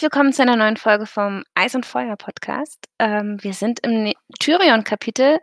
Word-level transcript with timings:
Herzlich 0.00 0.14
willkommen 0.14 0.32
zu 0.32 0.40
einer 0.40 0.56
neuen 0.56 0.78
Folge 0.78 1.04
vom 1.04 1.44
Eis 1.54 1.74
und 1.74 1.84
Feuer 1.84 2.16
Podcast. 2.16 2.86
Ähm, 2.98 3.36
wir 3.42 3.52
sind 3.52 3.80
im 3.80 4.04
ne 4.04 4.14
Tyrion-Kapitel 4.38 5.40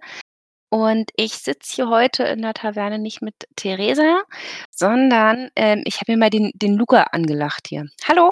und 0.72 1.12
ich 1.16 1.34
sitze 1.34 1.76
hier 1.76 1.90
heute 1.90 2.23
in 2.23 2.41
der 2.41 2.55
Taverne 2.55 2.98
nicht 2.98 3.22
mit 3.22 3.36
Theresa, 3.55 4.23
sondern, 4.72 5.52
ähm, 5.55 5.84
ich 5.86 6.02
habe 6.02 6.12
mir 6.12 6.18
mal 6.18 6.32
den 6.32 6.50
den 6.55 6.76
Luca 6.76 7.04
angelacht 7.12 7.68
hier. 7.68 7.86
Hallo. 8.08 8.32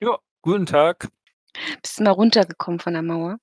Ja, 0.00 0.18
guten 0.42 0.66
Tag. 0.66 1.08
Bist 1.82 1.98
du 1.98 2.04
mal 2.04 2.12
runtergekommen 2.12 2.78
von 2.78 2.92
der 2.92 3.02
Mauer? 3.02 3.38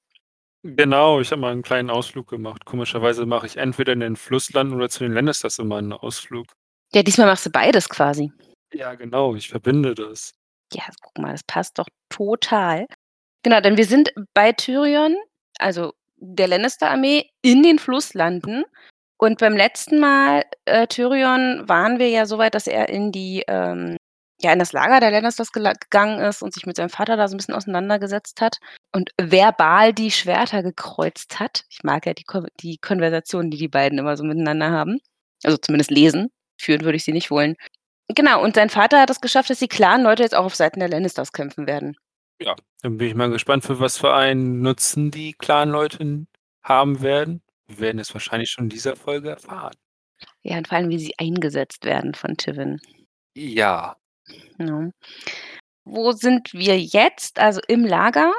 Genau, 0.63 1.19
ich 1.19 1.31
habe 1.31 1.41
mal 1.41 1.51
einen 1.51 1.61
kleinen 1.61 1.89
Ausflug 1.89 2.29
gemacht. 2.29 2.63
Komischerweise 2.63 3.25
mache 3.25 3.47
ich 3.47 3.57
entweder 3.57 3.91
in 3.91 3.99
den 3.99 4.15
Flussland 4.15 4.73
oder 4.73 4.87
zu 4.87 4.99
den 4.99 5.11
Lannisters 5.11 5.59
immer 5.59 5.75
einen 5.75 5.91
Ausflug. 5.91 6.47
Ja, 6.93 7.03
diesmal 7.03 7.27
machst 7.27 7.47
du 7.47 7.49
beides 7.49 7.89
quasi. 7.89 8.31
Ja, 8.71 8.95
genau, 8.95 9.35
ich 9.35 9.49
verbinde 9.49 9.93
das. 9.93 10.36
Ja, 10.73 10.83
guck 11.01 11.17
mal, 11.17 11.31
das 11.31 11.43
passt 11.43 11.79
doch 11.79 11.87
total. 12.09 12.87
Genau, 13.43 13.61
denn 13.61 13.77
wir 13.77 13.85
sind 13.85 14.13
bei 14.33 14.51
Tyrion, 14.53 15.15
also 15.59 15.93
der 16.17 16.47
Lannister-Armee, 16.47 17.29
in 17.41 17.63
den 17.63 17.79
Flusslanden. 17.79 18.65
Und 19.17 19.39
beim 19.39 19.55
letzten 19.57 19.99
Mal, 19.99 20.43
äh, 20.65 20.87
Tyrion, 20.87 21.69
waren 21.69 21.99
wir 21.99 22.09
ja 22.09 22.25
so 22.25 22.37
weit, 22.39 22.55
dass 22.55 22.67
er 22.67 22.89
in 22.89 23.11
die, 23.11 23.43
ähm 23.47 23.97
ja, 24.41 24.53
in 24.53 24.59
das 24.59 24.73
Lager 24.73 25.01
der 25.01 25.11
Lannisters 25.11 25.51
gegangen 25.51 26.19
ist 26.21 26.43
und 26.43 26.53
sich 26.53 26.65
mit 26.65 26.77
seinem 26.77 26.89
Vater 26.89 27.17
da 27.17 27.27
so 27.27 27.35
'n 27.35 27.37
bisschen 27.37 27.55
auseinandergesetzt 27.55 28.41
hat 28.41 28.57
und 28.93 29.11
verbal 29.21 29.93
die 29.93 30.11
Schwerter 30.11 30.63
gekreuzt 30.63 31.39
hat. 31.39 31.65
Ich 31.69 31.83
mag 31.83 32.05
ja 32.07 32.13
die 32.15 32.23
Kon 32.25 32.47
die 32.61 32.77
Konversation, 32.79 33.51
die 33.51 33.57
die 33.57 33.67
beiden 33.69 33.99
immer 33.99 34.17
so 34.17 34.23
miteinander 34.25 34.71
haben. 34.71 34.99
Also, 35.43 35.57
zumindest 35.57 35.91
lesen. 35.91 36.29
Führen 36.59 36.81
würde 36.85 36.97
ich 36.97 37.03
sie 37.05 37.13
nicht 37.13 37.31
wollen. 37.31 37.55
Genau, 38.15 38.41
und 38.43 38.55
sein 38.55 38.69
Vater 38.69 39.01
hat 39.01 39.09
es 39.09 39.19
geschafft, 39.21 39.49
dass 39.49 39.59
die 39.59 39.67
Clanleute 39.67 40.23
jetzt 40.23 40.35
auch 40.35 40.45
auf 40.45 40.55
Seiten 40.55 40.79
der 40.79 40.89
Lannisters 40.89 41.33
kämpfen 41.33 41.67
werden. 41.67 41.97
Ja, 42.41 42.55
dann 42.81 42.97
bin 42.97 43.07
ich 43.07 43.15
mal 43.15 43.29
gespannt, 43.29 43.65
für 43.65 43.79
was 43.79 43.97
für 43.97 44.13
einen 44.13 44.61
Nutzen 44.61 45.11
die 45.11 45.33
Clanleute 45.33 46.25
haben 46.63 47.01
werden. 47.01 47.41
Wir 47.67 47.79
werden 47.79 47.99
es 47.99 48.13
wahrscheinlich 48.13 48.49
schon 48.49 48.65
in 48.65 48.69
dieser 48.69 48.95
Folge 48.95 49.31
erfahren. 49.31 49.75
Ja, 50.43 50.57
und 50.57 50.67
vor 50.67 50.77
allem, 50.77 50.89
wie 50.89 50.99
sie 50.99 51.13
eingesetzt 51.17 51.83
werden 51.83 52.13
von 52.13 52.37
Tywin. 52.37 52.79
Ja. 53.35 53.97
Ja. 54.57 54.89
Wo 55.83 56.11
sind 56.11 56.53
wir 56.53 56.79
jetzt? 56.79 57.39
Also, 57.39 57.61
im 57.67 57.85
Lager 57.85 58.33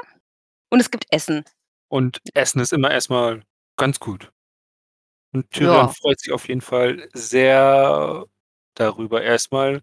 und 0.71 0.79
es 0.79 0.91
gibt 0.91 1.05
Essen. 1.11 1.43
Und 1.89 2.19
Essen 2.33 2.59
ist 2.61 2.73
immer 2.73 2.91
erst 2.91 3.09
mal 3.09 3.43
ganz 3.77 3.99
gut. 3.99 4.31
Und 5.31 5.49
Tyrion 5.51 5.75
Ja. 5.75 5.87
freut 5.89 6.19
sich 6.19 6.31
auf 6.33 6.47
jeden 6.47 6.61
Fall 6.61 7.07
sehr 7.13 8.25
darüber, 8.75 9.21
erst 9.23 9.51
mal 9.51 9.81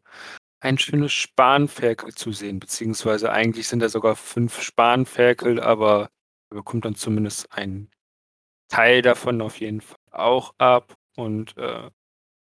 ein 0.60 0.78
schönes 0.78 1.12
Spanferkel 1.12 2.14
zu 2.14 2.32
sehen, 2.32 2.60
beziehungsweise 2.60 3.30
eigentlich 3.32 3.68
sind 3.68 3.80
da 3.80 3.88
sogar 3.88 4.16
5 4.16 4.62
Spanferkel, 4.62 5.60
aber 5.60 6.10
er 6.50 6.56
bekommt 6.56 6.84
dann 6.84 6.94
zumindest 6.96 7.52
einen 7.52 7.90
Teil 8.68 9.02
davon 9.02 9.42
auf 9.42 9.60
jeden 9.60 9.80
Fall 9.80 9.96
auch 10.12 10.54
ab 10.58 10.94
und, 11.16 11.56
äh, 11.58 11.90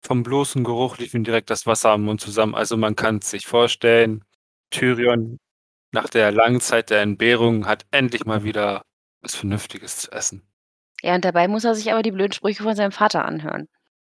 vom 0.05 0.23
bloßen 0.23 0.63
Geruch 0.63 0.97
lief 0.99 1.13
ihm 1.15 1.23
direkt 1.23 1.49
das 1.49 1.65
Wasser 1.65 1.89
am 1.91 2.03
Mund 2.03 2.21
zusammen. 2.21 2.55
Also, 2.55 2.77
man 2.77 2.95
kann's 2.95 3.31
sich 3.31 3.47
vorstellen, 3.47 4.23
Tyrion 4.71 5.39
nach 5.91 6.09
der 6.09 6.31
langen 6.31 6.61
Zeit 6.61 6.89
der 6.91 7.01
Entbehrung 7.01 7.67
hat 7.67 7.85
endlich 7.91 8.25
mal 8.25 8.43
wieder 8.43 8.83
was 9.21 9.35
Vernünftiges 9.35 9.97
zu 9.97 10.11
essen. 10.11 10.43
Ja, 11.01 11.15
und 11.15 11.25
dabei 11.25 11.47
muss 11.47 11.63
er 11.63 11.75
sich 11.75 11.91
aber 11.91 12.03
die 12.03 12.11
blöden 12.11 12.33
Sprüche 12.33 12.63
von 12.63 12.75
seinem 12.75 12.91
Vater 12.91 13.25
anhören. 13.25 13.67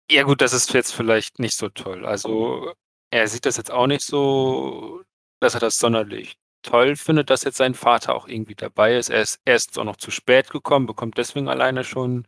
Ja 0.10 0.24
gut, 0.24 0.40
das 0.40 0.54
ist 0.54 0.72
jetzt 0.74 0.94
vielleicht 0.94 1.38
nicht 1.40 1.58
so 1.58 1.68
toll. 1.68 2.06
Also, 2.06 2.72
er 3.12 3.28
sieht 3.28 3.46
das 3.46 3.58
jetzt 3.58 3.70
auch 3.72 3.88
nicht 3.88 4.02
so, 4.04 5.02
dass 5.42 5.54
er 5.54 5.60
das 5.60 5.76
sonderlich 5.78 6.36
toll 6.62 6.96
findet, 6.96 7.30
dass 7.30 7.44
jetzt 7.44 7.58
sein 7.58 7.74
Vater 7.74 8.16
auch 8.16 8.26
irgendwie 8.30 8.56
dabei 8.56 8.96
ist. 8.96 9.10
Er 9.10 9.22
ist 9.22 9.40
er 9.44 9.56
ist 9.56 9.78
auch 9.78 9.84
noch 9.84 9.98
zu 9.98 10.10
spät 10.10 10.50
gekommen, 10.50 10.86
bekommt 10.86 11.18
deswegen 11.18 11.50
alleine 11.50 11.84
schon 11.84 12.26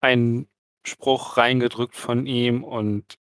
einen 0.00 0.48
Spruch 0.86 1.36
reingedrückt 1.38 1.96
von 1.96 2.26
ihm 2.26 2.64
und 2.64 3.16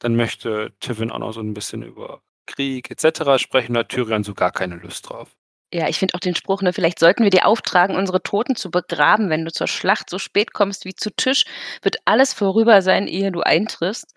dann 0.00 0.16
möchte 0.16 0.74
Tywin 0.80 1.10
auch 1.12 1.18
noch 1.20 1.32
so 1.32 1.40
'n 1.40 1.54
bisschen 1.54 1.82
über 1.82 2.22
Krieg 2.46 2.90
et 2.90 3.00
cetera 3.00 3.38
sprechen, 3.38 3.74
da 3.74 3.80
hat 3.80 3.90
Tyrion 3.90 4.24
so 4.24 4.34
gar 4.34 4.52
keine 4.52 4.76
Lust 4.76 5.10
drauf. 5.10 5.34
Ja, 5.72 5.88
ich 5.88 5.98
finde 6.00 6.14
auch 6.14 6.20
den 6.20 6.34
Spruch, 6.34 6.62
ne: 6.62 6.72
„Vielleicht 6.72 6.98
sollten 6.98 7.22
wir 7.22 7.30
dir 7.30 7.46
auftragen, 7.46 7.94
unsere 7.94 8.22
Toten 8.22 8.56
zu 8.56 8.70
begraben. 8.72 9.30
Wenn 9.30 9.44
du 9.44 9.52
zur 9.52 9.68
Schlacht 9.68 10.10
so 10.10 10.18
spät 10.18 10.52
kommst 10.52 10.84
wie 10.84 10.94
zu 10.94 11.10
Tisch, 11.14 11.44
wird 11.82 11.96
alles 12.06 12.32
vorüber 12.34 12.82
sein, 12.82 13.06
ehe 13.06 13.30
du 13.30 13.40
eintriffst.“ 13.42 14.12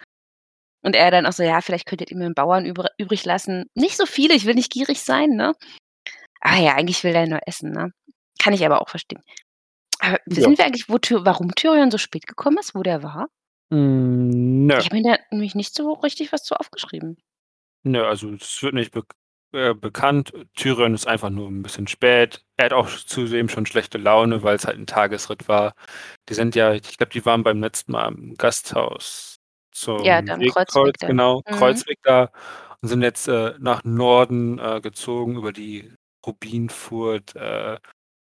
Und 0.84 0.96
er 0.96 1.12
dann 1.12 1.26
auch 1.28 1.34
so: 1.34 1.44
„Ja, 1.44 1.62
vielleicht 1.62 1.88
könntet 1.88 2.12
ihr 2.12 2.18
mir 2.18 2.28
'n 2.28 2.36
Bauern 2.36 2.66
übr 2.66 2.90
übrig 2.98 3.26
lassen. 3.26 3.66
Nicht 3.76 3.98
so 3.98 4.06
viele, 4.08 4.36
ich 4.36 4.46
will 4.46 4.56
nicht 4.56 4.72
gierig 4.72 5.02
sein, 5.04 5.32
ne?“ 5.32 5.54
Ah 6.42 6.60
ja, 6.60 6.76
eigentlich 6.76 7.04
will 7.04 7.16
er 7.16 7.28
nur 7.28 7.42
essen, 7.48 7.72
ne? 7.72 7.92
Kann 8.42 8.54
ich 8.54 8.66
aber 8.66 8.82
auch 8.82 8.90
verstehen. 8.90 9.22
Aber 10.00 10.20
Ja. 10.30 10.36
wissen 10.38 10.58
wir 10.58 10.66
eigentlich, 10.66 10.90
wo 10.90 10.98
warum 11.26 11.56
Tyrion 11.56 11.92
so 11.92 11.98
spät 12.00 12.28
gekommen 12.28 12.58
ist, 12.60 12.76
wo 12.76 12.84
der 12.84 13.04
war? 13.04 13.30
Hm, 13.72 14.68
ne. 14.68 14.80
Ich 14.80 14.86
habe 14.86 14.96
mir 14.98 15.04
da 15.04 15.18
nämlich 15.32 15.56
nicht 15.56 15.76
so 15.76 15.94
richtig 15.94 16.32
was 16.32 16.44
zu 16.44 16.56
aufgeschrieben. 16.56 17.18
Ne, 17.86 18.06
also, 18.06 18.30
es 18.34 18.64
wird 18.64 18.74
nicht 18.76 18.92
bek 18.94 19.14
äh, 19.54 19.74
bekannt. 19.76 20.34
Tyrion 20.56 20.94
ist 20.96 21.08
einfach 21.08 21.30
nur 21.30 21.48
'n 21.48 21.62
bisschen 21.64 21.88
spät. 21.88 22.44
Er 22.58 22.66
hat 22.66 22.74
auch 22.74 22.90
zudem 22.90 23.50
schon 23.50 23.66
schlechte 23.66 23.98
Laune, 23.98 24.44
weil's 24.44 24.66
halt 24.66 24.78
'n 24.78 24.88
Tagesritt 24.88 25.48
war. 25.48 25.74
Die 26.30 26.34
sind 26.34 26.56
ja 26.56 26.74
ich 26.74 26.98
glaube, 26.98 27.12
die 27.14 27.26
waren 27.26 27.44
beim 27.44 27.60
letzten 27.62 27.92
Mal 27.94 28.08
im 28.14 28.34
Gasthaus 28.36 29.38
Ja, 30.00 30.22
zum 30.22 30.26
da 30.26 30.34
am 30.36 30.46
Kreuzweg 30.46 30.96
Wegkreuz 30.96 30.98
da. 31.00 31.08
genau, 31.08 31.44
Mhm. 31.50 31.84
Kreuzweg 31.84 32.00
da 32.04 32.32
und 32.82 32.90
sind 32.90 33.02
jetzt, 33.04 33.28
äh, 33.28 33.54
nach 33.60 33.84
Norden, 33.84 34.60
äh, 34.60 34.82
gezogen 34.82 35.38
über 35.38 35.54
die 35.54 35.94
Rubinfurt, 36.26 37.36
äh, 37.36 37.78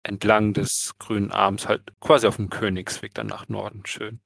entlang 0.03 0.53
des 0.53 0.93
Grünen 0.99 1.31
Arms, 1.31 1.67
halt 1.67 1.83
quasi 2.01 2.27
aufm 2.27 2.49
Königsweg 2.49 3.13
dann 3.15 3.27
nach 3.27 3.49
Norden 3.49 3.83
schön. 3.85 4.19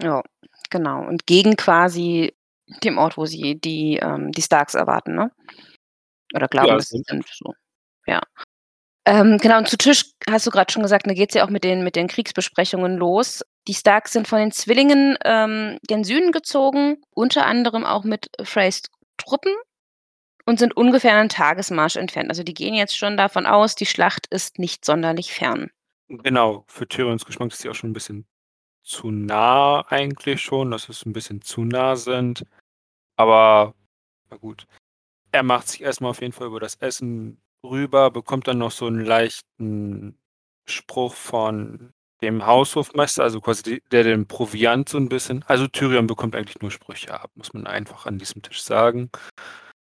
Ja, 0.00 0.22
genau. 0.70 1.06
Und 1.06 1.26
gegen 1.26 1.56
quasi 1.56 2.34
dem 2.82 2.98
Ort, 2.98 3.16
wo 3.16 3.26
sie 3.26 3.58
die 3.60 3.96
ähm, 4.00 4.32
die 4.32 4.42
Starks 4.42 4.74
erwarten, 4.74 5.14
ne? 5.14 5.30
Oder 6.34 6.48
glauben, 6.48 6.68
Ja, 6.70 6.76
dass 6.76 6.88
sie 6.88 7.02
sind 7.06 7.26
so. 7.32 7.54
Ja. 8.06 8.22
Ähm, 9.06 9.38
genau, 9.38 9.58
und 9.58 9.68
zu 9.68 9.78
Tisch 9.78 10.06
hast 10.30 10.46
du 10.46 10.52
grad 10.52 10.72
schon 10.72 10.82
gesagt, 10.82 11.06
da 11.08 11.14
geht's 11.14 11.34
ja 11.34 11.44
auch 11.46 11.50
mit 11.50 11.64
den 11.64 11.84
mit 11.84 11.96
den 11.96 12.08
Kriegsbesprechungen 12.08 12.96
los. 12.98 13.42
Die 13.68 13.74
Starks 13.74 14.12
sind 14.12 14.28
von 14.28 14.38
den 14.40 14.52
Zwillingen, 14.52 15.18
ähm, 15.24 15.78
gen 15.88 16.04
Süden 16.04 16.32
gezogen, 16.32 16.98
unter 17.14 17.46
anderem 17.46 17.84
auch 17.86 18.04
mit 18.04 18.30
Freys 18.44 18.82
Truppen 19.18 19.54
und 20.46 20.58
sind 20.60 20.76
ungefähr 20.76 21.14
'nen 21.16 21.28
Tagesmarsch 21.30 21.96
entfernt. 21.96 22.30
Also, 22.30 22.44
die 22.44 22.54
gehen 22.54 22.74
jetzt 22.74 22.96
schon 22.98 23.16
davon 23.18 23.46
aus, 23.46 23.76
die 23.76 23.86
Schlacht 23.86 24.26
ist 24.28 24.58
nicht 24.58 24.84
sonderlich 24.84 25.32
fern. 25.34 25.70
Genau, 26.10 26.64
für 26.68 26.86
Tyrions 26.88 27.24
Geschmack 27.24 27.52
ist 27.52 27.60
sie 27.62 27.68
auch 27.70 27.74
schon 27.74 27.90
'n 27.90 27.92
bisschen 27.92 28.26
zu 28.82 29.10
nah 29.10 29.84
eigentlich 29.88 30.42
schon, 30.42 30.70
dass 30.72 30.88
es 30.88 31.04
'n 31.06 31.12
bisschen 31.14 31.42
zu 31.42 31.64
nah 31.64 31.96
sind. 31.96 32.44
Aber 33.16 33.74
na 34.30 34.38
gut. 34.38 34.66
Er 35.34 35.42
macht 35.42 35.68
sich 35.68 35.80
erst 35.80 36.02
mal 36.02 36.10
auf 36.10 36.20
jeden 36.20 36.34
Fall 36.34 36.46
über 36.48 36.60
das 36.60 36.74
Essen 36.76 37.40
rüber, 37.64 38.10
bekommt 38.10 38.46
dann 38.48 38.58
noch 38.58 38.70
so 38.70 38.86
'n 38.86 39.00
leichten 39.00 40.18
Spruch 40.68 41.14
von 41.14 41.94
dem 42.20 42.44
Haushofmeister, 42.46 43.22
also, 43.22 43.40
quasi 43.40 43.62
die 43.62 43.82
der 43.90 44.04
den 44.04 44.26
Proviant 44.28 44.90
so 44.90 44.98
'n 44.98 45.08
bisschen 45.08 45.42
also, 45.48 45.66
Tyrion 45.68 46.06
bekommt 46.06 46.36
eigentlich 46.36 46.60
nur 46.60 46.70
Sprüche 46.70 47.18
ab, 47.18 47.30
muss 47.34 47.54
man 47.54 47.66
einfach 47.66 48.04
an 48.04 48.18
diesem 48.18 48.42
Tisch 48.42 48.62
sagen. 48.62 49.10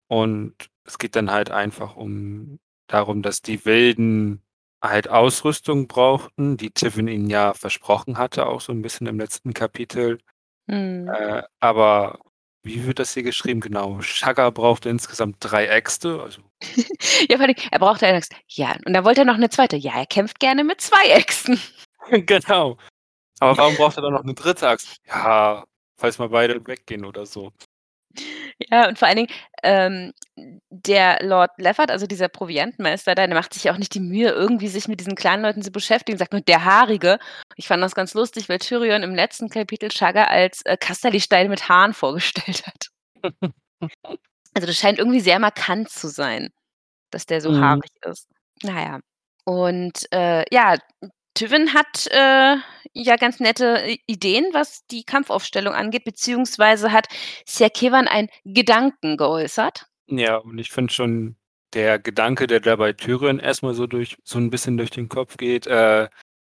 Und 0.08 0.54
es 0.84 0.98
geht 0.98 1.16
dann 1.16 1.30
halt 1.32 1.50
einfach 1.50 1.96
um 1.96 2.58
darum, 2.88 3.22
dass 3.22 3.42
die 3.42 3.64
Wilden 3.66 4.42
halt 4.82 5.08
Ausrüstung 5.10 5.88
brauchten, 5.88 6.56
die 6.58 6.70
Tywin 6.72 7.08
ihnen 7.08 7.30
ja 7.30 7.54
versprochen 7.54 8.18
hatte, 8.18 8.46
auch 8.46 8.60
so 8.62 8.72
'n 8.72 8.82
bisschen 8.82 9.06
im 9.08 9.18
letzten 9.20 9.54
Kapitel. 9.54 10.18
Mhm. 10.68 11.08
Äh, 11.14 11.42
aber 11.60 12.20
wie 12.64 12.86
wird 12.86 12.98
das 12.98 13.14
hier 13.14 13.22
geschrieben? 13.22 13.60
Genau, 13.60 14.00
Shaggar 14.02 14.50
brauchte 14.52 14.88
insgesamt 14.88 15.36
3 15.40 15.66
Äxte, 15.66 16.20
also 16.22 16.42
Ja, 17.30 17.36
vor 17.38 17.46
Dingen, 17.46 17.60
er 17.70 17.78
brauchte 17.78 18.06
eine 18.06 18.18
Axt. 18.18 18.34
Ja, 18.48 18.76
und 18.86 18.92
dann 18.94 19.04
wollte 19.04 19.22
er 19.22 19.24
noch 19.24 19.36
'ne 19.38 19.50
2. 19.50 19.76
Ja, 19.76 19.92
er 19.98 20.06
kämpft 20.06 20.40
gerne 20.40 20.64
mit 20.64 20.80
2 20.80 21.08
Äxten. 21.10 21.60
Genau. 22.26 22.76
Aber 23.40 23.58
warum 23.58 23.76
braucht 23.76 23.96
er 23.98 24.02
dann 24.02 24.14
noch 24.14 24.24
'ne 24.24 24.34
3. 24.34 24.68
Axt? 24.68 24.98
Ja, 25.08 25.64
falls 25.98 26.18
mal 26.18 26.28
beide 26.30 26.66
weggehen 26.66 27.04
oder 27.06 27.26
so. 27.26 27.52
Ja, 28.60 28.88
und 28.88 28.98
vor 28.98 29.08
allen 29.08 29.16
Dingen, 29.16 29.28
ähm, 29.62 30.12
der 30.70 31.18
Lord 31.22 31.50
Leffert, 31.58 31.90
also, 31.90 32.06
dieser 32.06 32.28
Proviantmeister 32.28 33.14
der 33.14 33.28
macht 33.28 33.54
sich 33.54 33.64
ja 33.64 33.72
auch 33.72 33.78
nicht 33.78 33.94
die 33.94 34.00
Mühe, 34.00 34.30
irgendwie 34.30 34.68
sich 34.68 34.88
mit 34.88 35.00
diesen 35.00 35.14
Clanleuten 35.16 35.62
zu 35.62 35.70
beschäftigen, 35.70 36.18
sagt 36.18 36.32
nur: 36.32 36.42
„Der 36.42 36.64
Haarige.“ 36.64 37.18
Ich 37.56 37.66
fand 37.68 37.82
das 37.82 37.94
ganz 37.94 38.14
lustig, 38.14 38.48
weil 38.48 38.58
Tyrion 38.58 39.02
im 39.02 39.14
letzten 39.14 39.48
Kapitel 39.48 39.90
Shaggar 39.90 40.28
als, 40.30 40.62
äh, 40.64 40.76
Kasserli-Stein 40.76 41.48
mit 41.50 41.68
Haaren 41.68 41.94
vorgestellt 41.94 42.66
hat. 42.66 42.88
Also, 44.54 44.66
das 44.68 44.76
scheint 44.78 44.98
irgendwie 45.00 45.20
sehr 45.20 45.38
markant 45.40 45.90
zu 45.90 46.08
sein, 46.08 46.50
dass 47.10 47.26
der 47.26 47.40
so 47.40 47.50
Mhm. 47.50 47.60
haarig 47.60 47.90
ist. 48.06 48.28
Na 48.64 48.82
ja. 48.82 49.00
Und, 49.46 50.06
äh, 50.12 50.44
ja, 50.54 50.76
Tywin 51.34 51.74
hat, 51.74 52.06
äh, 52.10 52.56
ja 52.94 53.16
ganz 53.16 53.40
nette 53.40 53.82
I 53.86 54.00
Ideen, 54.06 54.46
was 54.52 54.86
die 54.86 55.04
Kampfaufstellung 55.04 55.74
angeht, 55.74 56.04
beziehungsweise 56.04 56.92
hat 56.92 57.08
Ser 57.46 57.70
Kevan 57.70 58.08
einen 58.08 58.28
Gedanken 58.44 59.16
geäußert. 59.16 59.86
Ja, 60.08 60.36
und 60.36 60.58
ich 60.58 60.70
finde 60.70 60.92
schon, 60.92 61.36
der 61.72 61.98
Gedanke, 61.98 62.46
der 62.46 62.60
da 62.60 62.76
bei 62.76 62.92
Tyrion 62.92 63.38
erstmal 63.38 63.74
so 63.74 63.86
durch 63.86 64.16
so 64.22 64.38
'n 64.38 64.50
bisschen 64.50 64.76
durch 64.76 64.90
den 64.90 65.08
Kopf 65.08 65.36
geht, 65.38 65.66
äh, 65.66 66.08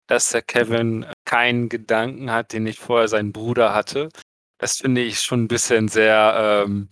dass 0.07 0.29
der 0.31 0.41
Kevin 0.41 1.05
keinen 1.25 1.69
Gedanken 1.69 2.31
hat, 2.31 2.53
den 2.53 2.63
nicht 2.63 2.79
vorher 2.79 3.07
sein 3.07 3.31
Bruder 3.33 3.73
hatte. 3.73 4.09
Das 4.59 4.77
finde 4.77 5.01
ich 5.01 5.19
schon 5.21 5.43
'n 5.45 5.47
bisschen 5.49 5.88
sehr, 5.89 6.63
ähm 6.67 6.89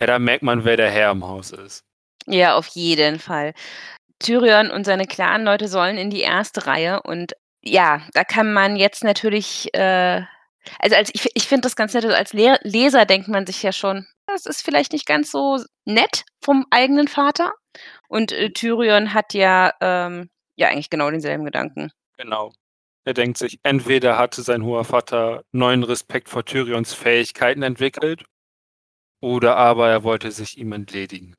ja, 0.00 0.06
da 0.08 0.18
merkt 0.20 0.42
man, 0.44 0.64
wer 0.64 0.76
der 0.78 0.90
Herr 0.90 1.12
im 1.12 1.24
Haus 1.26 1.52
ist. 1.52 1.82
Ja, 2.26 2.56
auf 2.56 2.66
jeden 2.68 3.18
Fall. 3.18 3.54
Tyrion 4.20 4.70
und 4.70 4.84
seine 4.84 5.06
Clanleute 5.06 5.68
sollen 5.68 5.98
in 5.98 6.10
die 6.10 6.22
1. 6.22 6.66
Reihe 6.66 7.02
und 7.02 7.34
ja, 7.68 8.02
da 8.14 8.24
kann 8.24 8.52
man 8.52 8.76
jetzt 8.76 9.04
natürlich, 9.04 9.72
äh 9.74 10.22
also, 10.80 10.96
als 10.96 11.10
ich 11.14 11.30
ich 11.34 11.48
finde 11.48 11.62
das 11.62 11.76
ganz 11.76 11.94
nett, 11.94 12.04
also, 12.04 12.16
als 12.16 12.32
Le 12.34 12.58
Leser 12.62 13.06
denkt 13.06 13.28
man 13.28 13.46
sich 13.46 13.62
ja 13.62 13.72
schon: 13.72 14.06
„Das 14.26 14.46
ist 14.46 14.62
vielleicht 14.62 14.92
nicht 14.92 15.06
ganz 15.06 15.30
so 15.30 15.58
nett 15.86 16.24
vom 16.44 16.66
eigenen 16.70 17.08
Vater.“ 17.08 17.52
Und, 18.08 18.32
äh, 18.32 18.50
Tyrion 18.52 19.14
hat 19.14 19.34
ja, 19.34 19.72
ähm 19.80 20.30
ja, 20.58 20.68
eigentlich 20.68 20.90
genau 20.90 21.10
denselben 21.10 21.44
Gedanken. 21.44 21.92
Genau. 22.18 22.52
Er 23.04 23.14
denkt 23.14 23.38
sich, 23.38 23.60
entweder 23.62 24.18
hatte 24.18 24.42
sein 24.42 24.64
hoher 24.64 24.84
Vater 24.84 25.44
neuen 25.52 25.84
Respekt 25.84 26.28
vor 26.28 26.44
Tyrions 26.44 26.92
Fähigkeiten 26.92 27.62
entwickelt 27.62 28.24
oder 29.22 29.56
aber 29.56 29.88
er 29.88 30.02
wollte 30.04 30.30
sich 30.32 30.58
ihm 30.58 30.72
entledigen. 30.72 31.34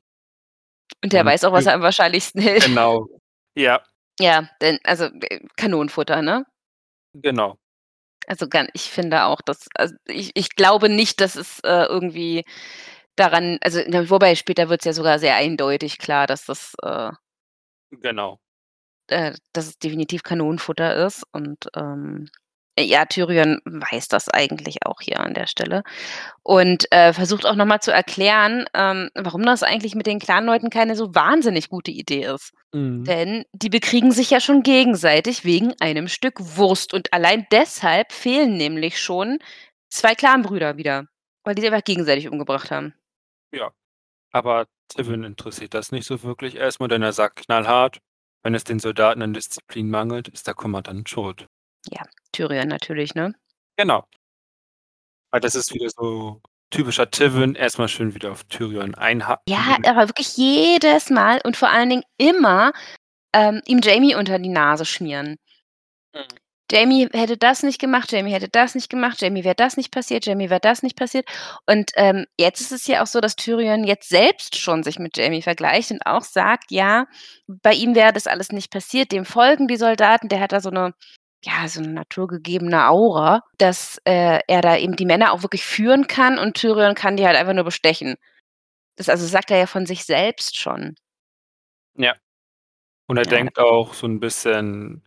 Und 1.04 1.12
der 1.12 1.20
Und 1.20 1.26
weiß 1.28 1.44
auch, 1.44 1.52
was 1.52 1.66
er 1.66 1.74
am 1.74 1.82
wahrscheinlichsten 1.82 2.40
hilft. 2.42 2.66
Genau. 2.66 3.06
Ja. 3.54 3.82
Ja, 4.20 4.48
denn 4.60 4.78
also, 4.84 5.04
äh, 5.06 5.40
Kanonenfutter, 5.56 6.20
ne? 6.20 6.44
Genau. 7.14 7.58
Also, 8.26 8.46
ich 8.74 8.82
finde 8.90 9.24
auch, 9.24 9.40
dass 9.40 9.66
also, 9.74 9.94
ich 10.06 10.30
ich 10.34 10.50
glaube 10.54 10.88
nicht, 10.88 11.20
dass 11.20 11.36
es, 11.36 11.60
äh, 11.64 11.84
irgendwie 11.86 12.44
daran 13.16 13.58
also, 13.62 13.80
wobei 14.10 14.34
später 14.36 14.68
wird's 14.68 14.84
ja 14.84 14.92
sogar 14.92 15.18
sehr 15.18 15.36
eindeutig 15.36 15.98
klar, 15.98 16.26
dass 16.26 16.46
das, 16.46 16.74
äh 16.82 17.10
Genau. 17.92 18.38
äh, 19.10 19.34
dass 19.52 19.66
es 19.66 19.78
definitiv 19.78 20.22
Kanonenfutter 20.22 21.04
ist 21.06 21.24
und, 21.32 21.68
ähm, 21.76 22.28
ja, 22.82 23.04
Tyrion 23.06 23.60
weiß 23.64 24.08
das 24.08 24.28
eigentlich 24.28 24.84
auch 24.86 25.00
hier 25.00 25.20
an 25.20 25.34
der 25.34 25.46
Stelle 25.46 25.82
und, 26.42 26.90
äh, 26.92 27.12
versucht 27.12 27.46
auch 27.46 27.56
noch 27.56 27.66
mal 27.66 27.80
zu 27.80 27.92
erklären, 27.92 28.66
ähm, 28.74 29.10
warum 29.14 29.44
das 29.44 29.62
eigentlich 29.62 29.94
mit 29.94 30.06
den 30.06 30.18
Clanleuten 30.20 30.70
keine 30.70 30.96
so 30.96 31.14
wahnsinnig 31.14 31.68
gute 31.68 31.90
Idee 31.90 32.24
ist. 32.24 32.52
Mhm. 32.74 33.04
Denn 33.04 33.44
die 33.52 33.70
bekriegen 33.70 34.12
sich 34.12 34.30
ja 34.30 34.40
schon 34.40 34.62
gegenseitig 34.62 35.44
wegen 35.44 35.74
einem 35.80 36.08
Stück 36.08 36.34
Wurst 36.56 36.94
und 36.94 37.12
allein 37.12 37.46
deshalb 37.52 38.12
fehlen 38.12 38.56
nämlich 38.56 39.00
schon 39.00 39.38
2 39.90 40.14
Clanbrüder 40.14 40.76
wieder, 40.76 41.06
weil 41.44 41.54
die 41.54 41.62
sich 41.62 41.70
einfach 41.72 41.84
gegenseitig 41.84 42.28
umgebracht 42.28 42.70
haben. 42.70 42.94
Ja, 43.52 43.72
aber 44.32 44.66
Tywin 44.88 45.24
interessiert 45.24 45.74
das 45.74 45.92
nicht 45.92 46.06
so 46.06 46.22
wirklich 46.22 46.56
erst 46.56 46.80
mal, 46.80 46.88
denn 46.88 47.02
er 47.02 47.12
sagt 47.12 47.46
knallhart: 47.46 48.00
„Wenn 48.44 48.54
es 48.54 48.64
den 48.64 48.78
Soldaten 48.80 49.22
an 49.22 49.34
Disziplin 49.34 49.90
mangelt, 49.90 50.28
ist 50.28 50.46
der 50.48 50.54
Kommandant 50.54 51.08
schuld.“ 51.10 51.48
Ja, 51.88 52.02
Tyrion 52.32 52.68
natürlich, 52.68 53.14
ne? 53.14 53.34
Genau. 53.78 54.06
Weil 55.32 55.40
das 55.40 55.54
ist 55.54 55.72
wieder 55.72 55.88
so 55.90 56.40
typischer 56.70 57.10
Tywin, 57.10 57.54
erst 57.54 57.78
mal 57.78 57.88
schön 57.88 58.14
wieder 58.14 58.32
auf 58.32 58.44
Tyrion 58.44 58.94
einhacken 58.94 59.42
Ja, 59.48 59.76
aber 59.86 60.08
wirklich 60.08 60.36
jedes 60.36 61.10
Mal 61.10 61.40
und 61.44 61.56
vor 61.56 61.68
allen 61.70 61.88
Dingen 61.90 62.02
immer, 62.18 62.72
ähm, 63.34 63.62
ihm 63.66 63.80
Jaime 63.82 64.18
unter 64.18 64.38
die 64.38 64.48
Nase 64.50 64.84
schmieren. 64.86 65.36
Mhm. 66.14 66.22
Jaime 66.72 67.08
hätte 67.12 67.36
das 67.38 67.62
nicht 67.64 67.80
gemacht, 67.80 68.12
Jaime 68.12 68.30
hätte 68.30 68.48
das 68.48 68.74
nicht 68.76 68.90
gemacht, 68.90 69.22
Jaime 69.22 69.44
wäre 69.44 69.54
das 69.56 69.76
nicht 69.76 69.92
passiert, 69.92 70.26
Jaime 70.26 70.50
wäre 70.50 70.60
das 70.60 70.82
nicht 70.82 70.96
passiert. 70.96 71.26
Und, 71.66 71.92
ähm, 71.96 72.26
jetzt 72.38 72.60
ist 72.62 72.72
es 72.72 72.86
ja 72.88 73.02
auch 73.02 73.08
so, 73.08 73.20
dass 73.20 73.36
Tyrion 73.36 73.84
jetzt 73.84 74.08
selbst 74.10 74.56
schon 74.58 74.82
sich 74.84 74.98
mit 74.98 75.16
Jaime 75.18 75.42
vergleicht 75.42 75.92
und 75.92 76.06
auch 76.06 76.24
sagt, 76.24 76.72
ja, 76.72 77.06
bei 77.48 77.74
ihm 77.74 77.94
wäre 77.96 78.12
das 78.14 78.26
alles 78.28 78.52
nicht 78.52 78.70
passiert, 78.72 79.12
dem 79.12 79.24
folgen 79.26 79.68
die 79.68 79.76
Soldaten, 79.78 80.28
der 80.28 80.40
hat 80.40 80.52
da 80.52 80.60
so 80.60 80.70
'ne 80.70 80.94
ja, 81.44 81.68
so 81.68 81.80
'ne 81.80 81.88
naturgegebene 81.90 82.88
Aura, 82.88 83.42
dass, 83.58 83.98
äh, 84.04 84.40
er 84.46 84.60
da 84.62 84.76
eben 84.76 84.96
die 84.96 85.06
Männer 85.06 85.32
auch 85.32 85.42
wirklich 85.42 85.64
führen 85.64 86.06
kann 86.06 86.38
und 86.38 86.54
Tyrion 86.56 86.94
kann 86.94 87.16
die 87.16 87.26
halt 87.26 87.36
einfach 87.36 87.54
nur 87.54 87.64
bestechen. 87.64 88.16
Das 88.96 89.08
also, 89.10 89.26
sagt 89.26 89.50
er 89.52 89.58
ja 89.58 89.66
von 89.68 89.86
sich 89.86 90.04
selbst 90.04 90.58
schon. 90.58 90.96
Ja. 91.96 92.14
Und 93.06 93.18
er 93.18 93.26
Ja. 93.26 93.26
denkt 93.26 93.58
auch 93.60 93.94
so 93.94 94.06
'n 94.06 94.20
bisschen, 94.20 95.04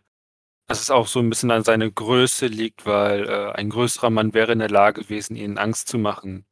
dass 0.68 0.82
es 0.82 0.90
auch 0.90 1.08
so 1.08 1.20
'n 1.20 1.30
bisschen 1.30 1.50
an 1.52 1.64
seine 1.64 1.92
Größe 1.92 2.46
liegt, 2.48 2.86
weil, 2.86 3.28
äh, 3.28 3.52
ein 3.54 3.70
größerer 3.70 4.10
Mann 4.10 4.34
wäre 4.34 4.52
in 4.52 4.60
der 4.60 4.70
Lage 4.70 5.02
gewesen, 5.02 5.36
ihnen 5.36 5.58
Angst 5.58 5.88
zu 5.88 5.98
machen. 5.98 6.46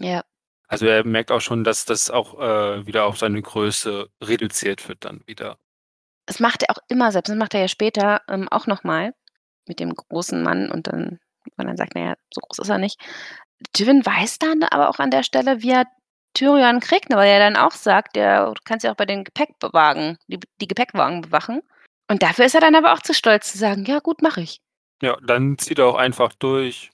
Ja. 0.00 0.24
Also, 0.70 0.86
er 0.86 1.04
merkt 1.04 1.30
auch 1.30 1.40
schon, 1.40 1.62
dass 1.62 1.84
das 1.84 2.10
auch, 2.10 2.38
äh, 2.40 2.86
wieder 2.86 3.04
auf 3.04 3.18
seine 3.18 3.42
Größe 3.42 4.08
reduziert 4.22 4.88
wird 4.88 5.04
dann 5.04 5.22
wieder. 5.26 5.58
Das 6.28 6.40
macht 6.40 6.62
er 6.62 6.70
auch 6.70 6.78
immer 6.88 7.12
selbst. 7.12 7.28
Das 7.30 7.36
macht 7.36 7.54
er 7.54 7.60
ja 7.60 7.68
später, 7.68 8.22
ähm, 8.28 8.48
auch 8.50 8.66
noch 8.66 8.82
mal 8.84 9.14
mit 9.68 9.80
dem 9.80 9.94
großen 9.94 10.42
Mann 10.42 10.70
und 10.70 10.86
dann 10.88 11.18
und 11.56 11.66
dann 11.66 11.76
sagt: 11.76 11.92
„Na 11.94 12.00
ja, 12.02 12.14
so 12.32 12.40
groß 12.40 12.58
ist 12.60 12.68
er 12.70 12.78
nicht.“ 12.78 13.00
Tywin 13.72 14.04
weiß 14.04 14.38
dann 14.38 14.62
aber 14.64 14.88
auch 14.90 14.98
an 14.98 15.10
der 15.10 15.22
Stelle, 15.22 15.62
wie 15.62 15.70
er 15.72 15.86
Tyrion 16.34 16.80
kriegt, 16.80 17.10
weil 17.10 17.28
er 17.28 17.38
dann 17.38 17.56
auch 17.56 17.72
sagt: 17.72 18.16
„Ja, 18.16 18.46
du 18.46 18.60
kannst 18.64 18.84
ja 18.84 18.92
auch 18.92 18.96
bei 18.96 19.06
den 19.06 19.24
Gepäckwagen 19.24 20.18
die 20.28 20.40
die 20.60 20.68
Gepäckwagen 20.68 21.22
bewachen.“ 21.22 21.62
Und 22.10 22.22
dafür 22.22 22.44
ist 22.46 22.54
er 22.54 22.60
dann 22.60 22.74
aber 22.76 22.92
auch 22.94 23.00
zu 23.02 23.14
stolz 23.14 23.52
zu 23.52 23.58
sagen: 23.58 23.84
„Ja 23.86 24.00
gut, 24.00 24.22
mache 24.22 24.42
ich.“ 24.42 24.60
Ja, 25.02 25.16
dann 25.26 25.58
zieht 25.58 25.78
er 25.78 25.86
auch 25.86 25.96
einfach 25.96 26.32
durch 26.34 26.90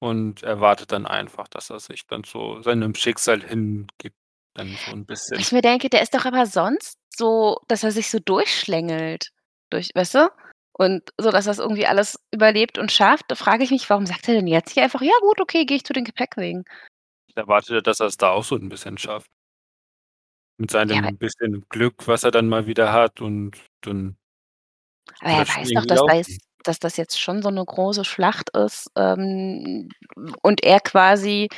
und 0.00 0.42
erwartet 0.42 0.92
dann 0.92 1.06
einfach, 1.06 1.48
dass 1.48 1.70
er 1.70 1.80
sich 1.80 2.06
dann 2.06 2.24
so 2.24 2.62
seinem 2.62 2.94
Schicksal 2.94 3.40
hingibt, 3.42 4.16
dann 4.54 4.76
so 4.76 4.92
'n 4.92 5.02
Wo 5.02 5.04
bisschen. 5.06 5.38
ich 5.40 5.52
mir 5.52 5.62
denke, 5.62 5.88
der 5.90 6.02
ist 6.02 6.14
doch 6.14 6.24
aber 6.24 6.46
sonst 6.46 6.98
so, 7.16 7.58
dass 7.68 7.84
er 7.84 7.92
sich 7.92 8.10
so 8.10 8.18
durchschlängelt 8.18 9.30
durch 9.70 9.90
weißt 9.94 10.14
du? 10.16 10.30
Und 10.78 11.02
so, 11.18 11.30
dass 11.30 11.46
er's 11.46 11.58
irgendwie 11.58 11.86
alles 11.86 12.18
überlebt 12.32 12.78
und 12.78 12.90
schafft. 12.90 13.24
Da 13.28 13.34
frage 13.34 13.62
ich 13.62 13.70
mich, 13.70 13.88
warum 13.90 14.06
sagt 14.06 14.26
er 14.28 14.34
denn 14.34 14.46
jetzt 14.46 14.70
hier 14.72 14.82
einfach: 14.84 15.02
„Ja 15.02 15.12
gut, 15.20 15.40
okay, 15.40 15.64
gehe 15.66 15.76
ich 15.76 15.84
zu 15.84 15.92
den 15.92 16.04
Gepäckwegen.“ 16.04 16.64
Ich 17.28 17.36
erwarte, 17.36 17.82
dass 17.82 18.00
er's 18.00 18.16
da 18.16 18.30
auch 18.30 18.44
so 18.44 18.56
'n 18.56 18.68
bisschen 18.68 18.98
schafft. 18.98 19.28
Mit 20.60 20.70
Ja, 20.88 21.00
seinem 21.00 21.16
bisschen 21.18 21.64
Glück, 21.70 22.06
was 22.06 22.24
er 22.24 22.30
dann 22.30 22.48
mal 22.48 22.66
wieder 22.66 22.92
hat 22.92 23.20
und 23.20 23.56
dann 23.80 24.16
Aber 25.20 25.32
er 25.32 25.46
das 25.46 25.48
weiß 25.48 25.72
doch, 25.72 25.86
dass 25.86 26.02
da 26.04 26.14
laufen. 26.14 26.14
jetzt 26.14 26.40
dass 26.64 26.78
das 26.78 26.96
jetzt 26.96 27.20
schon 27.20 27.42
so 27.42 27.50
'ne 27.50 27.64
große 27.64 28.04
Schlacht 28.04 28.50
ist, 28.56 28.88
ähm, 28.96 29.88
und 30.42 30.62
er 30.62 30.78
quasi 30.78 31.48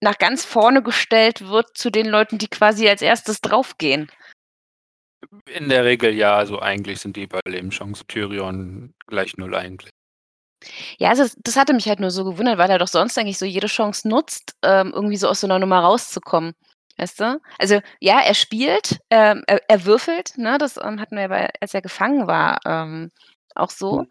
nach 0.00 0.18
ganz 0.18 0.44
vorne 0.44 0.82
gestellt 0.82 1.48
wird 1.48 1.76
zu 1.78 1.90
den 1.90 2.06
Leuten, 2.06 2.38
die 2.38 2.48
quasi 2.48 2.88
als 2.88 3.02
Erstes 3.02 3.40
draufgehen. 3.42 4.10
In 5.52 5.68
der 5.68 5.84
Regel 5.84 6.14
ja, 6.14 6.34
also, 6.36 6.60
eigentlich 6.60 7.00
sind 7.00 7.16
die 7.16 7.22
Überlebenschancen 7.24 8.06
Tyrion 8.08 8.94
gleich 9.06 9.36
0 9.36 9.54
eigentlich. 9.54 9.90
Ja, 11.00 11.10
also, 11.10 11.24
das 11.44 11.56
hatte 11.56 11.74
mich 11.74 11.88
halt 11.88 12.00
nur 12.00 12.10
so 12.10 12.24
gewundert, 12.24 12.56
weil 12.58 12.70
er 12.70 12.78
doch 12.78 12.88
sonst 12.88 13.18
eigentlich 13.18 13.36
so 13.38 13.44
jede 13.44 13.66
Chance 13.66 14.08
nutzt, 14.08 14.54
ähm, 14.62 14.92
irgendwie 14.94 15.16
so 15.18 15.28
aus 15.28 15.40
so 15.40 15.46
'ner 15.46 15.58
Nummer 15.58 15.80
rauszukommen, 15.80 16.54
weißt 16.96 17.20
du? 17.20 17.40
Also, 17.58 17.80
ja, 18.00 18.20
er 18.20 18.34
spielt, 18.34 18.98
ähm, 19.10 19.42
er 19.46 19.60
er 19.68 19.84
würfelt, 19.84 20.38
ne? 20.38 20.56
Das, 20.58 20.78
ähm, 20.82 20.98
hatten 21.00 21.16
wir 21.16 21.22
ja 21.22 21.28
bei 21.28 21.50
als 21.60 21.74
er 21.74 21.82
gefangen 21.82 22.26
war, 22.26 22.60
ähm, 22.64 23.10
auch 23.54 23.70
so. 23.70 24.00
Mhm. 24.02 24.08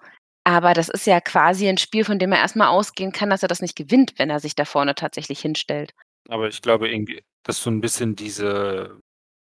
Aber 0.48 0.74
das 0.76 0.90
ist 0.90 1.08
ja 1.08 1.20
quasi 1.22 1.68
'n 1.68 1.78
Spiel, 1.80 2.06
von 2.06 2.20
dem 2.20 2.32
er 2.32 2.40
erst 2.40 2.56
mal 2.56 2.68
ausgehen 2.68 3.12
kann, 3.12 3.32
dass 3.32 3.42
er 3.42 3.48
das 3.50 3.62
nicht 3.62 3.76
gewinnt, 3.76 4.14
wenn 4.18 4.30
er 4.30 4.40
sich 4.40 4.54
da 4.54 4.64
vorne 4.66 4.94
tatsächlich 4.94 5.40
hinstellt. 5.40 5.92
Aber 6.30 6.48
ich 6.48 6.62
glaube 6.62 6.90
irgendwie, 6.90 7.24
dass 7.44 7.62
so 7.62 7.70
'n 7.70 7.82
bisschen 7.82 8.16
diese 8.16 9.00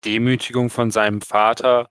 Demütigung 0.05 0.69
von 0.69 0.91
seinem 0.91 1.22
Vater 1.22 1.88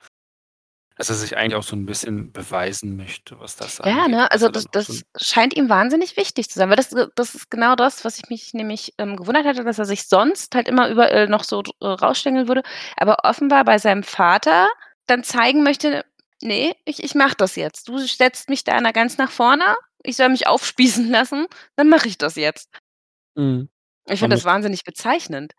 dass 0.96 1.08
er 1.08 1.14
sich 1.16 1.36
eigentlich 1.36 1.54
auch 1.56 1.62
so 1.62 1.74
'n 1.76 1.86
bisschen 1.86 2.32
beweisen 2.32 2.96
möchte, 2.96 3.40
was 3.40 3.56
das 3.56 3.78
Ja, 3.84 4.04
angeht, 4.04 4.08
ne? 4.08 4.30
Also, 4.30 4.46
dann 4.48 4.64
das 4.72 4.88
auch 4.88 4.92
so 4.92 5.00
das 5.14 5.28
scheint 5.28 5.56
ihm 5.56 5.68
wahnsinnig 5.68 6.16
wichtig 6.16 6.48
zu 6.50 6.58
sein, 6.58 6.68
weil 6.68 6.76
das, 6.76 6.90
das 7.16 7.34
ist 7.34 7.50
genau 7.50 7.74
das, 7.76 8.04
was 8.04 8.18
ich 8.18 8.28
mich 8.28 8.52
nämlich, 8.54 8.94
ähm, 8.98 9.16
gewundert 9.16 9.46
hatte, 9.46 9.64
dass 9.64 9.78
er 9.78 9.86
sich 9.86 10.06
sonst 10.06 10.54
halt 10.54 10.68
immer 10.68 10.88
überall 10.90 11.28
noch 11.28 11.44
so 11.44 11.62
äh, 11.80 11.86
rausschlängeln 11.86 12.46
würde, 12.48 12.62
aber 12.96 13.24
offenbar 13.24 13.64
bei 13.64 13.78
seinem 13.78 14.02
Vater 14.02 14.68
dann 15.06 15.24
zeigen 15.24 15.62
möchte: 15.62 16.04
„Ne, 16.42 16.74
ich 16.84 17.02
ich 17.02 17.14
mache 17.14 17.34
das 17.36 17.56
jetzt. 17.56 17.88
Du 17.88 17.98
stellst 17.98 18.48
mich 18.50 18.64
da 18.64 18.76
immer 18.78 18.92
ganz 18.92 19.16
nach 19.18 19.30
vorne, 19.30 19.64
ich 20.02 20.16
soll 20.16 20.28
mich 20.28 20.46
aufspießen 20.46 21.10
lassen, 21.10 21.46
dann 21.76 21.88
mache 21.88 22.08
ich 22.08 22.18
das 22.18 22.36
jetzt.“ 22.36 22.68
Mhm. 23.36 23.68
Ich 24.08 24.20
finde 24.20 24.36
das 24.36 24.44
wahnsinnig 24.44 24.84
bezeichnend. 24.84 25.54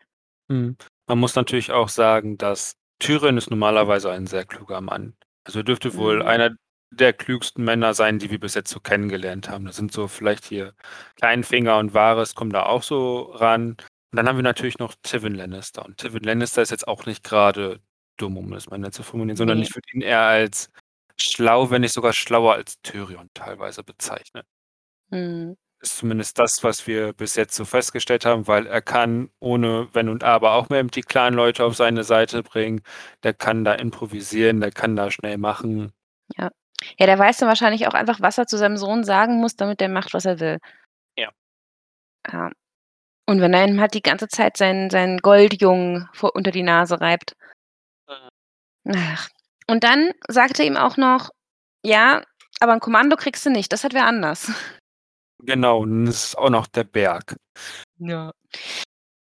Mhm. 0.50 0.78
Man 1.10 1.20
muss 1.20 1.36
natürlich 1.36 1.72
auch 1.72 1.90
sagen, 1.90 2.38
dass 2.38 2.76
Tyrion 3.00 3.38
ist 3.38 3.50
normalerweise 3.50 4.10
ein 4.12 4.26
sehr 4.28 4.46
kluger 4.46 4.80
Mann. 4.82 5.16
Also, 5.44 5.60
er 5.60 5.64
dürfte 5.64 5.96
wohl 5.96 6.22
Mhm. 6.22 6.22
einer 6.24 6.56
der 6.92 7.12
klügsten 7.12 7.64
Männer 7.66 7.94
sein, 7.94 8.20
die 8.20 8.30
wir 8.30 8.40
bis 8.40 8.54
jetzt 8.54 8.70
so 8.70 8.80
kennengelernt 8.80 9.50
haben. 9.50 9.66
Das 9.66 9.76
sind 9.76 9.92
so 9.92 10.08
vielleicht 10.08 10.46
hier 10.46 10.74
Kleinfinger 11.18 11.78
und 11.80 11.94
Varys 11.94 12.36
kommen 12.36 12.52
da 12.52 12.64
auch 12.64 12.84
so 12.84 13.24
ran. 13.34 13.72
Und 13.72 14.18
dann 14.18 14.28
haben 14.28 14.38
wir 14.38 14.44
natürlich 14.44 14.78
noch 14.78 14.94
Tywin 15.02 15.34
Lannister. 15.36 15.84
Und 15.84 15.98
Tywin 15.98 16.24
Lannister 16.24 16.62
ist 16.62 16.70
jetzt 16.70 16.88
auch 16.88 17.06
nicht 17.06 17.24
grade 17.24 17.82
dumm, 18.18 18.38
um 18.38 18.54
es 18.54 18.70
mal 18.70 18.78
nett 18.78 18.94
zu 18.94 19.02
formulieren, 19.04 19.36
sondern 19.38 19.60
Ne. 19.60 19.64
ich 19.64 19.74
würde 19.76 19.88
ihn 19.94 20.02
eher 20.02 20.22
als 20.22 20.70
schlau, 21.20 21.72
wenn 21.72 21.82
nicht 21.82 21.94
sogar 21.94 22.14
schlauer 22.14 22.54
als 22.54 22.80
Tyrion 22.84 23.30
teilweise 23.34 23.84
bezeichnen. 23.84 24.44
Mhm. 25.12 25.56
Ist 25.84 25.98
zumindest 25.98 26.40
das, 26.40 26.64
was 26.64 26.88
wir 26.88 27.12
bis 27.12 27.36
jetzt 27.36 27.56
so 27.56 27.66
festgestellt 27.66 28.26
haben, 28.26 28.48
weil 28.48 28.68
er 28.68 28.82
kann 28.82 29.30
ohne 29.42 29.90
Wenn 29.92 30.08
und 30.08 30.24
Aber 30.24 30.54
auch 30.54 30.70
mehr 30.70 30.82
die 30.86 31.02
Clan-Leute 31.02 31.66
auf 31.66 31.76
seine 31.76 32.06
Seite 32.06 32.42
bringen. 32.42 32.82
Der 33.24 33.34
kann 33.34 33.66
da 33.66 33.74
improvisieren, 33.74 34.62
der 34.62 34.72
kann 34.72 34.96
da 34.96 35.12
schnell 35.12 35.38
machen. 35.38 35.92
Ja. 36.38 36.50
Ja, 37.00 37.06
der 37.06 37.20
weiß 37.20 37.38
dann 37.38 37.50
wahrscheinlich 37.50 37.88
auch 37.88 37.94
einfach, 37.94 38.22
was 38.22 38.38
er 38.38 38.48
zu 38.48 38.58
seinem 38.58 38.78
Sohn 38.78 39.04
sagen 39.04 39.40
muss, 39.42 39.56
damit 39.56 39.80
der 39.82 39.90
macht, 39.90 40.14
was 40.14 40.26
er 40.26 40.40
will. 40.40 40.60
Ja. 41.18 41.30
Ja. 42.32 42.52
Und 43.28 43.42
wenn 43.42 43.54
er 43.54 43.68
ihm 43.68 43.82
halt 43.82 43.94
die 43.96 44.04
ganze 44.04 44.28
Zeit 44.30 44.58
seinen 44.58 44.90
seinen 44.92 45.20
Goldjungen 45.20 46.10
vor 46.14 46.36
unter 46.36 46.52
die 46.52 46.64
Nase 46.64 47.02
reibt. 47.02 47.36
Mhm. 48.10 48.30
Ach. 48.98 49.30
Und 49.68 49.84
dann 49.84 50.12
sagt 50.28 50.60
er 50.60 50.66
ihm 50.66 50.78
auch 50.78 50.98
noch: 50.98 51.30
„Ja, 51.86 52.24
aber 52.62 52.74
'n 52.74 52.80
Kommando 52.82 53.16
kriegst 53.18 53.46
du 53.46 53.50
nicht, 53.52 53.74
das 53.74 53.84
hat 53.84 53.94
wer 53.94 54.06
anders.“ 54.08 54.52
Genau, 55.46 55.80
und 55.82 56.06
das 56.06 56.28
ist 56.28 56.38
auch 56.38 56.50
noch 56.50 56.68
der 56.68 56.86
Berg. 56.86 57.36
Ja. 58.00 58.34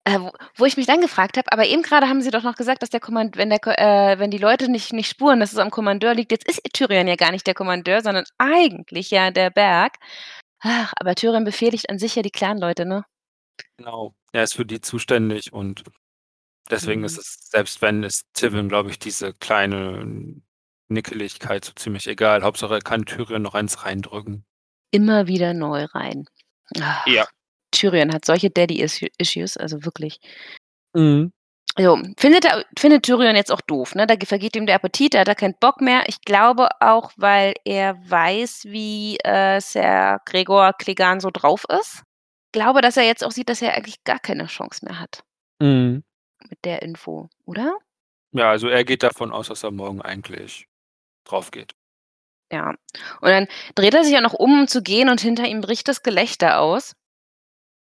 Äh, 0.05 0.19
wo 0.57 0.65
ich 0.65 0.77
mich 0.79 0.87
dann 0.87 1.01
gefragt 1.03 1.37
habe, 1.37 1.53
aber 1.53 1.67
eben 1.67 1.83
grade 1.83 2.09
haben 2.09 2.23
sie 2.23 2.31
doch 2.31 2.43
noch 2.43 2.55
gesagt, 2.57 2.83
dass 2.83 2.89
der 2.91 3.01
Kommand 3.01 3.37
wenn 3.37 3.51
der 3.51 3.61
äh, 3.79 4.19
wenn 4.19 4.31
die 4.31 4.39
Leute 4.39 4.71
nicht 4.71 4.93
nicht 4.95 5.11
spuren, 5.11 5.41
dass 5.41 5.53
es 5.53 5.59
am 5.59 5.71
Kommandeur 5.71 6.15
liegt. 6.15 6.33
Jetzt 6.33 6.49
ist 6.49 6.63
Tyrion 6.73 7.07
ja 7.09 7.17
gar 7.17 7.33
nicht 7.33 7.47
der 7.47 7.55
Kommandeur, 7.55 8.03
sondern 8.03 8.25
eigentlich 8.39 9.11
ja 9.11 9.31
der 9.31 9.51
Berg. 9.51 9.97
Ach, 10.61 10.93
aber 10.99 11.15
Tyrion 11.17 11.45
befehligt 11.45 11.91
an 11.91 11.99
sich 11.99 12.17
ja 12.17 12.23
die 12.23 12.31
Clanleute, 12.31 12.87
ne? 12.87 13.05
Genau. 13.77 14.15
Er 14.33 14.45
ist 14.45 14.55
für 14.55 14.65
die 14.67 14.81
zuständig 14.81 15.53
und 15.53 15.85
deswegen 16.71 17.05
ist 17.05 17.17
Mhm. 17.17 17.19
es 17.19 17.39
selbst 17.51 17.83
wenn 17.83 18.03
ist 18.05 18.27
Tywin, 18.35 18.69
glaube 18.69 18.91
ich, 18.91 18.99
diese 18.99 19.35
kleine 19.35 20.43
Nickeligkeit 20.89 21.65
so 21.65 21.73
ziemlich 21.75 22.07
egal. 22.09 22.43
Hauptsache, 22.43 22.75
er 22.75 22.81
kann 22.83 23.07
Tyrion 23.07 23.43
noch 23.43 23.55
eins 23.55 23.85
reindrücken. 23.85 24.45
Immer 24.91 25.27
wieder 25.27 25.55
neu 25.55 25.85
rein. 25.85 26.27
Ach, 26.81 27.07
Ja. 27.07 27.27
Tyrion 27.73 28.13
hat 28.13 28.25
solche 28.25 28.51
Daddy-Issu 28.51 29.07
Issues, 29.19 29.57
also 29.57 29.85
wirklich. 29.85 30.19
Mhm. 30.95 31.33
Jo, 31.79 31.97
findet 32.19 32.45
er 32.45 32.65
findet 32.77 33.05
Tyrion 33.05 33.37
jetzt 33.37 33.53
auch 33.53 33.61
doof, 33.61 33.95
ne? 33.95 34.07
Da 34.09 34.17
ge 34.17 34.27
vergeht 34.27 34.57
ihm 34.57 34.67
der 34.67 34.75
Appetit, 34.75 35.15
da 35.15 35.21
hat 35.21 35.29
er 35.29 35.37
keinen 35.37 35.55
Bock 35.61 35.81
mehr. 35.81 36.03
Ich 36.09 36.21
glaube 36.23 36.69
auch, 36.81 37.13
weil 37.17 37.55
er 37.65 37.97
weiß, 38.11 38.65
wie, 38.65 39.19
äh, 39.19 39.61
Ser 39.61 40.21
Gregor 40.27 40.73
Clegane 40.73 41.21
so 41.21 41.31
drauf 41.33 41.65
ist. 41.81 42.03
Glaube, 42.53 42.81
dass 42.81 42.97
er 42.97 43.05
jetzt 43.05 43.23
auch 43.25 43.31
sieht, 43.31 43.49
dass 43.49 43.63
er 43.63 43.75
eigentlich 43.77 44.03
gar 44.03 44.19
keine 44.19 44.47
Chance 44.47 44.85
mehr 44.85 44.99
hat 44.99 45.23
Mhm. 45.63 46.03
mit 46.49 46.59
der 46.65 46.83
Info, 46.83 47.29
oder? 47.47 47.77
Ja, 48.33 48.51
also 48.51 48.67
er 48.69 48.85
geht 48.85 49.05
davon 49.05 49.31
aus, 49.31 49.47
dass 49.47 49.63
er 49.63 49.71
morgen 49.71 50.03
eigentlich 50.03 50.67
drauf 51.25 51.53
geht. 51.53 51.73
Ja. 52.53 52.71
Und 53.21 53.31
dann 53.31 53.47
dreht 53.77 53.95
er 53.95 54.05
sich 54.05 54.17
auch 54.17 54.21
noch 54.23 54.35
um, 54.35 54.61
um 54.63 54.69
zu 54.69 54.83
gehen 54.83 55.09
und 55.09 55.21
hinter 55.21 55.47
ihm 55.47 55.61
bricht 55.61 55.87
das 55.89 56.03
Gelächter 56.03 56.61
aus. 56.61 56.95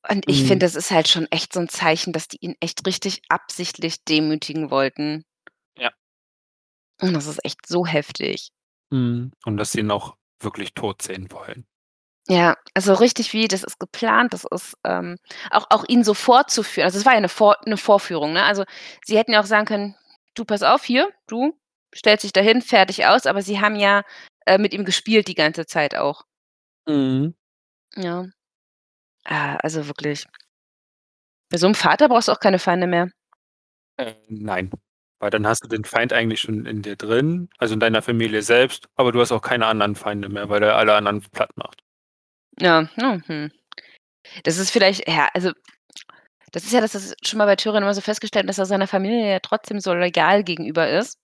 Und 0.08 0.24
ich 0.28 0.42
Mhm. 0.42 0.46
finde, 0.46 0.64
das 0.66 0.74
ist 0.76 0.90
halt 0.90 1.08
schon 1.08 1.26
echt 1.30 1.52
so 1.52 1.60
'n 1.60 1.68
Zeichen, 1.68 2.12
dass 2.12 2.26
die 2.28 2.38
ihn 2.40 2.56
echt 2.60 2.86
richtig 2.86 3.20
absichtlich 3.28 4.02
demütigen 4.04 4.70
wollten. 4.70 5.24
Ja. 5.76 5.90
Und 7.00 7.14
das 7.14 7.26
ist 7.26 7.44
echt 7.44 7.66
so 7.66 7.86
heftig. 7.86 8.50
Mhm. 8.92 9.32
Und 9.44 9.56
dass 9.56 9.72
sie 9.72 9.80
ihn 9.80 9.90
auch 9.90 10.16
wirklich 10.40 10.74
tot 10.74 11.02
sehen 11.02 11.30
wollen. 11.32 11.66
Ja, 12.28 12.56
also 12.74 12.92
richtig 12.94 13.32
wie 13.32 13.48
das 13.48 13.62
ist 13.64 13.78
geplant, 13.80 14.32
das 14.34 14.44
ist, 14.50 14.76
ähm 14.84 15.16
auch 15.50 15.66
auch 15.70 15.84
ihn 15.88 16.04
so 16.04 16.14
vorzuführen. 16.14 16.84
Also, 16.84 16.98
es 16.98 17.06
war 17.06 17.14
ja 17.14 17.20
'ne 17.20 17.28
Vor 17.28 17.56
'ne 17.66 17.76
Vorführung, 17.76 18.32
ne? 18.32 18.44
Also, 18.44 18.64
sie 19.04 19.16
hätten 19.18 19.32
ja 19.32 19.40
auch 19.40 19.46
sagen 19.46 19.64
können: 19.66 19.96
„Du, 20.34 20.44
pass 20.44 20.62
auf, 20.62 20.84
hier, 20.84 21.08
du 21.26 21.58
stellst 21.94 22.24
dich 22.24 22.32
dahin, 22.32 22.60
fertig, 22.62 23.06
aus.“ 23.06 23.26
Aber 23.26 23.42
sie 23.42 23.60
haben 23.60 23.74
ja, 23.76 24.02
äh, 24.46 24.58
mit 24.58 24.74
ihm 24.74 24.84
gespielt 24.84 25.28
die 25.28 25.34
ganze 25.34 25.66
Zeit 25.66 25.94
auch. 25.96 26.24
Mhm. 26.88 27.34
Ja. 27.96 28.26
Ah, 29.24 29.56
also 29.62 29.86
wirklich. 29.88 30.26
Bei 31.52 31.58
so 31.58 31.66
'nem 31.66 31.74
Vater 31.74 32.08
brauchst 32.08 32.28
du 32.28 32.32
auch 32.32 32.38
keine 32.40 32.60
Feinde 32.60 32.86
mehr. 32.86 33.10
Äh, 33.98 34.14
nein. 34.28 34.70
Weil 35.20 35.30
dann 35.30 35.46
hast 35.46 35.64
du 35.64 35.68
den 35.68 35.84
Feind 35.84 36.12
eigentlich 36.12 36.40
schon 36.42 36.66
in 36.66 36.82
dir 36.82 36.96
drin, 36.96 37.50
also 37.58 37.74
in 37.74 37.80
deiner 37.80 38.02
Familie 38.02 38.42
selbst, 38.42 38.88
aber 38.96 39.12
du 39.12 39.20
hast 39.20 39.32
auch 39.32 39.42
keine 39.42 39.66
anderen 39.66 39.96
Feinde 39.96 40.28
mehr, 40.30 40.48
weil 40.50 40.60
der 40.60 40.76
alle 40.76 40.94
anderen 40.94 41.22
platt 41.32 41.50
macht. 41.56 41.82
Ja, 42.58 42.88
mhm. 42.96 43.50
Das 44.44 44.58
ist 44.58 44.70
vielleicht 44.70 45.08
ja, 45.08 45.28
also 45.34 45.52
das 46.52 46.64
ist 46.64 46.72
ja 46.74 46.80
das 46.82 46.92
das 46.92 47.14
schon 47.24 47.38
mal 47.38 47.46
bei 47.46 47.56
Tyrion 47.56 47.82
immer 47.84 47.94
so 47.94 48.02
festgestellt, 48.02 48.48
dass 48.48 48.58
er 48.58 48.66
seiner 48.66 48.88
Familie 48.88 49.30
ja 49.32 49.40
trotzdem 49.40 49.80
so 49.80 49.94
loyal 49.94 50.44
gegenüber 50.44 50.88
ist. 50.90 51.19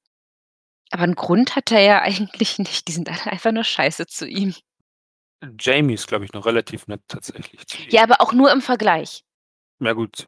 Aber 0.90 1.04
'n 1.04 1.14
Grund 1.14 1.56
hat 1.56 1.70
er 1.72 1.80
ja 1.80 2.02
eigentlich 2.02 2.58
nicht. 2.58 2.88
Die 2.88 2.92
sind 2.92 3.08
alle 3.08 3.32
einfach 3.32 3.52
nur 3.52 3.64
scheiße 3.64 4.06
zu 4.06 4.26
ihm. 4.26 4.54
Jaime 5.58 5.94
ist, 5.94 6.08
glaube 6.08 6.24
ich, 6.24 6.32
noch 6.32 6.46
relativ 6.46 6.86
nett 6.86 7.02
tatsächlich. 7.08 7.62
Ja, 7.90 8.02
aber 8.02 8.20
auch 8.20 8.32
nur 8.32 8.50
im 8.52 8.62
Vergleich. 8.62 9.22
Ja 9.80 9.92
gut. 9.92 10.26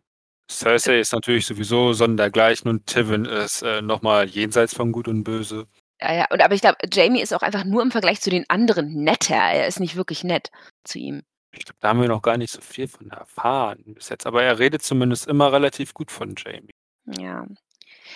Cersei 0.50 1.00
ist 1.00 1.12
natürlich 1.12 1.46
sowieso 1.46 1.92
sondergleichen 1.92 2.70
und 2.70 2.86
Tywin 2.86 3.24
ist, 3.24 3.62
äh, 3.62 3.82
noch 3.82 4.02
mal 4.02 4.26
jenseits 4.28 4.74
von 4.74 4.92
Gut 4.92 5.08
und 5.08 5.24
Böse. 5.24 5.66
Ja, 6.00 6.14
ja, 6.14 6.26
und 6.30 6.42
aber 6.42 6.54
ich 6.54 6.60
glaube, 6.60 6.78
Jaime 6.90 7.20
ist 7.20 7.34
auch 7.34 7.42
einfach 7.42 7.64
nur 7.64 7.82
im 7.82 7.90
Vergleich 7.90 8.20
zu 8.20 8.30
den 8.30 8.48
anderen 8.48 9.02
netter. 9.02 9.34
Er 9.34 9.66
ist 9.66 9.80
nicht 9.80 9.96
wirklich 9.96 10.24
nett 10.24 10.50
zu 10.84 10.98
ihm. 10.98 11.22
Ich 11.52 11.64
glaube, 11.64 11.78
da 11.80 11.88
haben 11.88 12.00
wir 12.00 12.08
noch 12.08 12.22
gar 12.22 12.36
nicht 12.36 12.52
so 12.52 12.60
viel 12.60 12.88
von 12.88 13.10
erfahren 13.10 13.82
bis 13.94 14.08
jetzt, 14.10 14.26
aber 14.26 14.42
er 14.42 14.58
redet 14.58 14.82
zumindest 14.82 15.26
immer 15.26 15.52
relativ 15.52 15.92
gut 15.94 16.10
von 16.10 16.34
Jaime. 16.36 16.68
Ja. 17.06 17.46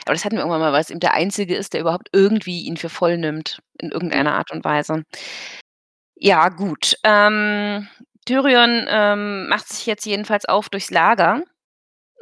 Aber 0.06 0.14
das 0.14 0.24
hatten 0.24 0.36
wir 0.36 0.40
irgendwann 0.40 0.60
mal, 0.60 0.72
weil's 0.72 0.90
eben 0.90 1.00
der 1.00 1.14
Einzige 1.14 1.56
ist, 1.56 1.72
der 1.74 1.80
überhaupt 1.82 2.08
irgendwie 2.12 2.62
ihn 2.62 2.76
für 2.76 2.88
voll 2.88 3.18
nimmt 3.18 3.60
in 3.78 3.88
Mhm. 3.88 3.92
irgendeiner 3.92 4.34
Art 4.34 4.50
und 4.52 4.64
Weise. 4.64 5.04
Ja, 6.16 6.48
gut. 6.50 6.96
Ähm, 7.04 7.88
Tyrion, 8.26 8.86
ähm, 8.88 9.48
macht 9.48 9.68
sich 9.68 9.86
jetzt 9.86 10.04
jedenfalls 10.06 10.44
auf 10.44 10.68
durchs 10.68 10.90
Lager. 10.90 11.42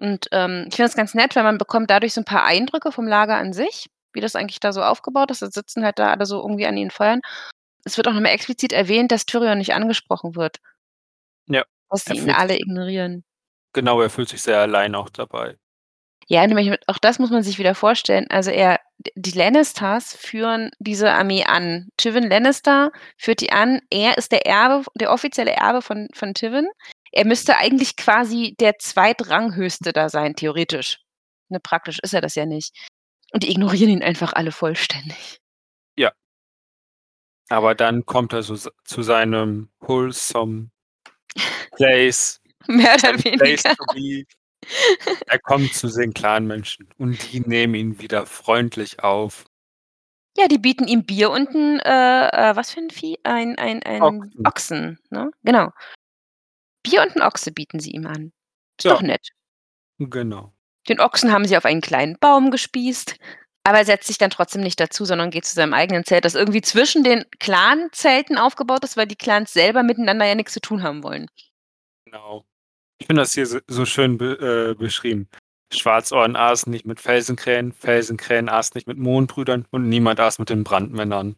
Und, 0.01 0.29
ähm, 0.33 0.67
ich 0.69 0.77
finde 0.77 0.89
das 0.91 0.97
ganz 0.97 1.15
nett, 1.15 1.37
weil 1.37 1.45
man 1.45 1.59
bekommt 1.59 1.91
dadurch 1.91 2.15
so 2.15 2.21
'n 2.23 2.25
paar 2.27 2.45
Eindrücke 2.45 2.93
vom 2.93 3.07
Lager 3.09 3.37
an 3.37 3.53
sich, 3.55 3.89
wie 4.15 4.21
das 4.21 4.37
eigentlich 4.37 4.61
da 4.61 4.73
so 4.73 4.83
aufgebaut 4.83 5.31
ist. 5.31 5.43
Da 5.43 5.49
sitzen 5.51 5.85
halt 5.85 5.99
da 5.99 6.13
alle 6.13 6.27
so 6.27 6.41
irgendwie 6.43 6.67
an 6.67 6.77
ihren 6.79 6.91
Feuern. 6.91 7.21
Es 7.85 7.97
wird 7.99 8.09
auch 8.09 8.15
noch 8.15 8.21
mal 8.23 8.31
explizit 8.31 8.73
erwähnt, 8.73 9.13
dass 9.13 9.27
Tyrion 9.27 9.59
nicht 9.59 9.75
angesprochen 9.75 10.37
wird. 10.37 10.59
Ja, 11.49 11.65
Dass 11.91 12.05
sie 12.05 12.17
ihn 12.17 12.31
alle 12.31 12.57
ignorieren. 12.59 13.25
Genau, 13.75 14.01
er 14.01 14.11
fühlt 14.11 14.29
sich 14.29 14.43
sehr 14.43 14.59
allein 14.61 14.95
auch 14.97 15.11
dabei. 15.11 15.57
Ja, 16.31 16.47
nämlich 16.47 16.79
auch 16.87 16.99
das 16.99 17.19
muss 17.19 17.31
man 17.31 17.43
sich 17.43 17.59
wieder 17.59 17.75
vorstellen. 17.75 18.27
Also, 18.31 18.53
er 18.53 18.79
die 19.17 19.33
Lannisters 19.33 20.15
führen 20.15 20.71
diese 20.79 21.11
Armee 21.11 21.43
an. 21.45 21.89
Tywin 21.97 22.31
Lannister 22.31 22.93
führt 23.17 23.41
die 23.41 23.51
an. 23.51 23.81
Er 23.91 24.17
ist 24.17 24.31
der 24.31 24.47
Erbe 24.47 24.85
der 24.95 25.11
offizielle 25.11 25.51
Erbe 25.51 25.83
von 25.83 26.07
von 26.15 26.33
Tywin. 26.35 26.69
Er 27.11 27.27
müsste 27.27 27.57
eigentlich 27.57 27.97
quasi 27.97 28.55
der 28.61 28.79
Zweitranghöchste 28.79 29.93
da 29.93 30.09
sein, 30.09 30.37
theoretisch. 30.37 31.01
Ne, 31.49 31.59
praktisch 31.59 31.99
ist 31.99 32.15
er 32.15 32.21
das 32.21 32.37
ja 32.37 32.47
nicht. 32.47 32.77
Und 33.33 33.43
die 33.43 33.51
ignorieren 33.51 33.91
ihn 33.91 34.03
einfach 34.05 34.33
alle 34.33 34.53
vollständig. 34.53 35.41
Ja. 35.97 36.13
Aber 37.49 37.75
dann 37.75 38.07
kommt 38.07 38.33
er 38.35 38.45
so 38.45 38.57
zu 38.85 39.03
seinem 39.03 39.69
wholesome 39.81 40.71
place, 41.77 42.41
Mehr 42.69 42.95
oder 42.95 43.01
sein 43.01 43.17
place 43.17 43.65
weniger. 43.65 43.75
to 43.75 43.85
be. 43.95 44.25
Er 45.29 45.39
kommt 45.39 45.75
zu 45.75 45.89
den 45.89 46.15
Clanmenschen 46.15 46.89
und 46.99 47.33
die 47.33 47.41
nehmen 47.41 47.75
ihn 47.75 48.01
wieder 48.01 48.27
freundlich 48.27 49.03
auf. 49.03 49.47
Ja, 50.37 50.47
die 50.47 50.59
bieten 50.59 50.87
ihm 50.87 51.05
Bier 51.05 51.31
und 51.31 51.51
'n 51.55 51.81
äh, 51.81 52.51
äh, 52.51 52.57
was 52.57 52.71
für 52.73 52.81
'n 52.81 52.91
Vieh? 52.91 53.19
Ein 53.25 53.59
ein 53.59 53.83
ein 53.83 54.03
Ochsen. 54.03 54.45
Ochsen, 54.45 54.99
ne? 55.11 55.31
Genau. 55.43 55.71
Bier 56.85 57.03
und 57.03 57.15
'n 57.17 57.23
Ochse 57.23 57.53
bieten 57.53 57.79
sie 57.81 57.91
ihm 57.91 58.07
an. 58.07 58.33
Ist 58.79 58.85
Ja. 58.85 58.95
doch 58.95 59.03
nett. 59.03 59.31
Genau. 59.99 60.53
Den 60.89 61.01
Ochsen 61.01 61.33
haben 61.33 61.45
sie 61.47 61.57
auf 61.57 61.65
einen 61.65 61.81
kleinen 61.83 62.17
Baum 62.19 62.51
gespießt, 62.51 63.17
aber 63.65 63.79
er 63.79 63.85
setzt 63.85 64.07
sich 64.07 64.17
dann 64.19 64.31
trotzdem 64.31 64.63
nicht 64.63 64.81
dazu, 64.81 65.05
sondern 65.05 65.31
geht 65.31 65.45
zu 65.45 65.55
seinem 65.55 65.75
eigenen 65.75 66.05
Zelt, 66.05 66.25
das 66.25 66.35
irgendwie 66.35 66.63
zwischen 66.63 67.05
den 67.05 67.25
Clanzelten 67.39 68.39
aufgebaut 68.39 68.83
ist, 68.85 68.97
weil 68.97 69.07
die 69.07 69.17
Clans 69.17 69.53
selber 69.53 69.83
miteinander 69.83 70.25
ja 70.27 70.35
nix 70.35 70.53
zu 70.55 70.61
tun 70.61 70.83
haben 70.83 71.03
wollen. 71.03 71.27
Genau. 72.07 72.45
Ich 73.01 73.07
finde 73.07 73.23
das 73.23 73.33
hier 73.33 73.47
so 73.47 73.59
so 73.67 73.85
schön 73.87 74.19
be 74.19 74.71
äh, 74.71 74.75
beschrieben. 74.75 75.29
Schwarzohren 75.73 76.37
aßen 76.37 76.71
nicht 76.71 76.85
mit 76.85 77.01
Felsenkrähen, 77.01 77.73
Felsenkrähen 77.73 78.49
aßen 78.49 78.73
nicht 78.75 78.87
mit 78.87 78.99
Mondbrüdern 78.99 79.67
und 79.71 79.89
niemand 79.89 80.21
aß 80.21 80.39
mit 80.39 80.51
den 80.51 80.65
Brandmännern. 80.65 81.37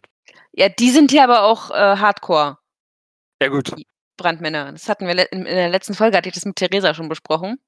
Ja, 0.52 0.68
die 0.68 0.90
sind 0.90 1.10
hier 1.10 1.24
aber 1.24 1.42
auch, 1.42 1.70
äh, 1.70 1.74
Hardcore. 1.74 2.58
Ja 3.40 3.48
gut. 3.48 3.76
Die 3.76 3.86
Brandmänner. 4.16 4.72
Das 4.72 4.88
hatten 4.88 5.06
wir 5.06 5.32
in 5.32 5.44
der 5.44 5.68
letzten 5.68 5.94
Folge 5.94 6.16
hatte 6.16 6.28
ich 6.28 6.34
das 6.34 6.44
mit 6.44 6.56
Theresa 6.56 6.94
schon 6.94 7.08
besprochen. 7.08 7.58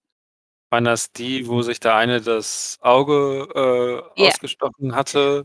Waren 0.70 0.84
das 0.84 1.12
die, 1.12 1.46
wo 1.46 1.62
sich 1.62 1.80
der 1.80 1.94
eine 1.96 2.20
das 2.20 2.78
Auge, 2.80 3.48
äh, 4.16 4.22
Ja. 4.22 4.28
ausgestochen 4.28 4.94
hatte? 4.94 5.44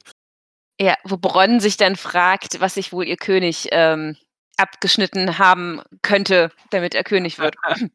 Ja, 0.79 0.95
wo 1.03 1.17
Bronn 1.17 1.59
sich 1.59 1.77
dann 1.77 1.97
fragt, 1.97 2.61
was 2.61 2.75
sich 2.75 2.93
wohl 2.93 3.05
ihr 3.05 3.17
König, 3.17 3.67
ähm, 3.71 4.15
abgeschnitten 4.57 5.37
haben 5.37 5.81
könnte, 6.01 6.51
damit 6.71 6.95
er 6.95 7.03
König 7.03 7.37
wird. 7.39 7.55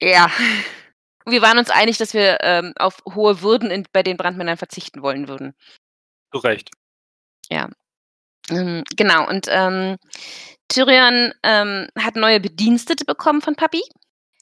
Ja. 0.00 0.30
Wir 1.24 1.42
waren 1.42 1.58
uns 1.58 1.70
einig, 1.70 1.98
dass 1.98 2.14
wir, 2.14 2.38
ähm, 2.42 2.72
auf 2.76 3.02
hohe 3.14 3.42
Würden 3.42 3.70
in 3.70 3.86
bei 3.92 4.02
den 4.02 4.16
Brandmännern 4.16 4.56
verzichten 4.56 5.02
wollen 5.02 5.26
würden. 5.26 5.54
Zu 6.32 6.38
Recht. 6.38 6.70
Ja. 7.48 7.68
Ähm, 8.50 8.84
genau 8.96 9.28
und, 9.28 9.46
ähm, 9.50 9.96
Tyrion, 10.68 11.32
ähm, 11.42 11.88
hat 11.98 12.16
neue 12.16 12.40
Bedienstete 12.40 13.04
bekommen 13.04 13.40
von 13.40 13.56
Papi. 13.56 13.82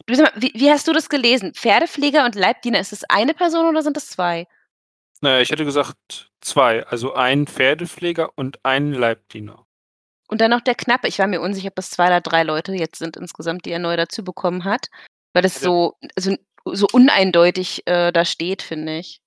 Du 0.07 0.21
mal, 0.21 0.33
wie 0.37 0.53
wie 0.55 0.71
hast 0.71 0.87
du 0.87 0.93
das 0.93 1.09
gelesen? 1.09 1.55
Pferdepfleger 1.55 2.25
und 2.27 2.35
Leibdiener, 2.35 2.81
ist 2.81 2.93
das 2.93 3.05
eine 3.05 3.33
Person 3.33 3.67
oder 3.67 3.83
sind 3.83 3.97
das 3.97 4.09
2? 4.11 4.47
Na 5.23 5.37
ja, 5.37 5.41
ich 5.41 5.51
hätte 5.51 5.65
gesagt 5.65 6.31
2, 6.43 6.85
also 6.87 7.15
ein 7.15 7.47
Pferdepfleger 7.47 8.31
und 8.37 8.63
ein 8.65 8.93
Leibdiener. 8.93 9.64
Und 10.29 10.41
dann 10.41 10.51
noch 10.51 10.61
der 10.63 10.75
Knappe. 10.75 11.09
Ich 11.09 11.19
war 11.19 11.27
mir 11.27 11.41
unsicher, 11.41 11.69
ob 11.69 11.77
das 11.77 11.91
2 11.91 12.07
oder 12.07 12.21
3 12.21 12.43
Leute 12.45 12.73
jetzt 12.75 12.99
sind 12.99 13.17
insgesamt, 13.17 13.67
die 13.67 13.71
er 13.73 13.79
neu 13.79 13.97
dazu 13.97 14.25
bekommen 14.25 14.65
hat, 14.65 14.87
weil 15.35 15.43
das 15.43 15.57
Also 15.57 15.97
so 16.17 16.31
so 16.31 16.37
so 16.77 16.87
uneindeutig, 16.93 17.83
äh, 17.87 18.11
da 18.11 18.25
steht, 18.25 18.63
finde 18.63 18.99
ich. 18.99 19.21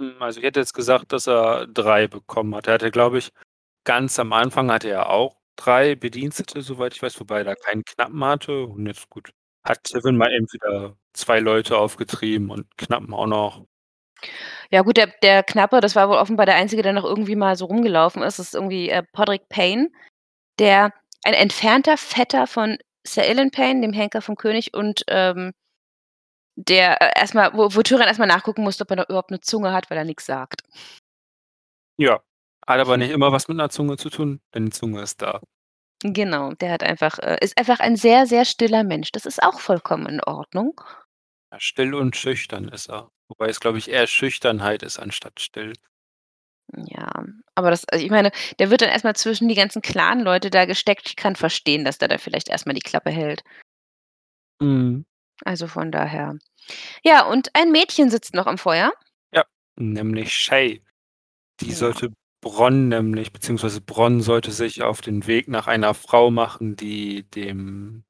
Hm, 0.00 0.20
also 0.20 0.40
ich 0.40 0.46
hätte 0.46 0.60
jetzt 0.60 0.74
gesagt, 0.74 1.12
dass 1.12 1.28
er 1.28 1.66
3 1.68 2.08
bekommen 2.08 2.54
hat. 2.54 2.66
Er 2.66 2.74
hatte, 2.74 2.90
glaube 2.90 3.18
ich 3.18 3.32
ganz 3.84 4.18
am 4.18 4.32
Anfang 4.32 4.70
hatte 4.70 4.90
er 4.90 5.10
auch 5.10 5.36
3 5.56 5.94
Bedienstete, 5.96 6.62
soweit 6.62 6.94
ich 6.94 7.02
weiß, 7.02 7.18
wobei 7.20 7.38
er 7.38 7.44
da 7.44 7.54
keinen 7.54 7.84
Knappen 7.84 8.24
hatte 8.24 8.64
und 8.66 8.86
jetzt 8.86 9.08
gut, 9.10 9.30
hat 9.64 9.84
Tywin 9.84 10.16
mal 10.16 10.32
eben 10.32 10.46
wieder 10.52 10.96
2 11.12 11.40
Leute 11.40 11.76
aufgetrieben 11.78 12.50
und 12.50 12.66
Knappen 12.78 13.12
auch 13.14 13.26
noch. 13.26 13.66
Ja 14.70 14.82
gut, 14.82 14.96
der 14.96 15.08
der 15.22 15.42
Knappe, 15.42 15.80
das 15.80 15.96
war 15.96 16.08
wohl 16.08 16.16
offenbar 16.16 16.46
der 16.46 16.54
Einzige, 16.56 16.82
der 16.82 16.92
noch 16.92 17.04
irgendwie 17.04 17.36
mal 17.36 17.56
so 17.56 17.64
rumgelaufen 17.66 18.22
ist. 18.22 18.38
Das 18.38 18.48
ist 18.48 18.54
irgendwie, 18.54 18.88
äh, 18.90 19.02
Podrick 19.12 19.48
Payne, 19.48 19.90
der 20.60 20.94
ein 21.24 21.34
entfernter 21.34 21.98
Vetter 21.98 22.46
von 22.48 22.78
Sir 23.06 23.28
Ilyn 23.28 23.52
Payne, 23.52 23.82
dem 23.82 23.94
Henker 23.94 24.22
vom 24.22 24.36
König 24.36 24.74
und, 24.74 25.04
ähm, 25.08 25.52
der, 26.56 27.00
äh, 27.00 27.10
erst 27.20 27.34
mal 27.34 27.52
wo 27.54 27.74
wo 27.74 27.82
Tyrion 27.82 28.06
erst 28.06 28.18
mal 28.20 28.26
nachgucken 28.26 28.62
musste, 28.62 28.82
ob 28.84 28.90
er 28.90 28.96
noch 28.96 29.08
überhaupt 29.08 29.30
'ne 29.30 29.40
Zunge 29.40 29.72
hat, 29.72 29.90
weil 29.90 29.98
er 29.98 30.04
nix 30.04 30.26
sagt. 30.26 30.62
Ja, 31.98 32.20
hat 32.66 32.80
aber 32.80 32.96
nicht 32.96 33.10
immer 33.10 33.32
was 33.32 33.48
mit 33.48 33.56
'ner 33.56 33.68
Zunge 33.70 33.96
zu 33.96 34.10
tun, 34.10 34.40
denn 34.54 34.66
die 34.66 34.72
Zunge 34.72 35.02
ist 35.02 35.20
da. 35.22 35.40
Genau, 36.02 36.52
der 36.54 36.72
hat 36.72 36.82
einfach 36.82 37.18
äh, 37.18 37.36
ist 37.42 37.58
einfach 37.58 37.78
ein 37.80 37.94
sehr, 37.96 38.26
sehr 38.26 38.46
stiller 38.46 38.84
Mensch. 38.84 39.12
Das 39.12 39.26
ist 39.26 39.42
auch 39.42 39.60
vollkommen 39.60 40.06
in 40.06 40.20
Ordnung. 40.24 40.80
Ja, 41.52 41.58
still 41.58 41.94
und 41.94 42.14
schüchtern 42.16 42.68
ist 42.68 42.88
er, 42.88 43.10
wobei 43.28 43.48
es, 43.48 43.58
glaube 43.58 43.78
ich, 43.78 43.88
eher 43.90 44.06
Schüchternheit 44.06 44.84
ist 44.84 44.98
anstatt 45.00 45.40
still. 45.40 45.72
Ja, 46.76 47.24
aber 47.54 47.70
das 47.70 47.84
also 47.88 48.04
ich 48.04 48.10
meine, 48.10 48.30
der 48.58 48.70
wird 48.70 48.82
dann 48.82 48.90
erst 48.90 49.04
mal 49.04 49.16
zwischen 49.16 49.48
die 49.48 49.54
ganzen 49.54 49.82
Clanleute 49.82 50.50
da 50.50 50.64
gesteckt. 50.66 51.08
Ich 51.08 51.16
kann 51.16 51.36
verstehen, 51.36 51.84
dass 51.84 51.98
der 51.98 52.08
da 52.08 52.18
vielleicht 52.18 52.48
erst 52.48 52.66
mal 52.66 52.72
die 52.74 52.80
Klappe 52.80 53.10
hält. 53.10 53.42
Mhm. 54.60 55.04
Also 55.44 55.66
von 55.68 55.90
daher. 55.90 56.36
Ja, 57.04 57.26
und 57.26 57.50
ein 57.54 57.72
Mädchen 57.72 58.10
sitzt 58.10 58.34
noch 58.34 58.46
am 58.46 58.58
Feuer. 58.58 58.92
Ja, 59.34 59.44
nämlich 59.76 60.34
Shae. 60.34 60.82
Die 61.60 61.70
Ja. 61.70 61.74
sollte 61.76 62.12
Bronn 62.42 62.88
nämlich 62.88 63.32
beziehungsweise 63.32 63.80
Bronn 63.82 64.22
sollte 64.22 64.52
sich 64.52 64.82
auf 64.82 65.00
den 65.02 65.26
Weg 65.26 65.48
nach 65.48 65.66
einer 65.66 65.94
Frau 65.94 66.30
machen, 66.30 66.76
die 66.76 67.24
dem 67.24 68.04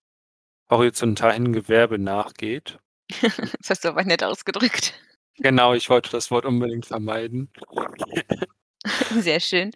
horizontalen 0.71 1.53
Gewerbe 1.53 1.99
nachgeht. 1.99 2.79
Das 3.61 3.71
hast 3.71 3.85
du 3.85 3.89
aber 3.89 4.05
nett 4.05 4.23
ausgedrückt. 4.25 4.95
Genau, 5.43 5.73
ich 5.73 5.89
wollte 5.89 6.11
das 6.11 6.31
Wort 6.31 6.45
unbedingt 6.45 6.85
vermeiden. 6.87 7.51
Sehr 9.21 9.41
schön. 9.41 9.73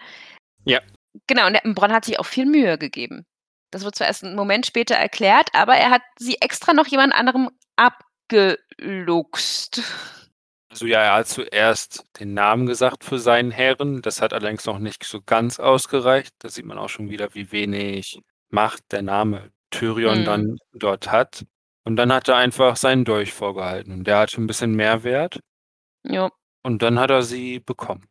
Ja. 0.64 0.80
Genau, 1.28 1.48
und 1.48 1.54
der 1.54 1.62
Bronn 1.74 1.92
hat 1.92 2.06
sich 2.06 2.20
auch 2.20 2.26
viel 2.26 2.46
Mühe 2.46 2.78
gegeben. 2.78 3.26
Das 3.72 3.84
wird 3.84 3.96
zwar 3.96 4.08
erst 4.08 4.24
'n 4.24 4.36
Moment 4.36 4.66
später 4.66 4.96
erklärt, 4.96 5.50
aber 5.54 5.76
er 5.76 5.90
hat 5.90 6.02
sie 6.18 6.38
extra 6.40 6.74
noch 6.74 6.88
jemand 6.88 7.14
anderem 7.14 7.50
abgeluchst. 7.76 9.82
Also 10.70 10.86
ja, 10.86 11.00
er 11.02 11.14
hat 11.14 11.28
zuerst 11.28 12.04
den 12.20 12.34
Namen 12.34 12.66
gesagt 12.66 13.04
für 13.04 13.18
seinen 13.18 13.50
Herren. 13.52 14.02
Das 14.02 14.20
hat 14.22 14.32
allerdings 14.32 14.64
noch 14.66 14.78
nicht 14.78 15.04
so 15.04 15.20
ganz 15.22 15.60
ausgereicht. 15.60 16.32
Da 16.40 16.48
sieht 16.48 16.64
man 16.66 16.78
auch 16.78 16.88
schon 16.88 17.10
wieder, 17.10 17.34
wie 17.34 17.52
wenig 17.52 18.20
Macht 18.50 18.80
der 18.92 19.02
Name 19.02 19.50
Tyrion 19.70 20.20
Mhm. 20.20 20.24
dann 20.24 20.56
dort 20.74 21.10
hat. 21.12 21.44
Und 21.84 21.96
dann 21.96 22.12
hat 22.12 22.28
er 22.28 22.36
einfach 22.36 22.76
seinen 22.76 23.04
Dolch 23.04 23.32
vorgehalten 23.32 23.92
und 23.92 24.04
der 24.06 24.18
hatte 24.18 24.36
'n 24.40 24.46
bisschen 24.46 24.72
mehr 24.74 25.04
Wert. 25.04 25.40
Jo. 26.06 26.30
Und 26.62 26.82
dann 26.82 26.98
hat 26.98 27.10
er 27.10 27.22
sie 27.22 27.60
bekommen. 27.60 28.06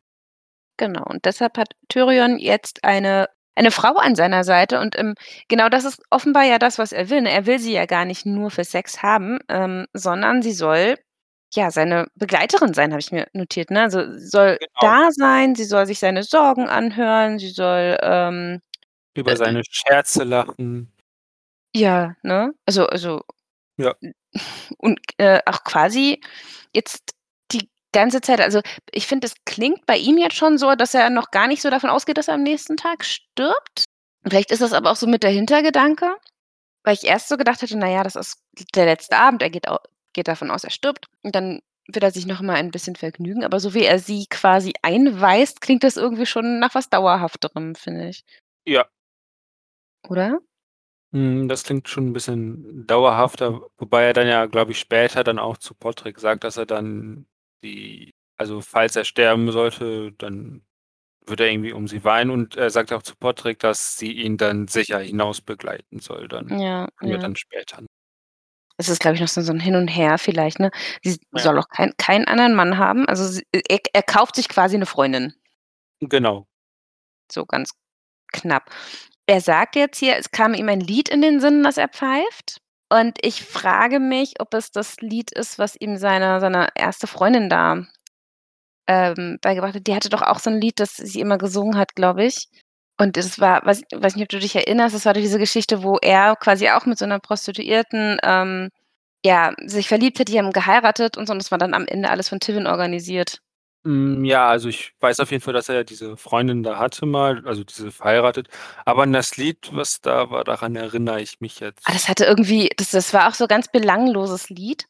Genau, 0.79 1.03
und 1.05 1.25
deshalb 1.25 1.57
hat 1.57 1.75
Tyrion 1.89 2.39
jetzt 2.39 2.83
eine 2.83 3.29
eine 3.55 3.69
Frau 3.69 3.95
an 3.97 4.15
seiner 4.15 4.43
Seite 4.43 4.79
und, 4.79 4.97
ähm, 4.97 5.13
genau 5.47 5.69
das 5.69 5.85
ist 5.85 6.01
offenbar 6.09 6.43
ja 6.43 6.57
das, 6.57 6.79
was 6.79 6.91
er 6.91 7.09
will, 7.11 7.21
ne? 7.21 7.29
Er 7.31 7.45
will 7.45 7.59
sie 7.59 7.71
ja 7.73 7.85
gar 7.85 8.03
nicht 8.03 8.25
nur 8.25 8.49
für 8.49 8.63
Sex 8.63 9.03
haben, 9.03 9.37
ähm, 9.47 9.85
sondern 9.93 10.41
sie 10.41 10.53
soll, 10.53 10.95
ja, 11.53 11.69
seine 11.69 12.07
Begleiterin 12.15 12.73
sein, 12.73 12.91
habe 12.91 12.99
ich 13.01 13.11
mir 13.11 13.27
notiert, 13.33 13.69
ne? 13.69 13.81
Also, 13.83 14.11
sie 14.17 14.25
soll 14.27 14.57
Genau. 14.59 14.71
da 15.03 15.11
sein, 15.11 15.53
sie 15.53 15.65
soll 15.65 15.85
sich 15.85 15.99
seine 15.99 16.23
Sorgen 16.23 16.67
anhören, 16.67 17.37
sie 17.37 17.49
soll, 17.51 17.95
ähm, 18.01 18.59
Über 19.15 19.33
äh, 19.33 19.37
seine 19.37 19.61
Scherze 19.69 20.23
lachen. 20.23 20.91
Ja, 21.75 22.15
ne? 22.23 22.53
Also 22.65 22.85
also 22.87 23.21
Ja. 23.77 23.95
und, 24.77 24.99
äh, 25.17 25.41
auch 25.45 25.63
quasi 25.63 26.21
jetzt 26.73 27.13
ganze 27.93 28.21
Zeit 28.21 28.41
also, 28.41 28.61
ich 28.91 29.07
finde, 29.07 29.27
das 29.27 29.35
klingt 29.45 29.85
bei 29.87 29.97
ihm 29.97 30.17
jetzt 30.19 30.35
schon 30.37 30.57
so, 30.59 30.75
dass 30.75 30.93
er 30.95 31.09
noch 31.11 31.31
gar 31.31 31.47
nicht 31.47 31.61
so 31.63 31.69
davon 31.71 31.91
ausgeht, 31.91 32.17
dass 32.19 32.29
er 32.29 32.35
am 32.35 32.43
nächsten 32.43 32.77
Tag 32.77 33.05
stirbt. 33.05 33.85
Vielleicht 34.27 34.51
ist 34.51 34.61
das 34.63 34.73
aber 34.73 34.91
auch 34.91 34.97
so 34.97 35.07
mit 35.07 35.23
der 35.23 35.31
Hintergedanke, 35.31 36.15
weil 36.85 36.95
ich 36.95 37.05
erst 37.05 37.29
so 37.29 37.37
gedacht 37.37 37.61
hätte: 37.63 37.77
„Na 37.77 37.89
ja, 37.89 38.03
das 38.03 38.15
ist 38.17 38.39
der 38.75 38.85
letzte 38.85 39.17
Abend.“ 39.17 39.41
Er 39.43 39.49
geht 39.51 39.65
geht 40.13 40.27
davon 40.29 40.51
aus, 40.51 40.63
er 40.65 40.71
stirbt 40.71 41.07
und 41.23 41.35
dann 41.35 41.61
wird 41.89 42.03
er 42.03 42.11
sich 42.11 42.25
noch 42.27 42.41
mal 42.41 42.55
ein 42.55 42.71
bisschen 42.71 42.95
vergnügen. 42.97 43.43
Aber 43.45 43.59
so 43.61 43.73
wie 43.75 43.83
er 43.85 43.99
sie 43.99 44.27
quasi 44.29 44.73
einweist, 44.83 45.61
klingt 45.61 45.83
das 45.83 45.97
irgendwie 45.97 46.25
schon 46.27 46.59
nach 46.59 46.75
was 46.75 46.89
Dauerhafterem, 46.89 47.75
finde 47.75 48.09
ich. 48.09 48.23
Ja. 48.67 48.87
Oder? 50.09 50.39
Mhm, 51.13 51.47
das 51.49 51.63
klingt 51.63 51.89
schon 51.89 52.07
'n 52.09 52.13
bisschen 52.13 52.87
dauerhafter, 52.87 53.61
wobei 53.77 54.03
er 54.05 54.13
dann 54.13 54.27
ja, 54.27 54.47
glaube 54.47 54.71
ich, 54.71 54.79
später 54.79 55.23
dann 55.23 55.39
auch 55.39 55.57
zu 55.57 55.75
Podrick 55.75 56.19
sagt, 56.19 56.43
dass 56.43 56.57
er 56.57 56.65
dann 56.67 57.25
die 57.63 58.11
also, 58.37 58.61
falls 58.61 58.95
er 58.95 59.05
sterben 59.05 59.51
sollte, 59.51 60.11
dann 60.13 60.63
würde 61.27 61.45
er 61.45 61.51
irgendwie 61.51 61.73
um 61.73 61.87
sie 61.87 62.03
weinen 62.05 62.31
und 62.31 62.57
er 62.57 62.69
sagt 62.71 62.93
auch 62.93 63.03
zu 63.03 63.15
Podrick, 63.17 63.59
dass 63.59 63.97
sie 63.97 64.13
ihn 64.13 64.37
dann 64.37 64.67
sicher 64.69 64.99
hinaus 64.99 65.41
begleiten 65.41 65.99
soll 65.99 66.27
dann. 66.29 66.49
Ja, 66.49 66.87
Kommt 66.97 67.11
ja 67.11 67.17
ja. 67.17 67.19
dann 67.19 67.35
später. 67.37 67.83
Es 68.79 68.89
ist, 68.89 68.99
glaube 68.99 69.15
ich, 69.15 69.21
noch 69.21 69.27
so 69.27 69.41
so 69.41 69.51
'n 69.53 69.59
Hin 69.59 69.75
und 69.75 69.87
Her 69.87 70.17
vielleicht, 70.17 70.59
ne? 70.59 70.71
Sie 71.03 71.17
Ja. 71.31 71.41
soll 71.43 71.59
auch 71.59 71.67
kein 71.69 71.91
keinen 71.97 72.25
anderen 72.27 72.55
Mann 72.55 72.77
haben. 72.77 73.07
Also, 73.07 73.25
sie 73.27 73.43
er 73.69 73.79
er 73.93 74.03
kauft 74.03 74.35
sich 74.35 74.49
quasi 74.49 74.77
'ne 74.77 74.85
Freundin. 74.85 75.33
Genau. 76.01 76.47
So 77.31 77.45
ganz 77.45 77.71
knapp. 78.33 78.69
Er 79.27 79.41
sagt 79.41 79.75
jetzt 79.75 79.99
hier, 79.99 80.17
es 80.17 80.31
kam 80.31 80.53
ihm 80.53 80.69
ein 80.69 80.81
Lied 80.81 81.09
in 81.09 81.21
den 81.21 81.39
Sinn, 81.41 81.63
das 81.63 81.77
er 81.77 81.89
pfeift. 81.89 82.59
Und 82.99 83.17
ich 83.23 83.43
frage 83.43 83.99
mich, 83.99 84.35
ob 84.39 84.53
es 84.53 84.69
das 84.69 84.97
Lied 85.01 85.31
ist, 85.31 85.57
was 85.57 85.75
ihm 85.79 85.97
seine 85.97 86.39
seine 86.39 86.67
1. 86.75 87.07
Freundin 87.07 87.49
da, 87.49 87.87
ähm, 88.87 89.39
beigebracht 89.41 89.75
hat. 89.75 89.87
Die 89.87 89.95
hatte 89.95 90.09
doch 90.09 90.21
auch 90.23 90.39
so 90.39 90.49
'n 90.51 90.61
Lied, 90.61 90.79
das 90.79 90.97
sie 90.97 91.21
immer 91.21 91.37
gesungen 91.39 91.77
hat, 91.77 91.95
glaube 91.95 92.25
ich. 92.25 92.49
Und 92.99 93.17
das 93.17 93.39
war 93.39 93.65
weiß 93.65 93.83
weiß 93.93 94.15
nicht, 94.15 94.23
ob 94.25 94.29
du 94.29 94.39
dich 94.39 94.55
erinnerst, 94.55 94.95
das 94.95 95.05
war 95.05 95.13
doch 95.15 95.21
diese 95.21 95.39
Geschichte, 95.39 95.83
wo 95.83 95.97
er 96.01 96.35
quasi 96.37 96.69
auch 96.69 96.85
mit 96.87 96.97
so 96.99 97.05
'ner 97.07 97.19
Prostituierten, 97.19 98.17
ähm, 98.23 98.69
ja, 99.25 99.53
sich 99.65 99.87
verliebt 99.89 100.19
hat, 100.19 100.29
die 100.29 100.39
haben 100.39 100.51
geheiratet 100.53 101.17
und 101.17 101.27
so 101.27 101.33
und 101.33 101.39
das 101.43 101.51
war 101.51 101.59
dann 101.59 101.73
am 101.75 101.87
Ende 101.87 102.09
alles 102.11 102.29
von 102.29 102.39
Tywin 102.41 102.67
organisiert. 102.67 103.39
Hm, 103.85 104.23
ja, 104.23 104.47
also, 104.47 104.69
ich 104.69 104.93
weiß 105.01 105.19
auf 105.19 105.29
jeden 105.31 105.43
Fall, 105.43 105.53
dass 105.53 105.67
er 105.67 105.75
ja 105.75 105.83
diese 105.83 106.15
Freundin 106.15 106.63
da 106.63 106.77
hatte 106.79 107.05
mal, 107.05 107.45
also, 107.45 107.65
diese 107.65 107.91
verheiratet. 107.91 108.47
Aber 108.85 109.03
an 109.03 109.11
das 109.11 109.35
Lied, 109.35 109.69
was 109.73 109.99
da 109.99 110.29
war, 110.29 110.45
daran 110.45 110.75
erinnere 110.77 111.21
ich 111.21 111.41
mich 111.41 111.61
Ah, 111.61 111.65
jetzt 111.65 111.85
das 111.93 112.07
hatte 112.07 112.25
irgendwie 112.25 112.69
das 112.77 112.91
das 112.91 113.13
war 113.13 113.27
auch 113.27 113.33
so 113.33 113.47
ganz 113.47 113.67
belangloses 113.67 114.49
Lied. 114.49 114.85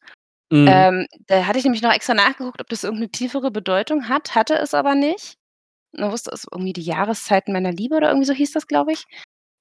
Mhm. 0.50 0.68
Ähm, 0.68 1.06
da 1.26 1.46
hatte 1.46 1.58
ich 1.58 1.64
nämlich 1.64 1.82
noch 1.82 1.92
extra 1.94 2.14
nachgeguckt, 2.14 2.60
ob 2.60 2.68
das 2.68 2.84
irgend 2.84 3.00
'ne 3.00 3.10
tiefere 3.10 3.50
Bedeutung 3.50 4.08
hat, 4.08 4.34
hatte 4.34 4.54
es 4.56 4.74
aber 4.74 4.94
nicht. 4.94 5.36
Man 5.92 6.12
wusste 6.12 6.30
es 6.32 6.46
irgendwie 6.52 6.72
„Die 6.74 6.82
Jahreszeiten 6.82 7.52
meiner 7.54 7.72
Liebe“ 7.72 7.96
oder 7.96 8.08
irgendwie 8.10 8.26
so 8.26 8.34
hieß 8.34 8.52
das, 8.52 8.66
glaube 8.68 8.92
ich. 8.92 9.04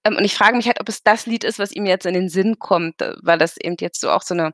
Ähm, 0.05 0.17
und 0.17 0.25
ich 0.25 0.35
frage 0.35 0.57
mich 0.57 0.67
halt, 0.67 0.81
ob 0.81 0.89
es 0.89 1.03
das 1.03 1.25
Lied 1.27 1.43
ist, 1.45 1.59
was 1.59 1.71
ihm 1.73 1.85
jetzt 1.87 2.05
in 2.07 2.15
den 2.15 2.29
Sinn 2.29 2.59
kommt, 2.59 3.01
äh, 3.01 3.15
weil 3.23 3.37
das 3.39 3.57
eben 3.57 3.77
jetzt 3.81 4.01
so 4.01 4.11
auch 4.11 4.23
so 4.23 4.35
'ne 4.35 4.53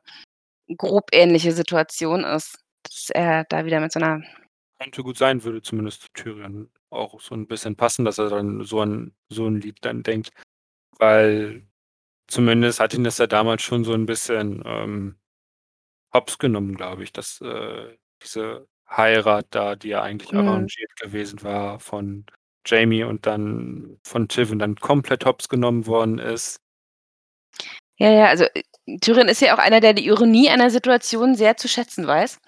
grob 0.78 1.10
ähnliche 1.12 1.52
Situation 1.52 2.24
ist, 2.24 2.58
dass 2.84 3.10
er 3.10 3.44
da 3.50 3.64
wieder 3.66 3.80
mit 3.80 3.92
so 3.92 4.00
'ner 4.00 4.22
Könnte 4.82 5.02
gut 5.02 5.18
sein, 5.18 5.44
würde 5.44 5.60
zumindest 5.60 6.00
zu 6.02 6.08
Tyrion 6.14 6.70
auch 6.88 7.20
so 7.20 7.34
'n 7.34 7.46
bisschen 7.46 7.76
passen, 7.76 8.06
dass 8.06 8.16
er 8.16 8.30
dann 8.30 8.64
so 8.64 8.80
an 8.80 9.12
so 9.28 9.46
'n 9.46 9.60
Lied 9.60 9.76
dann 9.82 10.02
denkt, 10.02 10.30
weil 10.98 11.66
zumindest 12.28 12.80
hat 12.80 12.94
ihn 12.94 13.04
das 13.04 13.18
ja 13.18 13.26
damals 13.28 13.62
schon 13.62 13.84
so 13.84 13.94
'n 13.94 14.06
bisschen, 14.06 14.62
ähm, 14.66 15.16
Hops 16.14 16.38
genommen, 16.38 16.76
glaube 16.76 17.04
ich, 17.04 17.12
dass, 17.12 17.40
äh, 17.42 17.96
diese 18.22 18.68
Heirat 18.90 19.48
da, 19.50 19.76
die 19.76 19.88
ja 19.90 20.02
eigentlich 20.02 20.32
Mhm. 20.32 20.38
arrangiert 20.38 20.96
gewesen 20.96 21.42
war 21.42 21.80
von 21.80 22.26
Jaime 22.66 23.08
und 23.08 23.26
dann 23.26 24.00
von 24.04 24.28
Tywin 24.28 24.58
dann 24.60 24.76
komplett 24.76 25.26
Hops 25.26 25.48
genommen 25.48 25.86
worden 25.86 26.18
ist. 26.18 26.58
Ja, 27.98 28.10
ja, 28.10 28.26
also, 28.28 28.44
äh, 28.54 28.62
Tyrion 29.00 29.28
ist 29.28 29.40
ja 29.40 29.54
auch 29.54 29.58
einer, 29.58 29.80
der 29.80 29.92
die 29.92 30.06
Ironie 30.06 30.48
einer 30.50 30.70
Situation 30.70 31.34
sehr 31.34 31.56
zu 31.56 31.68
schätzen 31.68 32.06
weiß. 32.06 32.38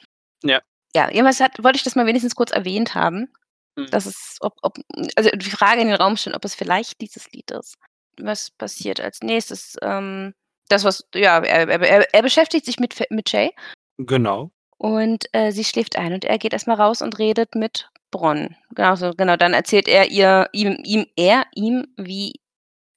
Ja. 0.45 0.63
Ja, 0.95 1.11
jedenfalls 1.11 1.41
hat 1.41 1.63
wollte 1.63 1.77
ich 1.77 1.85
das 1.85 1.97
mal 1.97 2.07
wenigstens 2.07 2.35
kurz 2.35 2.51
erwähnt 2.53 2.95
haben. 2.95 3.33
Mhm. 3.77 3.87
Das 3.91 4.07
ist 4.07 4.37
ob 4.41 4.55
ob 4.63 4.77
also, 5.17 5.31
die 5.31 5.51
Frage 5.51 5.81
in 5.81 5.89
den 5.89 5.97
Raum 5.97 6.17
stellen, 6.17 6.37
ob 6.37 6.45
es 6.45 6.55
vielleicht 6.55 7.01
dieses 7.01 7.31
Lied 7.33 7.51
ist. 7.53 7.77
Was 8.21 8.51
passiert 8.51 9.01
als 9.01 9.21
Nächstes? 9.23 9.77
Ähm, 9.83 10.35
das, 10.69 10.85
was 10.85 11.05
ja, 11.15 11.39
er 11.41 11.69
er 11.69 12.15
er 12.15 12.23
beschäftigt 12.23 12.67
sich 12.67 12.79
mit 12.79 12.95
mit 13.11 13.29
Shay 13.29 13.51
Genau. 13.99 14.51
und, 14.79 15.27
äh, 15.33 15.53
sie 15.53 15.65
schläft 15.65 15.97
ein 15.97 16.13
und 16.15 16.25
er 16.25 16.39
geht 16.39 16.53
erst 16.53 16.67
mal 16.67 16.75
raus 16.77 17.03
und 17.03 17.19
redet 17.19 17.55
mit 17.55 17.89
Bronn. 18.11 18.57
Genau 18.75 18.97
so 18.97 19.13
genau, 19.17 19.37
dann 19.37 19.55
erzählt 19.55 19.89
er 19.89 20.11
ihr 20.11 20.49
ihm 20.53 20.79
ihm 20.85 21.07
er 21.17 21.45
ihm, 21.55 21.87
wie 21.97 22.41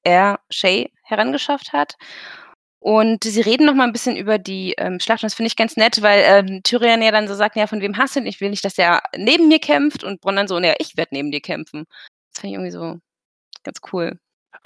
er 0.03 0.39
Shay 0.51 0.91
herangeschafft 1.03 1.73
hat. 1.73 1.95
Und 2.87 3.23
sie 3.23 3.41
reden 3.41 3.65
noch 3.65 3.73
mal 3.73 3.85
'n 3.87 3.93
bisschen 3.93 4.15
über 4.15 4.37
die, 4.37 4.75
ähm, 4.77 4.99
Schlacht 4.99 5.23
und 5.23 5.27
das 5.31 5.33
finde 5.33 5.47
ich 5.47 5.55
ganz 5.55 5.75
nett, 5.75 6.03
weil, 6.03 6.23
ähm, 6.27 6.61
Tyrion 6.61 7.01
ja 7.01 7.09
dann 7.09 7.27
so 7.27 7.33
sagt: 7.33 7.55
„Ja, 7.55 7.65
von 7.65 7.81
wem 7.81 7.97
hast 7.97 8.15
du 8.15 8.19
ihn? 8.19 8.27
Ich 8.27 8.39
will 8.41 8.51
nicht, 8.51 8.63
dass 8.63 8.75
der 8.75 9.01
neben 9.17 9.47
mir 9.47 9.57
kämpft.“ 9.57 10.03
Und 10.03 10.21
Bronn 10.21 10.35
dann 10.35 10.47
so: 10.47 10.59
„Ne, 10.59 10.75
ich 10.77 10.95
werde 10.95 11.15
neben 11.15 11.31
dir 11.31 11.41
kämpfen.“ 11.41 11.85
Das 12.31 12.41
finde 12.41 12.49
ich 12.49 12.53
irgendwie 12.53 12.71
so 12.71 12.99
ganz 13.63 13.79
cool. 13.93 14.19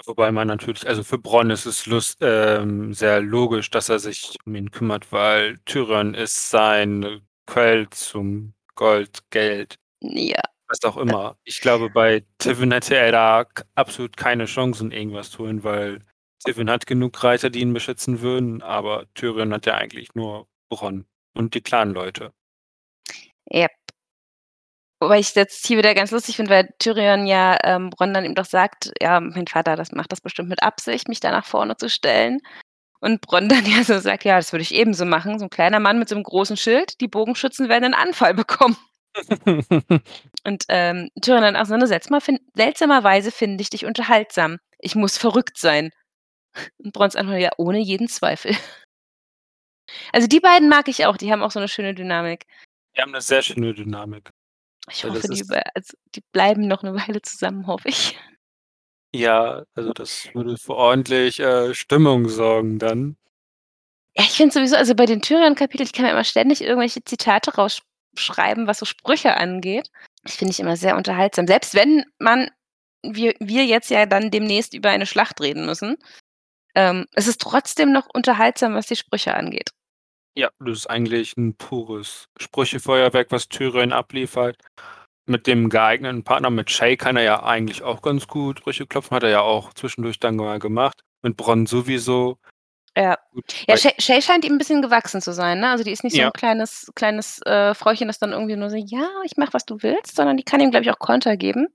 Wobei 0.06 0.32
man 0.32 0.48
natürlich 0.48 0.88
also, 0.88 1.04
für 1.04 1.18
Bronn 1.18 1.50
ist 1.50 1.66
es 1.66 1.86
lus 1.86 2.16
ähm, 2.20 2.94
sehr 2.94 3.20
logisch, 3.22 3.70
dass 3.70 3.88
er 3.90 3.98
sich 4.00 4.36
um 4.46 4.54
ihn 4.56 4.70
kümmert, 4.70 5.12
weil 5.12 5.58
Tyrion 5.66 6.14
ist 6.14 6.50
sein 6.50 7.22
Quell 7.46 7.88
zum 7.90 8.54
Gold, 8.76 9.20
Geld, 9.30 9.76
Ja. 10.02 10.42
was 10.68 10.84
auch 10.84 10.96
immer. 10.98 11.38
Ich 11.44 11.60
glaube, 11.60 11.90
bei 11.90 12.24
Tywin 12.38 12.72
hätte 12.72 12.96
er 12.96 13.12
da 13.12 13.46
absolut 13.76 14.16
keine 14.16 14.46
Chancen, 14.46 14.92
irgendwas 14.92 15.30
zu 15.32 15.40
holen, 15.40 15.64
weil 15.64 16.00
Tywin 16.46 16.70
hat 16.70 16.86
genug 16.86 17.22
Reiter, 17.22 17.50
die 17.50 17.60
ihn 17.60 17.74
beschützen 17.74 18.22
würden, 18.22 18.62
aber 18.62 19.06
Tyrion 19.14 19.52
hat 19.52 19.66
ja 19.66 19.74
eigentlich 19.76 20.14
nur 20.14 20.48
Bronn 20.70 21.04
und 21.34 21.54
die 21.54 21.60
Clanleute. 21.60 22.32
Jap. 23.52 23.70
Wobei 25.02 25.18
ich 25.18 25.34
jetzt 25.34 25.66
hier 25.66 25.78
wieder 25.78 25.94
ganz 25.94 26.10
lustig 26.10 26.36
finde, 26.36 26.50
weil 26.50 26.68
Tyrion 26.78 27.26
ja, 27.26 27.56
ähm, 27.64 27.88
Bronn 27.88 28.12
dann 28.12 28.26
ihm 28.26 28.34
doch 28.34 28.44
sagt: 28.44 28.92
„Ja, 29.00 29.18
mein 29.20 29.46
Vater, 29.46 29.74
das 29.74 29.92
macht 29.92 30.12
das 30.12 30.20
bestimmt 30.20 30.50
mit 30.50 30.62
Absicht, 30.62 31.08
mich 31.08 31.20
da 31.20 31.30
nach 31.30 31.46
vorne 31.46 31.74
zu 31.78 31.88
stellen.“ 31.88 32.38
Und 33.00 33.20
Bronn 33.22 33.48
dann 33.48 33.64
ja 33.66 33.84
so 33.84 33.98
sagt: 34.00 34.24
„Ja, 34.24 34.36
das 34.36 34.52
würde 34.52 34.62
ich 34.62 34.74
ebenso 34.74 35.06
machen.“ 35.06 35.38
So 35.38 35.46
'n 35.46 35.50
kleiner 35.50 35.80
Mann 35.80 35.98
mit 36.00 36.08
so 36.10 36.16
'nem 36.16 36.24
großen 36.24 36.56
Schild, 36.58 37.00
die 37.00 37.08
Bogenschützen 37.08 37.68
werden 37.70 37.84
'nen 37.84 37.94
Anfall 37.94 38.34
bekommen. 38.34 38.76
Und, 40.46 40.64
ähm, 40.68 41.10
Tyrion 41.22 41.42
dann 41.42 41.56
auch 41.56 41.66
so, 41.66 41.76
ne: 41.76 41.86
„Seltsmer 41.88 42.20
fin 42.22 42.40
seltsamerweise 42.56 43.32
finde 43.32 43.62
ich 43.62 43.70
dich 43.70 43.86
unterhaltsam. 43.86 44.58
Ich 44.80 44.96
muss 44.96 45.18
verrückt 45.18 45.58
sein.“ 45.58 45.90
Und 46.78 46.92
Bronns 46.92 47.16
Antwort: 47.16 47.40
„Ja, 47.40 47.50
ohne 47.58 47.78
jeden 47.78 48.08
Zweifel.“ 48.08 48.56
Also, 50.14 50.26
die 50.26 50.40
beiden 50.40 50.68
mag 50.68 50.88
ich 50.88 51.06
auch, 51.06 51.16
die 51.16 51.30
haben 51.32 51.42
auch 51.42 51.50
so 51.50 51.60
'ne 51.60 51.68
schöne 51.68 51.94
Dynamik. 51.94 52.46
Die 52.96 53.00
haben 53.02 53.12
'ne 53.12 53.20
sehr 53.20 53.42
schöne 53.42 53.74
Dynamik. 53.74 54.30
Ich 54.90 55.02
Ja, 55.02 55.10
hoffe, 55.10 55.28
die 55.28 55.44
also, 55.74 55.94
die 56.14 56.22
bleiben 56.32 56.68
noch 56.68 56.82
'ne 56.82 56.94
Weile 56.94 57.22
zusammen, 57.22 57.66
hoffe 57.66 57.88
ich. 57.88 58.18
Ja, 59.14 59.64
also, 59.74 59.92
das 59.92 60.28
würde 60.34 60.56
für 60.58 60.74
ordentlich, 60.76 61.40
äh, 61.40 61.74
Stimmung 61.74 62.28
sorgen 62.28 62.78
dann. 62.78 63.16
Ja, 64.16 64.24
ich 64.24 64.32
finde 64.36 64.52
sowieso 64.52 64.76
also, 64.76 64.94
bei 64.94 65.06
den 65.06 65.22
Tyrion-Kapiteln 65.22 65.86
ich 65.86 65.92
kann 65.92 66.04
mir 66.04 66.10
immer 66.12 66.24
ständig 66.24 66.62
irgendwelche 66.62 67.04
Zitate 67.04 67.54
raussch 67.54 67.80
schreiben, 68.16 68.66
was 68.66 68.78
so 68.78 68.84
Sprüche 68.86 69.36
angeht. 69.36 69.88
Das 70.24 70.34
finde 70.36 70.52
ich 70.52 70.58
immer 70.60 70.76
sehr 70.76 70.96
unterhaltsam. 70.96 71.46
Selbst 71.46 71.74
wenn 71.74 72.04
man 72.18 72.50
wir 73.04 73.34
wir 73.40 73.64
jetzt 73.64 73.88
ja 73.90 74.06
dann 74.06 74.30
demnächst 74.30 74.74
über 74.74 74.90
eine 74.90 75.06
Schlacht 75.06 75.40
reden 75.40 75.64
müssen, 75.64 75.96
ähm, 76.74 77.06
es 77.14 77.26
ist 77.28 77.40
trotzdem 77.40 77.92
noch 77.92 78.08
unterhaltsam, 78.14 78.74
was 78.74 78.86
die 78.86 78.96
Sprüche 78.96 79.34
angeht. 79.34 79.70
Ja, 80.36 80.50
das 80.60 80.78
ist 80.78 80.86
eigentlich 80.90 81.36
'n 81.36 81.54
pures 81.56 82.26
Sprüchefeuerwerk, 82.38 83.32
was 83.32 83.48
Tyrion 83.48 83.92
abliefert. 83.92 84.56
Mit 85.26 85.46
dem 85.46 85.70
geeigneten 85.70 86.24
Partner, 86.24 86.50
mit 86.50 86.70
Shay 86.70 86.96
kann 86.96 87.16
er 87.16 87.22
ja 87.24 87.42
eigentlich 87.44 87.82
auch 87.82 88.02
ganz 88.02 88.28
gut 88.28 88.58
Sprüche 88.60 88.86
klopfen, 88.86 89.16
hat 89.16 89.24
er 89.24 89.30
ja 89.30 89.40
auch 89.42 89.74
zwischendurch 89.74 90.18
dann 90.20 90.36
mal 90.36 90.58
gemacht. 90.60 91.02
Mit 91.22 91.36
Bronn 91.36 91.66
sowieso. 91.66 92.38
Ja. 92.96 93.16
Gut, 93.32 93.44
Ja, 93.68 93.76
Shay 93.76 93.92
Shay 93.98 94.20
scheint 94.22 94.44
ihm 94.44 94.54
'n 94.54 94.58
bisschen 94.58 94.82
gewachsen 94.82 95.20
zu 95.22 95.32
sein, 95.32 95.60
ne? 95.60 95.70
Also, 95.70 95.84
die 95.84 95.92
ist 95.92 96.02
nicht 96.04 96.16
so 96.16 96.22
Ja. 96.22 96.22
'n 96.22 96.32
kleines 96.32 96.90
kleines, 96.94 97.40
äh, 97.46 97.74
Frauchen, 97.74 98.08
das 98.08 98.18
dann 98.18 98.32
irgendwie 98.32 98.56
nur 98.56 98.70
so: 98.70 98.76
„Ja, 98.76 99.08
ich 99.24 99.36
mache, 99.36 99.52
was 99.54 99.64
du 99.64 99.76
willst“, 99.82 100.16
sondern 100.16 100.36
die 100.36 100.42
kann 100.44 100.60
ihm, 100.60 100.70
glaube 100.70 100.84
ich, 100.84 100.90
auch 100.90 100.98
Konter 100.98 101.36
geben. 101.36 101.68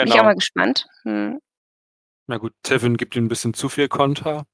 Bin 0.00 0.08
ich 0.08 0.20
auch 0.20 0.24
Genau. 0.24 0.24
mal 0.24 0.34
gespannt. 0.36 0.86
Mhm. 1.04 1.40
Na 2.32 2.38
gut, 2.38 2.54
Tywin 2.62 2.96
gibt 2.96 3.14
ihm 3.14 3.26
'n 3.26 3.28
bisschen 3.28 3.52
zu 3.52 3.68
viel 3.68 3.88
Konter. 3.88 4.46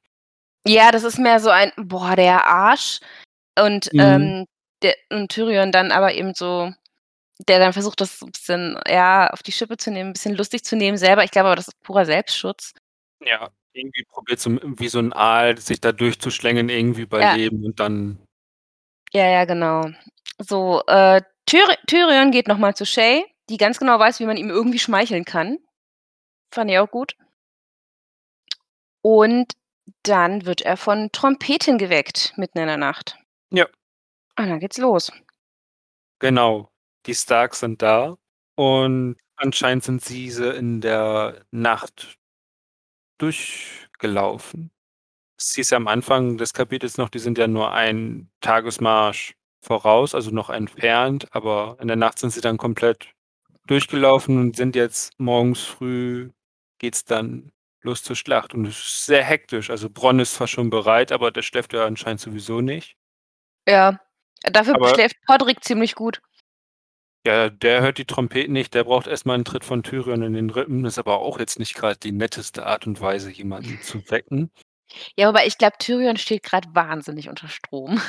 Ja, 0.66 0.90
das 0.90 1.04
ist 1.04 1.18
mehr 1.18 1.40
so 1.40 1.50
ein: 1.50 1.72
„Boah, 1.76 2.16
der 2.16 2.46
Arsch.“ 2.46 3.00
Und, 3.58 3.90
Mhm. 3.94 3.98
ähm, 4.02 4.46
der 4.82 4.94
und 5.10 5.30
Tyrion 5.30 5.72
dann 5.72 5.92
aber 5.92 6.14
eben 6.14 6.34
so 6.34 6.72
der 7.48 7.58
dann 7.60 7.72
versucht, 7.74 8.00
das 8.00 8.18
so 8.20 8.26
'n 8.26 8.32
bisschen, 8.32 8.78
ja, 8.88 9.28
auf 9.30 9.42
die 9.44 9.52
Schippe 9.52 9.76
zu 9.78 9.90
nehmen, 9.92 10.10
'n 10.10 10.14
bisschen 10.14 10.36
lustig 10.36 10.64
zu 10.64 10.76
nehmen 10.76 10.98
selber. 10.98 11.24
Ich 11.24 11.32
glaube 11.32 11.48
aber, 11.48 11.56
das 11.56 11.68
ist 11.68 11.82
purer 11.82 12.04
Selbstschutz. 12.06 12.72
Ja, 13.26 13.50
irgendwie 13.74 14.04
probiert 14.04 14.40
so 14.40 14.52
wie 14.62 14.88
so 14.88 14.98
'n 15.00 15.12
Aal 15.14 15.58
sich 15.58 15.80
da 15.80 15.92
durchzuschlängeln, 15.92 16.68
irgendwie 16.70 17.02
Ja. 17.20 17.38
überleben 17.38 17.64
und 17.64 17.80
dann 17.80 18.18
Ja, 19.12 19.26
ja, 19.26 19.44
genau. 19.46 19.88
So, 20.38 20.82
äh, 20.86 21.22
Tyri 21.46 21.74
Tyrion 21.86 22.30
geht 22.30 22.46
noch 22.48 22.58
mal 22.58 22.74
zu 22.74 22.84
Shay, 22.84 23.24
die 23.48 23.56
ganz 23.56 23.78
genau 23.78 23.98
weiß, 23.98 24.20
wie 24.20 24.26
man 24.26 24.36
ihm 24.36 24.50
irgendwie 24.50 24.78
schmeicheln 24.78 25.24
kann. 25.24 25.58
Fand 26.54 26.70
ich 26.70 26.78
auch 26.78 26.90
gut. 26.90 27.16
Und 29.08 29.54
dann 30.02 30.44
wird 30.44 30.60
er 30.60 30.76
von 30.76 31.08
Trompeten 31.12 31.78
geweckt 31.78 32.34
mitten 32.36 32.58
in 32.58 32.66
der 32.66 32.76
Nacht. 32.76 33.16
Ja. 33.50 33.64
Und 34.38 34.50
dann 34.50 34.60
geht's 34.60 34.76
los. 34.76 35.10
Genau. 36.18 36.70
Die 37.06 37.14
Starks 37.14 37.60
sind 37.60 37.80
da 37.80 38.18
und 38.54 39.16
anscheinend 39.36 39.84
sind 39.84 40.06
diese 40.10 40.50
in 40.50 40.82
der 40.82 41.46
Nacht 41.50 42.18
durchgelaufen. 43.16 44.70
Es 45.38 45.54
hieß 45.54 45.70
ja 45.70 45.78
am 45.78 45.88
Anfang 45.88 46.36
des 46.36 46.52
Kapitels 46.52 46.98
noch, 46.98 47.08
die 47.08 47.18
sind 47.18 47.38
ja 47.38 47.48
nur 47.48 47.72
einen 47.72 48.30
Tagesmarsch 48.42 49.36
voraus, 49.62 50.14
also, 50.14 50.30
noch 50.32 50.50
entfernt, 50.50 51.28
aber 51.30 51.78
in 51.80 51.88
der 51.88 51.96
Nacht 51.96 52.18
sind 52.18 52.34
sie 52.34 52.42
dann 52.42 52.58
komplett 52.58 53.14
durchgelaufen 53.66 54.38
und 54.38 54.56
sind 54.56 54.76
jetzt 54.76 55.18
morgens 55.18 55.62
früh 55.62 56.30
geht's 56.78 57.06
dann 57.06 57.52
los 57.82 58.02
zur 58.02 58.16
Schlacht 58.16 58.54
und 58.54 58.66
es 58.66 58.78
ist 58.78 59.06
sehr 59.06 59.24
hektisch. 59.24 59.70
Also, 59.70 59.88
Bronn 59.90 60.20
ist 60.20 60.34
zwar 60.34 60.46
schon 60.48 60.70
bereit, 60.70 61.12
aber 61.12 61.30
der 61.30 61.42
schläft 61.42 61.72
ja 61.72 61.86
anscheinend 61.86 62.20
sowieso 62.20 62.60
nicht. 62.60 62.96
Ja, 63.68 64.00
dafür 64.42 64.74
Aber 64.76 64.94
schläft 64.94 65.16
Podrick 65.26 65.62
ziemlich 65.64 65.94
gut. 65.94 66.20
Ja, 67.26 67.50
der 67.50 67.82
hört 67.82 67.98
die 67.98 68.04
Trompeten 68.04 68.52
nicht, 68.52 68.74
der 68.74 68.84
braucht 68.84 69.06
erst 69.06 69.26
mal 69.26 69.34
'n 69.36 69.44
Tritt 69.44 69.64
von 69.64 69.82
Tyrion 69.82 70.22
in 70.22 70.32
den 70.34 70.50
Rippen. 70.50 70.84
Ist 70.84 70.98
aber 70.98 71.18
auch 71.18 71.38
jetzt 71.38 71.58
nicht 71.58 71.74
grad 71.74 72.02
die 72.04 72.12
netteste 72.12 72.64
Art 72.64 72.86
und 72.86 73.00
Weise, 73.00 73.30
jemanden 73.30 73.80
zu 73.82 74.08
wecken. 74.10 74.50
Ja, 75.16 75.28
wobei 75.28 75.46
ich 75.46 75.58
glaube, 75.58 75.76
Tyrion 75.78 76.16
steht 76.16 76.42
grad 76.44 76.74
wahnsinnig 76.74 77.28
unter 77.28 77.48
Strom. 77.48 78.00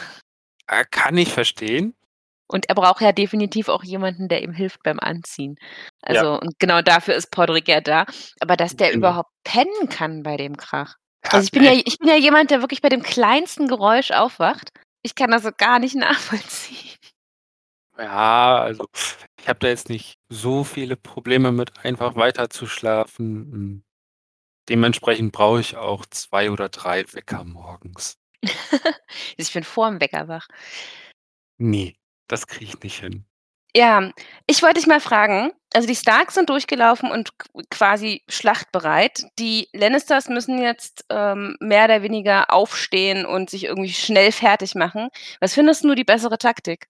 Ah, 0.67 0.83
kann 0.85 1.17
ich 1.17 1.33
verstehen. 1.33 1.95
Und 2.49 2.67
er 2.69 2.75
braucht 2.75 3.01
ja 3.01 3.11
definitiv 3.13 3.69
auch 3.69 3.83
jemanden, 3.83 4.27
der 4.29 4.43
ihm 4.43 4.53
hilft 4.53 4.83
beim 4.83 4.99
Anziehen. 4.99 5.57
Ja. 6.11 6.25
Also 6.25 6.39
und 6.41 6.59
genau 6.59 6.81
dafür 6.81 7.15
ist 7.15 7.31
Podrick 7.31 7.67
ja 7.69 7.81
da. 7.81 8.05
Aber 8.41 8.57
dass 8.57 8.75
der 8.75 8.91
Genau. 8.91 8.97
überhaupt 8.97 9.31
pennen 9.43 9.89
kann 9.89 10.23
bei 10.23 10.37
dem 10.37 10.57
Krach. 10.57 10.95
Ja, 11.25 11.31
Also, 11.33 11.45
ich 11.45 11.51
bin 11.51 11.63
ja 11.63 11.73
ich 11.73 11.97
bin 11.99 12.09
ja 12.09 12.15
jemand, 12.17 12.51
der 12.51 12.61
wirklich 12.61 12.81
bei 12.81 12.89
dem 12.89 13.03
kleinsten 13.03 13.67
Geräusch 13.67 14.11
aufwacht. 14.11 14.71
Ich 15.03 15.15
kann 15.15 15.31
das 15.31 15.43
so 15.43 15.51
gar 15.57 15.79
nicht 15.79 15.95
nachvollziehen. 15.95 16.95
Ja, 17.97 18.59
also, 18.59 18.85
ich 19.41 19.47
habe 19.49 19.59
da 19.59 19.67
jetzt 19.67 19.89
nicht 19.89 20.17
so 20.29 20.63
viele 20.63 20.95
Probleme 20.95 21.51
mit, 21.51 21.77
einfach 21.83 22.15
weiter 22.15 22.49
zu 22.49 22.65
schlafen. 22.67 23.51
Hm, 23.51 23.83
dementsprechend 24.69 25.33
brauche 25.33 25.61
ich 25.61 25.77
auch 25.77 26.05
2 26.07 26.51
oder 26.51 26.69
3 26.69 27.05
Wecker 27.13 27.43
morgens. 27.45 28.17
Ich 29.37 29.53
bin 29.53 29.63
vorm 29.63 29.99
Wecker 30.01 30.27
wach. 30.27 30.47
Ne, 31.59 31.93
das 32.29 32.47
kriege 32.47 32.65
ich 32.65 32.81
nicht 32.81 32.99
hin. 33.01 33.25
Ja, 33.75 34.11
ich 34.47 34.63
wollte 34.63 34.75
dich 34.79 34.87
mal 34.87 34.99
fragen, 34.99 35.51
also, 35.73 35.87
die 35.87 35.95
Starks 35.95 36.33
sind 36.33 36.49
durchgelaufen 36.49 37.11
und 37.11 37.37
qu 37.37 37.61
quasi 37.69 38.23
schlachtbereit. 38.27 39.25
Die 39.37 39.67
Lannisters 39.73 40.27
müssen 40.27 40.59
jetzt, 40.59 41.05
ähm, 41.11 41.55
mehr 41.59 41.85
oder 41.85 42.01
weniger 42.01 42.51
aufstehen 42.51 43.23
und 43.27 43.51
sich 43.51 43.65
irgendwie 43.65 43.93
schnell 43.93 44.31
fertigmachen. 44.31 45.09
Was 45.39 45.53
findest 45.53 45.83
du 45.83 45.93
die 45.93 46.03
bessere 46.03 46.39
Taktik? 46.39 46.87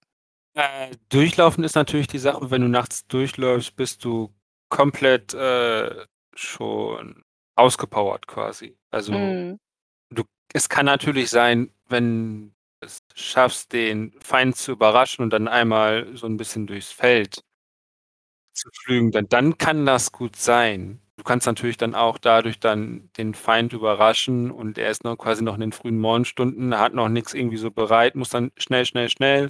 Äh, 0.55 0.91
durchlaufen 1.09 1.63
ist 1.63 1.75
natürlich 1.75 2.07
die 2.07 2.17
Sache, 2.19 2.49
wenn 2.51 2.61
du 2.61 2.67
nachts 2.69 3.05
durchläufst, 3.07 3.75
bist 3.75 4.03
du 4.03 4.33
komplett, 4.69 5.33
äh, 5.33 6.05
schon 6.35 7.23
ausgepowert 7.55 8.27
quasi. 8.27 8.77
Also, 8.91 9.13
Mhm. 9.13 9.59
du 10.11 10.23
es 10.53 10.69
kann 10.69 10.85
natürlich 10.85 11.29
sein, 11.29 11.71
wenn 11.89 12.55
es 12.81 12.99
schaffst, 13.15 13.73
den 13.73 14.13
Feind 14.21 14.55
zu 14.55 14.71
überraschen 14.71 15.23
und 15.23 15.31
dann 15.31 15.47
einmal 15.49 16.15
so 16.15 16.27
'n 16.27 16.37
bisschen 16.37 16.65
durchs 16.67 16.91
Feld 16.91 17.41
zu 18.55 18.69
pflügen, 18.71 19.11
dann 19.11 19.27
dann 19.29 19.57
kann 19.57 19.85
das 19.85 20.11
gut 20.11 20.35
sein. 20.35 21.01
Du 21.17 21.23
kannst 21.23 21.45
natürlich 21.47 21.77
dann 21.77 21.95
auch 21.95 22.17
dadurch 22.17 22.59
dann 22.59 23.09
den 23.17 23.33
Feind 23.33 23.73
überraschen 23.73 24.51
und 24.51 24.77
er 24.77 24.89
ist 24.89 25.03
noch 25.03 25.17
quasi 25.17 25.43
noch 25.43 25.55
in 25.55 25.61
den 25.61 25.71
frühen 25.73 25.99
Morgenstunden, 25.99 26.77
hat 26.77 26.93
noch 26.93 27.09
nix 27.09 27.33
irgendwie 27.33 27.57
so 27.57 27.71
bereit, 27.71 28.15
muss 28.15 28.29
dann 28.29 28.51
schnell, 28.57 28.85
schnell, 28.85 29.09
schnell. 29.09 29.49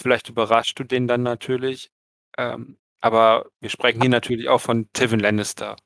Vielleicht 0.00 0.28
überraschst 0.30 0.78
du 0.78 0.84
den 0.84 1.08
dann 1.08 1.22
natürlich. 1.24 1.90
Ähm, 2.38 2.78
Aber 3.02 3.46
wir 3.60 3.70
sprechen 3.70 4.00
hier 4.00 4.10
natürlich 4.10 4.48
auch 4.48 4.60
von 4.60 4.88
Tywin 4.94 5.20
Lannister. 5.20 5.76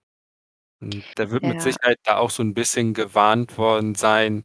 Und 0.82 1.06
der 1.18 1.30
wird 1.32 1.44
mit 1.44 1.60
Ja. 1.60 1.62
Sicherheit 1.62 1.98
da 2.04 2.18
auch 2.18 2.30
so 2.30 2.42
'n 2.42 2.54
bisschen 2.54 2.94
gewarnt 2.94 3.58
worden 3.58 3.94
sein, 3.96 4.44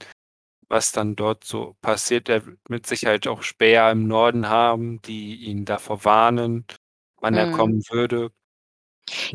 was 0.70 0.92
dann 0.94 1.16
dort 1.16 1.44
so 1.44 1.76
passiert. 1.82 2.28
Der 2.30 2.46
wird 2.46 2.60
mit 2.70 2.88
Sicherheit 2.88 3.28
auch 3.28 3.42
Späher 3.44 3.92
im 3.92 4.08
Norden 4.08 4.50
haben, 4.50 5.02
die 5.04 5.36
ihn 5.38 5.66
davor 5.66 6.06
warnen, 6.06 6.66
wann 7.22 7.36
er 7.38 7.48
Mhm. 7.48 7.52
kommen 7.52 7.84
würde. 7.92 8.32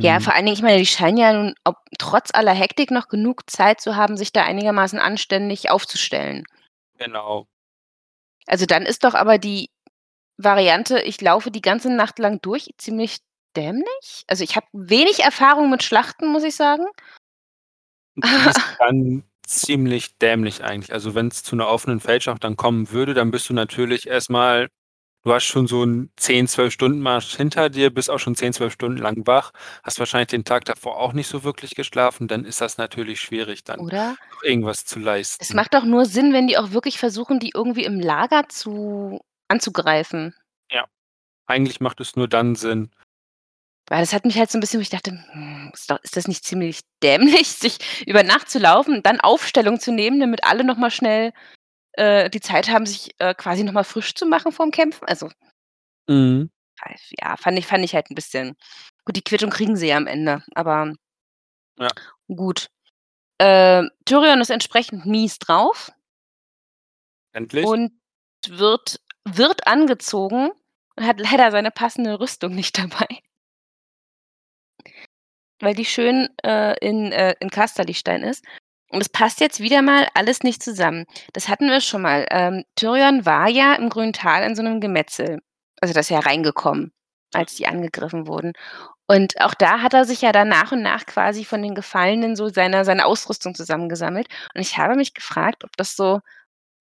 Ja, 0.00 0.18
Mhm. 0.18 0.20
vor 0.20 0.34
allen 0.34 0.46
Dingen, 0.46 0.56
ich 0.56 0.62
meine, 0.62 0.78
die 0.78 0.86
scheinen 0.86 1.16
ja 1.18 1.32
nun 1.32 1.54
ob 1.64 1.76
trotz 1.98 2.30
aller 2.32 2.52
Hektik 2.52 2.90
noch 2.90 3.08
genug 3.08 3.48
Zeit 3.50 3.80
zu 3.80 3.96
haben, 3.96 4.16
sich 4.16 4.32
da 4.32 4.42
einigermaßen 4.44 4.98
anständig 4.98 5.70
aufzustellen. 5.70 6.44
Genau. 6.98 7.46
Also, 8.48 8.66
dann 8.66 8.84
ist 8.86 9.04
doch 9.04 9.14
aber 9.14 9.38
die 9.38 9.70
Variante, 10.38 11.00
ich 11.00 11.20
laufe 11.20 11.50
die 11.50 11.62
ganze 11.62 11.90
Nacht 11.94 12.18
lang 12.18 12.40
durch, 12.42 12.70
ziemlich 12.78 13.18
dämlich? 13.56 14.24
Also, 14.28 14.44
ich 14.44 14.56
habe 14.56 14.66
wenig 14.72 15.20
Erfahrung 15.20 15.70
mit 15.70 15.82
Schlachten, 15.82 16.28
muss 16.32 16.44
ich 16.44 16.56
sagen. 16.56 16.86
Die 18.16 18.44
ist 18.46 18.60
dann 18.78 19.24
ziemlich 19.46 20.16
dämlich 20.18 20.64
eigentlich. 20.64 20.92
Also, 20.92 21.14
wenn's 21.14 21.42
zu 21.42 21.56
'ner 21.56 21.68
offenen 21.68 22.00
Feldschlacht 22.00 22.44
dann 22.44 22.56
kommen 22.56 22.90
würde, 22.90 23.14
dann 23.14 23.30
bist 23.30 23.48
du 23.48 23.54
natürlich 23.54 24.06
erst 24.08 24.30
mal 24.30 24.68
du 25.24 25.34
hast 25.34 25.44
schon 25.44 25.66
so 25.68 25.82
'n 25.84 26.10
10, 26.16 26.48
12 26.48 26.72
Stunden 26.72 27.00
Marsch 27.00 27.36
hinter 27.36 27.70
dir, 27.70 27.90
bist 27.92 28.10
auch 28.10 28.18
schon 28.20 28.36
10, 28.36 28.52
12 28.54 28.72
Stunden 28.74 28.98
lang 28.98 29.26
wach, 29.26 29.52
hast 29.84 29.98
wahrscheinlich 30.00 30.28
den 30.28 30.44
Tag 30.44 30.64
davor 30.66 30.98
auch 30.98 31.12
nicht 31.14 31.28
so 31.28 31.44
wirklich 31.44 31.74
geschlafen, 31.76 32.28
dann 32.28 32.44
ist 32.46 32.60
das 32.62 32.78
natürlich 32.78 33.20
schwierig, 33.20 33.64
dann 33.64 33.80
Oder? 33.80 34.16
noch 34.30 34.42
irgendwas 34.44 34.84
zu 34.86 35.00
Es 35.40 35.52
leisten. 35.52 35.54
macht 35.54 35.74
doch 35.74 35.84
nur 35.84 36.06
Sinn, 36.06 36.32
wenn 36.32 36.46
die 36.46 36.56
auch 36.58 36.70
wirklich 36.70 36.98
versuchen, 36.98 37.40
die 37.40 37.50
irgendwie 37.54 37.84
im 37.84 37.98
Lager 38.00 38.48
zu 38.48 39.20
anzugreifen. 39.48 40.34
Ja, 40.70 40.86
eigentlich 41.46 41.80
macht 41.80 42.00
es 42.00 42.16
nur 42.16 42.28
dann 42.28 42.56
Sinn. 42.56 42.90
Weil 43.90 44.00
das 44.00 44.12
hat 44.14 44.24
mich 44.24 44.38
halt 44.38 44.50
so 44.50 44.58
'n 44.58 44.60
bisschen 44.60 44.80
wo 44.80 44.82
ich 44.82 44.88
dachte: 44.90 45.10
„Hm, 45.32 45.70
ist 45.74 46.16
das 46.16 46.26
nicht 46.28 46.44
ziemlich 46.44 46.80
dämlich, 47.02 47.48
sich 47.52 47.78
über 48.06 48.22
Nacht 48.22 48.48
zu 48.50 48.58
laufen 48.58 48.94
und 48.96 49.06
dann 49.06 49.20
Aufstellung 49.20 49.78
zu 49.78 49.92
nehmen, 49.92 50.20
damit 50.20 50.44
alle 50.44 50.64
noch 50.64 50.76
mal 50.78 50.90
schnell, 50.90 51.32
äh, 51.94 52.30
die 52.30 52.40
Zeit 52.40 52.68
haben, 52.70 52.86
sich, 52.86 53.10
äh, 53.20 53.34
quasi 53.34 53.64
noch 53.64 53.72
mal 53.74 53.84
frisch 53.84 54.14
zu 54.14 54.26
machen 54.26 54.52
vorm 54.52 54.70
Kämpfen?“ 54.72 55.06
Also 55.08 55.30
Mhm. 56.08 56.50
ja, 57.20 57.36
fand 57.36 57.58
ich 57.58 57.66
fand 57.66 57.84
ich 57.84 57.94
halt 57.94 58.10
'n 58.10 58.14
bisschen 58.14 58.56
gut, 59.04 59.16
die 59.16 59.22
Quittung 59.22 59.50
kriegen 59.50 59.76
sie 59.76 59.88
ja 59.88 59.96
am 59.96 60.06
Ende, 60.06 60.42
aber 60.54 60.92
Ja. 61.78 61.92
gut. 62.28 62.68
Ähm, 63.40 63.90
Tyrion 64.06 64.40
ist 64.40 64.50
entsprechend 64.50 65.06
mies 65.06 65.38
drauf 65.40 65.92
Endlich. 67.34 67.74
und 67.74 67.92
wird 68.48 69.00
wird 69.26 69.66
angezogen 69.66 70.50
und 70.96 71.06
hat 71.06 71.18
leider 71.18 71.50
seine 71.50 71.70
passende 71.70 72.20
Rüstung 72.20 72.54
nicht 72.54 72.78
dabei. 72.78 73.23
Weil 75.64 75.74
die 75.74 75.86
schön, 75.86 76.28
äh, 76.44 76.76
in 76.86 77.10
äh, 77.10 77.34
in 77.40 77.48
Casterlystein 77.48 78.22
ist. 78.22 78.44
Und 78.90 79.00
es 79.00 79.08
passt 79.08 79.40
jetzt 79.40 79.60
wieder 79.60 79.80
mal 79.82 80.06
alles 80.14 80.42
nicht 80.42 80.62
zusammen. 80.62 81.06
Das 81.32 81.48
hatten 81.48 81.68
wir 81.70 81.80
schon 81.80 82.02
mal. 82.02 82.26
Ähm, 82.30 82.64
Tyrion 82.76 83.24
war 83.24 83.48
ja 83.48 83.74
im 83.74 83.88
Grünen 83.88 84.12
Tal 84.12 84.42
in 84.44 84.54
so 84.54 84.62
'nem 84.62 84.80
Gemetzel. 84.80 85.40
Also, 85.80 85.94
da 85.94 86.00
ist 86.00 86.10
er 86.10 86.26
reingekommen, 86.26 86.92
als 87.32 87.54
die 87.56 87.66
angegriffen 87.66 88.26
wurden. 88.26 88.52
Und 89.08 89.40
auch 89.40 89.54
da 89.54 89.80
hat 89.82 89.94
er 89.94 90.04
sich 90.06 90.22
ja 90.22 90.32
dann 90.32 90.48
nach 90.48 90.72
und 90.72 90.82
nach 90.82 91.06
quasi 91.06 91.44
von 91.44 91.62
den 91.62 91.74
Gefallenen 91.74 92.36
so 92.36 92.48
seine 92.50 92.84
seine 92.84 93.06
Ausrüstung 93.06 93.54
zusammengesammelt. 93.54 94.28
Und 94.54 94.60
ich 94.62 94.78
habe 94.78 94.96
mich 94.96 95.14
gefragt, 95.14 95.64
ob 95.64 95.76
das 95.78 95.96
so 95.96 96.20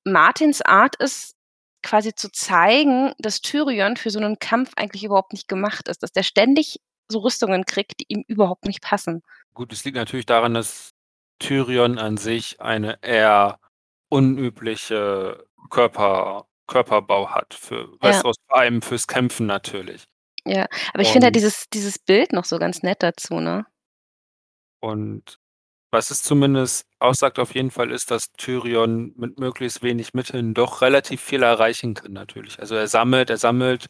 Martins 0.06 0.62
Art 0.64 0.96
ist, 0.98 1.36
quasi 1.84 2.16
zu 2.16 2.32
zeigen, 2.32 3.14
dass 3.20 3.42
Tyrion 3.42 3.98
für 3.98 4.10
so 4.12 4.20
'nen 4.22 4.40
Kampf 4.40 4.72
eigentlich 4.78 5.04
überhaupt 5.06 5.34
nicht 5.34 5.48
gemacht 5.50 5.88
ist, 5.90 6.04
dass 6.04 6.12
der 6.14 6.24
ständig 6.24 6.80
so 7.10 7.20
Rüstungen 7.20 7.66
kriegt, 7.66 8.00
die 8.00 8.06
ihm 8.10 8.24
überhaupt 8.28 8.66
nicht 8.66 8.82
passen. 8.82 9.22
Gut, 9.54 9.72
es 9.74 9.84
liegt 9.86 9.98
natürlich 9.98 10.26
daran, 10.26 10.54
dass 10.54 10.92
Tyrion 11.40 11.98
an 12.00 12.18
sich 12.18 12.60
eine 12.62 12.98
eher 13.02 13.60
unübliche 14.10 15.46
Körper 15.70 16.48
Körperbau 16.68 17.30
hat 17.30 17.54
für 17.54 17.90
Ja. 18.02 18.10
Westeros, 18.10 18.38
vor 18.48 18.58
allem 18.58 18.82
fürs 18.82 19.08
Kämpfen 19.08 19.46
natürlich. 19.46 20.06
Ja, 20.46 20.68
aber 20.94 21.02
ich 21.04 21.10
finde 21.10 21.26
halt 21.28 21.36
Und 21.36 21.36
dieses 21.36 21.70
dieses 21.74 22.00
Bild 22.00 22.34
noch 22.34 22.46
so 22.46 22.60
ganz 22.60 22.84
nett 22.84 23.02
dazu, 23.04 23.36
ne? 23.40 23.66
Und 24.84 25.40
was 25.94 26.12
es 26.12 26.24
zumindest 26.24 26.86
aussagt 27.00 27.40
auf 27.40 27.56
jeden 27.56 27.72
Fall 27.72 27.92
ist, 27.92 28.12
dass 28.12 28.32
Tyrion 28.38 29.14
mit 29.18 29.40
möglichst 29.40 29.84
wenig 29.84 30.14
Mitteln 30.14 30.54
doch 30.56 30.82
relativ 30.82 31.22
viel 31.22 31.44
erreichen 31.44 31.94
kann 31.96 32.14
natürlich. 32.14 32.60
Also, 32.60 32.76
er 32.76 32.88
sammelt 32.90 33.30
er 33.30 33.38
sammelt, 33.38 33.88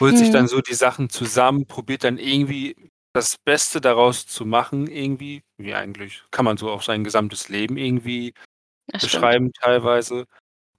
holt 0.00 0.16
sich 0.18 0.30
Mhm. 0.30 0.30
dann 0.30 0.48
so 0.48 0.60
die 0.60 0.74
Sachen 0.74 1.10
zusammen, 1.10 1.66
probiert 1.66 2.04
dann 2.04 2.18
irgendwie 2.18 2.76
das 3.14 3.36
Beste 3.44 3.80
daraus 3.80 4.26
zu 4.26 4.46
machen 4.46 4.86
irgendwie, 4.88 5.42
wie 5.58 5.74
eigentlich 5.74 6.22
kann 6.30 6.44
man 6.44 6.58
so 6.58 6.70
auch 6.70 6.82
sein 6.82 7.04
gesamtes 7.04 7.48
Leben 7.48 7.78
irgendwie 7.78 8.34
Das 8.88 9.04
stimmt. 9.04 9.32
beschreiben 9.32 9.52
teilweise. 9.60 10.26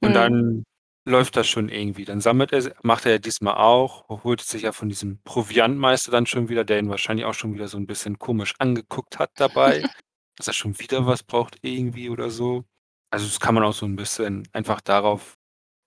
Und 0.02 0.14
Mhm. 0.14 0.16
dann 0.16 0.64
läuft 1.06 1.38
das 1.38 1.48
schon 1.50 1.70
irgendwie. 1.70 2.06
Dann 2.06 2.22
sammelt 2.22 2.54
er 2.54 2.74
macht 2.84 3.06
er 3.08 3.14
ja 3.14 3.20
diesmal 3.20 3.56
auch, 3.56 4.08
holt 4.24 4.42
sich 4.42 4.64
ja 4.64 4.74
von 4.74 4.90
diesem 4.90 5.22
Proviantmeister 5.24 6.12
dann 6.12 6.28
schon 6.28 6.50
wieder, 6.50 6.66
der 6.66 6.80
ihn 6.80 6.90
wahrscheinlich 6.90 7.26
auch 7.26 7.34
schon 7.36 7.54
wieder 7.56 7.68
so 7.70 7.78
'n 7.78 7.88
bisschen 7.88 8.20
komisch 8.20 8.56
angeguckt 8.60 9.20
hat 9.20 9.32
dabei, 9.38 9.86
dass 10.38 10.48
er 10.48 10.54
schon 10.54 10.80
wieder 10.80 11.06
was 11.08 11.24
braucht 11.24 11.58
irgendwie 11.64 12.10
oder 12.10 12.30
so. 12.32 12.66
Also, 13.12 13.28
das 13.28 13.40
kann 13.42 13.56
man 13.56 13.64
auch 13.66 13.74
so 13.74 13.86
'n 13.88 13.96
bisschen 13.98 14.48
einfach 14.54 14.82
darauf 14.82 15.36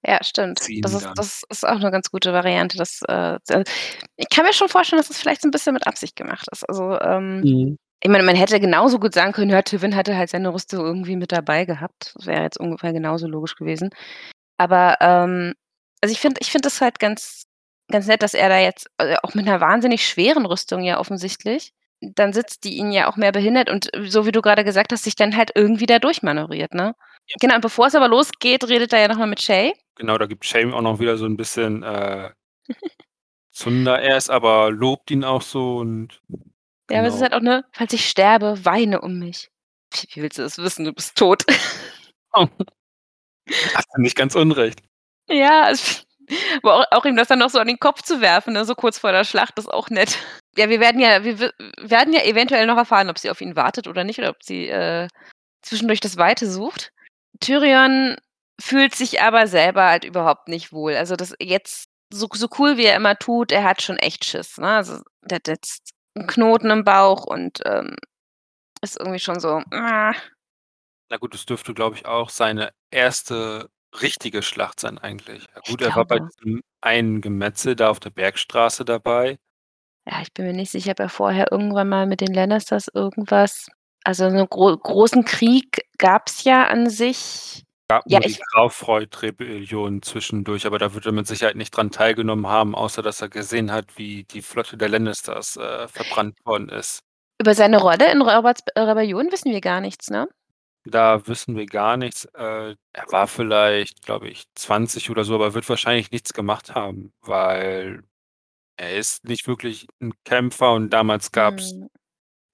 Ja, 0.04 0.22
stimmt. 0.24 0.70
Das 0.80 0.94
ist 0.94 1.10
das 1.14 1.42
ist 1.50 1.66
auch 1.66 1.78
'ne 1.78 1.90
ganz 1.90 2.10
gute 2.10 2.32
Variante, 2.32 2.78
das, 2.78 3.02
äh, 3.06 3.38
d 3.50 3.64
ich 4.16 4.28
kann 4.30 4.44
mir 4.46 4.52
schon 4.54 4.68
vorstellen, 4.68 4.98
dass 5.00 5.08
das 5.08 5.18
vielleicht 5.20 5.42
so 5.42 5.48
'n 5.48 5.50
bisschen 5.50 5.74
mit 5.74 5.86
Absicht 5.86 6.16
gemacht 6.16 6.46
ist. 6.50 6.66
Also, 6.68 6.98
ähm, 7.00 7.44
Mhm. 7.44 7.76
ich 8.02 8.10
meine, 8.10 8.24
man 8.24 8.36
hätte 8.36 8.60
genauso 8.60 8.98
gut 9.00 9.14
sagen 9.14 9.32
können, 9.32 9.50
ja, 9.50 9.62
Tywin 9.62 9.96
hatte 9.96 10.16
halt 10.16 10.30
seine 10.30 10.54
Rüstung 10.54 10.80
irgendwie 10.86 11.16
mit 11.16 11.32
dabei 11.32 11.64
gehabt. 11.66 12.12
Das 12.16 12.26
wäre 12.26 12.42
jetzt 12.44 12.58
ungefähr 12.60 12.92
genauso 12.92 13.26
logisch 13.28 13.56
gewesen. 13.56 13.90
Aber, 14.58 14.96
ähm 15.00 15.54
also, 16.02 16.12
ich 16.14 16.20
finde 16.20 16.40
ich 16.42 16.50
finde 16.52 16.66
das 16.68 16.80
halt 16.82 16.98
ganz 17.00 17.44
ganz 17.90 18.06
nett, 18.08 18.22
dass 18.22 18.34
er 18.34 18.48
da 18.50 18.58
jetzt 18.60 18.88
äh, 18.98 19.16
auch 19.24 19.34
mit 19.34 19.46
'ner 19.46 19.60
wahnsinnig 19.60 20.06
schweren 20.08 20.46
Rüstung 20.46 20.82
ja 20.84 20.98
offensichtlich 21.00 21.72
dann 22.00 22.32
sitzt, 22.32 22.64
die 22.64 22.76
ihn 22.76 22.92
ja 22.92 23.08
auch 23.10 23.16
mehr 23.16 23.32
behindert 23.32 23.70
und 23.70 23.90
so 24.08 24.26
wie 24.26 24.32
du 24.32 24.42
grade 24.42 24.64
gesagt 24.64 24.92
hast, 24.92 25.04
sich 25.04 25.16
dann 25.16 25.36
halt 25.36 25.50
irgendwie 25.54 25.86
da 25.86 25.98
durchmanövriert, 25.98 26.74
ne? 26.74 26.94
Ja. 27.26 27.36
Genau, 27.40 27.54
und 27.56 27.60
bevor 27.62 27.86
es 27.88 27.94
aber 27.94 28.08
losgeht, 28.08 28.64
redet 28.68 28.92
er 28.92 29.00
ja 29.00 29.08
noch 29.08 29.18
mal 29.18 29.26
mit 29.26 29.42
Shae. 29.42 29.72
Genau, 29.96 30.18
da 30.18 30.26
gibt 30.26 30.52
ihm 30.54 30.74
auch 30.74 30.80
noch 30.82 30.98
wieder 31.00 31.16
so 31.18 31.26
'n 31.26 31.36
bisschen, 31.36 31.82
äh 31.82 32.30
Zunder 33.52 34.00
erst, 34.00 34.30
aber 34.30 34.70
lobt 34.70 35.10
ihn 35.10 35.24
auch 35.24 35.42
so 35.42 35.78
und 35.78 36.22
Ja, 36.90 36.98
aber 37.00 37.08
es 37.08 37.14
ist 37.14 37.20
genau. 37.20 37.32
halt 37.32 37.34
auch, 37.34 37.40
ne: 37.44 37.64
„Falls 37.72 37.92
ich 37.92 38.08
sterbe, 38.08 38.64
weine 38.64 39.00
um 39.00 39.18
mich.“ 39.18 39.50
Wie 40.14 40.22
willst 40.22 40.38
du 40.38 40.42
das 40.42 40.58
wissen? 40.58 40.84
Du 40.84 40.92
bist 40.92 41.16
tot. 41.16 41.44
Hast 43.74 43.88
du 43.94 44.00
nicht 44.00 44.16
ganz 44.16 44.34
unrecht. 44.34 44.82
Ja, 45.28 45.72
aber 46.62 46.74
auch 46.76 46.84
auch 46.92 47.04
ihm 47.04 47.16
das 47.16 47.28
dann 47.28 47.38
noch 47.40 47.50
so 47.50 47.58
an 47.58 47.68
den 47.68 47.78
Kopf 47.80 48.02
zu 48.02 48.20
werfen, 48.20 48.52
ne, 48.54 48.64
so 48.64 48.74
kurz 48.74 48.98
vor 48.98 49.12
der 49.12 49.24
Schlacht, 49.24 49.58
ist 49.58 49.68
auch 49.72 49.90
nett. 49.90 50.18
Ja, 50.56 50.68
wir 50.68 50.80
werden 50.80 51.00
ja 51.00 51.22
wir 51.22 51.38
werden 51.78 52.12
ja 52.12 52.22
eventuell 52.24 52.66
noch 52.66 52.76
erfahren, 52.76 53.08
ob 53.08 53.18
sie 53.18 53.30
auf 53.30 53.40
ihn 53.40 53.54
wartet 53.54 53.86
oder 53.86 54.02
nicht 54.04 54.18
oder 54.18 54.30
ob 54.30 54.42
sie, 54.42 54.68
äh, 54.68 55.06
zwischendurch 55.62 56.00
das 56.00 56.16
Weite 56.18 56.50
sucht. 56.50 56.92
Tyrion 57.40 58.16
fühlt 58.60 58.94
sich 58.94 59.22
aber 59.22 59.46
selber 59.48 59.86
halt 59.88 60.04
überhaupt 60.04 60.48
nicht 60.48 60.72
wohl. 60.72 60.96
Also, 60.96 61.16
das 61.16 61.34
jetzt 61.42 61.88
so 62.12 62.28
so 62.34 62.48
cool 62.58 62.76
wie 62.78 62.84
er 62.86 62.96
immer 62.96 63.16
tut, 63.18 63.52
er 63.52 63.64
hat 63.64 63.82
schon 63.82 63.98
echt 63.98 64.24
Schiss, 64.24 64.58
ne? 64.58 64.68
Also, 64.68 65.00
der 65.22 65.36
hat 65.36 65.48
jetzt 65.48 65.92
'n 66.16 66.26
Knoten 66.28 66.70
im 66.70 66.84
Bauch 66.84 67.24
und, 67.26 67.60
ähm, 67.66 67.96
ist 68.82 68.98
irgendwie 69.00 69.20
schon 69.20 69.40
so: 69.40 69.62
Na 71.10 71.16
gut, 71.18 71.34
das 71.34 71.44
dürfte, 71.44 71.74
glaube 71.74 71.96
ich, 71.96 72.06
auch 72.06 72.30
seine 72.30 72.72
1. 72.92 73.68
richtige 74.00 74.42
Schlacht 74.42 74.78
sein 74.78 74.96
eigentlich. 74.98 75.48
Ja 75.54 75.60
Ich 75.64 75.64
gut, 75.66 75.82
er 75.82 75.94
war 75.96 76.04
bei 76.06 76.18
glaube. 76.18 76.30
diesem 76.38 76.62
einen 76.80 77.20
Gemetzel 77.20 77.74
da 77.74 77.90
auf 77.90 77.98
der 78.00 78.10
Bergstraße 78.10 78.84
dabei. 78.84 79.38
Ja, 80.11 80.20
ich 80.23 80.33
bin 80.35 80.46
mir 80.46 80.53
nicht 80.53 80.73
sicher, 80.73 80.90
ob 80.92 81.01
er 81.01 81.09
vorher 81.09 81.53
irgendwann 81.53 81.88
mal 81.88 82.07
mit 82.07 82.20
den 82.20 82.35
Lannisters 82.35 82.88
irgendwas 82.92 83.68
also, 84.05 84.31
so 84.31 84.37
'n 84.37 84.46
gro 84.49 84.77
großen 84.77 85.25
Krieg 85.25 85.87
gab's 85.99 86.44
ja 86.44 86.66
an 86.68 86.88
sich. 86.88 87.64
Gab 87.88 88.05
Ja, 88.07 88.18
nur 88.20 88.29
die 88.29 88.38
Graufreud-Rebellion 88.53 90.01
zwischendurch, 90.03 90.64
aber 90.66 90.79
da 90.79 90.94
wird 90.94 91.07
er 91.07 91.12
mit 91.12 91.27
Sicherheit 91.27 91.57
nicht 91.57 91.73
dran 91.73 91.90
teilgenommen 91.90 92.46
haben, 92.46 92.75
außer 92.75 93.03
dass 93.03 93.20
er 93.20 93.29
gesehen 93.29 93.73
hat, 93.73 93.99
wie 93.99 94.25
die 94.25 94.42
Flotte 94.42 94.77
der 94.79 94.88
Lannisters, 94.88 95.57
äh, 95.57 95.87
verbrannt 95.88 96.38
worden 96.46 96.68
ist. 96.70 97.01
Über 97.40 97.55
seine 97.55 97.79
Rolle 97.79 98.11
in 98.12 98.23
Roberts 98.23 98.62
Rebellion 98.77 99.31
wissen 99.33 99.53
wir 99.53 99.61
gar 99.61 99.81
nichts, 99.81 100.09
ne? 100.09 100.29
Da 100.85 101.27
wissen 101.27 101.57
wir 101.57 101.66
gar 101.66 101.96
nichts. 101.96 102.25
Äh, 102.35 102.75
er 102.92 103.05
war 103.12 103.27
vielleicht, 103.27 104.03
glaube 104.03 104.29
ich, 104.29 104.44
20 104.55 105.11
oder 105.11 105.25
so, 105.25 105.35
aber 105.35 105.53
wird 105.55 105.68
wahrscheinlich 105.68 106.11
nichts 106.11 106.33
gemacht 106.33 106.75
haben, 106.75 107.12
weil 107.20 108.03
er 108.81 108.97
ist 108.99 109.25
nicht 109.25 109.47
wirklich 109.49 109.87
'n 110.01 110.12
Kämpfer 110.25 110.73
und 110.75 110.90
damals 110.90 111.33
gab's 111.33 111.75
Mhm. 111.75 111.88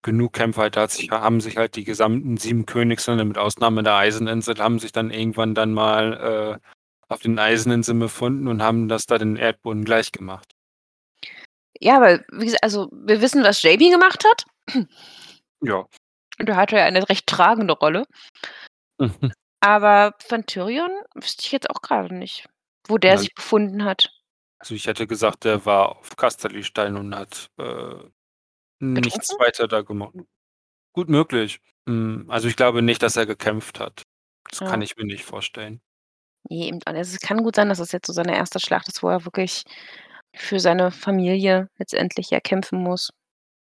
genug 0.03 0.33
Kämpfer, 0.35 0.71
da 0.71 0.83
hat 0.83 0.93
sich 0.93 1.11
haben 1.11 1.41
sich 1.43 1.57
halt 1.59 1.77
die 1.77 1.85
gesamten 1.85 2.37
7 2.39 2.67
Königslande 2.67 3.25
mit 3.25 3.39
Ausnahme 3.39 3.83
der 3.85 3.97
Eiseninsel 3.97 4.59
haben 4.59 4.79
sich 4.81 4.93
dann 4.93 5.11
irgendwann 5.11 5.55
dann 5.55 5.73
mal, 5.75 6.61
äh, 6.61 6.69
auf 7.13 7.21
den 7.23 7.39
Eiseninseln 7.39 7.99
befunden 8.01 8.49
und 8.49 8.63
haben 8.63 8.89
das 8.89 9.07
da 9.07 9.19
den 9.19 9.37
Erdboden 9.37 9.85
gleichgemacht. 9.85 10.51
Ja, 11.81 12.01
weil, 12.01 12.25
wie 12.33 12.47
gesagt, 12.47 12.63
also 12.65 12.89
wir 12.93 13.21
wissen, 13.23 13.45
was 13.45 13.63
Jamie 13.63 13.91
gemacht 13.91 14.25
hat. 14.25 14.45
Ja. 15.63 15.87
Und 16.39 16.49
da 16.49 16.57
hatte 16.57 16.77
er 16.79 16.87
eine 16.87 17.09
recht 17.09 17.27
tragende 17.27 17.75
Rolle. 17.75 18.05
Mhm. 18.99 19.33
Aber 19.61 20.15
von 20.27 20.47
Tyrion 20.47 20.91
wüsste 21.15 21.45
ich 21.47 21.53
jetzt 21.53 21.71
auch 21.71 21.83
gerade 21.83 22.15
nicht, 22.15 22.49
wo 22.89 22.99
der 22.99 23.13
Nein. 23.15 23.19
sich 23.21 23.35
befunden 23.35 23.85
hat. 23.85 24.11
Also 24.59 24.75
ich 24.75 24.87
hätte 24.87 25.07
gesagt, 25.07 25.45
der 25.45 25.65
war 25.67 25.97
auf 25.99 26.17
Casterly-Stein 26.17 26.97
und 26.97 27.15
hat 27.15 27.51
äh, 27.59 27.97
nichts 28.81 29.31
weiter 29.39 29.69
da 29.69 29.83
gemacht. 29.83 30.15
Gut 30.93 31.09
möglich. 31.09 31.61
Hm, 31.89 32.25
also 32.29 32.49
ich 32.49 32.57
glaube 32.57 32.83
nicht, 32.83 33.03
dass 33.03 33.17
er 33.17 33.27
gekämpft 33.27 33.81
hat. 33.81 34.03
Das 34.51 34.61
kann 34.61 34.81
Ja. 34.81 34.85
ich 34.85 34.97
mir 34.97 35.05
nicht 35.05 35.25
vorstellen. 35.25 35.81
Ne, 36.49 36.67
eben. 36.69 36.81
Also 36.85 37.01
es 37.01 37.21
kann 37.21 37.43
gut 37.43 37.57
sein, 37.57 37.69
dass 37.69 37.81
es 37.81 37.93
jetzt 37.93 38.07
so 38.07 38.13
seine 38.13 38.35
erste 38.37 38.61
Schlacht 38.61 38.89
ist, 38.89 39.03
wo 39.03 39.09
er 39.09 39.25
wirklich 39.25 39.65
für 40.35 40.61
seine 40.61 40.91
Familie 40.91 41.69
letztendlich 41.79 42.31
ja 42.31 42.41
kämpfen 42.41 42.83
muss. 42.83 43.11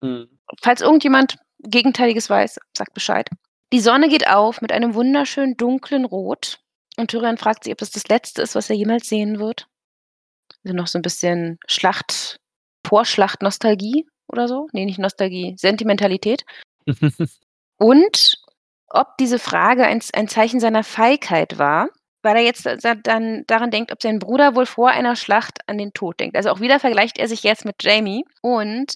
Mhm. 0.02 0.28
Falls 0.62 0.82
irgendjemand 0.82 1.38
Gegenteiliges 1.60 2.30
weiß, 2.30 2.60
sagt 2.78 2.94
Bescheid. 2.94 3.30
Die 3.74 3.80
Sonne 3.80 4.10
geht 4.10 4.28
auf 4.30 4.62
mit 4.62 4.72
einem 4.72 4.94
wunderschönen 4.94 5.58
dunklen 5.58 6.06
Rot 6.06 6.60
und 6.98 7.10
Tyrion 7.12 7.38
fragt 7.38 7.64
sich, 7.64 7.74
ob 7.74 7.80
das 7.80 7.92
das 7.92 8.08
Letzte 8.08 8.42
ist, 8.42 8.56
was 8.56 8.70
er 8.70 8.76
jemals 8.76 9.08
sehen 9.10 9.40
wird. 9.40 9.68
Noch 10.74 10.88
so 10.88 11.00
'n 11.00 11.02
bisschen 11.02 11.58
Schlacht 11.68 12.38
Vorschlacht-Nostalgie 12.88 14.08
oder 14.28 14.48
so? 14.48 14.68
Ne, 14.74 14.86
nicht 14.86 15.00
Nostalgie, 15.00 15.56
Sentimentalität. 15.58 16.44
Und 17.80 18.36
ob 18.90 19.18
diese 19.20 19.40
Frage 19.40 19.86
ein 19.86 20.02
ein 20.14 20.28
Zeichen 20.28 20.60
seiner 20.60 20.84
Feigheit 20.84 21.60
war, 21.60 21.90
weil 22.24 22.38
er 22.38 22.44
jetzt 22.44 22.66
dann 23.04 23.44
daran 23.48 23.72
denkt, 23.72 23.92
ob 23.92 24.02
sein 24.02 24.20
Bruder 24.20 24.56
wohl 24.56 24.66
vor 24.66 24.90
einer 24.90 25.16
Schlacht 25.16 25.60
an 25.68 25.78
den 25.78 25.94
Tod 25.94 26.20
denkt. 26.20 26.36
Also 26.38 26.50
auch 26.52 26.60
wieder 26.62 26.80
vergleicht 26.80 27.18
er 27.20 27.28
sich 27.28 27.44
jetzt 27.44 27.66
mit 27.66 27.76
Jamie 27.84 28.26
und, 28.42 28.96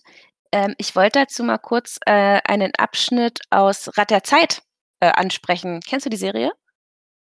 ähm, 0.54 0.76
ich 0.78 0.96
wollte 0.96 1.20
dazu 1.20 1.44
mal 1.44 1.58
kurz, 1.60 1.98
äh, 2.06 2.40
einen 2.46 2.74
Abschnitt 2.78 3.40
aus 3.52 3.90
Rad 3.98 4.10
der 4.12 4.24
Zeit, 4.24 4.62
äh, 5.02 5.08
ansprechen. 5.12 5.80
Kennst 5.88 6.06
du 6.06 6.10
die 6.10 6.18
Serie? 6.18 6.52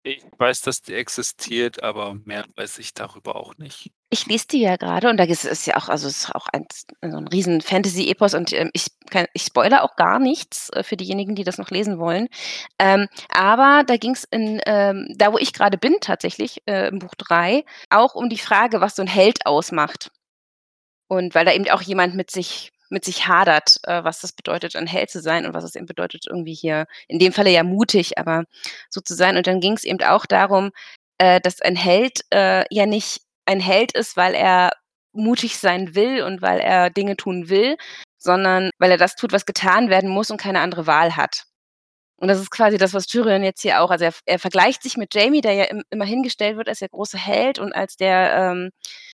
Ich 0.05 0.25
weiß, 0.37 0.63
dass 0.63 0.83
die 0.83 0.95
existiert, 0.95 1.83
aber 1.83 2.15
mehr 2.15 2.45
weiß 2.57 2.79
ich 2.79 2.93
darüber 2.95 3.37
auch 3.37 3.57
nicht. 3.59 3.93
Ich 4.15 4.27
lese 4.27 4.47
die 4.49 4.61
ja 4.61 4.77
grade 4.77 5.09
und 5.09 5.17
da 5.17 5.25
ist 5.25 5.47
es 5.47 5.65
ja 5.65 5.75
auch 5.79 5.89
also 5.89 6.07
es 6.07 6.25
ist 6.25 6.35
auch 6.35 6.47
eins 6.53 6.85
so 7.01 7.17
'n 7.17 7.29
riesen 7.29 7.63
Fantasy-Epos 7.63 8.35
und, 8.35 8.53
ähm, 8.53 8.69
ich 8.75 8.89
kann 9.09 9.25
ich 9.33 9.41
spoilere 9.45 9.83
auch 9.83 9.97
gar 9.97 10.19
nichts, 10.19 10.69
äh, 10.75 10.83
für 10.83 10.99
diejenigen, 10.99 11.35
die 11.35 11.45
das 11.45 11.57
noch 11.57 11.71
lesen 11.71 11.99
wollen. 11.99 12.29
Ähm, 12.79 13.09
aber 13.35 13.85
da 13.87 13.97
ging's 13.97 14.25
in, 14.31 14.61
ähm 14.67 15.07
da, 15.17 15.33
wo 15.33 15.39
ich 15.39 15.55
grade 15.55 15.79
bin 15.79 15.97
tatsächlich, 16.03 16.61
äh, 16.67 16.89
im 16.89 16.99
Buch 16.99 17.15
3, 17.17 17.65
auch 17.89 18.15
um 18.15 18.29
die 18.29 18.37
Frage, 18.37 18.83
was 18.83 18.97
so 18.97 19.03
'n 19.03 19.09
Held 19.09 19.47
ausmacht. 19.47 20.11
Und 21.11 21.35
weil 21.35 21.45
da 21.45 21.53
eben 21.53 21.69
auch 21.71 21.83
jemand 21.83 22.15
mit 22.15 22.31
sich 22.31 22.71
mit 22.91 23.05
sich 23.07 23.27
hadert, 23.27 23.79
äh, 23.85 24.05
was 24.05 24.21
das 24.21 24.33
bedeutet, 24.33 24.77
ein 24.77 24.87
Held 24.87 25.11
zu 25.11 25.21
sein 25.23 25.47
und 25.47 25.55
was 25.55 25.65
es 25.65 25.75
eben 25.77 25.87
bedeutet, 25.87 26.27
irgendwie 26.29 26.55
hier 26.55 26.87
in 27.09 27.19
dem 27.19 27.33
Falle 27.33 27.51
ja 27.51 27.63
mutig, 27.65 28.19
aber 28.19 28.45
so 28.91 29.01
zu 29.01 29.15
sein. 29.15 29.37
Und 29.39 29.47
dann 29.47 29.61
ging's 29.61 29.85
eben 29.85 30.03
auch 30.05 30.27
darum, 30.27 30.71
äh, 31.19 31.41
dass 31.41 31.63
ein 31.63 31.77
Held, 31.77 32.21
äh, 32.33 32.65
ja 32.71 32.85
nicht 32.87 33.21
ein 33.47 33.61
Held 33.61 33.93
ist, 33.93 34.17
weil 34.17 34.35
er 34.35 34.71
mutig 35.13 35.59
sein 35.59 35.95
will 35.95 36.23
und 36.23 36.43
weil 36.43 36.61
er 36.61 36.91
Dinge 36.91 37.17
tun 37.17 37.49
will, 37.49 37.77
sondern 38.19 38.71
weil 38.79 38.91
er 38.91 38.97
das 38.97 39.17
tut, 39.17 39.33
was 39.33 39.47
getan 39.47 39.91
werden 39.91 40.11
muss 40.11 40.31
und 40.31 40.41
keine 40.41 40.61
andere 40.61 40.87
Wahl 40.87 41.17
hat. 41.17 41.45
Und 42.17 42.29
das 42.29 42.39
ist 42.41 42.51
quasi 42.53 42.79
das, 42.79 42.95
was 42.95 43.07
Tyrion 43.07 43.43
jetzt 43.43 43.63
hier 43.63 43.83
auch 43.83 43.91
also 43.91 44.05
er 44.05 44.13
er 44.27 44.39
vergleicht 44.39 44.83
sich 44.83 44.97
mit 44.97 45.15
Jamie, 45.15 45.41
der 45.41 45.55
ja 45.55 45.65
im 45.65 45.83
immer 45.91 46.05
hingestellt 46.05 46.57
wird 46.57 46.69
als 46.69 46.79
der 46.79 46.89
große 46.89 47.19
Held 47.19 47.59
und 47.59 47.75
als 47.75 47.97
der, 47.97 48.35
ähm 48.37 48.71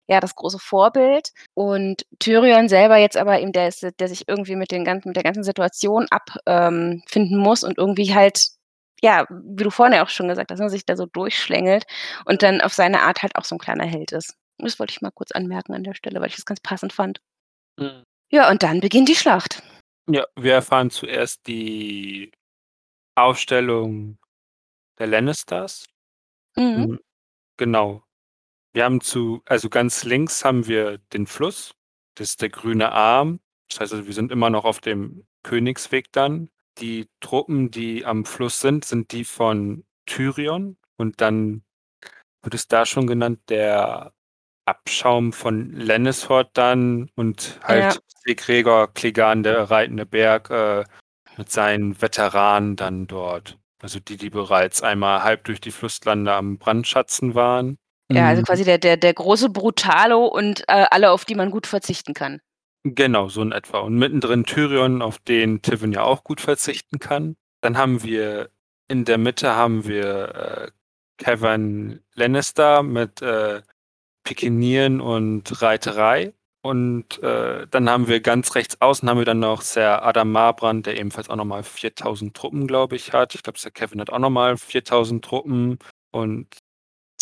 ja, 0.07 0.21
das 0.21 0.35
große 0.35 0.59
Vorbild. 0.59 1.31
Und 1.55 2.05
Tyrion 2.19 2.69
selber 2.69 2.97
jetzt 2.99 3.17
aber 3.17 3.41
eben 3.41 3.53
der 3.53 3.69
ist 3.69 3.87
der 3.99 4.09
sich 4.09 4.29
irgendwie 4.29 4.57
mit 4.57 4.71
den 4.71 4.85
ganzen 4.85 5.09
mit 5.09 5.17
der 5.17 5.23
ganzen 5.23 5.45
Situation 5.45 6.07
ab 6.11 6.37
ähm, 6.47 7.03
muss 7.15 7.65
und 7.65 7.79
irgendwie 7.79 8.15
halt, 8.15 8.49
ja, 9.03 9.27
wie 9.31 9.65
du 9.65 9.71
vorhin 9.71 9.95
ja 9.95 10.05
auch 10.05 10.09
schon 10.09 10.29
gesagt 10.29 10.51
hast, 10.51 10.61
ne, 10.61 10.71
sich 10.71 10.87
da 10.87 10.97
so 10.97 11.07
durchschlängelt 11.07 11.85
und 12.27 12.43
dann 12.43 12.61
auf 12.61 12.73
seine 12.75 13.03
Art 13.03 13.23
halt 13.23 13.37
auch 13.37 13.45
so 13.45 13.55
'n 13.57 13.59
kleiner 13.59 13.85
Held 13.87 14.13
ist. 14.13 14.37
Das 14.59 14.79
wollte 14.79 14.93
ich 14.93 15.03
mal 15.03 15.11
kurz 15.13 15.33
anmerken 15.33 15.75
an 15.75 15.85
der 15.85 15.95
Stelle, 15.95 16.21
weil 16.21 16.29
ich 16.29 16.37
das 16.37 16.47
ganz 16.47 16.61
passend 16.61 16.93
fand. 16.93 17.21
Mhm. 17.79 18.05
Ja, 18.31 18.51
und 18.51 18.63
dann 18.65 18.81
beginnt 18.81 19.09
die 19.09 19.17
Schlacht. 19.17 19.63
Ja, 20.09 20.27
wir 20.37 20.55
erfahren 20.55 20.91
zuerst 20.91 21.47
die 21.49 22.33
Aufstellung 23.17 24.19
der 24.99 25.09
Lannisters. 25.09 25.87
Mhm. 26.57 26.85
Hm, 26.85 27.01
genau. 27.59 28.05
Wir 28.75 28.85
haben 28.85 29.01
zu 29.03 29.43
also 29.47 29.71
ganz 29.71 30.05
links 30.05 30.45
haben 30.45 30.67
wir 30.69 30.99
den 31.15 31.27
Fluss, 31.29 31.75
das 32.17 32.31
ist 32.31 32.43
der 32.43 32.51
grüne 32.51 32.93
Arm. 32.93 33.41
Das 33.71 33.81
heißt 33.81 33.93
also, 33.95 34.07
wir 34.07 34.15
sind 34.15 34.33
immer 34.33 34.51
noch 34.51 34.65
auf 34.67 34.81
dem 34.81 35.27
Königsweg 35.45 36.13
dann. 36.13 36.51
Die 36.79 37.09
Truppen, 37.21 37.71
die 37.71 38.05
am 38.05 38.25
Fluss 38.25 38.61
sind, 38.61 38.85
sind 38.85 39.13
die 39.13 39.25
von 39.25 39.85
Tyrion 40.07 40.77
und 40.97 41.21
dann 41.21 41.63
wird 42.43 42.55
es 42.55 42.69
da 42.69 42.87
schon 42.87 43.07
genannt, 43.07 43.41
der 43.49 44.13
Abschaum 44.67 45.33
von 45.33 45.73
Lannistort 45.73 46.51
dann 46.55 47.11
und 47.17 47.61
Ja. 47.69 47.69
halt 47.69 48.01
Gregor 48.27 48.93
Clegane, 48.95 49.43
der 49.43 49.71
reitende 49.71 50.07
Berg, 50.07 50.51
äh, 50.51 50.85
mit 51.37 51.51
seinen 51.51 52.01
Veteranen 52.01 52.77
dann 52.77 53.07
dort. 53.07 53.59
Also 53.83 54.01
die, 54.01 54.17
die 54.17 54.31
bereits 54.31 54.83
einmal 54.83 55.23
halb 55.25 55.45
durch 55.45 55.61
die 55.61 55.73
Flusslande 55.73 56.33
am 56.35 56.59
Brandschatzen 56.59 57.35
waren. 57.35 57.79
Ja, 58.13 58.29
also 58.29 58.43
Mhm. 58.43 58.47
quasi 58.47 58.65
der 58.65 58.79
der 58.79 58.97
der 58.97 59.15
große 59.15 59.49
Brutalo 59.51 60.27
und, 60.27 60.61
äh, 60.69 60.87
alle, 60.91 61.11
auf 61.11 61.25
die 61.25 61.35
man 61.35 61.51
gut 61.51 61.67
verzichten 61.67 62.15
kann. 62.15 62.41
Genau, 62.87 63.29
so 63.31 63.40
in 63.40 63.53
etwa. 63.53 63.79
Und 63.79 63.94
mittendrin 63.97 64.44
Tyrion, 64.44 65.01
auf 65.01 65.18
den 65.18 65.62
Tywin 65.62 65.92
ja 65.92 66.03
auch 66.03 66.23
gut 66.23 66.40
verzichten 66.42 66.99
kann. 66.99 67.35
Dann 67.62 67.79
haben 67.79 68.03
wir 68.03 68.51
in 68.88 69.07
der 69.07 69.16
Mitte 69.16 69.57
haben 69.57 69.87
wir, 69.87 70.35
äh, 70.35 70.70
Kevan 71.16 72.01
Lannister 72.14 72.83
mit, 72.83 73.23
äh, 73.23 73.62
Pikinieren 74.25 75.01
und 75.01 75.62
Reiterei. 75.62 76.35
Und, 76.62 77.23
äh, 77.23 77.66
dann 77.70 77.90
haben 77.90 78.09
wir 78.09 78.20
ganz 78.20 78.55
rechts 78.57 78.81
außen 78.81 79.09
haben 79.09 79.18
wir 79.18 79.27
dann 79.27 79.40
noch 79.40 79.62
Ser 79.62 80.05
Adam 80.05 80.33
Marbrand, 80.33 80.87
der 80.87 80.99
ebenfalls 80.99 81.31
auch 81.31 81.37
noch 81.37 81.44
mal 81.47 81.62
4.000 81.64 82.35
Truppen, 82.37 82.66
glaube 82.66 82.97
ich, 82.97 83.12
hat. 83.14 83.35
Ich 83.35 83.42
glaube, 83.44 83.59
Ser 83.59 83.70
Kevan 83.73 84.01
hat 84.01 84.11
auch 84.11 84.18
noch 84.20 84.31
mal 84.31 84.57
4.000 84.59 85.25
Truppen. 85.25 85.79
Und 86.12 86.49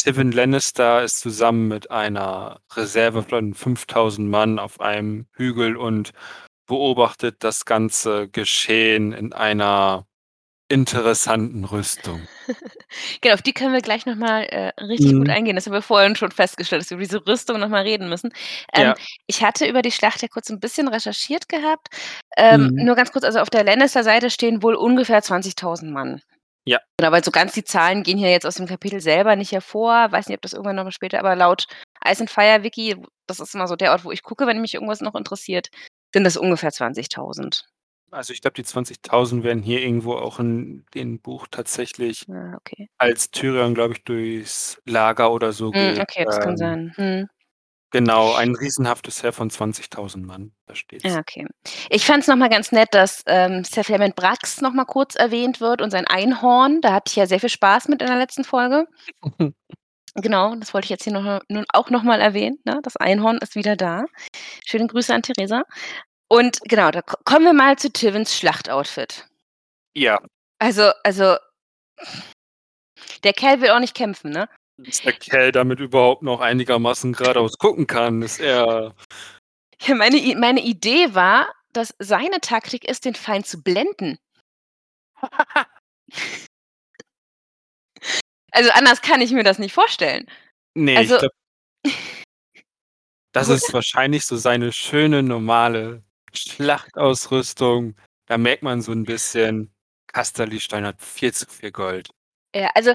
Tywin 0.04 0.32
Lannister 0.32 1.04
ist 1.04 1.20
zusammen 1.20 1.68
mit 1.68 1.90
einer 1.92 2.60
Reserve 2.74 3.22
von 3.22 3.54
5.000 3.54 4.28
Mann 4.28 4.58
auf 4.58 4.80
einem 4.80 5.26
Hügel 5.32 5.76
und 5.76 6.10
beobachtet 6.66 7.36
das 7.44 7.64
ganze 7.66 8.28
Geschehen 8.28 9.12
in 9.12 9.32
einer 9.32 10.06
interessanten 10.68 11.64
Rüstung. 11.64 12.28
Genau, 13.22 13.34
auf 13.34 13.42
die 13.42 13.52
können 13.52 13.72
wir 13.74 13.80
gleich 13.82 14.06
noch 14.06 14.16
mal, 14.16 14.44
äh, 14.44 14.72
richtig 14.82 15.14
gut 15.16 15.28
Mhm. 15.28 15.30
eingehen. 15.30 15.56
Das 15.56 15.66
haben 15.66 15.72
wir 15.74 15.82
vorhin 15.82 16.16
schon 16.16 16.32
festgestellt, 16.32 16.82
dass 16.82 16.90
wir 16.90 16.96
über 16.96 17.04
diese 17.04 17.26
Rüstung 17.26 17.60
noch 17.60 17.68
mal 17.68 17.82
reden 17.82 18.08
müssen. 18.08 18.32
Ähm, 18.74 18.92
Ja. 18.92 18.96
ich 19.26 19.42
hatte 19.44 19.66
über 19.68 19.82
die 19.82 19.92
Schlacht 19.92 20.22
ja 20.22 20.28
kurz 20.28 20.50
'n 20.50 20.60
bisschen 20.60 20.88
recherchiert 20.88 21.48
gehabt. 21.48 21.88
Ähm, 22.36 22.70
Mhm. 22.70 22.76
nur 22.76 22.96
ganz 22.96 23.12
kurz, 23.12 23.24
also 23.24 23.40
auf 23.40 23.50
der 23.50 23.64
Lannister-Seite 23.64 24.30
stehen 24.30 24.62
wohl 24.62 24.74
ungefähr 24.76 25.22
20.000 25.22 25.92
Mann. 25.92 26.22
Ja. 26.66 26.78
Genau, 26.98 27.10
weil 27.12 27.24
so 27.24 27.30
ganz 27.32 27.52
die 27.52 27.64
Zahlen 27.64 28.02
gehen 28.04 28.18
hier 28.18 28.30
jetzt 28.30 28.46
aus 28.46 28.54
dem 28.54 28.66
Kapitel 28.66 29.00
selber 29.00 29.34
nicht 29.36 29.52
hervor. 29.52 30.12
Weiß 30.12 30.28
nicht, 30.28 30.36
ob 30.36 30.42
das 30.42 30.52
irgendwann 30.52 30.76
noch 30.76 30.84
mal 30.84 30.92
später 30.92 31.18
aber 31.18 31.34
laut 31.34 31.66
Ice 32.06 32.20
and 32.20 32.30
Fire 32.30 32.62
Wiki, 32.62 32.96
das 33.26 33.40
ist 33.40 33.54
immer 33.54 33.66
so 33.68 33.76
der 33.76 33.90
Ort, 33.92 34.04
wo 34.04 34.12
ich 34.12 34.22
gucke, 34.22 34.46
wenn 34.46 34.60
mich 34.60 34.74
irgendwas 34.74 35.00
noch 35.00 35.14
interessiert, 35.14 35.68
sind 36.14 36.24
das 36.24 36.36
ungefähr 36.36 36.70
20.000. 36.70 37.64
Also, 38.10 38.32
ich 38.34 38.42
glaube, 38.42 38.54
die 38.54 38.64
20.000 38.64 39.42
werden 39.42 39.62
hier 39.62 39.80
irgendwo 39.80 40.14
auch 40.14 40.38
in 40.38 40.84
dem 40.94 41.18
Buch 41.20 41.46
tatsächlich 41.50 42.26
Ah, 42.28 42.54
okay. 42.56 42.88
als 42.98 43.30
Tyrion, 43.30 43.74
glaube 43.74 43.94
ich, 43.94 44.04
durchs 44.04 44.80
Lager 44.84 45.32
oder 45.32 45.52
so 45.52 45.72
Hm, 45.72 45.94
geht, 45.94 46.00
okay, 46.00 46.24
das 46.24 46.38
kann 46.40 46.50
ähm 46.52 46.56
sein. 46.56 46.94
Mhm. 46.96 47.28
Genau, 47.92 48.32
ein 48.34 48.54
riesenhaftes 48.56 49.22
Heer 49.22 49.32
von 49.32 49.50
20.000 49.50 50.24
Mann, 50.24 50.52
da 50.66 50.74
steht's. 50.74 51.04
Ah, 51.04 51.18
okay. 51.18 51.46
Ich 51.90 52.06
fand's 52.06 52.26
noch 52.26 52.36
mal 52.36 52.48
ganz 52.48 52.72
nett, 52.72 52.88
dass, 52.92 53.22
ähm, 53.26 53.64
Sir 53.64 53.84
Flemment 53.84 54.16
Braggs 54.16 54.62
noch 54.62 54.72
mal 54.72 54.86
kurz 54.86 55.14
erwähnt 55.14 55.60
wird 55.60 55.82
und 55.82 55.90
sein 55.90 56.06
Einhorn. 56.06 56.80
Da 56.80 56.94
hatte 56.94 57.10
ich 57.10 57.16
ja 57.16 57.26
sehr 57.26 57.38
viel 57.40 57.50
Spaß 57.50 57.88
mit 57.88 58.00
in 58.00 58.08
der 58.08 58.16
letzten 58.16 58.44
Folge. 58.44 58.86
Genau, 60.14 60.54
das 60.56 60.74
wollte 60.74 60.84
ich 60.84 60.90
jetzt 60.90 61.04
hier 61.04 61.12
noch 61.14 61.40
nun 61.48 61.64
auch 61.72 61.88
noch 61.88 62.02
mal 62.02 62.20
erwähnen, 62.20 62.58
ne? 62.64 62.80
Das 62.82 62.96
Einhorn 62.96 63.38
ist 63.38 63.54
wieder 63.54 63.76
da. 63.76 64.04
Schöne 64.66 64.86
Grüße 64.86 65.14
an 65.14 65.22
Theresa. 65.22 65.62
Und 66.28 66.60
genau, 66.68 66.90
da 66.90 67.00
ko 67.00 67.16
kommen 67.24 67.46
wir 67.46 67.54
mal 67.54 67.78
zu 67.78 67.90
Tywins 67.90 68.36
Schlachtoutfit. 68.36 69.26
Ja. 69.94 70.20
Also 70.58 70.90
also 71.02 71.36
der 73.24 73.32
Kerl 73.32 73.60
will 73.62 73.70
auch 73.70 73.80
nicht 73.80 73.94
kämpfen, 73.94 74.30
ne? 74.32 74.48
Dass 74.78 75.02
der 75.02 75.12
Kerl 75.12 75.52
damit 75.52 75.80
überhaupt 75.80 76.22
noch 76.22 76.40
einigermaßen 76.40 77.12
geradeaus 77.12 77.58
gucken 77.58 77.86
kann, 77.86 78.22
ist 78.22 78.40
eher 78.40 78.94
Ja, 79.80 79.94
meine 79.94 80.18
meine 80.38 80.62
Idee 80.62 81.14
war, 81.14 81.48
dass 81.72 81.94
seine 81.98 82.40
Taktik 82.40 82.84
ist, 82.88 83.04
den 83.04 83.14
Feind 83.14 83.46
zu 83.46 83.62
blenden. 83.62 84.18
Also, 88.54 88.70
anders 88.72 89.00
kann 89.00 89.22
ich 89.22 89.32
mir 89.32 89.44
das 89.44 89.58
nicht 89.58 89.72
vorstellen. 89.72 90.26
Ne, 90.76 91.02
ich 91.02 91.08
Also 91.10 91.18
glaube 91.18 91.34
Das 93.34 93.48
Oder? 93.48 93.56
ist 93.56 93.72
wahrscheinlich 93.72 94.26
so 94.26 94.36
seine 94.36 94.72
schöne, 94.72 95.22
normale 95.22 96.02
Schlachtausrüstung. 96.34 97.96
Da 98.26 98.38
merkt 98.38 98.62
man 98.62 98.82
so 98.82 98.92
'n 98.92 99.04
bisschen, 99.04 99.74
Casterly-Stein 100.12 100.84
hat 100.84 101.00
viel 101.02 101.32
zu 101.32 101.46
viel 101.46 101.72
Gold. 101.72 102.10
Ja, 102.54 102.70
also 102.74 102.92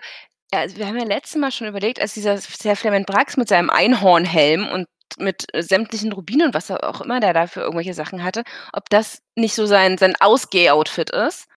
ja, 0.53 0.59
also, 0.61 0.77
wir 0.77 0.87
haben 0.87 0.97
ja 0.97 1.05
letztes 1.05 1.39
Mal 1.39 1.51
schon 1.51 1.67
überlegt, 1.67 1.99
als 1.99 2.13
dieser 2.13 2.37
Ser 2.37 2.75
Flammenbrax 2.75 3.37
mit 3.37 3.49
seinem 3.49 3.69
Einhornhelm 3.69 4.67
und 4.69 4.87
mit, 5.17 5.47
äh, 5.53 5.63
sämtlichen 5.63 6.11
Rubinen 6.13 6.47
und 6.47 6.53
was 6.53 6.71
auch 6.71 7.01
immer 7.01 7.19
der 7.19 7.33
da 7.33 7.47
für 7.47 7.61
irgendwelche 7.61 7.93
Sachen 7.93 8.23
hatte, 8.23 8.43
ob 8.73 8.89
das 8.89 9.21
nicht 9.35 9.55
so 9.55 9.65
sein 9.65 9.97
sein 9.97 10.15
Ausgeh-Outfit 10.19 11.09
ist. 11.11 11.47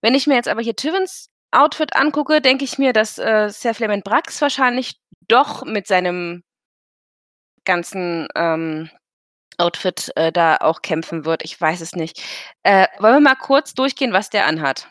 Wenn 0.00 0.14
ich 0.14 0.26
mir 0.26 0.34
jetzt 0.34 0.48
aber 0.48 0.62
hier 0.62 0.76
Tywins 0.76 1.30
Outfit 1.52 1.94
angucke, 1.96 2.40
denke 2.40 2.64
ich 2.64 2.78
mir, 2.78 2.92
dass, 2.92 3.18
äh, 3.18 3.48
Ser 3.50 3.74
Flammenbrax 3.74 4.40
wahrscheinlich 4.40 4.96
doch 5.28 5.64
mit 5.64 5.86
seinem 5.86 6.42
ganzen, 7.64 8.28
ähm, 8.34 8.90
Outfit, 9.58 10.10
äh, 10.16 10.32
da 10.32 10.56
auch 10.56 10.82
kämpfen 10.82 11.24
wird. 11.24 11.44
Ich 11.44 11.60
weiß 11.60 11.80
es 11.82 11.94
nicht. 11.94 12.22
Äh, 12.62 12.86
wollen 12.98 13.16
wir 13.16 13.20
mal 13.20 13.36
kurz 13.36 13.74
durchgehen, 13.74 14.12
was 14.12 14.30
der 14.30 14.46
anhat? 14.46 14.88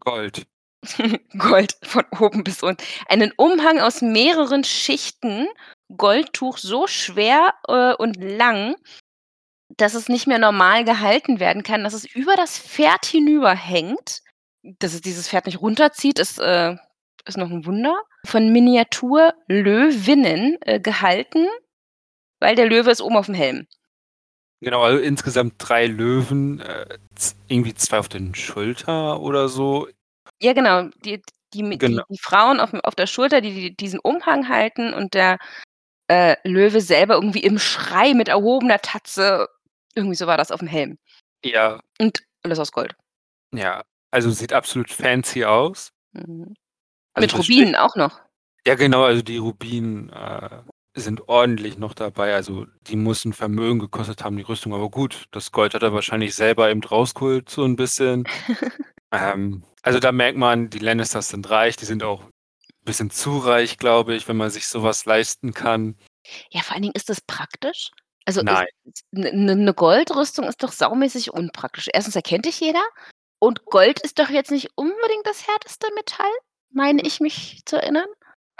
Gold. 0.00 0.46
Gold 1.38 1.76
von 1.82 2.04
oben 2.20 2.44
bis 2.44 2.62
unten. 2.62 2.82
Einen 3.08 3.32
Umhang 3.36 3.80
aus 3.80 4.00
mehreren 4.02 4.62
Schichten, 4.64 5.46
Goldtuch 5.96 6.58
so 6.58 6.86
schwer, 6.86 7.54
äh, 7.66 7.94
und 7.94 8.16
lang, 8.22 8.76
dass 9.76 9.94
es 9.94 10.08
nicht 10.08 10.26
mehr 10.28 10.38
normal 10.40 10.84
gehalten 10.84 11.40
werden 11.40 11.62
kann, 11.62 11.84
dass 11.84 11.94
es 11.94 12.04
über 12.06 12.34
das 12.36 12.58
Pferd 12.58 13.06
hinüber 13.06 13.54
hängt. 13.54 14.20
Dass 14.80 14.94
es 14.94 15.00
dieses 15.02 15.28
Pferd 15.28 15.46
nicht 15.46 15.60
runterzieht, 15.62 16.18
ist, 16.20 16.38
äh 16.40 16.76
ist 17.26 17.38
noch 17.38 17.50
'n 17.50 17.66
Wunder. 17.66 17.96
Von 18.26 18.52
Miniatur-Löwinnen, 18.52 20.58
äh, 20.62 20.80
gehalten, 20.80 21.46
weil 22.40 22.56
der 22.56 22.68
Löwe 22.68 22.92
ist 22.92 23.02
oben 23.02 23.18
aufm 23.18 23.34
Helm. 23.34 23.66
Genau, 24.62 24.82
also, 24.82 24.98
insgesamt 25.00 25.54
3 25.58 25.86
Löwen, 25.86 26.58
äh, 26.60 26.98
irgendwie 27.46 27.74
2 27.74 27.98
auf 28.00 28.08
den 28.08 28.34
Schulter 28.34 29.20
oder 29.20 29.48
so. 29.48 29.86
Ja, 30.42 30.52
genau. 30.52 30.82
Die 31.04 31.20
die 31.54 31.62
die 31.68 31.78
Genau. 31.78 32.02
die 32.08 32.18
Frauen 32.18 32.60
aufm 32.60 32.80
auf 32.82 32.94
der 32.94 33.06
Schulter, 33.06 33.40
die 33.40 33.52
die 33.54 33.76
diesen 33.76 33.98
Umhang 34.00 34.48
halten 34.48 34.92
und 34.94 35.14
der, 35.14 35.38
äh, 36.08 36.36
Löwe 36.44 36.80
selber 36.80 37.14
irgendwie 37.16 37.40
im 37.42 37.58
Schrei 37.58 38.14
mit 38.14 38.28
erhobener 38.28 38.80
Tatze. 38.80 39.48
Irgendwie 39.94 40.16
so 40.16 40.26
war 40.28 40.36
das 40.38 40.52
aufm 40.52 40.66
Helm. 40.68 40.98
Ja. 41.44 41.80
Und 42.00 42.20
alles 42.44 42.58
aus 42.60 42.72
Gold. 42.72 42.94
Ja, 43.54 43.84
also, 44.12 44.30
sieht 44.32 44.52
absolut 44.54 44.90
fancy 44.90 45.44
aus. 45.44 45.92
Mhm. 46.12 46.54
Also, 47.14 47.26
Mit 47.26 47.38
Rubinen 47.38 47.76
auch 47.76 47.96
noch. 47.96 48.20
Ja, 48.66 48.74
genau, 48.76 49.04
also, 49.04 49.22
die 49.22 49.38
Rubinen, 49.38 50.10
äh, 50.10 50.62
sind 50.96 51.28
ordentlich 51.28 51.78
noch 51.78 51.94
dabei. 51.94 52.34
Also, 52.34 52.66
die 52.82 52.96
muss 52.96 53.24
'n 53.26 53.32
Vermögen 53.34 53.78
gekostet 53.80 54.24
haben, 54.24 54.36
die 54.36 54.42
Rüstung. 54.44 54.74
Aber 54.74 54.90
gut, 54.90 55.26
das 55.32 55.52
Gold 55.52 55.74
hat 55.74 55.82
er 55.84 55.92
wahrscheinlich 55.94 56.34
selber 56.34 56.70
eben 56.70 56.82
rausgeholt 56.84 57.50
so 57.50 57.64
'n 57.64 57.76
bisschen. 57.76 58.24
Ähm, 59.12 59.64
also, 59.88 60.00
da 60.00 60.12
merkt 60.12 60.38
man, 60.38 60.70
die 60.70 60.78
Lannisters 60.78 61.28
sind 61.30 61.48
reich. 61.50 61.76
Die 61.76 61.84
sind 61.86 62.02
auch 62.02 62.22
bisschen 62.84 63.10
zu 63.10 63.38
reich, 63.38 63.78
glaube 63.78 64.14
ich, 64.16 64.28
wenn 64.28 64.36
man 64.38 64.50
sich 64.50 64.66
so 64.68 64.82
was 64.82 65.04
leisten 65.06 65.54
kann. 65.54 65.96
Ja, 66.50 66.62
vor 66.62 66.74
allen 66.74 66.82
Dingen 66.82 66.94
ist 66.94 67.08
das 67.10 67.20
praktisch? 67.20 67.90
Also, 68.24 68.42
Nein. 68.42 68.66
'ne 69.12 69.74
Goldrüstung 69.74 70.46
ist 70.46 70.62
doch 70.62 70.72
saumäßig 70.72 71.32
unpraktisch. 71.32 71.88
1. 71.92 72.14
erkennt 72.16 72.44
dich 72.46 72.60
jeder 72.60 72.82
und 73.38 73.64
Gold 73.66 74.00
ist 74.00 74.18
doch 74.18 74.30
jetzt 74.30 74.50
nicht 74.50 74.70
unbedingt 74.76 75.26
das 75.26 75.46
härteste 75.46 75.86
Metall, 75.94 76.30
meine 76.70 77.02
ich 77.02 77.20
mich 77.20 77.60
zu 77.66 77.76
erinnern. 77.76 78.06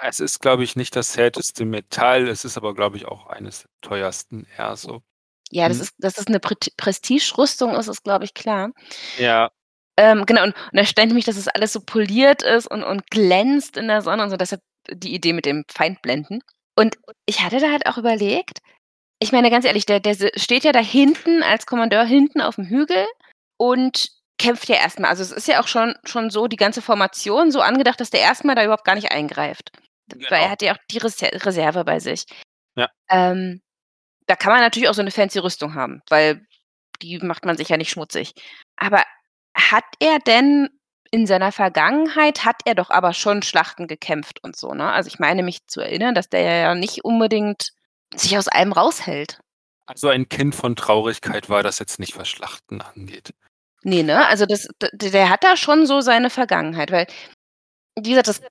Es 0.00 0.20
ist, 0.20 0.40
glaube 0.40 0.62
ich, 0.62 0.76
nicht 0.76 0.94
das 0.94 1.16
härteste 1.16 1.64
Metall. 1.64 2.28
Es 2.28 2.44
ist 2.44 2.56
aber, 2.56 2.72
glaube 2.74 2.96
ich, 2.96 3.06
auch 3.06 3.26
eines 3.26 3.62
der 3.62 3.70
teuersten 3.80 4.46
eher 4.56 4.76
so. 4.76 5.02
Ja, 5.50 5.68
das 5.68 5.78
Mhm. 5.78 5.82
ist 5.82 5.94
dass 5.98 6.18
es 6.18 6.26
'ne 6.28 6.40
Pret 6.40 6.76
Prestigerüstung 6.76 7.74
ist, 7.74 7.88
ist, 7.88 8.04
glaube 8.04 8.24
ich, 8.24 8.34
klar. 8.34 8.70
Ja. 9.16 9.50
Ähm, 9.99 10.26
genau, 10.26 10.44
und 10.44 10.55
und 10.55 10.78
da 10.78 10.84
ständig 10.84 11.14
mich, 11.16 11.24
dass 11.24 11.36
es 11.36 11.49
alles 11.49 11.72
so 11.72 11.80
poliert 11.80 12.42
ist 12.44 12.68
und 12.70 12.84
und 12.84 13.11
glänzt 13.11 13.76
in 13.76 13.88
der 13.88 14.01
Sonne 14.03 14.22
und 14.22 14.30
so, 14.30 14.36
deshalb 14.36 14.61
die 14.88 15.12
Idee 15.12 15.32
mit 15.32 15.44
dem 15.44 15.64
Feindblenden. 15.72 16.40
Und 16.76 16.96
ich 17.26 17.42
hatte 17.42 17.59
da 17.61 17.70
halt 17.72 17.86
auch 17.86 17.99
überlegt 17.99 18.61
ich 19.20 19.32
meine, 19.32 19.51
ganz 19.51 19.64
ehrlich, 19.66 19.86
der 19.86 20.01
der 20.01 20.16
steht 20.36 20.64
ja 20.64 20.72
da 20.72 20.80
hinten 20.80 21.42
als 21.44 21.66
Kommandeur 21.66 22.05
hinten 22.05 22.40
aufm 22.42 22.64
Hügel 22.66 23.07
und 23.59 24.11
kämpft 24.38 24.68
ja 24.68 24.76
erst 24.76 25.01
mal. 25.01 25.09
Also, 25.11 25.22
es 25.24 25.32
ist 25.32 25.49
ja 25.49 25.61
auch 25.62 25.68
schon 25.68 25.94
schon 26.05 26.30
so 26.30 26.49
die 26.49 26.57
ganze 26.59 26.82
Formation 26.82 27.53
so 27.53 27.61
angedacht, 27.62 28.01
dass 28.01 28.11
der 28.11 28.20
erst 28.22 28.44
mal 28.44 28.55
da 28.57 28.64
überhaupt 28.64 28.84
gar 28.84 28.96
nicht 28.96 29.12
eingreift. 29.12 29.72
Weil 30.30 30.40
er 30.40 30.40
Genau. 30.40 30.51
hat 30.53 30.62
ja 30.62 30.74
auch 30.74 30.78
die 30.92 30.99
Reser 30.99 31.30
Reserve 31.46 31.84
bei 31.84 32.01
sich. 32.01 32.26
Ja. 32.76 32.88
Ähm, 33.11 33.62
da 34.28 34.36
kann 34.36 34.53
man 34.53 34.61
natürlich 34.62 34.88
auch 34.90 34.94
so 34.94 35.03
'ne 35.03 35.11
fancy 35.12 35.38
Rüstung 35.40 35.74
haben, 35.74 36.03
weil 36.11 36.46
die 37.03 37.18
macht 37.20 37.44
man 37.46 37.57
sich 37.59 37.68
ja 37.70 37.76
nicht 37.78 37.90
schmutzig. 37.90 38.34
Aber 38.76 39.05
hat 39.59 39.84
er 40.00 40.18
denn 40.20 40.68
in 41.11 41.26
seiner 41.26 41.52
Vergangenheit 41.52 42.44
hat 42.44 42.56
er 42.66 42.74
doch 42.74 42.90
aber 42.90 43.14
schon 43.14 43.42
Schlachten 43.42 43.86
gekämpft 43.86 44.42
und 44.44 44.56
so, 44.56 44.74
ne? 44.74 44.90
Also, 44.92 45.09
ich 45.09 45.18
meine 45.18 45.42
mich 45.42 45.66
zu 45.66 45.80
erinnern, 45.80 46.14
dass 46.14 46.28
der 46.28 46.42
ja 46.42 46.74
nicht 46.74 47.04
unbedingt 47.04 47.70
sich 48.14 48.36
aus 48.36 48.48
allem 48.48 48.72
raushält. 48.72 49.40
Also, 49.86 50.09
ein 50.09 50.28
Kind 50.28 50.54
von 50.54 50.76
Traurigkeit 50.76 51.48
war 51.48 51.62
das 51.62 51.78
jetzt 51.78 51.98
nicht, 51.98 52.18
was 52.18 52.28
Schlachten 52.28 52.82
angeht. 52.82 53.32
Ne, 53.84 54.02
ne? 54.02 54.26
Also, 54.26 54.44
das 54.44 54.68
der 54.92 55.30
hat 55.30 55.44
da 55.44 55.56
schon 55.56 55.86
so 55.86 56.00
seine 56.00 56.30
Vergangenheit, 56.30 56.90
weil 56.90 57.06
wie 58.00 58.11
gesagt, 58.11 58.28
das 58.28 58.42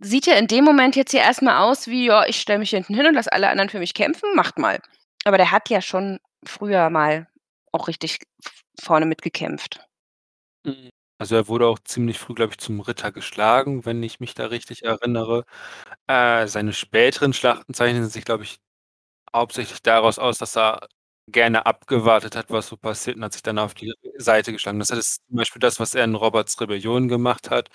sieht 0.00 0.26
ja 0.26 0.34
in 0.34 0.46
dem 0.48 0.64
Moment 0.64 0.96
jetzt 0.96 1.12
hier 1.12 1.20
erst 1.20 1.42
mal 1.42 1.60
aus 1.60 1.86
wie: 1.86 2.06
„Ja, 2.06 2.26
ich 2.26 2.40
stelle 2.40 2.58
mich 2.58 2.70
hinten 2.70 2.94
hin 2.94 3.06
und 3.06 3.14
lasse 3.14 3.32
alle 3.32 3.48
anderen 3.48 3.68
für 3.70 3.78
mich 3.78 3.94
kämpfen, 3.94 4.34
macht 4.34 4.58
mal.“ 4.58 4.80
Aber 5.24 5.36
der 5.38 5.50
hat 5.52 5.68
ja 5.70 5.80
schon 5.82 6.18
früher 6.44 6.90
mal 6.90 7.28
auch 7.72 7.88
richtig 7.88 8.20
vorne 8.80 9.06
mitgekämpft. 9.06 9.87
Mhm. 10.68 10.90
Also, 11.20 11.34
er 11.34 11.48
wurde 11.48 11.66
auch 11.66 11.78
ziemlich 11.80 12.18
früh, 12.18 12.34
glaube 12.34 12.52
ich, 12.52 12.58
zum 12.58 12.80
Ritter 12.80 13.10
geschlagen, 13.10 13.84
wenn 13.84 14.02
ich 14.02 14.20
mich 14.20 14.34
da 14.34 14.46
richtig 14.46 14.84
erinnere. 14.84 15.44
Äh, 16.08 16.46
seine 16.48 16.72
späteren 16.72 17.32
Schlachten 17.32 17.74
zeichnen 17.74 18.08
sich, 18.08 18.24
glaube 18.24 18.44
ich, 18.44 18.58
hauptsächlich 19.34 19.82
daraus 19.82 20.18
aus, 20.18 20.38
dass 20.38 20.56
er 20.56 20.88
gerne 21.28 21.66
abgewartet 21.66 22.36
hat, 22.36 22.50
was 22.50 22.68
so 22.68 22.76
passiert 22.78 23.16
und 23.16 23.24
hat 23.24 23.32
sich 23.34 23.42
dann 23.42 23.58
auf 23.58 23.74
die 23.74 23.92
Seite 24.18 24.52
geschlagen. 24.52 24.78
Das 24.80 24.90
ist 24.90 25.22
zum 25.28 25.36
Beispiel 25.38 25.60
das, 25.60 25.80
was 25.80 25.94
er 25.94 26.04
in 26.04 26.14
Roberts 26.16 26.60
Rebellion 26.60 27.08
gemacht 27.08 27.50
hat. 27.50 27.70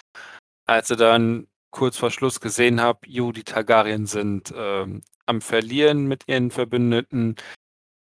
Als 0.67 0.89
er 0.91 0.97
dann 0.97 1.47
kurz 1.71 1.97
vor 1.97 2.11
Schluss 2.11 2.39
gesehen 2.41 2.81
hat: 2.81 2.99
„Jo, 3.07 3.31
die 3.33 3.43
Targaryen 3.45 4.07
sind, 4.07 4.53
ähm, 4.57 5.01
am 5.27 5.41
Verlieren 5.41 6.05
mit 6.07 6.23
ihren 6.27 6.51
Verbündeten. 6.51 7.35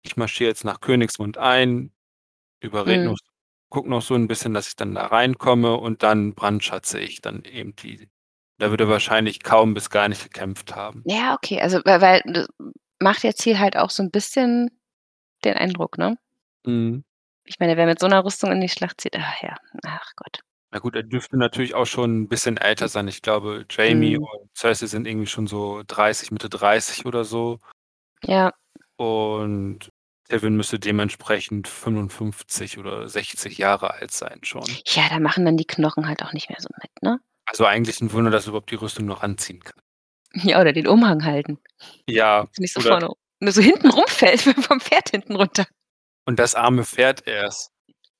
Ich 0.05 0.17
marschiere 0.19 0.51
jetzt 0.51 0.65
nach 0.65 0.81
Königsmund 0.81 1.39
ein, 1.39 1.93
überrede 2.61 3.11
Mhm. 3.11 3.17
Gucke 3.71 3.89
noch 3.91 4.03
so 4.03 4.15
'n 4.15 4.29
bisschen, 4.29 4.55
dass 4.55 4.69
ich 4.69 4.77
dann 4.77 4.95
da 4.95 5.07
reinkomme 5.07 5.75
und 5.77 6.03
dann 6.03 6.35
brandschatze 6.35 6.99
ich 7.01 7.21
dann 7.21 7.45
eben 7.45 7.75
die“ 7.77 8.09
da 8.59 8.71
wird 8.71 8.81
er 8.81 8.89
wahrscheinlich 8.89 9.43
kaum 9.43 9.75
bis 9.75 9.91
gar 9.91 10.09
nicht 10.09 10.23
gekämpft 10.25 10.75
haben. 10.77 11.07
Ja, 11.07 11.35
okay, 11.35 11.61
also, 11.61 11.81
weil 11.85 12.01
weil 12.01 12.21
d 12.27 12.47
macht 13.01 13.23
jetzt 13.23 13.43
hier 13.43 13.59
halt 13.61 13.77
auch 13.77 13.91
so 13.91 14.03
'n 14.03 14.11
bisschen 14.11 14.71
den 15.45 15.55
Eindruck, 15.57 15.99
ne? 15.99 16.19
Mhm. 16.67 17.03
Ich 17.47 17.59
meine, 17.61 17.77
wer 17.77 17.87
mit 17.87 17.99
so 18.01 18.07
'ner 18.07 18.25
Rüstung 18.25 18.51
in 18.53 18.61
die 18.61 18.69
Schlacht 18.69 19.01
zieht, 19.01 19.17
ach 19.19 19.43
ja, 19.43 19.55
ach 19.85 20.13
Gott. 20.17 20.41
Na 20.73 20.81
gut, 20.81 20.95
er 20.97 21.03
dürfte 21.03 21.39
natürlich 21.39 21.75
auch 21.75 21.87
schon 21.87 22.25
'n 22.25 22.29
bisschen 22.29 22.59
älter 22.59 22.89
sein. 22.89 23.09
Ich 23.09 23.23
glaube, 23.23 23.65
Jaime 23.71 24.19
Mhm. 24.19 24.19
und 24.21 24.51
Cersei 24.55 24.87
sind 24.87 25.07
irgendwie 25.07 25.27
schon 25.27 25.47
so 25.47 25.83
30, 25.87 26.31
Mitte 26.31 26.51
30 26.51 27.07
oder 27.07 27.25
so. 27.25 27.59
Ja. 28.23 28.53
Und 29.01 29.91
Tywin 30.29 30.57
müsste 30.57 30.79
dementsprechend 30.79 31.69
55 31.69 32.79
oder 32.79 33.09
60 33.09 33.57
Jahre 33.59 33.93
alt 33.95 34.11
sein 34.13 34.41
schon. 34.43 34.65
Ja, 34.87 35.09
da 35.09 35.19
machen 35.21 35.45
dann 35.45 35.57
die 35.57 35.67
Knochen 35.67 36.07
halt 36.07 36.23
auch 36.23 36.33
nicht 36.35 36.51
mehr 36.51 36.59
so 36.61 36.69
mit, 36.83 36.91
ne? 37.03 37.19
Also, 37.47 37.65
eigentlich 37.65 38.01
'n 38.03 38.13
Wunder, 38.13 38.31
dass 38.31 38.45
er 38.45 38.51
überhaupt 38.51 38.71
die 38.71 38.75
Rüstung 38.75 39.07
noch 39.07 39.23
anziehen 39.23 39.61
kann. 39.65 39.81
Ja, 40.35 40.61
oder 40.61 40.73
den 40.75 40.87
Umhang 40.87 41.25
halten. 41.25 41.59
Ja, 42.07 42.47
Nicht 42.59 42.75
so 42.75 42.81
vorne 42.83 43.09
nur 43.41 43.53
so 43.53 43.63
hinten 43.63 43.89
rumfällt 43.91 44.41
vom 44.71 44.81
Pferd 44.81 45.11
hinten 45.11 45.37
runter. 45.37 45.67
Und 46.27 46.39
das 46.39 46.55
arme 46.55 46.85
Pferd 46.85 47.27
erst. 47.27 47.71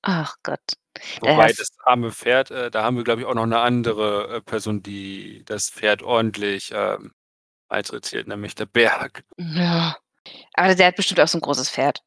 Ach 0.01 0.35
Gott. 0.43 0.59
Äh, 0.95 1.21
Wobei 1.21 1.47
das 1.53 1.69
arme 1.83 2.11
Pferd 2.11 2.49
äh, 2.51 2.71
da 2.71 2.83
haben 2.83 2.97
wir, 2.97 3.03
glaube 3.03 3.21
ich, 3.21 3.27
auch 3.27 3.35
noch 3.35 3.45
'ne 3.45 3.59
andere, 3.59 4.37
äh, 4.37 4.41
Person, 4.41 4.81
die 4.81 5.43
das 5.45 5.69
Pferd 5.69 6.01
ordentlich, 6.01 6.71
ähm, 6.73 7.13
malträtiert, 7.69 8.27
nämlich 8.27 8.55
der 8.55 8.65
Berg. 8.67 9.23
Ja, 9.37 9.97
aber 10.53 10.75
der 10.75 10.87
hat 10.87 10.95
bestimmt 10.95 11.19
auch 11.19 11.27
so 11.27 11.37
'n 11.37 11.41
großes 11.41 11.69
Pferd. 11.69 12.01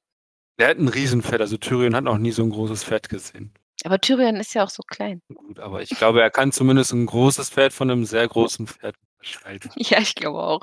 Der 0.59 0.69
hat 0.69 0.79
'n 0.79 0.89
Riesenpferd, 0.89 1.41
also, 1.41 1.57
Tyrion 1.57 1.97
hat 1.97 2.05
noch 2.05 2.19
nie 2.19 2.33
so 2.33 2.43
'n 2.43 2.51
großes 2.51 2.85
Pferd 2.85 3.09
gesehen. 3.09 3.53
Aber 3.85 4.01
Tyrion 4.01 4.37
ist 4.37 4.55
ja 4.55 4.65
auch 4.65 4.71
so 4.71 4.83
klein. 4.83 5.23
Gut, 5.35 5.59
aber 5.61 5.83
ich 5.83 5.91
glaube, 5.91 6.21
er 6.23 6.31
kann 6.31 6.53
zumindest 6.53 6.93
'n 6.93 7.07
großes 7.07 7.51
Pferd 7.51 7.73
von 7.73 7.89
'nem 7.89 8.05
sehr 8.05 8.29
großen 8.29 8.67
Pferd 8.67 8.97
unterscheiden. 9.19 9.71
Ja, 9.77 9.99
ich 10.01 10.15
glaube 10.15 10.41
auch. 10.43 10.61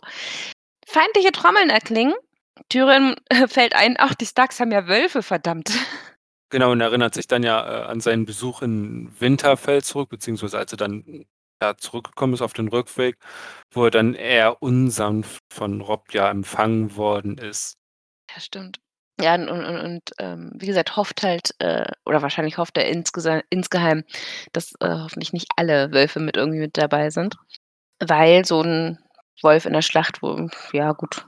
Feindliche 0.87 1.31
Trommeln 1.31 1.69
erklingen. 1.69 2.13
Tyrion, 2.69 3.15
äh, 3.29 3.47
fällt 3.47 3.75
ein: 3.75 3.95
„Ach, 3.99 4.15
die 4.15 4.25
Starks 4.27 4.59
haben 4.59 4.71
ja 4.71 4.87
Wölfe, 4.87 5.23
verdammt.“ 5.23 5.71
Genau, 6.51 6.71
und 6.71 6.81
erinnert 6.81 7.13
sich 7.13 7.27
dann 7.27 7.43
ja, 7.43 7.83
äh, 7.83 7.85
an 7.85 8.01
seinen 8.01 8.25
Besuch 8.25 8.63
in 8.63 9.11
Winterfell 9.19 9.83
zurück, 9.83 10.09
beziehungsweise 10.09 10.57
als 10.57 10.71
er 10.73 10.77
dann, 10.77 11.25
ja, 11.62 11.76
zurückgekommen 11.78 12.34
ist 12.34 12.41
auf 12.41 12.53
den 12.53 12.70
Rückweg, 12.70 13.18
wo 13.72 13.86
er 13.86 13.91
dann 13.91 14.14
eher 14.16 14.62
unsanft 14.62 15.41
von 15.53 15.82
Robb 15.82 16.14
ja 16.14 16.30
empfangen 16.32 16.95
worden 16.95 17.38
ist. 17.38 17.76
Ja, 18.36 18.39
stimmt. 18.39 18.80
Ja, 19.22 19.36
und 19.36 19.49
und 19.49 19.66
und, 19.66 20.01
ähm, 20.20 20.51
wie 20.55 20.66
gesagt, 20.68 20.95
hofft 20.95 21.24
halt, 21.24 21.53
äh 21.60 21.86
oder 22.05 22.22
wahrscheinlich 22.22 22.57
hofft 22.57 22.78
er 22.78 22.86
insgeheim, 22.88 24.03
dass, 24.53 24.72
äh, 24.80 24.88
hoffentlich 24.89 25.34
nicht 25.34 25.47
alle 25.57 25.91
Wölfe 25.91 26.20
mit 26.22 26.38
irgendwie 26.38 26.60
mit 26.60 26.78
dabei 26.78 27.10
sind, 27.10 27.36
weil 27.99 28.45
so 28.45 28.62
'n 28.64 28.99
Wolf 29.43 29.66
in 29.66 29.74
der 29.74 29.82
Schlacht, 29.84 30.22
wo 30.24 30.49
ja 30.74 30.93
gut, 30.93 31.26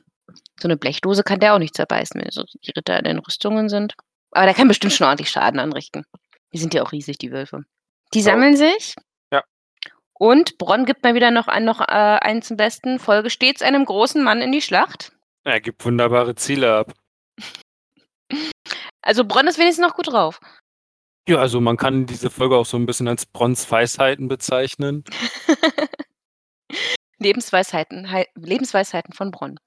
so 0.61 0.67
'ne 0.69 0.77
Blechdose 0.77 1.23
kann 1.23 1.39
der 1.41 1.55
auch 1.55 1.59
nicht 1.59 1.75
zerbeißen, 1.75 2.21
wenn 2.21 2.31
so 2.31 2.43
die 2.65 2.71
Ritter 2.71 2.97
in 2.99 3.05
den 3.05 3.19
Rüstungen 3.19 3.69
sind. 3.69 3.95
Aber 4.31 4.45
der 4.45 4.55
kann 4.55 4.67
bestimmt 4.69 4.93
schon 4.93 5.07
ordentlich 5.07 5.31
Schaden 5.31 5.59
anrichten. 5.59 6.05
Die 6.53 6.59
sind 6.59 6.73
ja 6.75 6.83
auch 6.83 6.91
riesig, 6.93 7.17
die 7.19 7.31
Wölfe. 7.31 7.63
Die 8.13 8.21
sammeln 8.23 8.57
sich 8.57 8.95
Ja. 8.97 9.03
Und 10.21 10.59
Bronn 10.59 10.85
gibt 10.85 11.03
mal 11.03 11.15
wieder 11.15 11.31
noch 11.31 11.47
ein 11.47 11.65
noch, 11.65 11.81
äh, 11.81 11.85
einen 11.85 12.43
zum 12.43 12.55
Besten: 12.55 12.99
„Folge 12.99 13.31
stets 13.31 13.63
einem 13.63 13.85
großen 13.85 14.23
Mann 14.23 14.41
in 14.41 14.51
die 14.51 14.61
Schlacht.“ 14.61 15.13
Er 15.45 15.59
gibt 15.59 15.83
wunderbare 15.83 16.35
Ziele 16.35 16.75
ab. 16.75 16.93
Also, 19.03 19.25
Bronn 19.25 19.47
ist 19.47 19.59
wenigstens 19.59 19.85
noch 19.87 19.95
gut 19.95 20.09
drauf. 20.13 20.39
Ja, 21.29 21.37
also 21.39 21.61
man 21.61 21.77
kann 21.77 22.05
diese 22.07 22.29
Folge 22.31 22.57
auch 22.57 22.65
so 22.65 22.77
'n 22.77 22.85
bisschen 22.87 23.07
als 23.07 23.25
Bronns 23.25 23.69
Weisheiten 23.71 24.27
bezeichnen. 24.27 25.03
Lebensweisheiten 27.19 28.11
hei 28.11 28.27
Lebensweisheiten 28.35 29.13
von 29.13 29.31
Bronn. 29.31 29.59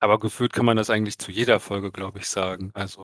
Aber 0.00 0.18
gefühlt 0.20 0.52
kann 0.52 0.66
man 0.66 0.76
das 0.78 0.90
eigentlich 0.90 1.18
zu 1.18 1.32
jeder 1.32 1.60
Folge, 1.60 1.92
glaube 1.92 2.18
ich, 2.20 2.28
sagen. 2.28 2.70
Also, 2.74 3.02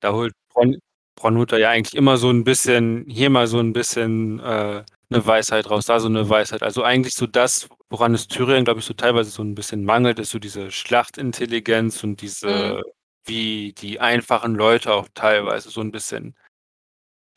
da 0.00 0.12
holt 0.12 0.34
Bronn 0.52 0.78
Bronn 1.16 1.38
holt 1.38 1.52
ja 1.52 1.70
eigentlich 1.70 1.96
immer 1.96 2.18
so 2.18 2.30
'n 2.30 2.44
bisschen 2.44 3.06
hier 3.08 3.30
mal 3.30 3.46
so 3.48 3.58
'n 3.60 3.72
bisschen, 3.74 4.40
äh, 4.40 4.84
'ne 5.10 5.24
Weisheit 5.26 5.70
raus, 5.70 5.86
da 5.86 6.00
so 6.00 6.08
'ne 6.08 6.28
Weisheit. 6.28 6.62
Also, 6.62 6.82
eigentlich 6.82 7.14
so 7.14 7.26
das, 7.26 7.68
woran 7.90 8.14
es 8.14 8.28
Tyrion, 8.28 8.64
glaube 8.64 8.80
ich, 8.80 8.86
so 8.86 8.94
teilweise 8.94 9.30
so 9.30 9.42
'n 9.42 9.54
bisschen 9.54 9.84
mangelt, 9.84 10.18
ist 10.18 10.30
so 10.30 10.38
diese 10.38 10.70
Schlachtintelligenz 10.70 12.04
und 12.04 12.10
Mhm. 12.12 12.16
diese 12.20 12.82
wie 13.26 13.72
die 13.74 14.00
einfachen 14.00 14.54
Leute 14.54 14.92
auch 14.94 15.08
teilweise 15.14 15.70
so 15.70 15.80
'n 15.80 15.90
bisschen 15.92 16.34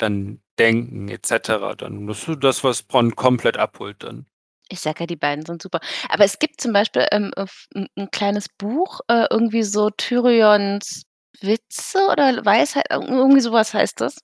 dann 0.02 0.42
denken 0.58 1.10
et 1.10 1.26
cetera 1.28 1.76
dann. 1.76 2.08
Das 2.08 2.28
ist 2.28 2.44
das, 2.44 2.64
was 2.64 2.82
Bronn 2.84 3.16
komplett 3.16 3.58
abholt 3.58 3.98
dann. 4.04 4.26
Ich 4.72 4.80
sage 4.80 5.02
ja, 5.02 5.06
die 5.06 5.18
beiden 5.18 5.46
sind 5.46 5.62
super. 5.62 5.80
Aber 6.10 6.24
es 6.24 6.40
gibt 6.40 6.62
zum 6.62 6.72
Beispiel, 6.72 7.06
ähm, 7.12 7.32
f 7.36 7.68
'n 7.76 7.88
'n 7.98 8.10
kleines 8.12 8.48
Buch, 8.58 9.02
äh, 9.10 9.26
irgendwie 9.30 9.64
so 9.64 9.90
Tyrions 9.90 11.04
Witze 11.42 12.00
oder 12.10 12.46
Weisheit, 12.46 12.86
ir 12.90 13.02
irgendwie 13.02 13.42
so 13.42 13.52
was 13.52 13.74
heißt 13.74 14.00
das. 14.00 14.16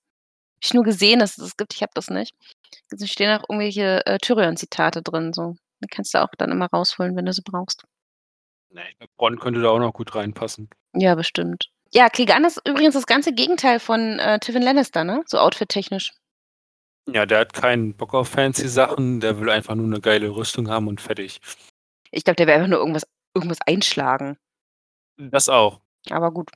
Habe 0.58 0.66
ich 0.66 0.74
nur 0.74 0.84
gesehen, 0.84 1.20
dass 1.20 1.38
es 1.38 1.44
das 1.44 1.58
gibt, 1.58 1.74
ich 1.76 1.82
habe 1.84 1.92
das 1.94 2.10
nicht. 2.10 2.34
Da 2.90 3.06
stehen 3.06 3.30
auch 3.38 3.44
irgendwelche, 3.48 4.04
äh, 4.08 4.18
Tyrion-Zitate 4.18 5.04
drin 5.04 5.32
so. 5.34 5.56
Die 5.84 5.88
kannst 5.88 6.14
du 6.16 6.24
auch 6.24 6.30
dann 6.38 6.52
immer 6.52 6.66
rausholen, 6.68 7.16
wenn 7.16 7.26
du 7.26 7.34
sie 7.34 7.44
brauchst. 7.44 7.84
Ne, 8.72 8.82
glaube, 8.98 9.12
Bronn 9.18 9.40
könnte 9.40 9.62
da 9.62 9.70
auch 9.70 9.80
noch 9.80 9.94
gut 9.94 10.16
reinpassen. 10.16 10.70
Ja, 10.96 11.14
bestimmt. 11.16 11.70
Ja, 11.94 12.10
Clegane 12.10 12.48
ist 12.48 12.60
übrigens 12.68 12.96
das 12.96 13.06
ganze 13.06 13.34
Gegenteil 13.34 13.80
von, 13.80 14.20
äh, 14.20 14.40
Tywin 14.40 14.64
Lannister, 14.64 15.04
ne, 15.04 15.24
so 15.28 15.38
outfittechnisch. 15.38 16.12
Ja, 17.08 17.26
der 17.26 17.40
hat 17.40 17.54
keinen 17.54 17.96
Bock 17.96 18.14
auf 18.14 18.28
fancy 18.30 18.68
Sachen, 18.68 19.22
der 19.22 19.40
will 19.40 19.50
einfach 19.50 19.76
nur 19.76 19.88
'ne 19.88 20.02
geile 20.02 20.30
Rüstung 20.36 20.70
haben 20.70 20.88
und 20.88 21.00
fertig. 21.00 21.40
Ich 22.12 22.24
glaube, 22.26 22.36
der 22.36 22.48
will 22.48 22.56
einfach 22.56 22.68
nur 22.68 22.80
irgendwas 22.80 23.06
irgendwas 23.36 23.60
einschlagen. 23.66 24.38
Das 25.18 25.48
auch. 25.48 25.80
Aber 26.10 26.32
gut. 26.32 26.50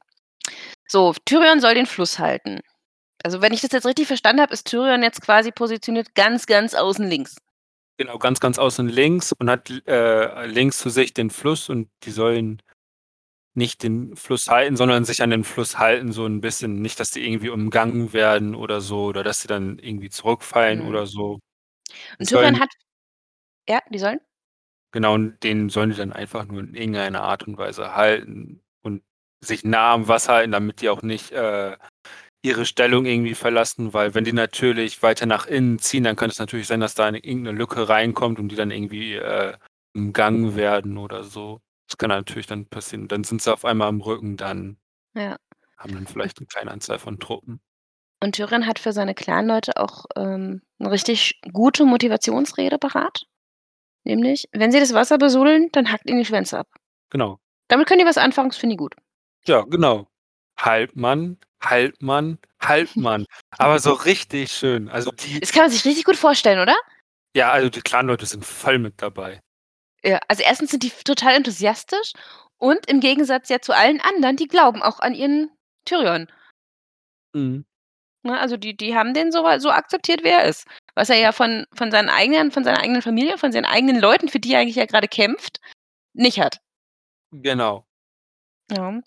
So, 0.88 1.14
Tyrion 1.26 1.62
soll 1.62 1.76
den 1.76 1.86
Fluss 1.86 2.20
halten. 2.20 2.60
Also, 3.24 3.42
wenn 3.42 3.54
ich 3.54 3.62
das 3.62 3.72
jetzt 3.72 3.86
richtig 3.86 4.08
verstanden 4.08 4.42
habe, 4.42 4.54
ist 4.54 4.68
Tyrion 4.68 5.04
jetzt 5.04 5.22
quasi 5.22 5.52
positioniert 5.52 6.16
ganz, 6.16 6.46
ganz 6.48 6.74
außen 6.74 7.08
links. 7.08 7.36
Genau, 7.98 8.18
ganz, 8.18 8.40
ganz 8.40 8.58
außen 8.58 8.88
links 8.88 9.32
und 9.34 9.50
hat 9.50 9.70
äh, 9.88 10.46
links 10.48 10.80
zu 10.80 10.90
sich 10.90 11.14
den 11.14 11.30
Fluss 11.30 11.70
und 11.70 11.90
die 12.04 12.12
sollen 12.12 12.62
nicht 13.56 13.84
den 13.84 14.16
Fluss 14.16 14.48
halten, 14.50 14.78
sondern 14.78 15.06
sich 15.06 15.24
an 15.24 15.32
den 15.32 15.44
Fluss 15.44 15.80
halten, 15.80 16.12
so 16.14 16.26
'n 16.26 16.42
bisschen. 16.42 16.82
Nicht, 16.82 17.00
dass 17.00 17.12
die 17.12 17.26
irgendwie 17.28 17.50
umgangen 17.50 18.14
werden 18.14 18.56
oder 18.56 18.82
so 18.82 19.06
oder 19.06 19.24
dass 19.24 19.42
sie 19.42 19.48
dann 19.50 19.80
irgendwie 19.80 20.10
zurückfallen 20.10 20.82
Mhm. 20.82 20.88
oder 20.88 21.08
so. 21.08 21.40
Und 22.20 22.30
Tyrion 22.30 22.60
hat 22.60 22.70
ja, 23.70 23.80
die 23.92 24.00
sollen? 24.00 24.20
Genau, 24.94 25.14
und 25.16 25.42
den 25.44 25.70
sollen 25.70 25.92
die 25.92 25.98
dann 25.98 26.14
einfach 26.14 26.46
nur 26.48 26.62
in 26.62 26.76
irgendeiner 26.76 27.24
Art 27.24 27.48
und 27.48 27.58
Weise 27.58 27.96
halten 27.96 28.62
und 28.84 29.04
sich 29.44 29.64
nah 29.66 29.94
am 29.94 30.08
Wasser 30.10 30.34
halten, 30.34 30.52
damit 30.52 30.82
die 30.82 30.90
auch 30.90 31.02
nicht, 31.04 31.32
äh, 31.32 31.78
ihre 32.44 32.66
Stellung 32.66 33.06
irgendwie 33.06 33.36
verlassen, 33.36 33.94
weil 33.94 34.16
wenn 34.16 34.24
die 34.24 34.34
natürlich 34.34 35.04
weiter 35.04 35.26
nach 35.28 35.46
innen 35.48 35.80
ziehen, 35.80 36.04
dann 36.04 36.16
könnte 36.16 36.34
es 36.34 36.40
natürlich 36.40 36.68
sein, 36.68 36.80
dass 36.80 36.96
da 36.96 37.12
'ne 37.12 37.20
irgend 37.20 37.44
'ne 37.44 37.52
Lücke 37.52 37.88
reinkommt 37.90 38.40
und 38.40 38.50
die 38.50 38.56
dann 38.56 38.72
irgendwie, 38.72 39.16
äh, 39.16 39.56
umgangen 39.96 40.56
werden 40.56 40.98
oder 40.98 41.24
so. 41.24 41.62
Das 41.88 41.98
kann 41.98 42.10
natürlich 42.10 42.48
dann 42.48 42.66
passieren. 42.68 43.08
Dann 43.08 43.24
sind 43.24 43.42
sie 43.42 43.54
auf 43.54 43.66
einmal 43.66 43.90
am 43.90 44.02
Rücken, 44.02 44.38
dann 44.38 44.78
Ja. 45.16 45.38
haben 45.78 45.94
dann 45.96 46.08
vielleicht 46.08 46.40
'ne 46.42 46.48
kleine 46.48 46.72
Anzahl 46.72 47.00
von 47.00 47.20
Truppen. 47.20 47.60
Und 48.24 48.36
Tyrion 48.36 48.68
hat 48.68 48.78
für 48.78 48.94
seine 48.94 49.16
Clanleute 49.16 49.78
auch, 49.78 50.06
ähm, 50.16 50.62
'ne 50.78 50.92
richtig 50.92 51.40
gute 51.54 51.86
Motivationsrede 51.86 52.78
parat. 52.78 53.24
Nämlich: 54.06 54.46
„Wenn 54.54 54.72
sie 54.72 54.80
das 54.80 54.94
Wasser 54.94 55.18
besudeln, 55.20 55.70
dann 55.74 55.92
hackt 55.92 56.10
ihnen 56.10 56.20
die 56.20 56.26
Schwänze 56.26 56.60
ab.“ 56.60 56.68
Genau. 57.12 57.40
Damit 57.72 57.88
können 57.88 58.00
die 58.00 58.06
was 58.06 58.18
anfangen, 58.18 58.50
das 58.50 58.58
finde 58.58 58.74
ich 58.74 58.80
gut. 58.80 58.96
Ja, 59.48 59.62
genau. 59.64 60.08
Halt 60.60 60.96
Mann, 61.62 61.70
halt 61.70 62.02
Mann, 62.02 62.38
halt 62.62 62.96
Mann. 62.96 63.26
Aber 63.58 63.80
so 63.80 63.94
richtig 63.94 64.52
schön. 64.52 64.90
Also, 64.90 65.12
die 65.12 65.40
Das 65.40 65.52
kann 65.52 65.64
man 65.64 65.72
sich 65.72 65.86
richtig 65.86 66.06
gut 66.06 66.18
vorstellen, 66.18 66.60
oder? 66.60 66.76
Ja, 67.36 67.52
also, 67.52 67.70
die 67.70 67.82
Clanleute 67.82 68.26
sind 68.26 68.46
voll 68.46 68.80
mit 68.80 69.02
dabei. 69.02 69.42
Ja, 70.04 70.20
also, 70.28 70.44
1. 70.44 70.60
sind 70.70 70.84
die 70.84 70.92
total 71.06 71.36
enthusiastisch 71.36 72.14
und 72.58 72.86
im 72.88 73.00
Gegensatz 73.00 73.50
ja 73.50 73.60
zu 73.62 73.74
allen 73.76 74.02
anderen, 74.02 74.36
die 74.38 74.48
glauben 74.48 74.82
auch 74.82 75.00
an 75.00 75.14
ihren 75.14 75.52
Tyrion. 75.86 76.28
Mhm. 77.34 77.66
Ne, 78.24 78.40
also, 78.40 78.58
die 78.58 78.76
die 78.78 78.96
haben 78.96 79.14
den 79.14 79.32
so 79.32 79.44
so 79.60 79.72
akzeptiert, 79.72 80.24
wie 80.24 80.30
er 80.30 80.46
ist. 80.46 80.68
Was 80.96 81.10
er 81.10 81.18
ja 81.18 81.32
von 81.32 81.66
von 81.74 81.92
seinen 81.92 82.10
eigenen 82.10 82.52
von 82.52 82.64
seiner 82.64 82.80
eigenen 82.82 83.02
Familie, 83.02 83.38
von 83.38 83.52
seinen 83.52 83.66
eigenen 83.66 84.00
Leuten, 84.00 84.30
für 84.30 84.40
die 84.40 84.54
er 84.54 84.60
eigentlich 84.62 84.76
ja 84.76 84.86
grade 84.86 85.08
kämpft, 85.08 85.60
nicht 86.14 86.40
hat. 86.40 86.60
Genau. 87.32 87.86
Ja. 88.72 89.02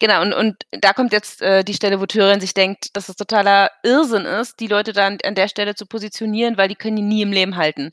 Genau, 0.00 0.22
und 0.22 0.32
und 0.32 0.56
da 0.72 0.92
kommt 0.92 1.12
jetzt, 1.12 1.42
äh, 1.42 1.62
die 1.62 1.74
Stelle, 1.74 2.00
wo 2.00 2.06
Tyrion 2.06 2.40
sich 2.40 2.54
denkt, 2.54 2.96
dass 2.96 3.08
es 3.08 3.16
totaler 3.16 3.70
Irrsinn 3.84 4.24
ist, 4.24 4.58
die 4.58 4.66
Leute 4.66 4.92
da 4.92 5.06
an 5.06 5.34
der 5.34 5.48
Stelle 5.48 5.74
zu 5.74 5.86
positionieren, 5.86 6.56
weil 6.56 6.68
die 6.68 6.74
können 6.74 6.96
ihn 6.96 7.08
nie 7.08 7.22
im 7.22 7.32
Leben 7.32 7.56
halten. 7.56 7.92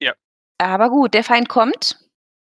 Ja. 0.00 0.14
Aber 0.58 0.90
gut, 0.90 1.14
der 1.14 1.22
Feind 1.24 1.48
kommt 1.48 1.98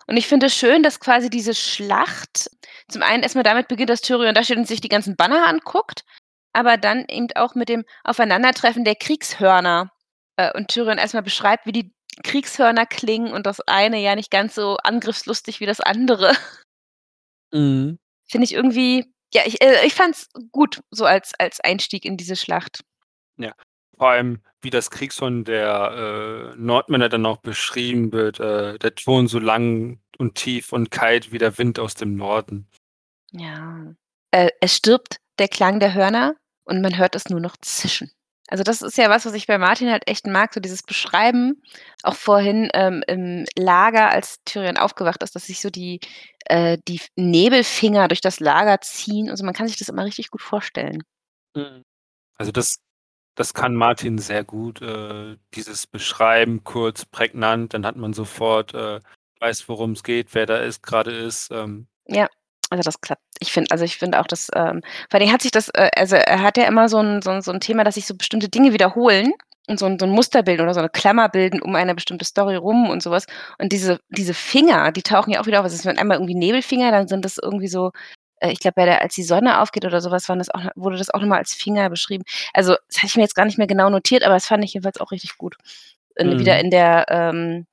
und 0.08 0.18
ich 0.18 0.28
finde 0.28 0.48
es 0.48 0.56
schön, 0.56 0.84
dass 0.84 1.00
quasi 1.00 1.30
diese 1.30 1.54
Schlacht 1.54 2.50
zum 2.90 3.04
einen 3.04 3.24
erst 3.24 3.36
mal 3.36 3.44
damit 3.44 3.68
beginnt, 3.68 3.90
dass 3.90 4.02
Tyrion 4.02 4.34
da 4.34 4.44
steht 4.44 4.58
und 4.58 4.68
sich 4.68 4.82
die 4.82 4.90
ganzen 4.90 5.18
Banner 5.18 5.48
anguckt, 5.48 6.06
aber 6.54 6.78
dann 6.78 7.06
eben 7.10 7.28
auch 7.36 7.56
mit 7.56 7.70
dem 7.70 7.84
Aufeinandertreffen 8.06 8.86
der 8.86 8.96
Kriegshörner, 8.96 9.92
äh, 10.38 10.52
und 10.58 10.70
Tyrion 10.70 10.98
erst 10.98 11.14
mal 11.14 11.22
beschreibt, 11.22 11.66
wie 11.66 11.74
die 11.74 11.94
Kriegshörner 12.24 12.86
klingen 12.86 13.34
und 13.34 13.46
das 13.46 13.60
eine 13.62 14.00
ja 14.00 14.16
nicht 14.16 14.32
ganz 14.32 14.56
so 14.56 14.78
angriffslustig 14.78 15.60
wie 15.60 15.66
das 15.66 15.82
andere. 15.82 16.34
Mhm. 17.52 18.00
Finde 18.28 18.46
ich 18.46 18.54
irgendwie 18.54 19.06
ja, 19.34 19.42
ich 19.46 19.62
äh, 19.62 19.86
ich 19.86 19.94
fand's 19.94 20.30
gut 20.52 20.82
so 20.90 21.06
als 21.06 21.34
als 21.38 21.60
Einstieg 21.60 22.06
in 22.06 22.18
diese 22.18 22.36
Schlacht. 22.36 22.84
Ja, 23.38 23.54
vor 23.98 24.10
allem, 24.10 24.42
wie 24.62 24.70
das 24.70 24.92
Kriegshorn 24.92 25.44
der, 25.44 26.54
äh, 26.54 26.58
Nordmänner 26.58 27.10
dann 27.10 27.26
auch 27.26 27.38
beschrieben 27.38 28.12
wird, 28.12 28.40
äh, 28.40 28.78
der 28.78 28.96
Ton 28.96 29.28
so 29.28 29.40
lang 29.40 30.00
und 30.18 30.36
tief 30.36 30.72
und 30.72 30.92
kalt 30.92 31.32
wie 31.32 31.40
der 31.40 31.58
Wind 31.58 31.80
aus 31.80 31.96
dem 31.96 32.16
Norden. 32.16 32.68
Ja. 33.32 33.94
Äh, 34.32 34.50
es 34.62 34.76
stirbt 34.76 35.18
der 35.40 35.48
Klang 35.48 35.80
der 35.80 35.94
Hörner 35.94 36.36
und 36.64 36.82
man 36.82 36.98
hört 36.98 37.16
es 37.16 37.30
nur 37.30 37.40
noch 37.40 37.58
zischen. 37.58 38.12
Also, 38.48 38.64
das 38.64 38.82
ist 38.82 38.98
ja 38.98 39.10
was, 39.10 39.26
was 39.26 39.34
ich 39.34 39.48
bei 39.48 39.58
Martin 39.58 39.90
halt 39.92 40.08
echt 40.08 40.26
mag, 40.28 40.54
so 40.54 40.60
dieses 40.60 40.84
Beschreiben, 40.84 41.62
auch 42.04 42.16
vorhin, 42.16 42.70
ähm, 42.74 43.04
im 43.08 43.46
Lager, 43.58 44.10
als 44.10 44.40
Tyrion 44.46 44.78
aufgewacht 44.78 45.22
ist, 45.24 45.36
dass 45.36 45.48
sich 45.48 45.60
so 45.62 45.70
die 45.70 46.00
äh, 46.46 46.78
die 46.88 47.02
Nebelfinger 47.16 48.08
durch 48.08 48.22
das 48.22 48.40
Lager 48.40 48.80
ziehen. 48.82 49.30
Also, 49.30 49.44
man 49.46 49.54
kann 49.54 49.68
sich 49.68 49.78
das 49.78 49.90
immer 49.90 50.06
richtig 50.06 50.32
gut 50.32 50.42
vorstellen. 50.42 51.04
Mhm. 51.56 51.84
Also, 52.38 52.52
das 52.52 52.78
das 53.36 53.54
kann 53.54 53.76
Martin 53.76 54.18
sehr 54.18 54.44
gut, 54.44 54.82
äh, 54.82 55.38
dieses 55.54 55.86
Beschreiben 55.86 56.64
kurz, 56.64 57.06
prägnant, 57.06 57.74
dann 57.76 57.86
hat 57.86 57.96
man 57.96 58.14
sofort, 58.14 58.74
äh 58.74 59.00
weiß, 59.40 59.70
worum's 59.70 60.04
geht, 60.04 60.34
wer 60.34 60.46
da 60.46 60.58
ist 60.58 60.82
grade 60.82 61.16
ist, 61.16 61.52
ähm 61.52 61.88
Ja, 62.08 62.28
also, 62.72 62.84
das 62.84 63.02
klappt. 63.02 63.22
Ich 63.40 63.52
finde 63.52 63.72
also, 63.72 63.86
ich 63.86 63.98
finde 63.98 64.20
auch, 64.20 64.28
dass, 64.28 64.50
ähm 64.56 64.82
vor 65.10 65.20
Dingen 65.20 65.32
hat 65.34 65.42
sich 65.42 65.52
das 65.52 65.70
äh, 65.70 65.90
also, 65.96 66.16
er 66.16 66.42
hat 66.42 66.58
ja 66.58 66.66
immer 66.66 66.90
so 66.90 67.00
'n 67.00 67.22
so 67.22 67.32
'n 67.32 67.42
so 67.42 67.52
'n 67.52 67.60
Thema, 67.60 67.84
dass 67.84 67.96
sich 67.96 68.06
so 68.08 68.16
bestimmte 68.16 68.50
Dinge 68.50 68.74
wiederholen 68.74 69.34
und 69.68 69.80
so 69.80 69.86
'n 69.86 69.98
so 70.00 70.06
'n 70.06 70.12
Muster 70.12 70.44
bilden 70.44 70.64
oder 70.64 70.74
so 70.74 70.82
'ne 70.82 70.90
Klammer 70.90 71.30
bilden 71.30 71.62
um 71.62 71.76
eine 71.76 71.96
bestimmte 71.96 72.26
Story 72.26 72.56
rum 72.56 72.90
und 72.90 73.02
so 73.04 73.12
was. 73.12 73.26
Und 73.60 73.72
diese 73.74 74.00
diese 74.10 74.34
Finger, 74.34 74.92
die 74.92 75.04
tauchen 75.04 75.32
ja 75.34 75.42
auch 75.42 75.46
wieder 75.48 75.60
auf. 75.62 75.66
Es 75.66 75.78
sind 75.82 76.00
einmal 76.00 76.18
irgendwie 76.18 76.36
Nebelfinger, 76.36 76.92
dann 76.92 77.08
sind 77.08 77.26
das 77.26 77.38
irgendwie 77.42 77.68
so 77.70 77.92
äh, 78.42 78.52
ich 78.52 78.60
glaube, 78.60 78.76
bei 78.76 78.86
der 78.86 79.02
als 79.02 79.16
die 79.16 79.24
Sonne 79.24 79.62
aufgeht 79.62 79.86
oder 79.86 80.02
so 80.02 80.12
was, 80.12 80.30
waren 80.30 80.40
das 80.40 80.50
auch 80.50 80.62
wurde 80.76 80.98
das 80.98 81.10
auch 81.12 81.22
noch 81.22 81.28
mal 81.28 81.38
als 81.40 81.54
Finger 81.54 81.90
beschrieben. 81.90 82.24
Also, 82.54 82.76
das 82.90 82.98
hatte 82.98 83.08
ich 83.08 83.16
mir 83.18 83.24
jetzt 83.24 83.36
gar 83.36 83.46
nicht 83.46 83.58
mehr 83.58 83.68
genau 83.68 83.90
notiert, 83.90 84.24
aber 84.24 84.36
das 84.36 84.46
fand 84.48 84.64
ich 84.66 84.74
jedenfalls 84.74 85.00
auch 85.00 85.12
richtig 85.12 85.38
gut. 85.38 85.56
In 86.18 86.38
wieder 86.40 86.56
Mhm. 86.56 86.60
in 86.66 86.72
der, 86.72 87.06
ähm, 87.10 87.68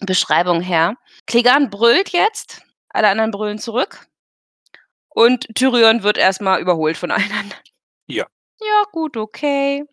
Beschreibung 0.00 0.60
her. 0.62 0.96
Clegane 1.26 1.68
brüllt 1.70 2.10
jetzt, 2.10 2.62
alle 2.90 3.08
anderen 3.08 3.30
brüllen 3.32 3.58
zurück 3.60 4.06
und 5.14 5.46
Tyrion 5.54 6.02
wird 6.02 6.18
erst 6.18 6.40
mal 6.40 6.60
überholt 6.60 6.96
von 6.96 7.10
allen 7.10 7.30
anderen. 7.32 7.54
Ja. 8.08 8.26
Ja, 8.60 8.82
gut, 8.92 9.16
okay. 9.16 9.84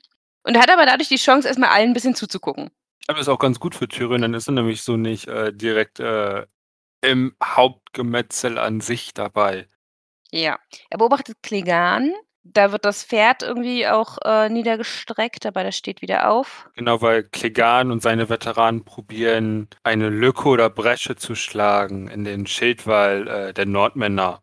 Und 0.43 0.55
er 0.55 0.61
hat 0.61 0.72
aber 0.72 0.86
dadurch 0.86 1.09
die 1.09 1.15
Chance, 1.17 1.47
erst 1.47 1.59
mal 1.59 1.70
allen 1.70 1.91
'n 1.91 1.93
bisschen 1.93 2.15
zuzugucken. 2.15 2.72
Das 3.07 3.20
ist 3.20 3.28
auch 3.30 3.39
ganz 3.39 3.59
gut 3.59 3.76
für 3.76 3.88
Tyrion, 3.88 4.22
dann 4.22 4.34
ist 4.36 4.47
er 4.47 4.53
nämlich 4.53 4.84
so 4.84 4.97
nicht, 4.97 5.28
äh, 5.28 5.51
direkt, 5.53 5.99
äh, 5.99 6.45
im 7.01 7.36
Hauptgemetzel 7.43 8.57
an 8.59 8.82
sich 8.82 9.13
dabei. 9.13 9.67
Ja. 10.32 10.59
Er 10.89 10.97
beobachtet 10.97 11.38
Clegane. 11.43 12.13
Da 12.43 12.72
wird 12.72 12.86
das 12.86 13.03
Pferd 13.03 13.43
irgendwie 13.43 13.88
auch, 13.88 14.17
äh, 14.26 14.49
niedergestreckt, 14.49 15.45
aber 15.45 15.63
das 15.63 15.76
steht 15.78 16.01
wieder 16.01 16.32
auf. 16.32 16.70
Genau, 16.76 17.01
weil 17.01 17.24
Clegane 17.24 17.91
und 17.91 18.01
seine 18.01 18.30
Veteranen 18.30 18.86
probieren, 18.86 19.67
eine 19.84 20.09
Lücke 20.09 20.47
oder 20.49 20.70
Bresche 20.70 21.15
zu 21.15 21.36
schlagen 21.36 22.07
in 22.07 22.24
den 22.24 22.47
Schildwall, 22.47 23.28
äh, 23.28 23.53
der 23.53 23.65
Nordmänner. 23.65 24.41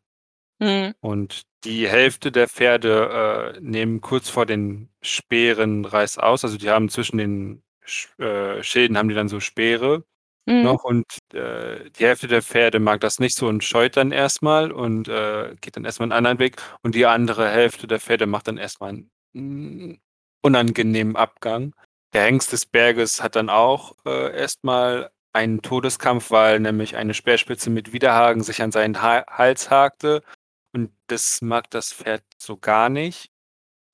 Mhm. 0.61 0.95
Und 1.01 1.43
die 1.65 1.89
Hälfte 1.89 2.33
der 2.33 2.49
Pferde, 2.49 3.55
äh, 3.57 3.61
nehmen 3.61 4.01
kurz 4.01 4.29
vor 4.29 4.47
den 4.47 4.89
Speeren 5.03 5.85
reißaus. 5.85 6.45
Also, 6.45 6.57
die 6.57 6.71
haben 6.71 6.89
zwischen 6.89 7.19
den 7.19 7.63
Sch 7.85 8.09
äh, 8.19 8.63
Schilden 8.63 8.97
haben 8.99 9.09
die 9.09 9.15
dann 9.15 9.29
so 9.29 9.39
Speere 9.41 10.05
Mhm. 10.49 10.63
noch 10.65 10.85
und, 10.85 11.07
äh, 11.35 11.91
die 11.93 12.05
Hälfte 12.07 12.29
der 12.29 12.43
Pferde 12.43 12.81
mag 12.81 13.01
das 13.01 13.21
nicht 13.21 13.37
so 13.37 13.49
und 13.49 13.65
scheut 13.65 13.97
dann 13.97 14.13
erst 14.13 14.43
mal 14.43 14.73
und, 14.73 15.09
äh, 15.09 15.55
geht 15.61 15.77
dann 15.77 15.85
erst 15.87 16.01
mal 16.01 16.07
'n 16.09 16.13
anderen 16.13 16.39
Weg. 16.41 16.57
Und 16.83 16.95
die 16.97 17.07
andere 17.07 17.49
Hälfte 17.51 17.87
der 17.89 18.01
Pferde 18.01 18.27
macht 18.27 18.49
dann 18.49 18.59
erst 18.59 18.81
mal 18.81 18.91
'n, 18.95 19.11
hm, 19.35 20.01
unangenehmen 20.43 21.17
Abgang. 21.17 21.75
Der 22.15 22.25
Hengst 22.25 22.53
des 22.53 22.67
Berges 22.67 23.23
hat 23.23 23.37
dann 23.37 23.51
auch, 23.51 23.95
äh, 24.07 24.37
erst 24.37 24.65
mal 24.65 25.11
einen 25.35 25.63
Todeskampf, 25.63 26.31
weil 26.33 26.61
nämlich 26.61 26.97
eine 26.97 27.15
Speerspitze 27.15 27.71
mit 27.71 27.93
Widerhaken 27.93 28.43
sich 28.43 28.63
an 28.63 28.73
seinen 28.73 29.03
Ha 29.03 29.25
Hals 29.31 29.71
hakte. 29.71 30.23
Und 30.77 30.93
das 31.07 31.41
mag 31.41 31.71
das 31.71 31.91
Pferd 31.95 32.23
so 32.39 32.59
gar 32.59 32.91
nicht. 32.91 33.31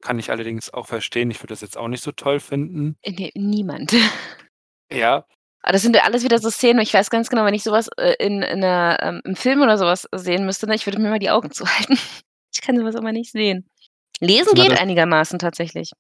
Kann 0.03 0.19
ich 0.19 0.31
allerdings 0.31 0.75
auch 0.75 0.87
verstehen. 0.89 1.31
Ich 1.31 1.39
würde 1.41 1.49
das 1.53 1.61
jetzt 1.63 1.79
auch 1.79 1.89
nicht 1.89 2.03
so 2.05 2.13
toll 2.13 2.41
finden. 2.41 2.97
Äh, 3.03 3.13
ne, 3.13 3.31
niemand. 3.35 3.93
Ja. 4.93 5.27
Aber 5.63 5.73
das 5.73 5.83
sind 5.83 5.97
ja 5.97 6.03
alles 6.05 6.25
wieder 6.25 6.39
so 6.39 6.51
Szenen, 6.51 6.81
ich 6.81 6.95
weiß 6.95 7.11
ganz 7.11 7.31
genau, 7.31 7.45
wenn 7.47 7.55
ich 7.55 7.63
so 7.65 7.73
was, 7.73 7.89
äh, 7.99 8.15
in 8.21 8.43
in 8.43 8.61
'ner 8.61 8.99
ähm, 9.03 9.23
im 9.25 9.37
Film 9.37 9.63
oder 9.63 9.79
so 9.79 9.87
was 9.87 10.09
sehen 10.15 10.45
müsste, 10.47 10.67
ne, 10.67 10.75
ich 10.75 10.87
würde 10.87 11.01
mir 11.01 11.09
immer 11.09 11.19
die 11.19 11.31
Augen 11.31 11.51
zuhalten. 11.53 11.99
Ich 12.55 12.61
kann 12.63 12.77
so 12.77 12.85
was 12.85 12.95
immer 12.97 13.13
nicht 13.13 13.33
sehen. 13.33 13.67
Lesen 14.21 14.55
geht 14.55 14.73
einigermaßen 14.81 15.39
tatsächlich. 15.39 15.93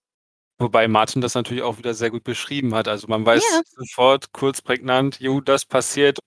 Wobei 0.61 0.89
Martin 0.89 1.23
das 1.23 1.35
natürlich 1.35 1.63
auch 1.65 1.79
wieder 1.79 1.95
sehr 1.95 2.11
gut 2.11 2.25
beschrieben 2.25 2.75
hat. 2.75 2.89
Also, 2.89 3.09
man 3.09 3.27
weiß 3.27 3.43
Ja. 3.43 3.63
sofort 3.67 4.33
kurz 4.33 4.63
prägnant: 4.63 5.21
„Jo, 5.21 5.41
das 5.41 5.67
passiert. 5.67 6.19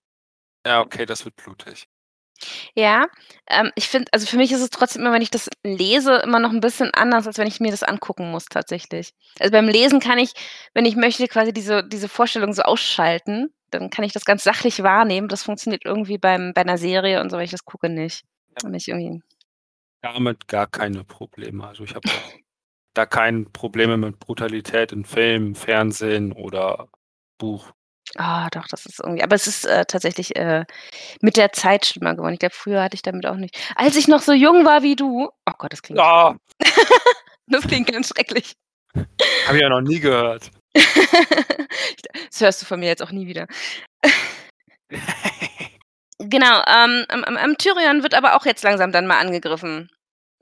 Ja, 0.68 0.82
okay, 0.82 1.06
das 1.08 1.26
wird 1.26 1.36
blutig.“ 1.38 1.88
Ja, 2.78 3.08
ähm, 3.50 3.72
ich 3.76 3.88
finde 3.88 4.12
also, 4.12 4.26
für 4.28 4.36
mich 4.36 4.52
ist 4.52 4.60
es 4.62 4.70
trotzdem 4.70 5.02
immer, 5.04 5.14
wenn 5.14 5.22
ich 5.22 5.32
das 5.32 5.50
lese, 5.64 6.16
immer 6.18 6.40
noch 6.40 6.52
'n 6.52 6.60
bisschen 6.60 6.92
anders, 6.94 7.26
als 7.26 7.38
wenn 7.38 7.48
ich 7.48 7.62
mir 7.62 7.72
das 7.72 7.84
angucken 7.84 8.32
muss 8.32 8.46
tatsächlich. 8.46 9.14
Also, 9.40 9.52
beim 9.54 9.70
Lesen 9.70 10.02
kann 10.02 10.18
ich, 10.20 10.34
wenn 10.74 10.86
ich 10.86 10.98
möchte, 10.98 11.26
quasi 11.30 11.54
diese 11.54 11.84
diese 11.88 12.10
Vorstellung 12.10 12.52
so 12.54 12.64
ausschalten. 12.64 13.54
Dann 13.72 13.90
kann 13.90 14.04
ich 14.04 14.12
das 14.14 14.26
ganz 14.26 14.44
sachlich 14.44 14.84
wahrnehmen. 14.84 15.30
Das 15.30 15.44
funktioniert 15.44 15.84
irgendwie 15.86 16.18
beim 16.18 16.52
bei 16.54 16.64
'ner 16.66 16.78
Serie 16.78 17.22
und 17.22 17.30
so, 17.30 17.38
wenn 17.38 17.46
ich 17.46 17.52
das 17.52 17.64
gucke, 17.64 17.88
nicht. 17.90 18.24
Ja. 18.62 18.70
Nicht 18.70 18.88
irgendwie 18.90 19.22
Damit 20.04 20.48
gar 20.48 20.68
keine 20.68 21.04
Probleme. 21.04 21.66
Also, 21.68 21.84
ich 21.84 21.96
habe 21.96 22.06
da 22.96 23.08
kein 23.08 23.52
Probleme 23.54 23.98
mit 23.98 24.20
Brutalität 24.20 24.94
in 24.94 25.06
Film, 25.06 25.56
Fernsehen 25.56 26.34
oder 26.34 26.90
Buch. 27.40 27.74
Ah, 28.18 28.50
doch, 28.52 28.66
das 28.70 28.86
ist 28.86 29.00
irgendwie 29.02 29.24
aber 29.24 29.36
es 29.36 29.46
ist, 29.48 29.66
äh, 29.66 29.84
tatsächlich, 29.86 30.36
äh, 30.38 30.64
mit 31.22 31.36
der 31.36 31.52
Zeit 31.52 31.86
schlimmer 31.86 32.16
geworden. 32.16 32.34
Ich 32.34 32.40
glaube, 32.40 32.56
früher 32.56 32.82
hatte 32.82 32.96
ich 32.96 33.02
damit 33.02 33.26
auch 33.26 33.36
nicht 33.36 33.56
als 33.76 33.96
ich 33.98 34.08
noch 34.08 34.22
so 34.22 34.32
jung 34.34 34.64
war 34.66 34.84
wie 34.84 34.96
du 34.96 35.28
oh 35.46 35.52
Gott, 35.58 35.74
das 35.74 35.82
klingt 35.82 36.00
Ah. 36.00 36.36
das 37.48 37.68
klingt 37.68 37.92
ganz 37.92 38.10
schrecklich. 38.10 38.54
Habe 39.48 39.58
ich 39.58 39.62
ja 39.62 39.70
noch 39.70 39.82
nie 39.82 40.00
gehört. 40.00 40.50
Das 42.32 42.42
hörst 42.42 42.62
du 42.62 42.66
von 42.66 42.80
mir 42.80 42.88
jetzt 42.88 43.04
auch 43.04 43.12
nie 43.12 43.28
wieder. 43.28 43.48
Genau, 46.20 46.62
ähm, 46.68 47.06
ähm, 47.12 47.38
ähm, 47.44 47.58
Tyrion 47.58 48.04
wird 48.04 48.14
aber 48.14 48.36
auch 48.38 48.46
jetzt 48.46 48.64
langsam 48.64 48.92
dann 48.94 49.08
mal 49.08 49.20
angegriffen, 49.20 49.90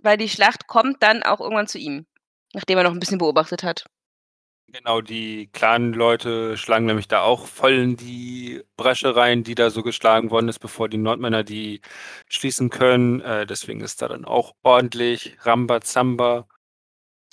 weil 0.04 0.18
die 0.18 0.30
Schlacht 0.30 0.68
kommt 0.68 1.02
dann 1.04 1.24
auch 1.24 1.42
irgendwann 1.42 1.68
zu 1.68 1.80
ihm, 1.80 2.06
nachdem 2.54 2.78
er 2.78 2.84
noch 2.86 2.94
'n 2.94 3.00
bisschen 3.00 3.18
beobachtet 3.20 3.64
hat. 3.64 3.86
Genau, 4.70 5.02
die 5.02 5.48
Clanleute 5.52 6.58
schlagen 6.58 6.86
nämlich 6.86 7.08
da 7.08 7.22
auch 7.22 7.46
voll 7.48 7.74
in 7.74 7.98
die 7.98 8.64
Bresche 8.78 9.16
rein, 9.16 9.44
die 9.44 9.56
da 9.56 9.70
so 9.70 9.84
geschlagen 9.84 10.32
worden 10.32 10.48
ist, 10.48 10.60
bevor 10.60 10.88
die 10.90 10.98
Nordmänner 10.98 11.44
die 11.44 11.82
schließen 12.30 12.70
können. 12.70 13.20
Äh, 13.22 13.46
deswegen 13.46 13.82
ist 13.82 14.02
da 14.02 14.08
dann 14.08 14.26
auch 14.26 14.54
ordentlich 14.64 15.36
Rambazamba. 15.42 16.48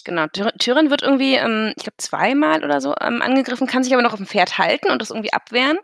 Genau, 0.04 0.26
Tyrion 0.58 0.90
wird 0.90 1.02
irgendwie, 1.02 1.34
ähm, 1.34 1.72
ich 1.76 1.82
glaube, 1.84 1.96
zweimal 1.98 2.64
oder 2.64 2.80
so, 2.80 2.94
ähm, 3.00 3.20
angegriffen, 3.22 3.66
kann 3.66 3.84
sich 3.84 3.92
aber 3.92 4.02
noch 4.02 4.14
auf'm 4.14 4.26
Pferd 4.26 4.58
halten 4.58 4.90
und 4.90 5.00
das 5.02 5.10
irgendwie 5.10 5.32
abwehren. 5.32 5.78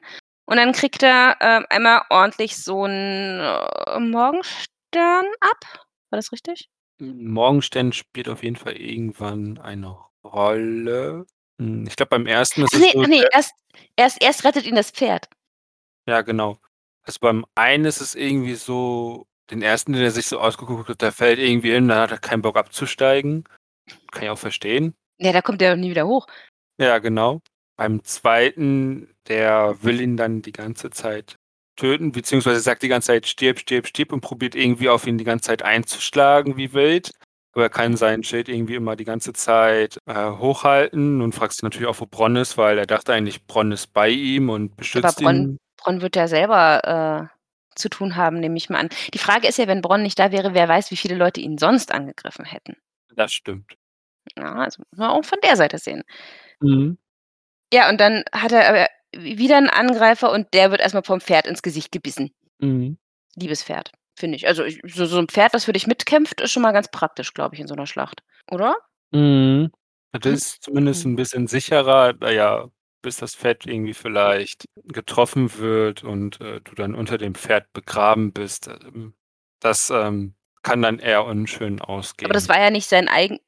Und 0.47 0.57
dann 0.57 0.73
kriegt 0.73 1.03
er, 1.03 1.37
ähm, 1.41 1.67
einmal 1.71 2.03
ordentlich 2.11 2.57
so 2.57 2.85
'n, 2.87 3.41
äh, 3.41 4.01
Morgenstern 4.01 5.27
ab. 5.41 5.61
War 6.11 6.17
das 6.19 6.33
richtig? 6.33 6.69
Morgenstern 7.01 7.93
spielt 7.93 8.29
auf 8.29 8.43
jeden 8.43 8.57
Fall 8.57 8.73
irgendwann 8.77 9.59
eine 9.59 9.99
Rolle. 10.25 11.27
Hm, 11.61 11.87
ich 11.87 11.97
glaube, 11.97 12.11
beim 12.11 12.27
1. 12.27 12.63
ist 12.65 12.75
Ach 12.75 12.79
es 12.79 12.85
ne, 12.85 12.91
so, 12.93 13.01
ach 13.03 13.09
ne, 13.09 13.21
der 13.21 13.33
erst 13.33 13.53
erst 13.97 14.23
erst 14.23 14.45
rettet 14.45 14.67
ihn 14.67 14.75
das 14.75 14.91
Pferd. 14.91 15.29
Ja, 16.09 16.23
genau. 16.23 16.59
Also, 17.03 17.19
beim 17.21 17.47
einen 17.55 17.85
ist 17.85 18.01
es 18.01 18.15
irgendwie 18.15 18.55
so 18.55 19.27
den 19.51 19.63
1., 19.63 19.93
den 19.93 20.03
er 20.03 20.11
sich 20.11 20.27
so 20.27 20.41
ausgeguckt 20.41 20.89
hat, 20.89 21.03
der 21.03 21.13
fällt 21.13 21.39
irgendwie 21.39 21.73
hin, 21.73 21.89
da 21.89 22.03
hat 22.03 22.11
er 22.11 22.19
keinen 22.19 22.43
Bock 22.43 22.57
abzusteigen. 22.57 23.45
Kann 24.11 24.25
ich 24.25 24.31
auch 24.31 24.39
verstehen. 24.39 24.95
Ja, 25.19 25.33
da 25.33 25.41
kommt 25.43 25.63
doch 25.63 25.77
nie 25.77 25.91
wieder 25.91 26.07
hoch. 26.07 26.27
Ja, 26.79 26.99
genau. 26.99 27.41
Beim 27.77 28.03
2., 28.05 29.09
der 29.29 29.77
will 29.83 30.01
ihn 30.01 30.17
dann 30.17 30.43
die 30.43 30.53
ganze 30.53 30.91
Zeit 30.91 31.37
töten, 31.77 32.13
beziehungsweise 32.13 32.61
sagt 32.61 32.83
die 32.83 32.89
ganze 32.89 33.09
Zeit: 33.09 33.27
„Stirb, 33.27 33.59
stirb, 33.61 33.87
stirb“ 33.87 34.13
und 34.13 34.21
probiert 34.21 34.55
irgendwie 34.55 34.89
auf 34.89 35.07
ihn 35.07 35.19
die 35.19 35.25
ganze 35.25 35.47
Zeit 35.49 35.63
einzuschlagen 35.63 36.57
wie 36.57 36.73
wild. 36.73 37.13
Aber 37.57 37.63
er 37.65 37.71
kann 37.71 37.97
sein 37.97 38.23
Schild 38.23 38.51
irgendwie 38.51 38.75
immer 38.75 38.97
die 38.97 39.07
ganze 39.07 39.33
Zeit, 39.33 39.99
äh, 40.05 40.13
hochhalten 40.31 41.23
und 41.23 41.35
fragt 41.35 41.55
sich 41.55 41.63
natürlich 41.63 41.89
auch, 41.89 41.99
wo 41.99 42.05
Bronn 42.05 42.37
ist, 42.37 42.59
weil 42.59 42.77
er 42.77 42.85
dachte 42.85 43.15
eigentlich, 43.15 43.47
Bronn 43.47 43.73
ist 43.73 43.95
bei 43.95 44.11
ihm 44.11 44.51
und 44.51 44.73
Aber 44.73 44.77
beschützt 44.77 45.23
Bronn 45.23 45.37
ihn. 45.37 45.59
Bronn 45.79 46.03
wird 46.03 46.17
ja 46.17 46.29
selber, 46.29 47.31
äh, 47.33 47.37
zu 47.75 47.89
tun 47.89 48.17
haben, 48.17 48.41
nehme 48.41 48.59
ich 48.59 48.69
mal 48.69 48.79
an. 48.81 48.91
Die 49.15 49.19
Frage 49.19 49.49
ist 49.49 49.57
ja, 49.57 49.67
wenn 49.69 49.81
Bronn 49.81 50.03
nicht 50.03 50.19
da 50.19 50.33
wäre, 50.33 50.53
wer 50.53 50.69
weiß, 50.69 50.91
wie 50.91 50.99
viele 50.99 51.15
Leute 51.15 51.41
ihn 51.41 51.57
sonst 51.57 51.93
angegriffen 51.93 52.45
hätten. 52.45 52.77
Das 53.15 53.33
stimmt. 53.33 53.73
Ja, 54.37 54.53
also, 54.57 54.83
muss 54.91 54.99
man 54.99 55.11
auch 55.13 55.25
von 55.25 55.39
der 55.43 55.57
Seite 55.57 55.79
sehen. 55.79 56.03
Mhm. 56.61 56.99
Ja, 57.73 57.89
und 57.89 57.99
dann 58.01 58.25
hat 58.33 58.53
er 58.53 58.69
aber 58.69 58.87
wieder 59.17 59.57
'n 59.57 59.71
Angreifer 59.71 60.31
und 60.31 60.53
der 60.53 60.71
wird 60.71 60.83
erst 60.83 60.95
mal 60.95 61.03
vom 61.05 61.23
Pferd 61.23 61.47
ins 61.47 61.63
Gesicht 61.63 61.91
gebissen. 61.91 62.33
Mhm. 62.59 62.99
Liebes 63.35 63.65
Pferd, 63.65 63.93
finde 64.17 64.37
ich. 64.37 64.47
Also, 64.49 64.65
ich 64.65 64.81
so 64.85 65.07
so 65.07 65.19
'n 65.19 65.29
Pferd, 65.29 65.55
das 65.55 65.65
für 65.67 65.73
dich 65.73 65.87
mitkämpft, 65.87 66.41
ist 66.41 66.53
schon 66.53 66.63
mal 66.63 66.73
ganz 66.73 66.91
praktisch, 66.91 67.35
glaube 67.35 67.55
ich, 67.55 67.61
in 67.61 67.69
so 67.69 67.75
'ner 67.75 67.87
Schlacht, 67.87 68.23
oder? 68.51 68.77
Mhm. 69.13 69.71
Das 70.13 70.25
Hm. 70.25 70.33
ist 70.33 70.63
zumindest 70.63 71.05
Mhm. 71.05 71.13
'n 71.13 71.17
bisschen 71.17 71.47
sicherer, 71.47 72.15
na 72.21 72.31
ja, 72.31 72.69
bis 73.03 73.19
das 73.19 73.35
Pferd 73.37 73.67
irgendwie 73.67 73.95
vielleicht 73.95 74.65
getroffen 74.85 75.59
wird 75.59 76.03
und, 76.05 76.41
äh, 76.41 76.61
du 76.61 76.75
dann 76.75 76.95
unter 76.95 77.19
dem 77.19 77.35
Pferd 77.35 77.73
begraben 77.73 78.33
bist. 78.33 78.69
Ähm, 78.69 79.15
das, 79.61 79.91
ähm, 79.91 80.35
kann 80.63 80.83
dann 80.83 80.99
eher 80.99 81.25
unschön 81.25 81.81
Aber 82.25 82.33
das 82.35 82.49
ausgehen. 82.49 82.49
war 82.49 82.59
ja 82.61 82.71
nicht 82.71 82.89
sein 82.89 83.09
eigen 83.09 83.39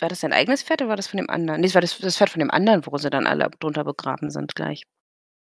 war 0.00 0.08
das 0.08 0.20
sein 0.20 0.32
eigenes 0.32 0.62
Pferd 0.62 0.80
oder 0.80 0.88
war 0.90 0.96
das 0.96 1.08
von 1.08 1.18
dem 1.18 1.28
anderen? 1.28 1.60
Ne, 1.60 1.66
das 1.66 1.74
war 1.74 1.82
das 1.82 1.98
das 1.98 2.16
Pferd 2.16 2.30
von 2.30 2.40
dem 2.40 2.50
anderen, 2.50 2.86
wo 2.86 2.96
sie 2.96 3.10
dann 3.10 3.26
alle 3.26 3.50
drunter 3.60 3.84
begraben 3.84 4.30
sind 4.30 4.54
gleich. 4.54 4.84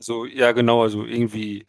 So, 0.02 0.26
ja 0.26 0.52
genau, 0.52 0.82
also 0.84 1.06
irgendwie 1.06 1.66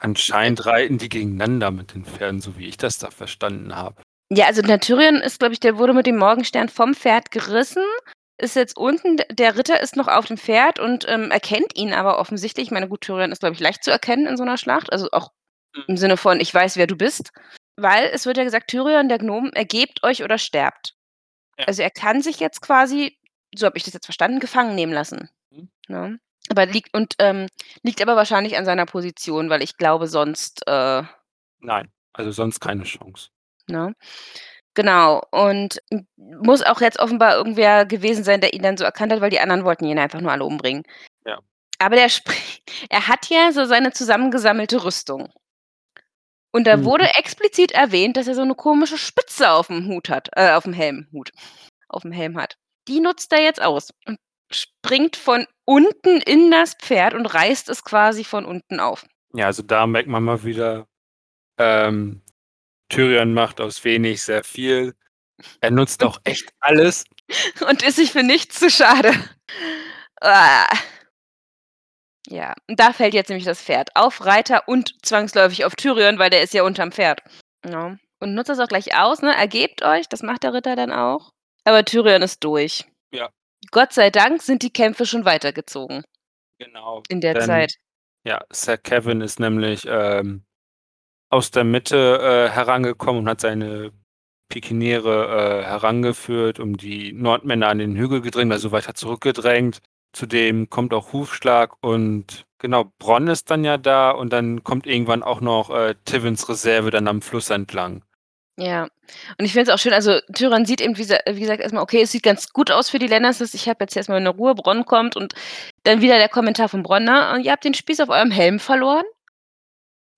anscheinend 0.00 0.66
reiten 0.66 0.98
die 0.98 1.08
gegeneinander 1.08 1.70
mit 1.70 1.94
den 1.94 2.04
Pferden, 2.04 2.40
so 2.40 2.58
wie 2.58 2.66
ich 2.66 2.76
das 2.76 2.98
da 2.98 3.10
verstanden 3.10 3.76
habe. 3.76 4.02
Ja, 4.32 4.46
also 4.46 4.62
der 4.62 4.78
Tyrion 4.80 5.16
ist, 5.16 5.40
glaube 5.40 5.54
ich 5.54 5.60
der 5.60 5.76
wurde 5.76 5.92
mit 5.92 6.06
dem 6.06 6.16
Morgenstern 6.16 6.68
vom 6.68 6.94
Pferd 6.94 7.32
gerissen, 7.32 7.82
ist 8.38 8.54
jetzt 8.56 8.76
unten, 8.76 9.16
der 9.30 9.56
Ritter 9.56 9.80
ist 9.80 9.96
noch 9.96 10.06
auf 10.08 10.26
dem 10.26 10.38
Pferd 10.38 10.78
und, 10.78 11.04
ähm, 11.08 11.30
erkennt 11.32 11.76
ihn 11.76 11.92
aber 11.92 12.18
offensichtlich. 12.18 12.66
Ich 12.66 12.70
meine, 12.70 12.88
gut, 12.88 13.00
Tyrion 13.02 13.32
ist, 13.32 13.40
glaube 13.40 13.54
ich, 13.54 13.60
leicht 13.60 13.82
zu 13.84 13.90
erkennen 13.90 14.26
in 14.26 14.36
so 14.36 14.44
'ner 14.44 14.56
Schlacht, 14.56 14.92
also 14.92 15.08
auch 15.12 15.30
Mhm. 15.76 15.84
im 15.88 15.96
Sinne 15.98 16.16
von: 16.16 16.40
„Ich 16.40 16.54
weiß, 16.54 16.76
wer 16.76 16.86
du 16.86 16.96
bist.“ 16.96 17.32
Weil 17.76 18.06
es 18.14 18.26
wird 18.26 18.36
ja 18.38 18.44
gesagt: 18.44 18.68
„Tyrion, 18.70 19.08
der 19.08 19.18
Gnom, 19.18 19.50
ergebt 19.54 20.02
euch 20.04 20.22
oder 20.24 20.38
sterbt.“ 20.38 20.94
Ja. 21.58 21.66
Also, 21.68 21.82
er 21.82 21.90
kann 21.90 22.22
sich 22.22 22.40
jetzt 22.40 22.62
quasi, 22.62 23.18
so 23.56 23.66
habe 23.66 23.78
ich 23.78 23.84
das 23.84 23.94
jetzt 23.94 24.06
verstanden, 24.06 24.40
gefangen 24.40 24.74
nehmen 24.76 24.92
lassen, 24.94 25.30
Mhm. 25.52 25.70
ne? 25.88 26.20
Aber 26.50 26.66
liegt 26.66 26.92
und, 26.96 27.14
ähm, 27.20 27.46
liegt 27.82 28.02
aber 28.02 28.16
wahrscheinlich 28.16 28.56
an 28.58 28.64
seiner 28.64 28.84
Position, 28.86 29.50
weil 29.50 29.62
ich 29.62 29.76
glaube 29.76 30.08
sonst, 30.08 30.66
äh 30.66 31.02
Nein, 31.62 31.90
also 32.14 32.30
sonst 32.32 32.60
keine 32.60 32.84
Chance. 32.84 33.28
Ne? 33.68 33.94
Genau. 34.74 35.22
Und 35.32 35.80
muss 36.16 36.62
auch 36.62 36.80
jetzt 36.80 37.00
offenbar 37.00 37.36
irgendwer 37.36 37.86
gewesen 37.86 38.24
sein, 38.24 38.40
der 38.40 38.54
ihn 38.54 38.62
dann 38.62 38.76
so 38.76 38.84
erkannt 38.84 39.12
hat, 39.12 39.20
weil 39.20 39.30
die 39.30 39.40
anderen 39.40 39.64
wollten 39.64 39.84
ihn 39.86 39.98
einfach 39.98 40.20
nur 40.20 40.32
alle 40.32 40.44
umbringen. 40.44 40.84
Ja. 41.26 41.38
Aber 41.78 41.96
der 41.96 42.08
er 42.90 43.08
hat 43.08 43.28
ja 43.30 43.52
so 43.52 43.64
seine 43.66 43.92
zusammengesammelte 43.92 44.84
Rüstung. 44.84 45.30
Und 46.54 46.66
da 46.66 46.76
Mhm. 46.76 46.84
wurde 46.84 47.04
explizit 47.14 47.72
erwähnt, 47.72 48.16
dass 48.16 48.26
er 48.26 48.34
so 48.34 48.44
'ne 48.44 48.54
komische 48.54 48.98
Spitze 48.98 49.50
auf'm 49.50 49.86
Hut 49.86 50.08
hat 50.08 50.28
äh, 50.36 50.50
auf'm 50.52 50.72
Helm 50.74 51.06
Hut 51.12 51.30
auf'm 51.90 52.12
Helm 52.12 52.36
hat. 52.38 52.56
Die 52.88 53.00
nutzt 53.00 53.32
er 53.32 53.42
jetzt 53.42 53.62
aus 53.62 53.90
und 54.06 54.18
springt 54.52 55.16
von 55.16 55.46
unten 55.70 56.20
in 56.22 56.50
das 56.50 56.74
Pferd 56.74 57.14
und 57.14 57.26
reißt 57.26 57.68
es 57.68 57.84
quasi 57.84 58.24
von 58.24 58.44
unten 58.44 58.80
auf. 58.80 59.06
Ja, 59.32 59.46
also 59.46 59.62
da 59.62 59.86
merkt 59.86 60.08
man 60.08 60.24
mal 60.24 60.42
wieder, 60.42 60.88
ähm, 61.58 62.22
Tyrion 62.90 63.34
macht 63.34 63.60
aus 63.60 63.84
wenig 63.84 64.22
sehr 64.22 64.44
viel. 64.44 64.94
Er 65.60 65.70
nutzt 65.70 66.04
auch 66.04 66.20
echt 66.24 66.50
alles. 66.60 67.04
Und 67.68 67.82
ist 67.82 67.96
sich 67.96 68.12
für 68.12 68.24
nichts 68.24 68.58
zu 68.58 68.70
schade. 68.70 69.12
Ah. 70.20 70.66
Ja, 72.28 72.54
da 72.68 72.92
fällt 72.92 73.14
jetzt 73.14 73.28
nämlich 73.28 73.44
das 73.46 73.62
Pferd 73.62 73.90
auf 73.94 74.24
Reiter 74.24 74.68
und 74.68 74.94
zwangsläufig 75.04 75.64
auf 75.64 75.74
Tyrion, 75.76 76.18
weil 76.18 76.30
der 76.30 76.42
ist 76.42 76.54
ja 76.54 76.62
unterm 76.62 76.92
Pferd. 76.92 77.22
Ja. 77.64 77.96
Und 78.20 78.34
nutzt 78.34 78.50
das 78.50 78.58
auch 78.60 78.68
gleich 78.68 78.96
aus, 78.96 79.22
ne? 79.22 79.34
„Ergebt 79.34 79.82
euch“, 79.82 80.08
das 80.08 80.22
macht 80.22 80.42
der 80.42 80.52
Ritter 80.52 80.76
dann 80.76 80.92
auch. 80.92 81.30
Aber 81.64 81.84
Tyrion 81.84 82.22
ist 82.22 82.44
durch. 82.44 82.84
Ja. 83.12 83.30
Gott 83.70 83.92
sei 83.92 84.10
Dank 84.10 84.42
sind 84.42 84.62
die 84.62 84.72
Kämpfe 84.72 85.06
schon 85.06 85.24
weitergezogen 85.24 86.04
Genau. 86.58 87.02
in 87.08 87.20
der 87.20 87.34
Denn 87.34 87.42
Zeit. 87.42 87.74
ja, 88.24 88.44
Sir 88.52 88.78
Kevin 88.78 89.20
ist 89.20 89.40
nämlich, 89.40 89.84
ähm, 89.88 90.44
aus 91.30 91.50
der 91.50 91.64
Mitte, 91.64 92.18
äh, 92.20 92.50
herangekommen 92.50 93.22
und 93.22 93.28
hat 93.28 93.40
seine 93.40 93.92
Pikiniere, 94.48 95.60
äh, 95.62 95.64
herangeführt, 95.64 96.60
um 96.60 96.76
die 96.76 97.12
Nordmänner 97.12 97.68
an 97.68 97.78
den 97.78 97.96
Hügel 97.96 98.20
gedrängt, 98.22 98.52
also 98.52 98.72
weiter 98.72 98.94
zurückgedrängt. 98.94 99.80
Zudem 100.12 100.70
kommt 100.70 100.92
auch 100.94 101.12
Hufschlag 101.12 101.76
und 101.82 102.46
genau, 102.58 102.92
Bronn 102.98 103.28
ist 103.28 103.50
dann 103.50 103.64
ja 103.64 103.78
da 103.78 104.10
und 104.10 104.32
dann 104.32 104.64
kommt 104.64 104.86
irgendwann 104.86 105.22
auch 105.22 105.40
noch, 105.40 105.70
äh, 105.70 105.94
Tywins 106.04 106.48
Reserve 106.48 106.90
dann 106.90 107.08
am 107.08 107.22
Fluss 107.22 107.50
entlang. 107.50 108.04
Ja. 108.56 108.88
Und 109.38 109.44
ich 109.44 109.52
finde 109.52 109.70
es 109.70 109.74
auch 109.74 109.78
schön 109.82 109.92
also, 109.92 110.18
Tyrion 110.34 110.66
sieht 110.66 110.80
eben, 110.80 110.96
wie 110.98 111.04
sa 111.04 111.18
wie 111.26 111.40
gesagt, 111.40 111.60
erst 111.60 111.74
mal: 111.74 111.82
„Okay, 111.82 112.02
es 112.02 112.12
sieht 112.12 112.22
ganz 112.22 112.50
gut 112.52 112.70
aus 112.70 112.90
für 112.90 112.98
die 112.98 113.06
Lannisters. 113.08 113.54
Ich 113.54 113.68
habe 113.68 113.84
jetzt 113.84 113.92
hier 113.94 114.00
erst 114.00 114.08
mal 114.08 114.16
meine 114.16 114.30
Ruhe. 114.30 114.54
Bronn 114.54 114.84
kommt“ 114.86 115.16
und 115.16 115.34
dann 115.84 116.00
wieder 116.02 116.18
der 116.18 116.28
Kommentar 116.28 116.68
von 116.68 116.82
Bronn, 116.82 117.04
ne: 117.04 117.32
„Und 117.34 117.42
ihr 117.44 117.52
habt 117.52 117.64
den 117.64 117.74
Spieß 117.74 118.00
auf 118.00 118.08
eurem 118.10 118.30
Helm 118.30 118.58
verloren?“ 118.60 119.04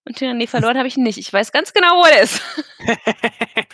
Und 0.06 0.16
Tyrion: 0.16 0.36
„Ne, 0.38 0.46
verloren 0.46 0.76
habe 0.78 0.88
ich 0.88 0.96
ihn 0.96 1.04
nicht. 1.04 1.18
Ich 1.18 1.32
weiß 1.32 1.52
ganz 1.52 1.72
genau, 1.72 2.00
wo 2.00 2.04
er 2.06 2.22
ist.“ 2.22 2.40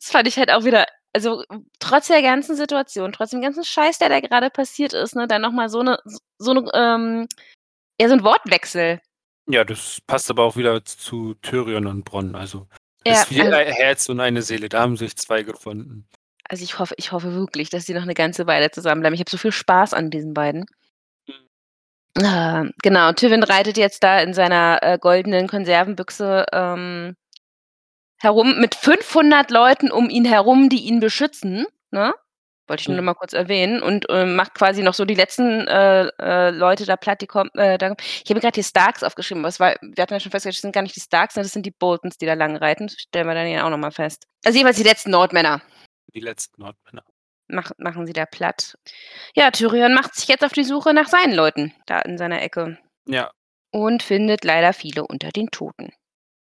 Das 0.00 0.10
fand 0.10 0.28
ich 0.28 0.36
halt 0.38 0.50
auch 0.52 0.64
wieder 0.64 0.86
also, 1.14 1.42
trotz 1.80 2.08
der 2.08 2.20
ganzen 2.22 2.56
Situation, 2.56 3.10
trotz 3.12 3.30
dem 3.30 3.40
ganzen 3.40 3.64
Scheiß, 3.64 3.98
der 3.98 4.10
da 4.10 4.20
grade 4.20 4.50
passiert 4.50 4.92
ist, 4.92 5.16
ne, 5.16 5.26
dann 5.26 5.40
noch 5.42 5.52
mal 5.52 5.70
so 5.70 5.82
'ne 5.82 5.98
s 6.06 6.18
so 6.38 6.52
'ne, 6.52 6.70
ähm 6.74 7.26
ja, 8.00 8.08
so 8.08 8.14
'n 8.14 8.24
Wortwechsel. 8.24 9.00
Ja, 9.48 9.64
das 9.64 10.00
passt 10.06 10.30
aber 10.30 10.44
auch 10.44 10.56
wieder 10.56 10.84
zu 10.84 11.34
Tyrion 11.42 11.86
und 11.86 12.04
Bronn. 12.04 12.34
Also, 12.36 12.68
Ja, 13.06 13.22
ist 13.22 13.30
wie 13.30 13.40
also 13.40 13.52
ein 13.56 13.66
Herz 13.72 14.08
und 14.08 14.20
eine 14.20 14.42
Seele. 14.42 14.68
Da 14.68 14.80
haben 14.80 14.96
sich 14.96 15.16
2 15.16 15.42
gefunden. 15.42 16.06
Also, 16.48 16.62
ich 16.64 16.78
hoffe 16.78 16.94
ich 16.96 17.12
hoffe 17.12 17.34
wirklich, 17.34 17.70
dass 17.70 17.86
die 17.86 17.94
noch 17.94 18.04
'ne 18.04 18.14
ganze 18.14 18.46
Weile 18.46 18.70
zusammenbleiben. 18.70 19.14
Ich 19.14 19.20
habe 19.20 19.30
so 19.30 19.36
viel 19.38 19.52
Spaß 19.52 19.94
an 19.94 20.10
diesen 20.10 20.34
beiden. 20.34 20.66
Mhm. 22.16 22.24
Ah, 22.24 22.64
genau, 22.82 23.12
Tywin 23.12 23.42
reitet 23.44 23.78
jetzt 23.78 24.02
da 24.04 24.20
in 24.20 24.34
seiner, 24.34 24.80
äh, 24.82 24.98
goldenen 25.00 25.48
Konservenbüchse, 25.48 26.46
ähm, 26.52 27.16
herum 28.18 28.58
mit 28.60 28.74
500 28.74 29.50
Leuten 29.50 29.90
um 29.92 30.10
ihn 30.10 30.24
herum, 30.24 30.68
die 30.70 30.84
ihn 30.84 31.00
beschützen, 31.00 31.66
ne? 31.90 32.14
Wollte 32.68 32.80
ich 32.82 32.88
nur 32.88 32.96
noch 32.96 33.04
mal 33.04 33.14
kurz 33.14 33.32
erwähnen 33.32 33.80
und, 33.82 34.06
ähm, 34.08 34.34
macht 34.36 34.54
quasi 34.54 34.82
noch 34.82 34.94
so 34.94 35.04
die 35.04 35.14
letzten, 35.14 35.66
äh, 35.68 36.06
äh, 36.20 36.50
Leute 36.50 36.84
da 36.84 36.96
platt, 36.96 37.20
die 37.20 37.26
kommen 37.26 37.50
äh, 37.54 37.74
ich 37.76 37.80
habe 38.30 38.34
mir 38.34 38.40
grad 38.40 38.56
die 38.56 38.62
Starks 38.64 39.02
aufgeschrieben, 39.04 39.44
aber 39.44 39.54
war 39.60 39.74
wir 39.80 40.02
hatten 40.02 40.14
ja 40.14 40.20
schon 40.20 40.32
festgestellt, 40.32 40.56
das 40.56 40.62
sind 40.62 40.72
gar 40.74 40.82
nicht 40.82 40.96
die 40.96 41.00
Starks, 41.00 41.34
sondern 41.34 41.46
das 41.46 41.52
sind 41.52 41.66
die 41.66 41.70
Boltons, 41.70 42.18
die 42.18 42.26
da 42.26 42.34
lang 42.34 42.56
reiten. 42.56 42.86
Das 42.88 42.96
stellen 42.98 43.26
wir 43.28 43.34
dann 43.34 43.46
ja 43.48 43.64
auch 43.64 43.70
noch 43.70 43.78
mal 43.78 43.92
fest. 43.92 44.26
Also, 44.44 44.56
jedenfalls 44.58 44.76
die 44.78 44.82
letzten 44.82 45.10
Nordmänner 45.10 45.62
Die 46.14 46.20
letzten 46.20 46.60
Nordmänner. 46.62 47.04
mach 47.48 47.70
machen 47.78 48.06
sie 48.06 48.12
da 48.12 48.26
platt. 48.26 48.76
Ja, 49.36 49.50
Tyrion 49.52 49.94
macht 49.94 50.14
sich 50.16 50.26
jetzt 50.28 50.44
auf 50.44 50.52
die 50.52 50.64
Suche 50.64 50.92
nach 50.94 51.08
seinen 51.08 51.34
Leuten 51.34 51.72
da 51.86 52.00
in 52.00 52.18
seiner 52.18 52.42
Ecke 52.42 52.78
Ja. 53.06 53.30
und 53.70 54.02
findet 54.02 54.44
leider 54.44 54.72
viele 54.72 55.06
unter 55.06 55.30
den 55.30 55.50
Toten. 55.50 55.92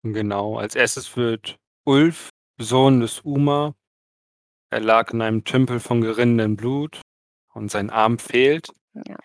Genau. 0.04 0.58
Als 0.58 0.76
Erstes 0.76 1.16
wird 1.18 1.58
Ulf, 1.86 2.30
Sohn 2.58 3.02
des 3.02 3.20
Umar 3.22 3.76
er 4.70 4.80
lag 4.82 5.12
in 5.12 5.22
einem 5.22 5.44
Tümpel 5.44 5.80
von 5.80 6.02
gerinnendem 6.02 6.56
Blut 6.56 7.02
und 7.54 7.72
sein 7.72 7.90
Arm 7.90 8.20
fehlt. 8.20 8.70
Ja. 8.94 9.16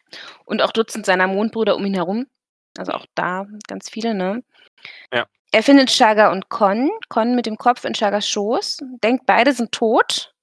Und 0.44 0.62
auch 0.62 0.72
Dutzend 0.72 1.06
seiner 1.06 1.26
Mondbrüder 1.26 1.76
um 1.76 1.84
ihn 1.84 1.94
herum. 1.94 2.26
Also, 2.76 2.92
auch 2.92 3.06
da 3.14 3.46
ganz 3.68 3.88
viele, 3.88 4.14
ne? 4.14 4.42
Ja. 5.12 5.26
Er 5.52 5.62
findet 5.62 5.90
Shagga 5.90 6.32
und 6.32 6.48
Conn. 6.48 6.90
Conn 7.08 7.34
mit 7.36 7.46
dem 7.46 7.56
Kopf 7.56 7.84
in 7.84 7.94
Shaggas 7.94 8.28
Schoß, 8.28 8.78
denkt, 9.02 9.24
beide 9.26 9.52
sind 9.52 9.70
tot. 9.72 10.34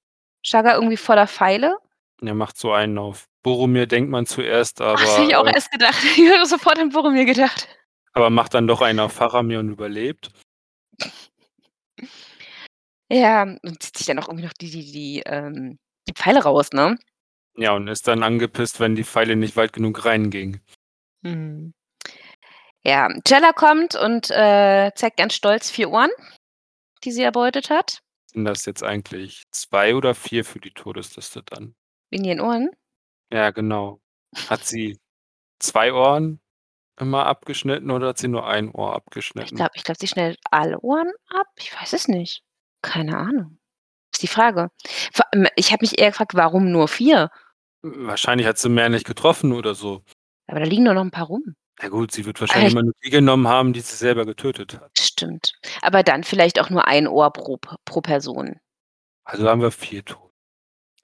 Shagga 0.42 0.74
irgendwie 0.74 0.96
voller 0.96 1.26
Pfeile. 1.28 1.76
Er 2.22 2.34
macht 2.34 2.56
so 2.56 2.72
einen 2.72 2.98
auf 2.98 3.26
Boromir, 3.42 3.86
denkt 3.86 4.10
man 4.10 4.26
zuerst, 4.26 4.80
Ach, 4.80 4.98
das 4.98 5.18
hätte 5.18 5.28
ich 5.28 5.36
aber, 5.36 5.48
auch 5.48 5.52
äh 5.52 5.56
erst 5.56 5.70
gedacht. 5.70 5.96
Ich 6.16 6.30
habe 6.32 6.46
sofort 6.46 6.78
an 6.78 6.90
Boromir 6.90 7.24
gedacht. 7.24 7.68
aber 8.12 8.30
macht 8.30 8.54
dann 8.54 8.66
doch 8.66 8.80
einen 8.80 9.00
auf 9.00 9.12
Faramir 9.12 9.58
und 9.58 9.68
überlebt. 9.70 10.30
Ja, 13.12 13.42
und 13.42 13.82
zieht 13.82 13.96
sich 13.98 14.06
dann 14.06 14.18
auch 14.18 14.28
irgendwie 14.28 14.46
noch 14.46 14.54
die 14.54 14.70
die 14.70 14.90
die, 14.90 15.22
ähm, 15.26 15.78
die 16.08 16.14
Pfeile 16.14 16.42
raus, 16.42 16.70
ne? 16.72 16.96
Ja, 17.56 17.74
und 17.74 17.86
ist 17.88 18.08
dann 18.08 18.22
angepisst, 18.22 18.80
wenn 18.80 18.94
die 18.94 19.04
Pfeile 19.04 19.36
nicht 19.36 19.56
weit 19.56 19.72
genug 19.74 20.04
reingingen. 20.06 20.62
Mhm. 21.22 21.74
Ja, 22.84 23.08
Jella 23.26 23.52
kommt 23.52 23.94
und, 23.94 24.30
äh, 24.30 24.90
zeigt 24.94 25.16
ganz 25.18 25.34
stolz 25.34 25.70
4 25.70 25.90
Ohren, 25.90 26.10
die 27.04 27.12
sie 27.12 27.22
erbeutet 27.22 27.70
hat. 27.70 28.00
Sind 28.32 28.44
das 28.44 28.64
jetzt 28.64 28.82
eigentlich 28.82 29.44
2 29.52 29.94
oder 29.94 30.14
4 30.14 30.44
für 30.44 30.58
die 30.58 30.72
Todesliste 30.72 31.42
dann? 31.44 31.74
Wegen 32.10 32.24
ihren 32.24 32.40
Ohren? 32.40 32.70
Ja, 33.30 33.50
genau. 33.50 34.00
Hat 34.48 34.64
sie 34.64 34.98
2 35.60 35.92
Ohren 35.92 36.40
immer 36.98 37.26
abgeschnitten 37.26 37.90
oder 37.90 38.08
hat 38.08 38.18
sie 38.18 38.28
nur 38.28 38.46
1 38.46 38.74
Ohr 38.74 38.90
Ich 38.90 38.96
abgeschnitten? 38.96 39.56
glaube 39.56 39.72
ich 39.74 39.84
glaube, 39.84 39.98
sie 40.00 40.08
schneidet 40.08 40.40
alle 40.50 40.80
Ohren 40.80 41.12
ab. 41.28 41.46
Ich 41.58 41.74
weiß 41.78 41.92
es 41.92 42.08
nicht. 42.08 42.42
Keine 42.84 43.16
Ahnung. 43.16 43.58
Ist 44.12 44.22
die 44.22 44.28
Frage. 44.28 44.70
Ich 45.56 45.72
habe 45.72 45.82
mich 45.82 45.98
eher 46.00 46.10
gefragt, 46.10 46.34
warum 46.34 46.70
nur 46.72 46.88
4? 46.88 47.30
Wahrscheinlich 47.84 48.46
hat 48.46 48.58
sie 48.58 48.68
mehr 48.68 48.88
nicht 48.90 49.06
getroffen 49.06 49.52
oder 49.52 49.74
so. 49.74 50.04
Aber 50.48 50.60
da 50.60 50.66
liegen 50.66 50.84
doch 50.84 50.94
noch 50.94 51.02
'n 51.04 51.10
paar 51.12 51.26
rum. 51.26 51.56
Ja 51.82 51.88
gut, 51.88 52.12
sie 52.12 52.26
wird 52.26 52.40
wahrscheinlich 52.40 52.68
ich 52.68 52.72
immer 52.74 52.84
nur 52.84 52.94
die 53.04 53.10
genommen 53.10 53.48
haben, 53.48 53.72
die 53.72 53.80
sie 53.80 53.96
selber 53.96 54.26
getötet 54.26 54.80
hat. 54.80 54.92
Stimmt. 54.98 55.54
Aber 55.82 56.02
dann 56.04 56.24
vielleicht 56.24 56.60
auch 56.60 56.70
nur 56.70 56.86
1 56.88 57.08
Ohr 57.08 57.32
pro 57.32 57.58
pro 57.84 58.00
Person. 58.02 58.56
Also 59.24 59.48
haben 59.48 59.62
wir 59.62 59.70
4 59.72 60.04
Tote. 60.04 60.32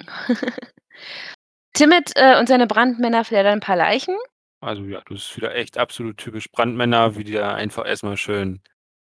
Timid, 1.75 2.13
äh, 2.17 2.39
und 2.39 2.49
seine 2.49 2.67
Brandmänner 2.67 3.25
fleddern 3.25 3.59
'n 3.59 3.61
paar 3.61 3.77
Leichen. 3.77 4.17
Also 4.63 4.85
ja, 4.85 5.03
das 5.09 5.21
ist 5.21 5.37
wieder 5.37 5.55
echt 5.55 5.79
absolut 5.79 6.19
typisch 6.19 6.51
Brandmänner, 6.51 7.17
wie 7.17 7.25
die 7.25 7.33
da 7.35 7.55
einfach 7.55 7.87
erst 7.87 8.05
mal 8.05 8.17
schön 8.17 8.63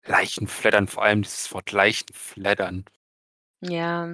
Leichen 0.05 0.47
fleddern, 0.47 0.87
vor 0.87 1.03
allem 1.03 1.21
dieses 1.21 1.53
Wort 1.53 1.71
Leichen 1.71 2.07
fleddern. 2.13 2.85
Ja. 3.61 4.13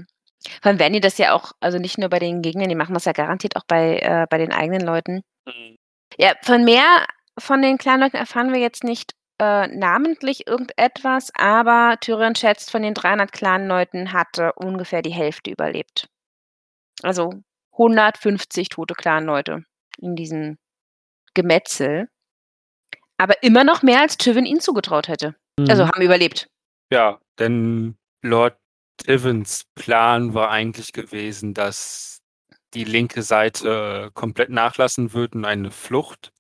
Vor 0.62 0.70
allem 0.70 0.80
werden 0.80 0.94
die 0.94 1.00
das 1.00 1.18
ja 1.18 1.34
auch 1.34 1.54
also 1.60 1.80
nicht 1.80 1.98
nur 1.98 2.10
bei 2.10 2.20
den 2.20 2.42
Gegnern, 2.42 2.70
die 2.70 2.76
machen 2.76 2.94
das 2.94 3.06
ja 3.06 3.12
garantiert 3.12 3.56
auch 3.56 3.66
bei 3.68 4.00
äh, 4.00 4.28
bei 4.30 4.38
den 4.38 4.52
eigenen 4.52 4.82
Leuten. 4.82 5.22
Mhm. 5.46 5.78
Ja, 6.18 6.34
von 6.44 6.64
mehr 6.64 7.06
von 7.40 7.62
den 7.62 7.78
Clanleuten 7.78 8.20
erfahren 8.20 8.52
wir 8.52 8.60
jetzt 8.60 8.84
nicht, 8.84 9.14
äh, 9.40 9.68
namentlich 9.68 10.48
irgendetwas, 10.48 11.32
aber 11.36 11.98
Tyrion 12.02 12.36
schätzt, 12.36 12.72
von 12.72 12.82
den 12.82 12.94
300 12.96 13.32
Clanleuten 13.32 14.12
hatte 14.14 14.54
ungefähr 14.54 15.02
die 15.02 15.12
Hälfte 15.12 15.52
überlebt. 15.52 16.10
Also 17.04 17.32
150 17.74 18.70
tote 18.70 18.96
Clanleute 18.96 19.64
in 20.00 20.16
diesem 20.16 20.58
Gemetzel. 21.36 22.10
Aber 23.18 23.42
immer 23.44 23.64
noch 23.64 23.84
mehr, 23.84 24.02
als 24.02 24.18
Tywin 24.18 24.46
ihnen 24.46 24.60
zugetraut 24.60 25.08
hätte. 25.08 25.36
Also 25.66 25.84
Mhm. 25.84 25.90
haben 25.90 26.02
überlebt. 26.02 26.48
Ja, 26.92 27.20
denn 27.40 27.98
Lord 28.24 28.58
Tywins 28.98 29.66
Plan 29.76 30.34
war 30.34 30.50
eigentlich 30.52 30.94
gewesen, 30.94 31.54
dass 31.54 32.20
die 32.74 32.84
linke 32.86 33.24
Seite 33.24 34.12
komplett 34.14 34.50
nachlassen 34.50 35.14
wird 35.14 35.36
und 35.36 35.46
eine 35.46 35.72
Flucht. 35.72 36.32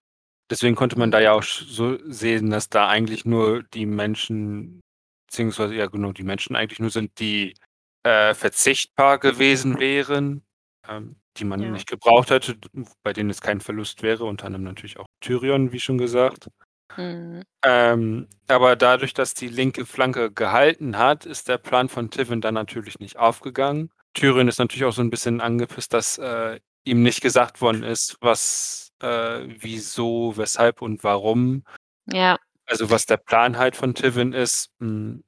Deswegen 0.51 0.76
konnte 0.76 0.99
man 0.99 1.11
da 1.11 1.20
ja 1.22 1.34
auch 1.34 1.43
so 1.43 1.97
sehen, 2.09 2.51
dass 2.51 2.70
da 2.70 2.88
eigentlich 2.89 3.26
nur 3.26 3.63
die 3.63 3.86
Menschen 3.88 4.82
beziehungsweise 5.28 5.76
ja 5.76 5.88
genau, 5.88 6.13
die 6.13 6.24
Menschen 6.24 6.55
eigentlich 6.55 6.80
nur 6.80 6.91
sind, 6.91 7.20
die, 7.20 7.55
äh, 8.03 8.34
verzichtbar 8.36 9.20
gewesen 9.20 9.80
wären, 9.80 10.43
ähm, 10.88 11.18
die 11.38 11.45
man 11.45 11.61
Ja. 11.61 11.72
nicht 11.72 11.88
gebraucht 11.89 12.32
hätte, 12.32 12.57
bei 13.03 13.13
denen 13.13 13.30
es 13.32 13.41
kein 13.41 13.61
Verlust 13.61 14.03
wäre, 14.03 14.26
unter 14.26 14.45
anderem 14.47 14.65
natürlich 14.65 14.99
auch 14.99 15.07
Tyrion, 15.22 15.72
wie 15.74 15.80
schon 15.82 15.97
gesagt. 15.99 16.47
Mhm. 16.95 17.43
Ähm, 17.63 18.27
aber 18.47 18.75
dadurch, 18.75 19.13
dass 19.13 19.33
die 19.33 19.47
linke 19.47 19.85
Flanke 19.85 20.31
gehalten 20.31 20.97
hat, 20.97 21.25
ist 21.25 21.47
der 21.49 21.57
Plan 21.57 21.89
von 21.89 22.09
Tywin 22.11 22.41
dann 22.41 22.53
natürlich 22.53 22.99
nicht 22.99 23.17
aufgegangen. 23.17 23.91
Tyrion 24.13 24.47
ist 24.47 24.59
natürlich 24.59 24.85
auch 24.85 24.93
so 24.93 25.01
'n 25.01 25.09
bisschen 25.09 25.41
angepisst, 25.41 25.93
dass, 25.93 26.17
äh, 26.17 26.59
ihm 26.85 27.03
nicht 27.03 27.21
gesagt 27.21 27.61
worden 27.61 27.83
ist, 27.83 28.17
was, 28.21 28.91
äh, 29.01 29.41
wieso, 29.59 30.33
weshalb 30.38 30.81
und 30.81 31.03
warum. 31.03 31.63
Ja. 32.07 32.38
Also, 32.67 32.89
was 32.91 33.05
der 33.05 33.17
Plan 33.17 33.57
halt 33.57 33.75
von 33.77 33.95
Tywin 33.95 34.33
ist, 34.33 34.71
hm, 34.79 35.23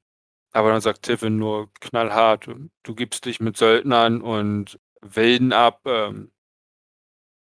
aber 0.53 0.71
dann 0.71 0.81
sagt 0.81 1.03
Tywin 1.03 1.37
nur 1.37 1.71
knallhart: 1.81 2.47
„Du 2.83 2.95
gibst 2.95 3.25
dich 3.25 3.39
mit 3.41 3.57
Söldnern 3.57 4.21
und 4.21 4.79
Wilden 5.01 5.53
ab“, 5.53 5.81
ähm 5.87 6.31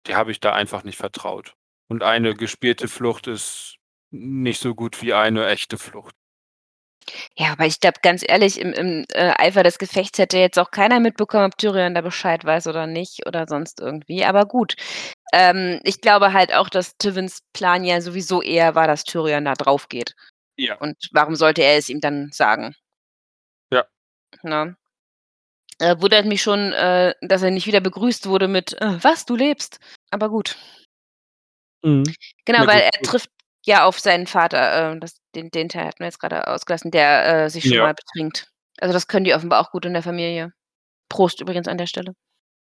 die 0.06 0.14
habe 0.14 0.30
ich 0.30 0.40
da 0.40 0.52
einfach 0.52 0.84
nicht 0.84 0.96
vertraut. 0.96 1.54
Und 1.88 2.02
eine 2.02 2.34
gespielte 2.34 2.88
Flucht 2.88 3.26
ist 3.26 3.76
nicht 4.10 4.60
so 4.60 4.74
gut 4.74 5.02
wie 5.02 5.14
eine 5.14 5.46
echte 5.48 5.78
Flucht. 5.78 6.14
Ja, 7.36 7.52
aber 7.52 7.66
ich 7.66 7.80
glaube, 7.80 7.98
ganz 8.02 8.22
ehrlich, 8.26 8.60
im 8.60 8.72
im, 8.72 9.04
äh, 9.12 9.32
Eifer 9.38 9.62
des 9.62 9.78
Gefechts 9.78 10.18
hätte 10.18 10.38
jetzt 10.38 10.58
auch 10.58 10.70
keiner 10.70 11.00
mitbekommen, 11.00 11.46
ob 11.46 11.56
Tyrion 11.58 11.94
da 11.94 12.00
Bescheid 12.02 12.44
weiß 12.44 12.66
oder 12.66 12.86
nicht 12.86 13.26
oder 13.26 13.46
sonst 13.48 13.80
irgendwie. 13.80 14.24
Aber 14.24 14.46
gut, 14.46 14.74
ähm, 15.32 15.80
ich 15.84 16.00
glaube 16.00 16.32
halt 16.32 16.54
auch, 16.54 16.68
dass 16.68 16.96
Tywins 16.98 17.40
Plan 17.52 17.84
ja 17.84 18.00
sowieso 18.00 18.42
eher 18.42 18.74
war, 18.74 18.86
dass 18.86 19.04
Tyrion 19.04 19.44
da 19.44 19.54
drauf 19.54 19.88
geht. 19.88 20.14
Ja. 20.58 20.76
Und 20.78 20.96
warum 21.12 21.36
sollte 21.36 21.62
er 21.62 21.78
es 21.78 21.88
ihm 21.88 22.00
dann 22.00 22.30
sagen? 22.32 22.74
Ja. 23.72 23.84
Ne? 24.42 24.76
Äh, 25.80 25.96
wundert 26.00 26.26
mich 26.26 26.42
schon, 26.42 26.72
äh, 26.72 27.14
dass 27.22 27.42
er 27.42 27.50
nicht 27.50 27.66
wieder 27.66 27.80
begrüßt 27.80 28.26
wurde 28.28 28.48
mit: 28.48 28.74
„Äh, 28.82 29.02
was, 29.02 29.24
du 29.24 29.34
lebst?“ 29.34 29.78
Aber 30.10 30.28
gut. 30.28 30.56
Mhm. 31.82 32.04
Genau, 32.44 32.60
Na 32.60 32.66
weil 32.66 32.82
gut, 32.82 32.90
er 32.94 33.02
trifft 33.02 33.30
ja 33.70 33.84
auf 33.86 33.98
seinen 34.00 34.26
Vater, 34.26 34.92
äh, 34.94 35.00
das 35.00 35.16
den 35.34 35.50
den 35.50 35.68
Teil 35.70 35.86
hatten 35.86 36.00
wir 36.00 36.06
jetzt 36.06 36.20
grade 36.20 36.46
ausgelassen, 36.48 36.90
der, 36.90 37.44
äh, 37.46 37.50
sich 37.50 37.64
schon 37.64 37.74
Ja. 37.74 37.84
mal 37.84 37.94
betrinkt. 37.94 38.48
Also, 38.80 38.92
das 38.94 39.08
können 39.08 39.24
die 39.24 39.34
offenbar 39.34 39.60
auch 39.60 39.70
gut 39.72 39.86
in 39.86 39.94
der 39.94 40.02
Familie. 40.02 40.52
Prost 41.10 41.40
übrigens 41.40 41.68
an 41.68 41.78
der 41.78 41.86
Stelle. 41.88 42.14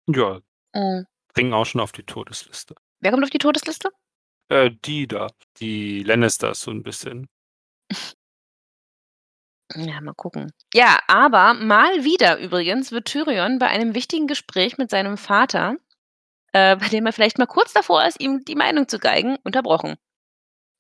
Ja. 0.08 0.40
Mhm. 0.76 1.06
Ging 1.36 1.54
auch 1.54 1.66
schon 1.66 1.82
auf 1.82 1.92
die 1.94 2.04
Todesliste. 2.04 2.76
Wer 3.02 3.12
kommt 3.12 3.24
auf 3.24 3.30
die 3.32 3.40
Todesliste? 3.40 3.90
Äh, 4.50 4.72
die 4.86 5.08
da, 5.08 5.30
die 5.60 6.04
Lannisters 6.04 6.62
so 6.62 6.72
'n 6.72 6.84
bisschen. 6.84 7.28
Ja, 9.76 10.02
mal 10.02 10.14
gucken. 10.14 10.52
Ja, 10.74 11.00
aber 11.08 11.54
mal 11.54 12.04
wieder 12.04 12.38
übrigens 12.40 12.92
wird 12.92 13.06
Tyrion 13.06 13.58
bei 13.60 13.68
einem 13.68 13.94
wichtigen 13.96 14.28
Gespräch 14.28 14.78
mit 14.78 14.90
seinem 14.90 15.18
Vater, 15.18 15.76
äh, 16.54 16.76
bei 16.78 16.90
dem 16.90 17.06
er 17.08 17.14
vielleicht 17.14 17.38
mal 17.40 17.48
kurz 17.48 17.74
davor 17.74 18.06
ist, 18.06 18.20
ihm 18.22 18.46
die 18.46 18.56
Meinung 18.56 18.88
zu 18.90 19.00
geigen, 19.00 19.38
unterbrochen. 19.44 19.98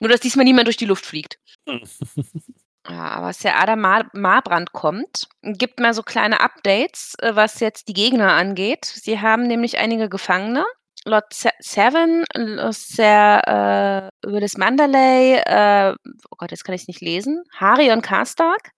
Nur, 0.01 0.09
dass 0.09 0.19
diesmal 0.19 0.43
niemand 0.45 0.67
durch 0.67 0.77
die 0.77 0.85
Luft 0.85 1.05
fliegt. 1.05 1.39
Hm. 1.69 1.81
Ja, 2.89 3.09
aber 3.09 3.31
Ser 3.31 3.59
Adam 3.59 3.79
Mar 3.79 4.09
Marbrand 4.11 4.73
kommt, 4.73 5.29
gibt 5.43 5.79
mal 5.79 5.93
so 5.93 6.01
kleine 6.01 6.39
Updates, 6.39 7.13
äh, 7.19 7.35
was 7.35 7.59
jetzt 7.59 7.87
die 7.87 7.93
Gegner 7.93 8.33
angeht. 8.33 8.85
Sie 8.85 9.19
haben 9.21 9.43
nämlich 9.43 9.77
einige 9.77 10.09
Gefangene. 10.09 10.65
Lord 11.05 11.31
Se 11.31 11.51
Seven, 11.59 12.25
L 12.33 12.73
Ser, 12.73 14.09
äh, 14.23 14.27
Willis 14.27 14.57
Manderley, 14.57 15.35
äh, 15.45 15.93
oh 16.31 16.35
Gott, 16.39 16.49
jetzt 16.49 16.63
kann 16.63 16.73
ich's 16.73 16.87
nicht 16.87 17.01
lesen, 17.01 17.43
Harion 17.55 18.01
Karstark 18.01 18.71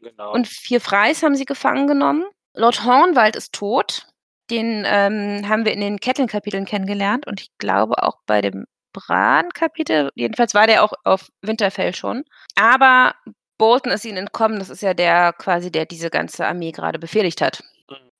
Genau. 0.00 0.32
und 0.32 0.48
4 0.48 0.80
Freys 0.80 1.22
haben 1.22 1.36
sie 1.36 1.44
gefangen 1.46 1.86
genommen. 1.86 2.24
Lord 2.54 2.84
Hornwald 2.84 3.36
ist 3.36 3.52
tot. 3.52 4.08
Den, 4.50 4.84
ähm, 4.86 5.48
haben 5.48 5.64
wir 5.64 5.72
in 5.72 5.80
den 5.80 6.00
Catelyn-Kapiteln 6.00 6.64
kennengelernt 6.66 7.26
und 7.28 7.40
ich 7.40 7.50
glaube 7.58 8.02
auch 8.02 8.18
bei 8.26 8.40
dem 8.42 8.66
Bran-Kapitel. 8.94 10.10
Jedenfalls 10.14 10.54
war 10.54 10.66
der 10.66 10.82
auch 10.82 10.94
auf 11.04 11.28
Winterfell 11.42 11.94
schon. 11.94 12.24
Aber 12.56 13.14
Bolton 13.58 13.92
ist 13.92 14.06
ihnen 14.06 14.16
entkommen. 14.18 14.58
Das 14.58 14.70
ist 14.70 14.82
ja 14.82 14.94
der 14.94 15.34
quasi, 15.34 15.70
der 15.70 15.84
diese 15.84 16.08
ganze 16.10 16.46
Armee 16.46 16.72
grade 16.72 16.98
befehligt 16.98 17.42
hat. 17.42 17.62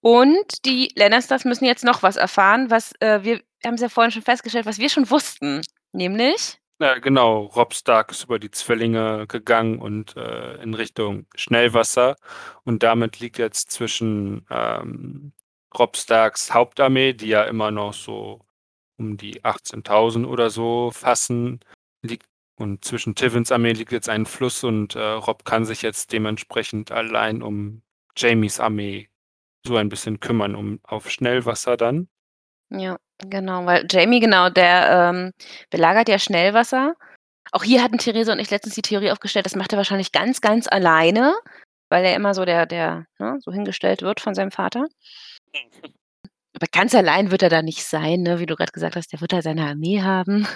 Und 0.00 0.66
die 0.66 0.92
Lannisters 0.96 1.46
müssen 1.46 1.64
jetzt 1.64 1.84
noch 1.84 2.02
was 2.02 2.16
erfahren, 2.16 2.70
was, 2.70 2.92
äh, 3.00 3.20
wir 3.24 3.40
haben's 3.64 3.80
ja 3.80 3.88
vorhin 3.88 4.10
schon 4.12 4.20
festgestellt, 4.22 4.66
was 4.66 4.78
wir 4.78 4.90
schon 4.90 5.08
wussten, 5.10 5.62
nämlich 5.92 6.58
Ja, 6.80 6.98
genau. 6.98 7.44
Robb 7.56 7.72
Stark 7.72 8.10
ist 8.10 8.24
über 8.24 8.38
die 8.38 8.50
Zwillinge 8.50 9.26
gegangen 9.28 9.78
und, 9.78 10.16
äh, 10.16 10.56
in 10.62 10.74
Richtung 10.74 11.26
Schnellwasser. 11.36 12.16
Und 12.64 12.82
damit 12.82 13.20
liegt 13.20 13.38
jetzt 13.38 13.70
zwischen, 13.70 14.44
ähm, 14.50 15.32
Robb 15.78 15.96
Starks 15.96 16.52
Hauptarmee, 16.52 17.12
die 17.14 17.28
ja 17.28 17.44
immer 17.44 17.70
noch 17.70 17.94
so 17.94 18.40
um 18.98 19.16
die 19.16 19.42
18.000 19.42 20.26
oder 20.26 20.50
so 20.50 20.90
fassen, 20.92 21.60
liegt 22.02 22.26
und 22.56 22.84
zwischen 22.84 23.14
Tywins 23.14 23.50
Armee 23.50 23.72
liegt 23.72 23.92
jetzt 23.92 24.08
ein 24.08 24.26
Fluss 24.26 24.62
und, 24.62 24.94
äh, 24.94 25.00
Robb 25.00 25.44
kann 25.44 25.64
sich 25.64 25.82
jetzt 25.82 26.12
dementsprechend 26.12 26.92
allein 26.92 27.42
um 27.42 27.82
Jaimies 28.16 28.60
Armee 28.60 29.08
so 29.66 29.76
ein 29.76 29.88
bisschen 29.88 30.20
kümmern, 30.20 30.54
um 30.54 30.78
auf 30.84 31.10
Schnellwasser 31.10 31.76
dann. 31.76 32.08
Ja, 32.70 32.96
genau, 33.18 33.66
weil 33.66 33.86
Jaime, 33.90 34.20
genau, 34.20 34.50
der, 34.50 35.10
ähm, 35.12 35.32
belagert 35.70 36.08
ja 36.08 36.18
Schnellwasser. 36.18 36.94
Auch 37.52 37.64
hier 37.64 37.82
hatten 37.82 37.98
Therese 37.98 38.32
und 38.32 38.38
ich 38.38 38.50
letztens 38.50 38.74
die 38.74 38.82
Theorie 38.82 39.10
aufgestellt, 39.10 39.46
das 39.46 39.56
macht 39.56 39.72
er 39.72 39.76
wahrscheinlich 39.78 40.12
ganz, 40.12 40.40
ganz 40.40 40.68
alleine, 40.68 41.34
weil 41.90 42.04
er 42.04 42.16
immer 42.16 42.34
so 42.34 42.44
der 42.44 42.66
der, 42.66 43.06
ne, 43.18 43.38
so 43.40 43.52
hingestellt 43.52 44.02
wird 44.02 44.20
von 44.20 44.34
seinem 44.34 44.50
Vater. 44.50 44.86
Aber 46.54 46.66
ganz 46.70 46.94
allein 46.94 47.30
wird 47.30 47.42
er 47.42 47.48
da 47.48 47.62
nicht 47.62 47.84
sein, 47.84 48.22
ne, 48.22 48.38
wie 48.38 48.46
du 48.46 48.56
grad 48.56 48.72
gesagt 48.72 48.96
hast, 48.96 49.12
der 49.12 49.20
wird 49.20 49.32
da 49.32 49.42
seine 49.42 49.66
Armee 49.66 50.02
haben. 50.02 50.46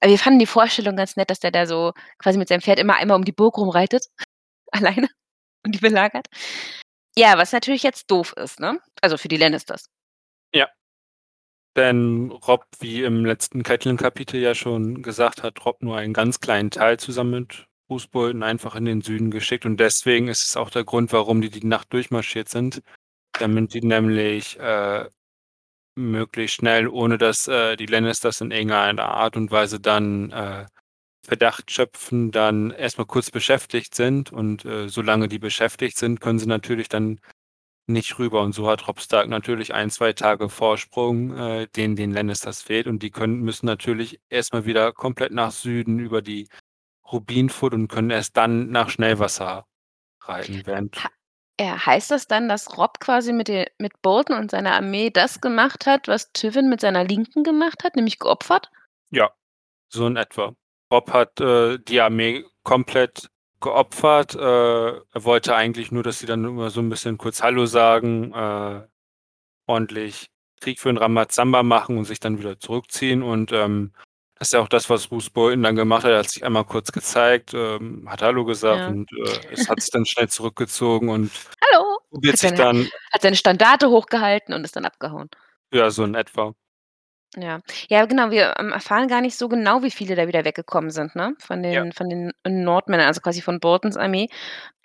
Aber 0.00 0.10
wir 0.10 0.18
fanden 0.18 0.38
die 0.38 0.46
Vorstellung 0.46 0.96
ganz 0.96 1.16
nett, 1.16 1.30
dass 1.30 1.40
der 1.40 1.50
da 1.50 1.66
so 1.66 1.92
quasi 2.18 2.38
mit 2.38 2.48
seinem 2.48 2.60
Pferd 2.60 2.78
immer 2.78 2.96
einmal 2.96 3.16
um 3.16 3.24
die 3.24 3.32
Burg 3.32 3.56
rumreitet, 3.56 4.06
alleine 4.72 5.08
und 5.64 5.74
die 5.74 5.78
belagert. 5.80 6.26
Ja, 7.16 7.38
was 7.38 7.52
natürlich 7.52 7.82
jetzt 7.82 8.10
doof 8.10 8.34
ist, 8.36 8.60
ne? 8.60 8.80
Also, 9.02 9.16
für 9.18 9.28
die 9.28 9.36
Lannisters. 9.36 9.86
Ja. 10.54 10.68
Denn 11.76 12.30
Robb, 12.30 12.66
wie 12.80 13.02
im 13.02 13.24
letzten 13.24 13.62
Catelyn-Kapitel 13.62 14.40
ja 14.40 14.54
schon 14.54 15.02
gesagt 15.02 15.42
hat, 15.42 15.64
Robb 15.64 15.82
nur 15.82 15.96
einen 15.96 16.14
ganz 16.14 16.40
kleinen 16.40 16.70
Teil 16.70 16.98
zusammen 16.98 17.30
mit 17.30 17.66
Bruce 17.88 18.06
Bolton 18.08 18.42
einfach 18.42 18.74
in 18.74 18.86
den 18.86 19.02
Süden 19.02 19.30
geschickt 19.30 19.66
und 19.66 19.78
deswegen 19.78 20.28
ist 20.28 20.42
es 20.48 20.56
auch 20.56 20.70
der 20.70 20.84
Grund, 20.84 21.12
warum 21.12 21.40
die 21.42 21.50
die 21.50 21.66
Nacht 21.66 21.92
durchmarschiert 21.92 22.48
sind, 22.48 22.82
damit 23.38 23.74
die 23.74 23.82
nämlich, 23.82 24.58
äh, 24.58 25.08
möglichst 25.96 26.56
schnell, 26.56 26.88
ohne 26.88 27.18
dass, 27.18 27.48
äh, 27.48 27.76
die 27.76 27.86
Lannisters 27.86 28.40
in 28.40 28.50
irgendeiner 28.50 29.08
Art 29.08 29.36
und 29.36 29.50
Weise 29.50 29.80
dann, 29.80 30.30
äh, 30.32 30.66
Verdacht 31.26 31.70
schöpfen, 31.70 32.32
dann 32.32 32.70
erst 32.72 32.98
mal 32.98 33.06
kurz 33.06 33.30
beschäftigt 33.30 33.94
sind 33.94 34.32
und, 34.32 34.64
äh, 34.64 34.88
solange 34.88 35.28
die 35.28 35.38
beschäftigt 35.38 35.96
sind, 35.98 36.20
können 36.20 36.38
sie 36.40 36.46
natürlich 36.48 36.88
dann 36.88 37.20
nicht 37.86 38.18
rüber. 38.18 38.42
Und 38.42 38.52
so 38.54 38.68
hat 38.68 38.86
Robb 38.88 39.00
Stark 39.00 39.28
natürlich 39.28 39.74
1, 39.74 39.94
2 39.94 40.12
Tage 40.14 40.48
Vorsprung, 40.48 41.36
äh, 41.36 41.68
den 41.76 41.96
den 41.96 42.12
Lannisters 42.12 42.62
fehlt. 42.62 42.86
Und 42.86 43.02
die 43.02 43.10
können 43.10 43.40
müssen 43.40 43.66
natürlich 43.66 44.20
erst 44.30 44.52
mal 44.52 44.64
wieder 44.66 44.92
komplett 44.92 45.32
nach 45.32 45.52
Süden 45.52 45.98
über 45.98 46.22
die 46.22 46.48
Rubinfurt 47.12 47.74
und 47.74 47.88
können 47.88 48.10
erst 48.10 48.36
dann 48.36 48.70
nach 48.70 48.90
Schnellwasser 48.90 49.66
reiten, 50.22 50.62
während 50.66 50.96
Ja, 51.60 51.84
heißt 51.84 52.10
das 52.10 52.26
dann, 52.26 52.48
dass 52.48 52.78
Robb 52.78 52.98
quasi 53.00 53.32
mit 53.32 53.48
de 53.48 53.66
mit 53.78 54.00
Bolton 54.00 54.36
und 54.38 54.50
seiner 54.50 54.72
Armee 54.74 55.10
das 55.10 55.40
gemacht 55.40 55.86
hat, 55.86 56.08
was 56.08 56.32
Tywin 56.32 56.68
mit 56.68 56.80
seiner 56.80 57.04
Linken 57.04 57.42
gemacht 57.44 57.84
hat, 57.84 57.94
nämlich 57.94 58.18
geopfert? 58.18 58.70
Ja, 59.10 59.30
so 59.88 60.06
in 60.06 60.16
etwa. 60.16 60.54
Robb 60.92 61.12
hat, 61.12 61.40
äh, 61.40 61.78
die 61.80 62.00
Armee 62.00 62.44
komplett 62.64 63.30
geopfert. 63.60 64.34
Äh, 64.36 64.40
er 64.40 65.24
wollte 65.24 65.54
eigentlich 65.56 65.92
nur, 65.92 66.02
dass 66.04 66.20
sie 66.20 66.26
dann 66.26 66.44
immer 66.44 66.70
so 66.70 66.80
'n 66.80 66.90
bisschen 66.90 67.18
kurz 67.18 67.42
Hallo 67.42 67.66
sagen, 67.66 68.32
äh, 68.34 68.82
ordentlich 69.66 70.28
Krieg 70.60 70.80
für 70.80 70.90
'n 70.90 70.98
Rambazamba 70.98 71.62
machen 71.64 71.98
und 71.98 72.06
sich 72.06 72.20
dann 72.20 72.38
wieder 72.38 72.58
zurückziehen 72.60 73.22
und, 73.22 73.52
ähm, 73.52 73.92
das 74.42 74.48
ist 74.48 74.52
ja 74.54 74.60
auch 74.60 74.68
das, 74.68 74.90
was 74.90 75.06
Bruce 75.06 75.30
Bolton 75.30 75.62
dann 75.62 75.76
gemacht 75.76 76.02
hat. 76.02 76.10
Er 76.10 76.18
hat 76.18 76.30
sich 76.30 76.44
einmal 76.44 76.64
kurz 76.64 76.90
gezeigt, 76.90 77.54
ähm, 77.54 78.08
hat 78.10 78.22
Hallo 78.22 78.44
gesagt 78.44 78.82
Ja. 78.82 78.88
und, 78.88 79.08
äh, 79.12 79.52
es 79.52 79.68
hat 79.68 79.80
sich 79.80 79.90
dann 79.92 80.04
schnell 80.04 80.28
zurückgezogen 80.28 81.10
und 81.10 81.30
„Hallo!“ 81.72 81.98
probiert 82.10 82.34
Hat 82.34 82.40
sich 82.40 82.50
seine 82.50 82.56
dann 82.56 82.88
hat 83.12 83.22
seine 83.22 83.36
Standarte 83.36 83.88
hochgehalten 83.88 84.52
und 84.52 84.64
ist 84.64 84.74
dann 84.74 84.84
abgehauen. 84.84 85.28
Ja, 85.72 85.90
so 85.90 86.04
in 86.04 86.14
etwa. 86.16 86.54
Ja. 87.36 87.60
Ja, 87.88 88.04
genau, 88.06 88.30
wir, 88.30 88.54
ähm, 88.58 88.72
erfahren 88.72 89.08
gar 89.08 89.20
nicht 89.22 89.38
so 89.38 89.48
genau, 89.48 89.82
wie 89.82 89.90
viele 89.90 90.16
da 90.16 90.26
wieder 90.28 90.44
weggekommen 90.44 90.90
sind, 90.90 91.14
ne, 91.16 91.34
von 91.40 91.62
Ja. 91.64 91.82
den 91.82 91.92
von 91.92 92.10
den 92.10 92.32
Nordmännern, 92.46 93.06
also 93.06 93.20
quasi 93.22 93.40
von 93.40 93.58
Boltons 93.60 93.96
Armee. 93.96 94.28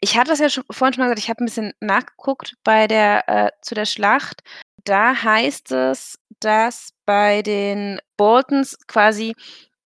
Ich 0.01 0.17
hatte 0.17 0.31
das 0.31 0.39
ja 0.39 0.49
schon 0.49 0.65
vorhin 0.71 0.93
schon 0.93 1.03
mal 1.03 1.07
gesagt, 1.09 1.19
ich 1.25 1.29
habe 1.29 1.43
'n 1.43 1.47
bisschen 1.47 1.73
nachgeguckt 1.81 2.55
bei 2.63 2.87
der 2.87 3.29
äh, 3.29 3.51
zu 3.61 3.75
der 3.75 3.85
Schlacht. 3.85 4.43
Da 4.85 5.15
heißt 5.23 5.71
es, 5.73 6.19
dass 6.41 6.91
bei 7.05 7.41
den 7.41 7.99
Boltons 8.17 8.77
quasi 8.87 9.35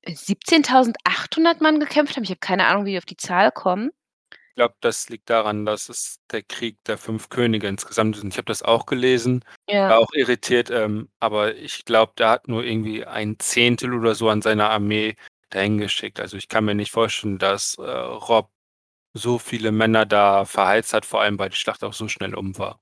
17.800 0.07 1.63
Mann 1.63 1.81
gekämpft 1.81 2.17
haben. 2.17 2.25
Ich 2.25 2.31
habe 2.31 2.41
keine 2.41 2.67
Ahnung, 2.67 2.87
wie 2.87 2.93
die 2.93 2.99
auf 2.99 3.07
die 3.07 3.17
Zahl 3.19 3.53
kommen. 3.53 3.91
Ich 4.33 4.57
glaube, 4.57 4.75
das 4.81 5.09
liegt 5.09 5.31
daran, 5.31 5.65
dass 5.65 5.89
es 5.89 6.19
der 6.31 6.43
Krieg 6.43 6.77
der 6.85 6.99
5 6.99 7.29
Könige 7.29 7.69
insgesamt 7.69 8.17
ist 8.17 8.25
und 8.25 8.31
ich 8.33 8.37
habe 8.39 8.47
das 8.47 8.63
auch 8.63 8.85
gelesen, 8.85 9.45
Ja. 9.69 9.89
war 9.91 9.99
auch 10.01 10.13
irritiert, 10.13 10.71
ähm, 10.71 11.09
aber 11.21 11.55
ich 11.57 11.85
glaube, 11.85 12.13
der 12.19 12.29
hat 12.31 12.49
nur 12.49 12.65
irgendwie 12.65 13.07
1/10 13.07 13.95
oder 13.95 14.15
so 14.15 14.29
an 14.29 14.43
seiner 14.43 14.69
Armee 14.71 15.15
dahin 15.51 15.79
geschickt. 15.79 16.21
Also, 16.21 16.37
ich 16.37 16.49
kann 16.49 16.65
mir 16.65 16.75
nicht 16.75 16.91
vorstellen, 16.91 17.39
dass, 17.39 17.75
äh, 17.79 17.83
Robb 17.83 18.51
so 19.15 19.39
viele 19.39 19.73
Männer 19.73 20.07
da 20.07 20.45
verheizt 20.47 20.95
hat, 20.95 21.07
vor 21.07 21.23
allem, 21.23 21.39
weil 21.39 21.51
die 21.51 21.57
Schlacht 21.57 21.85
auch 21.85 21.95
so 21.95 22.09
schnell 22.09 22.35
um 22.35 22.59
war. 22.59 22.79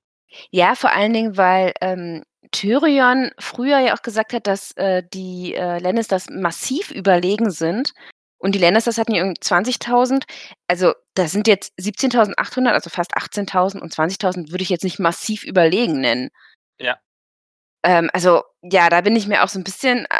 Ja, 0.53 0.73
vor 0.75 0.91
allen 0.91 1.13
Dingen, 1.13 1.37
weil, 1.37 1.73
ähm, 1.81 2.23
Tyrion 2.51 3.29
früher 3.39 3.77
ja 3.79 3.93
auch 3.95 4.01
gesagt 4.01 4.33
hat, 4.33 4.47
dass, 4.47 4.71
äh, 4.77 5.03
die, 5.13 5.53
äh, 5.53 5.77
Lannisters 5.79 6.27
massiv 6.31 6.89
überlegen 6.89 7.51
sind. 7.51 7.93
Und 8.39 8.55
die 8.55 8.59
Lannisters 8.59 8.97
hatten 8.97 9.11
ja 9.13 9.19
irgendwie 9.21 9.39
20.000. 9.41 10.25
Also, 10.67 10.93
da 11.13 11.27
sind 11.27 11.47
jetzt 11.47 11.73
17.800, 11.77 12.73
also 12.73 12.89
fast 12.89 13.15
18.000 13.15 13.83
und 13.83 13.93
20.000 13.93 14.49
würde 14.51 14.63
ich 14.63 14.69
jetzt 14.69 14.83
nicht 14.83 14.97
massiv 14.97 15.43
überlegen 15.43 15.99
nennen. 16.01 16.29
Ja. 16.79 16.97
Ähm, 17.83 18.09
also, 18.13 18.43
ja, 18.63 18.89
da 18.89 19.01
bin 19.01 19.15
ich 19.15 19.27
mir 19.27 19.43
auch 19.43 19.49
so 19.49 19.59
'n 19.59 19.63
bisschen, 19.65 20.05
äh 20.07 20.19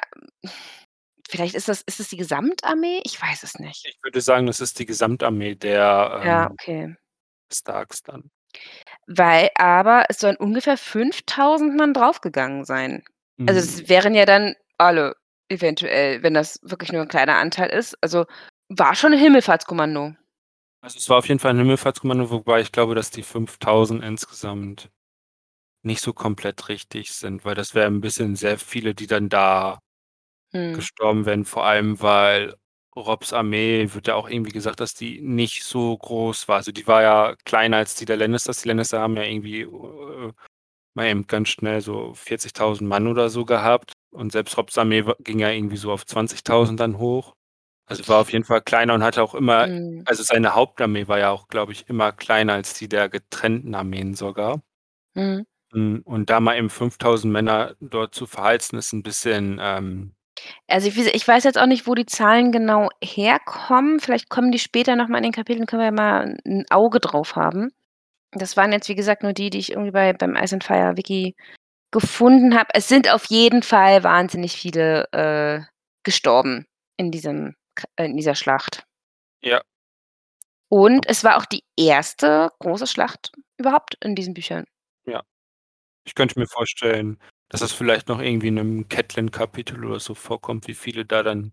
vielleicht 1.30 1.56
ist 1.56 1.70
das 1.70 1.82
ist 1.84 2.00
das 2.02 2.10
die 2.10 2.18
Gesamtarmee? 2.18 3.02
Ich 3.06 3.22
weiß 3.22 3.44
es 3.44 3.60
nicht. 3.60 3.86
Ich 3.88 4.00
würde 4.04 4.22
sagen, 4.22 4.48
das 4.48 4.62
ist 4.62 4.80
die 4.80 4.86
Gesamtarmee 4.88 5.56
der, 5.56 6.22
Ja, 6.22 6.46
ähm 6.48 6.52
okay. 6.52 6.96
Starks 7.54 8.04
dann. 8.04 8.32
Weil 9.12 9.50
aber 9.56 10.06
es 10.10 10.20
sollen 10.20 10.36
ungefähr 10.38 10.78
5.000 10.78 11.76
Mann 11.76 11.96
draufgegangen 11.96 12.64
sein. 12.64 13.04
Also, 13.48 13.60
Mhm. 13.60 13.60
es 13.60 13.90
wären 13.90 14.14
ja 14.14 14.26
dann 14.26 14.54
alle 14.78 15.16
eventuell, 15.50 16.22
wenn 16.22 16.36
das 16.36 16.60
wirklich 16.62 16.92
nur 16.92 17.02
'n 17.02 17.08
kleiner 17.08 17.38
Anteil 17.38 17.72
ist. 17.72 17.98
Also, 18.02 18.26
war 18.70 18.94
schon 18.94 19.12
'n 19.14 19.18
Himmelfahrtskommando. 19.20 20.14
Also, 20.84 20.98
es 20.98 21.10
war 21.10 21.18
auf 21.18 21.28
jeden 21.28 21.40
Fall 21.40 21.52
'n 21.52 21.58
Himmelfahrtskommando, 21.58 22.30
wobei 22.30 22.62
ich 22.62 22.72
glaube, 22.72 22.96
dass 22.96 23.12
die 23.12 23.24
5.000 23.24 24.02
insgesamt 24.04 24.90
nicht 25.84 26.02
so 26.02 26.14
komplett 26.14 26.70
richtig 26.70 27.14
sind, 27.14 27.46
weil 27.46 27.56
das 27.56 27.76
wäre 27.76 27.88
'n 27.88 28.02
bisschen 28.02 28.36
sehr 28.36 28.60
viele, 28.60 28.96
die 28.96 29.08
dann 29.08 29.30
da 29.30 29.80
Mhm. 30.54 30.90
gestorben 30.94 31.26
wären, 31.26 31.46
vor 31.46 31.66
allem, 31.66 32.02
weil 32.02 32.56
Robs 32.96 33.34
Armee 33.34 33.88
wird 33.94 34.08
ja 34.08 34.16
auch 34.16 34.30
irgendwie 34.30 34.52
gesagt, 34.52 34.80
dass 34.80 34.94
die 34.96 35.22
nicht 35.22 35.64
so 35.64 35.96
groß 35.98 36.48
war. 36.48 36.58
Also, 36.58 36.72
die 36.72 36.88
war 36.88 37.02
ja 37.04 37.36
kleiner 37.46 37.78
als 37.78 37.96
die 37.96 38.06
der 38.06 38.18
Lannisters. 38.18 38.62
Die 38.62 38.68
Lannister 38.70 39.00
haben 39.00 39.16
ja 39.16 39.24
irgendwie, 39.24 39.62
äh, 39.62 40.34
mal 40.96 41.08
eben 41.08 41.28
ganz 41.28 41.50
schnell 41.50 41.82
so 41.82 42.14
40.000 42.16 42.90
Mann 42.90 43.08
oder 43.08 43.30
so 43.30 43.46
gehabt 43.46 43.94
und 44.12 44.32
selbst 44.34 44.58
Robs 44.58 44.78
Armee 44.78 45.04
ging 45.22 45.40
ja 45.40 45.50
irgendwie 45.52 45.78
so 45.78 45.92
auf 45.92 46.06
20.000 46.06 46.80
dann 46.80 46.98
hoch. 47.00 47.34
Also, 47.88 48.08
war 48.10 48.22
auf 48.22 48.32
jeden 48.34 48.46
Fall 48.46 48.62
kleiner 48.62 48.96
und 48.96 49.04
hatte 49.04 49.24
auch 49.24 49.36
immer 49.36 49.68
Mhm. 49.68 50.06
also, 50.06 50.24
seine 50.24 50.56
Hauptarmee 50.56 51.08
war 51.08 51.20
ja 51.20 51.32
auch, 51.32 51.48
glaube 51.50 51.74
ich, 51.74 51.88
immer 51.90 52.12
kleiner 52.14 52.54
als 52.54 52.74
die 52.76 52.90
der 52.90 53.10
getrennten 53.10 53.76
Armeen 53.76 54.16
sogar. 54.16 54.62
Mhm. 55.16 55.46
Hm, 55.72 56.02
und 56.04 56.30
da 56.32 56.40
mal 56.40 56.58
eben 56.58 56.70
5.000 56.72 57.32
Männer 57.32 57.76
dort 57.80 58.16
zu 58.16 58.26
verheizen, 58.26 58.78
ist 58.80 58.92
'n 58.94 59.04
bisschen, 59.04 59.60
ähm 59.62 60.16
Also, 60.68 60.88
ich 60.88 60.98
ich 60.98 61.28
weiß 61.28 61.44
jetzt 61.44 61.58
auch 61.58 61.66
nicht, 61.66 61.88
wo 61.88 61.96
die 61.96 62.06
Zahlen 62.06 62.52
genau 62.52 62.90
herkommen. 63.04 64.00
Vielleicht 64.00 64.30
kommen 64.30 64.52
die 64.52 64.60
später 64.60 64.96
noch 64.96 65.08
mal 65.08 65.18
in 65.18 65.24
den 65.24 65.32
Kapiteln, 65.34 65.66
können 65.66 65.82
wir 65.82 65.86
ja 65.88 65.92
mal 65.92 66.38
'n 66.46 66.66
Auge 66.70 67.00
drauf 67.00 67.36
haben. 67.36 67.72
Das 68.32 68.58
waren 68.58 68.72
jetzt, 68.74 68.90
wie 68.90 68.96
gesagt, 68.96 69.24
nur 69.24 69.34
die, 69.34 69.50
die 69.50 69.60
ich 69.60 69.72
irgendwie 69.72 69.92
bei 69.92 70.14
beim 70.14 70.36
Ice 70.36 70.56
and 70.56 70.64
Fire 70.64 70.98
Wiki 70.98 71.36
gefunden 71.92 72.58
habe. 72.58 72.70
Es 72.74 72.88
sind 72.88 73.12
auf 73.12 73.26
jeden 73.26 73.64
Fall 73.64 74.04
wahnsinnig 74.04 74.54
viele, 74.54 75.06
äh, 75.14 75.62
gestorben 76.04 76.68
in 76.98 77.12
diesem 77.12 77.56
äh, 77.98 78.06
in 78.06 78.18
dieser 78.18 78.36
Schlacht. 78.36 78.86
Ja. 79.42 79.62
Und 80.72 81.08
es 81.08 81.24
war 81.24 81.38
auch 81.38 81.46
die 81.46 81.64
1. 81.80 82.52
große 82.60 82.88
Schlacht 82.88 83.32
überhaupt 83.58 83.98
in 84.04 84.16
diesen 84.16 84.34
Büchern. 84.36 84.66
Ja. 85.06 85.24
Ich 86.06 86.16
könnte 86.16 86.40
mir 86.40 86.48
vorstellen, 86.48 87.20
dass 87.50 87.62
es 87.62 87.72
vielleicht 87.74 88.08
noch 88.10 88.20
irgendwie 88.22 88.50
in 88.50 88.56
'nem 88.56 88.90
Catelyn-Kapitel 88.90 89.84
oder 89.86 90.00
so 90.00 90.16
vorkommt, 90.16 90.68
wie 90.68 90.76
viele 90.76 91.06
da 91.06 91.24
dann 91.24 91.52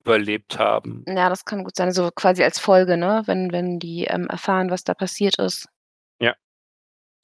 überlebt 0.00 0.58
haben. 0.58 1.04
Ja, 1.06 1.28
das 1.28 1.44
kann 1.44 1.64
gut 1.64 1.76
sein, 1.76 1.92
so 1.92 2.10
quasi 2.14 2.42
als 2.42 2.58
Folge, 2.58 2.96
ne, 2.96 3.22
wenn 3.26 3.52
wenn 3.52 3.78
die, 3.78 4.04
ähm, 4.04 4.26
erfahren, 4.28 4.70
was 4.70 4.84
da 4.84 4.94
passiert 4.94 5.38
ist. 5.38 5.68
Ja. 6.20 6.34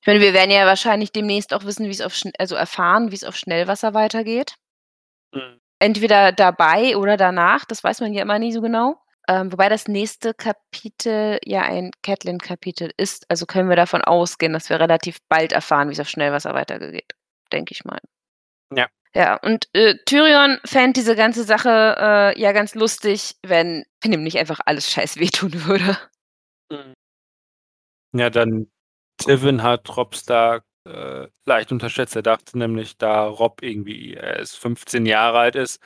Ich 0.02 0.06
meine, 0.08 0.20
wir 0.20 0.34
werden 0.34 0.50
ja 0.50 0.66
wahrscheinlich 0.66 1.12
demnächst 1.12 1.54
auch 1.54 1.64
wissen, 1.64 1.86
wie's 1.86 2.00
auf 2.02 2.14
Schn 2.14 2.32
also, 2.38 2.56
erfahren, 2.56 3.12
wie's 3.12 3.24
auf 3.24 3.36
Schnellwasser 3.36 3.94
weitergeht. 3.94 4.54
Mhm. 5.34 5.60
Entweder 5.80 6.32
dabei 6.32 6.96
oder 6.96 7.16
danach, 7.16 7.64
das 7.66 7.84
weiß 7.84 8.00
man 8.00 8.12
ja 8.14 8.22
immer 8.22 8.38
nie 8.38 8.52
so 8.52 8.62
genau. 8.62 8.96
Ähm, 9.28 9.52
wobei 9.52 9.68
das 9.70 9.88
nächste 9.88 10.34
Kapitel 10.34 11.38
ja 11.44 11.62
ein 11.62 11.90
Catelyn-Kapitel 12.02 12.92
ist, 12.98 13.26
also, 13.30 13.46
können 13.46 13.68
wir 13.70 13.76
davon 13.76 14.02
ausgehen, 14.02 14.52
dass 14.54 14.70
wir 14.70 14.80
relativ 14.80 15.18
bald 15.28 15.52
erfahren, 15.52 15.90
wie's 15.90 16.00
auf 16.00 16.08
Schnellwasser 16.10 16.54
weitergeht, 16.54 17.14
denke 17.52 17.72
ich 17.72 17.84
mal. 17.84 18.00
Ja. 18.74 18.86
Ja, 19.14 19.36
und, 19.42 19.68
äh, 19.72 19.96
Tyrion 20.06 20.58
fände 20.64 20.92
diese 21.00 21.16
ganze 21.16 21.42
Sache, 21.44 21.96
äh, 21.98 22.40
ja 22.40 22.52
ganz 22.52 22.74
lustig, 22.76 23.36
wenn 23.42 23.84
ihm 24.04 24.22
nicht 24.22 24.38
einfach 24.38 24.60
alles 24.66 24.90
scheiß 24.90 25.18
wehtun 25.18 25.52
würde. 25.66 25.98
Mhm. 26.70 26.94
Ja, 28.12 28.30
dann 28.30 28.70
Tywin 29.18 29.62
hat 29.62 29.96
Robb 29.96 30.14
Stark, 30.16 30.64
äh, 30.86 31.28
leicht 31.46 31.72
unterschätzt. 31.72 32.16
Er 32.16 32.22
dachte 32.22 32.58
nämlich, 32.58 32.96
da 32.98 33.26
Robb 33.26 33.62
irgendwie 33.62 34.14
er 34.14 34.38
ist 34.38 34.56
15 34.56 35.06
Jahre 35.06 35.38
alt 35.38 35.56
ist, 35.56 35.80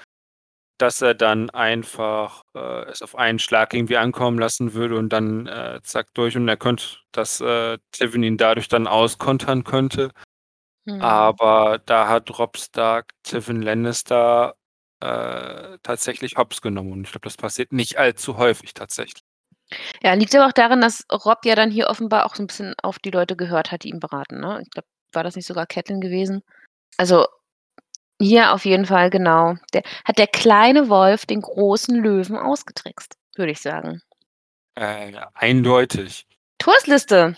dass 0.79 1.01
er 1.03 1.15
dann 1.15 1.51
einfach, 1.51 2.43
äh, 2.57 2.85
es 2.91 3.03
auf 3.03 3.17
einen 3.17 3.39
Schlag 3.39 3.75
irgendwie 3.75 3.97
ankommen 3.97 4.39
lassen 4.39 4.75
würde 4.75 4.97
und 4.99 5.11
dann, 5.11 5.47
äh, 5.47 5.81
zack 5.83 6.09
durch 6.15 6.37
und 6.37 6.49
er 6.49 6.57
könnte 6.57 6.85
dass, 7.12 7.41
äh, 7.41 7.79
Tywin 7.93 8.23
ihn 8.25 8.37
dadurch 8.37 8.69
dann 8.69 8.87
auskontern 8.89 9.65
könnte. 9.65 10.11
Mhm. 10.87 11.01
Aber 11.01 11.78
da 11.87 12.09
hat 12.09 12.39
Robb 12.39 12.57
Stark 12.59 13.12
Tywin 13.22 13.62
Lannister, 13.62 14.55
äh, 15.01 15.78
tatsächlich 15.82 16.37
Hops 16.37 16.61
genommen 16.62 16.93
und 16.93 17.05
ich 17.05 17.12
glaube, 17.12 17.24
das 17.26 17.37
passiert 17.37 17.72
nicht 17.72 17.99
allzu 17.99 18.37
häufig 18.39 18.74
tatsächlich. 18.74 19.22
Ja, 20.03 20.14
liegt 20.14 20.35
aber 20.35 20.47
auch 20.47 20.53
daran, 20.53 20.80
dass 20.80 21.05
Robb 21.12 21.45
ja 21.45 21.55
dann 21.55 21.70
hier 21.70 21.89
offenbar 21.89 22.26
auch 22.26 22.35
so 22.35 22.43
'n 22.43 22.47
bisschen 22.47 22.74
auf 22.82 22.99
die 22.99 23.11
Leute 23.11 23.37
gehört 23.37 23.70
hat, 23.72 23.85
die 23.85 23.91
ihn 23.91 24.01
beraten, 24.01 24.41
ne? 24.41 24.61
Ich 24.62 24.70
glaube, 24.70 24.89
war 25.12 25.24
das 25.24 25.37
nicht 25.37 25.47
sogar 25.47 25.66
Catelyn 25.66 26.01
gewesen? 26.01 26.43
Also, 26.99 27.26
hier 28.20 28.55
auf 28.55 28.64
jeden 28.66 28.87
Fall, 28.87 29.11
genau. 29.11 29.57
Der 29.74 29.82
hat 30.05 30.18
der 30.18 30.28
kleine 30.28 30.89
Wolf 30.91 31.26
den 31.26 31.43
großen 31.43 31.97
Löwen 32.03 32.37
ausgetrickst, 32.39 33.16
würde 33.37 33.53
ich 33.53 33.61
sagen. 33.62 34.03
Äh, 34.76 35.12
eindeutig. 35.35 36.26
Todesliste. 36.61 37.37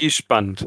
Die 0.00 0.06
ist 0.06 0.14
spannend. 0.16 0.66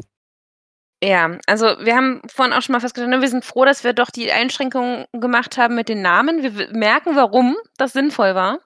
Ja, 1.02 1.38
also, 1.46 1.66
wir 1.80 1.96
haben 1.96 2.20
vorhin 2.28 2.52
auch 2.52 2.60
schon 2.60 2.74
mal 2.74 2.80
festgestellt, 2.80 3.10
ne, 3.10 3.22
wir 3.22 3.28
sind 3.28 3.44
froh, 3.44 3.64
dass 3.64 3.84
wir 3.84 3.94
doch 3.94 4.10
die 4.10 4.30
Einschränkungen 4.30 5.06
gemacht 5.12 5.56
haben 5.56 5.74
mit 5.74 5.88
den 5.88 6.02
Namen. 6.02 6.42
Wir 6.42 6.58
w 6.58 6.68
merken, 6.72 7.16
warum 7.16 7.56
das 7.78 7.94
sinnvoll 7.94 8.34
war. 8.34 8.58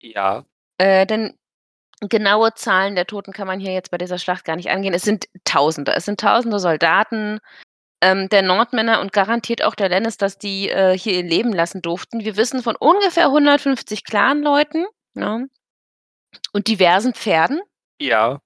Ja. 0.00 0.44
Äh, 0.78 1.06
denn 1.06 1.34
genaue 2.00 2.54
Zahlen 2.54 2.94
der 2.94 3.06
Toten 3.06 3.32
kann 3.32 3.46
man 3.46 3.60
hier 3.60 3.74
jetzt 3.74 3.90
bei 3.90 3.98
dieser 3.98 4.18
Schlacht 4.18 4.46
gar 4.46 4.56
nicht 4.56 4.70
angehen. 4.70 4.94
Es 4.94 5.02
sind 5.02 5.26
Tausende. 5.44 5.92
Es 5.94 6.06
sind 6.06 6.18
Tausende 6.18 6.58
Soldaten, 6.58 7.40
ähm, 8.00 8.30
der 8.30 8.42
Nordmänner 8.42 9.00
und 9.00 9.12
garantiert 9.12 9.62
auch 9.62 9.74
der 9.74 9.90
Lannisters, 9.90 10.38
die, 10.38 10.70
äh, 10.70 10.96
hier 10.96 11.14
ihr 11.14 11.24
Leben 11.24 11.52
lassen 11.52 11.82
durften. 11.82 12.24
Wir 12.24 12.36
wissen 12.36 12.62
von 12.62 12.76
ungefähr 12.76 13.26
150 13.26 14.04
Clanleuten, 14.04 14.86
ne? 15.14 15.48
Und 16.52 16.68
diversen 16.68 17.12
Pferden. 17.12 17.60
Ja. 18.00 18.40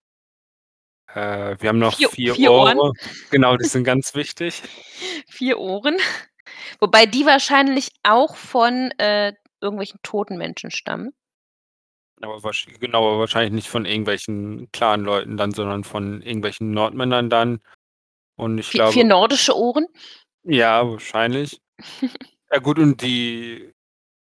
Äh, 1.14 1.56
wir 1.60 1.68
haben 1.68 1.78
noch 1.78 1.96
4 1.96 2.08
4 2.10 2.34
4 2.34 2.50
Ohren. 2.52 2.78
Ohre. 2.78 2.92
Genau, 3.30 3.56
die 3.56 3.64
sind 3.66 3.84
ganz 3.84 4.14
wichtig. 4.14 4.62
4 5.28 5.58
Ohren. 5.58 5.96
Wobei 6.80 7.06
die 7.06 7.24
wahrscheinlich 7.26 7.90
auch 8.02 8.36
von, 8.36 8.90
äh, 8.98 9.32
irgendwelchen 9.60 10.00
toten 10.02 10.36
Menschen 10.36 10.70
stammen. 10.70 11.12
Aber 12.20 12.42
wahrsch 12.42 12.66
genau, 12.80 13.08
aber 13.08 13.18
wahrscheinlich 13.18 13.52
nicht 13.52 13.68
von 13.68 13.84
irgendwelchen 13.86 14.70
Clanleuten 14.72 15.36
dann, 15.36 15.52
sondern 15.52 15.84
von 15.84 16.22
irgendwelchen 16.22 16.70
Nordmännern 16.70 17.28
dann. 17.30 17.60
Und 18.36 18.58
ich 18.58 18.68
4 18.68 18.90
glaube 18.90 19.04
nordische 19.04 19.56
Ohren. 19.56 19.86
Ja, 20.44 20.88
wahrscheinlich. 20.88 21.60
Ja 22.52 22.60
gut, 22.60 22.78
und 22.78 23.02
die 23.02 23.72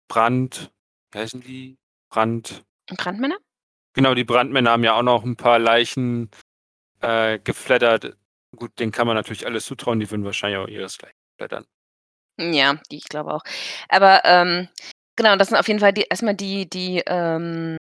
Brand 0.07 0.71
wie 1.13 1.19
heißen 1.19 1.41
die? 1.41 1.77
Brand 2.09 2.63
Brandmänner? 2.87 3.37
Genau, 3.93 4.13
die 4.13 4.23
Brandmänner 4.23 4.71
haben 4.71 4.83
ja 4.83 4.93
auch 4.95 5.03
noch 5.03 5.23
'n 5.23 5.35
paar 5.35 5.59
Leichen, 5.59 6.29
äh, 7.03 7.39
geflattert. 7.39 8.17
Gut, 8.55 8.79
denen 8.79 8.91
kann 8.91 9.07
man 9.07 9.15
natürlich 9.15 9.45
alles 9.45 9.65
zutrauen, 9.65 9.99
die 9.99 10.09
würden 10.09 10.25
wahrscheinlich 10.25 10.59
auch 10.59 10.67
ihresgleichen 10.67 11.17
flattern. 11.37 11.65
Ja, 12.39 12.75
die 12.91 12.97
ich 12.97 13.05
glaube 13.09 13.33
auch. 13.33 13.43
Aber, 13.89 14.21
ähm, 14.25 14.67
genau, 15.15 15.35
das 15.35 15.49
sind 15.49 15.57
auf 15.57 15.67
jeden 15.67 15.79
Fall 15.79 15.93
die 15.93 16.05
erst 16.09 16.23
mal 16.23 16.33
die 16.35 16.69
die, 16.69 17.03
ähm 17.05 17.77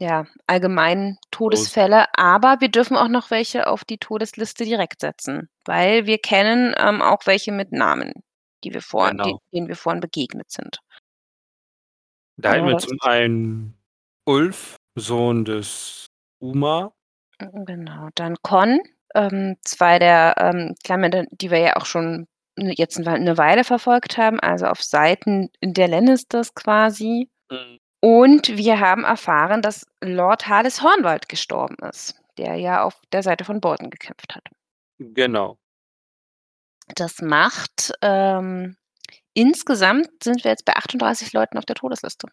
ja, 0.00 0.26
allgemeinen. 0.48 1.18
Todesfälle, 1.30 2.06
aber 2.14 2.60
wir 2.60 2.68
dürfen 2.68 2.96
auch 2.96 3.08
noch 3.08 3.30
welche 3.30 3.68
auf 3.68 3.84
die 3.84 3.98
Todesliste 3.98 4.64
direkt 4.64 5.00
setzen, 5.00 5.48
weil 5.64 6.06
wir 6.06 6.18
kennen, 6.18 6.74
ähm, 6.78 7.00
auch 7.00 7.26
welche 7.26 7.52
mit 7.52 7.70
Namen, 7.72 8.12
die 8.64 8.72
wir 8.74 8.82
vor 8.82 9.10
de 9.12 9.16
Genau. 9.18 9.40
denen 9.52 9.68
wir 9.68 9.76
vorhin 9.76 10.00
begegnet 10.00 10.50
sind. 10.50 10.78
Da 12.36 12.54
hätten 12.54 12.66
wir 12.66 12.78
zum 12.78 12.98
einen 13.02 13.78
Ulf, 14.24 14.76
Sohn 14.96 15.44
des 15.44 16.06
Umar. 16.40 16.92
Genau. 17.52 18.08
Dann 18.14 18.36
Conn, 18.42 18.80
ähm, 19.14 19.56
2 19.64 19.98
der, 19.98 20.34
ähm, 20.38 20.74
Clan-Männer, 20.84 21.24
die 21.30 21.50
wir 21.50 21.58
ja 21.58 21.76
auch 21.76 21.86
schon, 21.86 22.26
jetzt 22.56 22.98
'n 22.98 23.06
Wei 23.06 23.18
'ne 23.18 23.36
Weile 23.38 23.64
verfolgt 23.64 24.16
haben, 24.18 24.38
also, 24.40 24.66
auf 24.66 24.82
Seiten 24.82 25.50
der 25.62 25.88
Lannisters 25.88 26.54
quasi. 26.54 27.28
Mhm. 27.50 27.78
Und 28.00 28.56
wir 28.56 28.80
haben 28.80 29.04
erfahren, 29.04 29.62
dass 29.62 29.86
Lord 30.02 30.48
Hardys 30.48 30.82
Hornwald 30.82 31.28
gestorben 31.28 31.76
ist, 31.90 32.20
der 32.38 32.56
ja 32.56 32.82
auf 32.84 33.00
der 33.12 33.22
Seite 33.22 33.44
von 33.44 33.60
Bolton 33.60 33.90
gekämpft 33.90 34.34
hat. 34.36 34.44
Genau. 35.00 35.56
Das 36.96 37.20
macht, 37.22 37.92
ähm 38.02 38.76
insgesamt 39.34 40.08
sind 40.24 40.44
wir 40.44 40.50
jetzt 40.52 40.64
bei 40.64 40.74
38 40.74 41.32
Leuten 41.32 41.58
auf 41.58 41.64
der 41.66 41.76
Todesliste. 41.76 42.28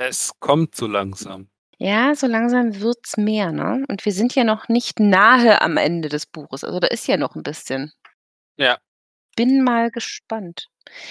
Es 0.00 0.30
kommt 0.38 0.76
so 0.76 0.86
langsam. 0.86 1.48
Ja, 1.80 2.16
so 2.16 2.26
langsam 2.26 2.80
wird's 2.80 3.16
mehr, 3.16 3.52
ne? 3.52 3.84
Und 3.88 4.04
wir 4.04 4.10
sind 4.12 4.34
ja 4.34 4.42
noch 4.42 4.68
nicht 4.68 4.98
nahe 4.98 5.60
am 5.62 5.76
Ende 5.76 6.08
des 6.08 6.26
Buches. 6.26 6.64
Also, 6.64 6.80
da 6.80 6.88
ist 6.88 7.06
ja 7.06 7.16
noch 7.16 7.36
'n 7.36 7.44
bisschen. 7.44 7.92
Ja. 8.58 8.78
Bin 9.36 9.62
mal 9.64 9.90
gespannt. 9.92 10.66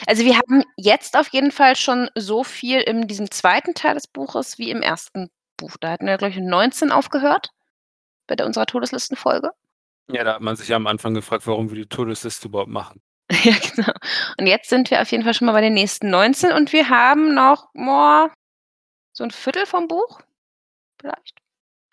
Also, 0.07 0.25
wir 0.25 0.37
haben 0.37 0.63
jetzt 0.77 1.17
auf 1.17 1.29
jeden 1.29 1.51
Fall 1.51 1.75
schon 1.77 2.09
so 2.15 2.43
viel 2.43 2.81
in 2.81 3.07
diesem 3.07 3.31
2. 3.31 3.73
Teil 3.75 3.95
des 3.95 4.07
Buches 4.07 4.57
wie 4.59 4.71
im 4.71 4.81
1. 4.83 5.29
Buch. 5.57 5.77
Da 5.81 5.91
hatten 5.91 6.07
wir, 6.07 6.17
glaube 6.17 6.33
ich, 6.33 6.39
19 6.41 6.91
aufgehört 6.91 7.51
bei 8.27 8.35
der 8.35 8.45
unserer 8.47 8.65
Todeslistenfolge. 8.67 9.51
Ja, 10.09 10.23
da 10.23 10.35
hat 10.35 10.41
man 10.41 10.55
sich 10.55 10.69
ja 10.69 10.77
am 10.77 10.87
Anfang 10.87 11.13
gefragt, 11.13 11.45
warum 11.47 11.69
wir 11.69 11.75
die 11.77 11.87
Todesliste 11.89 12.47
überhaupt 12.47 12.69
machen. 12.71 13.01
Ja, 13.43 13.55
genau. 13.75 13.91
Und 14.39 14.47
jetzt 14.47 14.69
sind 14.69 14.89
wir 14.89 15.01
auf 15.01 15.11
jeden 15.11 15.23
Fall 15.25 15.33
schon 15.33 15.47
mal 15.47 15.51
bei 15.53 15.61
den 15.61 15.73
nächsten 15.73 16.09
19 16.09 16.51
und 16.53 16.71
wir 16.73 16.87
haben 16.89 17.33
noch, 17.33 17.67
boah, 17.73 18.31
so 19.13 19.23
'n 19.25 19.31
Viertel 19.31 19.65
vom 19.67 19.87
Buch 19.87 20.21
vielleicht? 21.07 21.39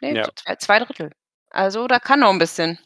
Ne, 0.03 0.17
Ja. 0.17 0.25
so 0.25 0.33
zwei 0.37 0.57
2/3. 0.57 1.13
Also, 1.51 1.89
da 1.89 2.01
kann 2.01 2.21
noch 2.21 2.31
'n 2.33 2.39
bisschen. 2.41 2.79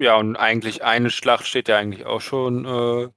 Ja, 0.00 0.16
und 0.16 0.36
eigentlich 0.36 0.82
eine 0.82 1.10
Schlacht 1.10 1.46
steht 1.46 1.68
ja 1.68 1.78
eigentlich 1.78 2.04
auch 2.06 2.20
schon, 2.20 2.64
äh 2.64 3.12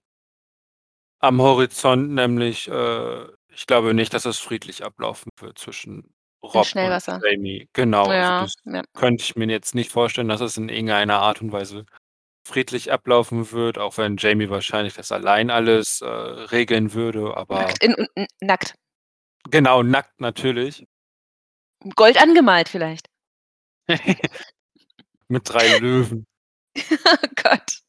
am 1.21 1.41
Horizont, 1.41 2.11
nämlich, 2.13 2.67
äh, 2.67 3.23
ich 3.49 3.65
glaube 3.67 3.93
nicht, 3.93 4.13
dass 4.13 4.25
es 4.25 4.39
friedlich 4.39 4.83
ablaufen 4.83 5.29
wird 5.39 5.57
zwischen 5.57 6.13
In 6.43 6.49
Robb 6.49 6.67
und. 6.81 7.03
Jaime. 7.21 7.67
Genau, 7.73 8.11
also 8.11 8.31
Ja, 8.31 8.41
das 8.41 8.55
ja. 8.65 8.83
könnte 8.93 9.23
ich 9.23 9.35
mir 9.35 9.47
jetzt 9.47 9.75
nicht 9.75 9.91
vorstellen, 9.91 10.27
dass 10.27 10.41
es 10.41 10.57
in 10.57 10.69
irgendeiner 10.69 11.19
Art 11.19 11.41
und 11.41 11.51
Weise 11.51 11.85
friedlich 12.47 12.91
ablaufen 12.91 13.51
wird, 13.51 13.77
auch 13.79 13.97
wenn 13.97 14.17
Jaime 14.17 14.49
wahrscheinlich 14.49 14.95
das 14.95 15.11
allein 15.11 15.49
alles, 15.51 16.01
äh, 16.01 16.07
regeln 16.07 16.93
würde, 16.93 17.35
aber 17.37 17.57
Nackt 17.59 17.83
in 17.83 17.95
nackt. 18.41 18.75
Genau, 19.51 19.83
nackt 19.83 20.19
natürlich. 20.21 20.85
Gold 21.95 22.17
angemalt 22.17 22.69
vielleicht. 22.69 23.07
Mit 25.27 25.49
3 25.49 25.79
Löwen. 25.79 26.25
Oh 27.05 27.27
Gott. 27.41 27.79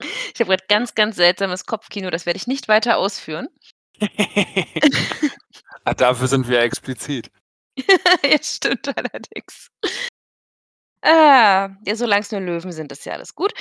Ich 0.00 0.40
habe 0.40 0.50
grad 0.50 0.68
ganz, 0.68 0.94
ganz 0.94 1.16
seltsames 1.16 1.64
Kopfkino, 1.66 2.10
das 2.10 2.24
werde 2.24 2.36
ich 2.36 2.46
nicht 2.46 2.68
weiter 2.68 2.98
ausführen. 2.98 3.48
Ah, 5.84 5.94
dafür 5.94 6.26
sind 6.26 6.48
wir 6.48 6.58
explizit. 6.62 7.30
Ja, 8.24 8.42
stimmt 8.42 8.88
allerdings. 8.88 9.68
Ah, 11.02 11.70
ja, 11.86 11.94
solang's 11.94 12.32
nur 12.32 12.40
Löwen 12.40 12.72
sind, 12.72 12.90
ist 12.90 13.06
ja 13.06 13.12
alles 13.12 13.36
gut. 13.36 13.52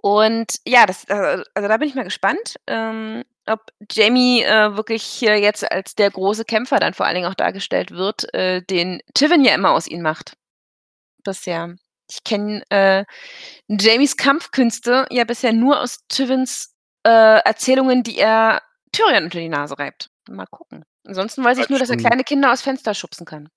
Und 0.00 0.60
ja, 0.64 0.86
das 0.86 1.04
äh, 1.04 1.42
also, 1.54 1.68
da 1.68 1.76
bin 1.76 1.88
ich 1.88 1.94
mal 1.94 2.04
gespannt, 2.04 2.56
ähm, 2.66 3.24
ob 3.46 3.72
Jaime, 3.90 4.44
äh, 4.44 4.76
wirklich 4.76 5.02
hier 5.02 5.38
jetzt 5.38 5.70
als 5.70 5.94
der 5.94 6.10
große 6.10 6.44
Kämpfer 6.44 6.78
dann 6.78 6.94
vor 6.94 7.06
allen 7.06 7.16
Dingen 7.16 7.28
auch 7.28 7.34
dargestellt 7.34 7.90
wird, 7.90 8.32
äh, 8.34 8.62
den 8.62 9.00
Tywin 9.14 9.44
ja 9.44 9.54
immer 9.54 9.72
aus 9.72 9.86
ihm 9.88 10.02
macht. 10.02 10.34
Bisher. 11.24 11.74
Ich 12.10 12.24
kenne, 12.24 12.62
äh, 12.70 13.04
Jaimes 13.68 14.16
Kampfkünste 14.16 15.06
ja 15.10 15.24
bisher 15.24 15.52
nur 15.52 15.80
aus 15.80 15.98
Tywins, 16.08 16.74
äh, 17.04 17.40
Erzählungen, 17.40 18.02
die 18.02 18.18
er 18.18 18.62
Tyrion 18.92 19.24
unter 19.24 19.38
die 19.38 19.48
Nase 19.48 19.78
reibt. 19.78 20.10
Mal 20.28 20.46
gucken. 20.46 20.84
Ansonsten 21.06 21.44
weiß 21.44 21.58
ich 21.58 21.64
Hat 21.64 21.70
nur, 21.70 21.78
dass 21.78 21.90
er 21.90 21.96
kleine 21.96 22.24
Kinder 22.24 22.52
aus 22.52 22.62
Fenster 22.62 22.94
schubsen 22.94 23.26
kann. 23.26 23.48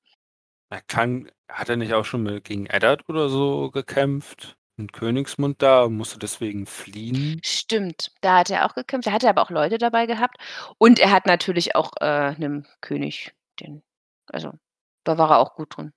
Er 0.69 0.81
kann 0.81 1.29
hat 1.51 1.69
er 1.69 1.75
nicht 1.75 1.93
auch 1.93 2.05
schon 2.05 2.23
mal 2.23 2.41
gegen 2.41 2.65
Eddard 2.65 3.07
oder 3.09 3.29
so 3.29 3.71
gekämpft? 3.71 4.57
In 4.82 4.91
Königsmund 4.91 5.61
da 5.61 5.84
und 5.84 5.95
musste 5.95 6.17
deswegen 6.17 6.65
fliehen? 6.65 7.39
Stimmt, 7.45 8.11
da 8.21 8.39
hat 8.39 8.49
er 8.49 8.65
auch 8.65 8.73
gekämpft. 8.73 9.05
Da 9.07 9.11
hat 9.11 9.23
er 9.23 9.29
aber 9.29 9.43
auch 9.43 9.51
Leute 9.51 9.77
dabei 9.77 10.07
gehabt. 10.07 10.38
Und 10.79 10.97
er 10.99 11.11
hat 11.11 11.27
natürlich 11.27 11.75
auch, 11.75 11.91
äh, 12.01 12.32
'nem 12.39 12.65
König 12.82 13.32
den 13.59 13.84
also, 14.27 14.53
da 15.03 15.17
war 15.17 15.29
er 15.32 15.39
auch 15.39 15.55
gut 15.55 15.75
drin. 15.77 15.91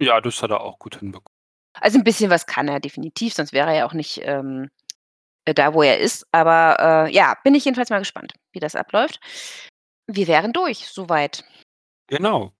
Ja, 0.00 0.20
das 0.20 0.42
hat 0.42 0.50
er 0.50 0.60
auch 0.60 0.78
gut 0.78 0.96
hinbekommen. 1.00 1.34
Also, 1.74 1.98
'n 1.98 2.04
bisschen 2.04 2.30
was 2.30 2.46
kann 2.46 2.68
er 2.68 2.80
definitiv, 2.80 3.34
sonst 3.34 3.52
wäre 3.52 3.68
er 3.70 3.76
ja 3.78 3.86
auch 3.86 3.92
nicht, 3.94 4.20
ähm, 4.24 4.70
äh, 5.46 5.54
da, 5.54 5.74
wo 5.74 5.82
er 5.82 5.98
ist. 6.00 6.26
Aber, 6.32 7.06
äh, 7.08 7.14
ja, 7.14 7.36
bin 7.44 7.54
ich 7.54 7.64
jedenfalls 7.66 7.90
mal 7.90 7.98
gespannt, 8.00 8.34
wie 8.52 8.60
das 8.60 8.76
abläuft. 8.76 9.20
Wir 10.08 10.28
wären 10.28 10.52
durch 10.54 10.88
so 10.88 11.08
weit. 11.10 11.44
Genau. 12.08 12.52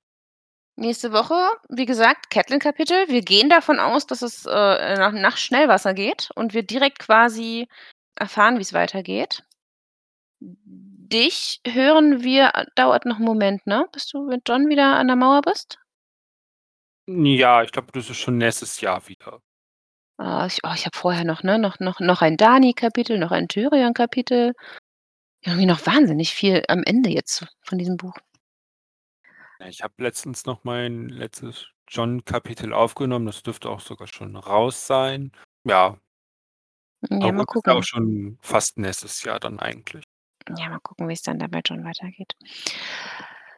Nächste 0.80 1.10
Woche, 1.12 1.34
wie 1.70 1.86
gesagt, 1.86 2.30
Catelyn-Kapitel. 2.30 3.08
Wir 3.08 3.22
gehen 3.22 3.50
davon 3.50 3.80
aus, 3.80 4.06
dass 4.06 4.22
es, 4.22 4.46
äh, 4.46 4.94
nach 4.96 5.10
nach 5.10 5.36
Schnellwasser 5.36 5.92
geht 5.92 6.30
und 6.36 6.54
wir 6.54 6.62
direkt 6.62 7.00
quasi 7.00 7.66
erfahren, 8.14 8.58
wie's 8.60 8.72
weitergeht. 8.72 9.42
Dich 10.40 11.60
hören 11.66 12.22
wir 12.22 12.52
dauert 12.76 13.06
noch 13.06 13.18
'n 13.18 13.24
Moment, 13.24 13.66
ne, 13.66 13.86
bis 13.92 14.06
du 14.06 14.22
mit 14.28 14.48
Jon 14.48 14.68
wieder 14.68 14.96
an 14.96 15.08
der 15.08 15.16
Mauer 15.16 15.42
bist? 15.42 15.78
Ja, 17.10 17.62
ich 17.62 17.72
glaube, 17.72 17.90
das 17.92 18.10
ist 18.10 18.18
schon 18.18 18.36
nächstes 18.36 18.80
Jahr 18.82 19.08
wieder. 19.08 19.40
Ah, 20.20 20.46
ich 20.46 20.58
oh, 20.64 20.72
ich 20.74 20.84
habe 20.84 20.96
vorher 20.98 21.24
noch, 21.24 21.42
ne 21.44 21.58
noch 21.60 21.78
noch 21.78 22.00
noch 22.00 22.22
ein 22.22 22.36
Dany-Kapitel, 22.36 23.18
noch 23.18 23.30
ein 23.30 23.46
Tyrion-Kapitel. 23.48 24.52
Irgendwie 25.42 25.66
noch 25.66 25.86
wahnsinnig 25.86 26.34
viel 26.34 26.64
am 26.68 26.82
Ende 26.84 27.10
jetzt 27.10 27.46
von 27.62 27.78
diesem 27.78 27.96
Buch. 27.98 28.14
Ich 29.66 29.82
habe 29.82 29.94
letztens 29.98 30.46
noch 30.46 30.62
mein 30.64 31.08
letztes 31.08 31.66
Jon-Kapitel 31.88 32.72
aufgenommen. 32.72 33.26
Das 33.26 33.42
dürfte 33.42 33.68
auch 33.70 33.80
sogar 33.80 34.06
schon 34.06 34.36
raus 34.36 34.86
sein. 34.86 35.32
Ja. 35.64 35.98
Ja, 37.10 37.32
mal 37.32 37.44
gut, 37.44 37.64
ist 37.64 37.66
ja 37.66 37.72
auch 37.74 37.76
gucken. 37.76 37.84
schon 37.84 38.38
fast 38.42 38.76
nächstes 38.78 39.22
Jahr 39.22 39.38
dann 39.38 39.60
eigentlich. 39.60 40.04
Ja, 40.56 40.68
mal 40.70 40.78
gucken, 40.80 41.08
wie's 41.08 41.22
dann 41.22 41.38
da 41.38 41.46
bei 41.46 41.60
Jon 41.64 41.84
weitergeht. 41.84 42.34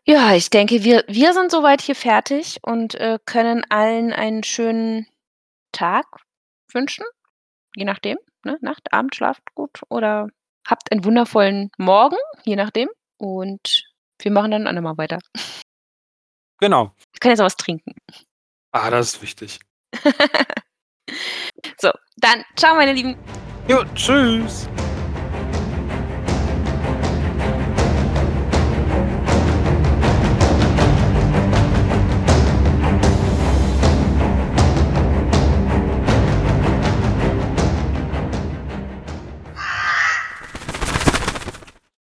Ja, 0.07 0.35
ich 0.35 0.49
denke, 0.51 0.83
wir 0.83 1.05
wir 1.09 1.35
sind 1.35 1.51
so 1.51 1.63
weit 1.63 1.83
hier 1.83 1.95
fertig 1.95 2.59
und, 2.63 2.95
äh, 2.95 3.19
können 3.27 3.65
allen 3.69 4.13
einen 4.13 4.43
schönen 4.43 5.07
Tag 5.73 6.07
wünschen, 6.73 7.05
je 7.77 7.85
nachdem, 7.85 8.19
ne? 8.45 8.59
Nacht, 8.63 8.93
Abend, 8.93 9.15
schlaft 9.17 9.43
gut 9.55 9.83
oder 9.91 10.29
habt 10.67 10.93
einen 10.93 11.05
wundervollen 11.05 11.71
Morgen, 11.79 12.17
je 12.45 12.57
nachdem. 12.57 12.89
Und 13.19 13.85
wir 14.21 14.33
machen 14.33 14.53
dann 14.53 14.63
'n 14.65 14.69
andermal 14.69 14.99
weiter. 14.99 15.19
Genau. 16.61 16.95
Ich 17.13 17.21
kann 17.21 17.31
jetzt 17.31 17.41
auch 17.41 17.47
was 17.47 17.57
trinken. 17.57 17.95
Ah, 18.73 18.91
das 18.91 19.15
ist 19.15 19.23
wichtig. 19.23 19.59
So, 21.81 21.91
dann 22.19 22.45
tschau, 22.57 22.75
meine 22.77 22.93
Lieben. 22.93 23.17
Jo, 23.67 23.85
tschüss. 23.95 24.69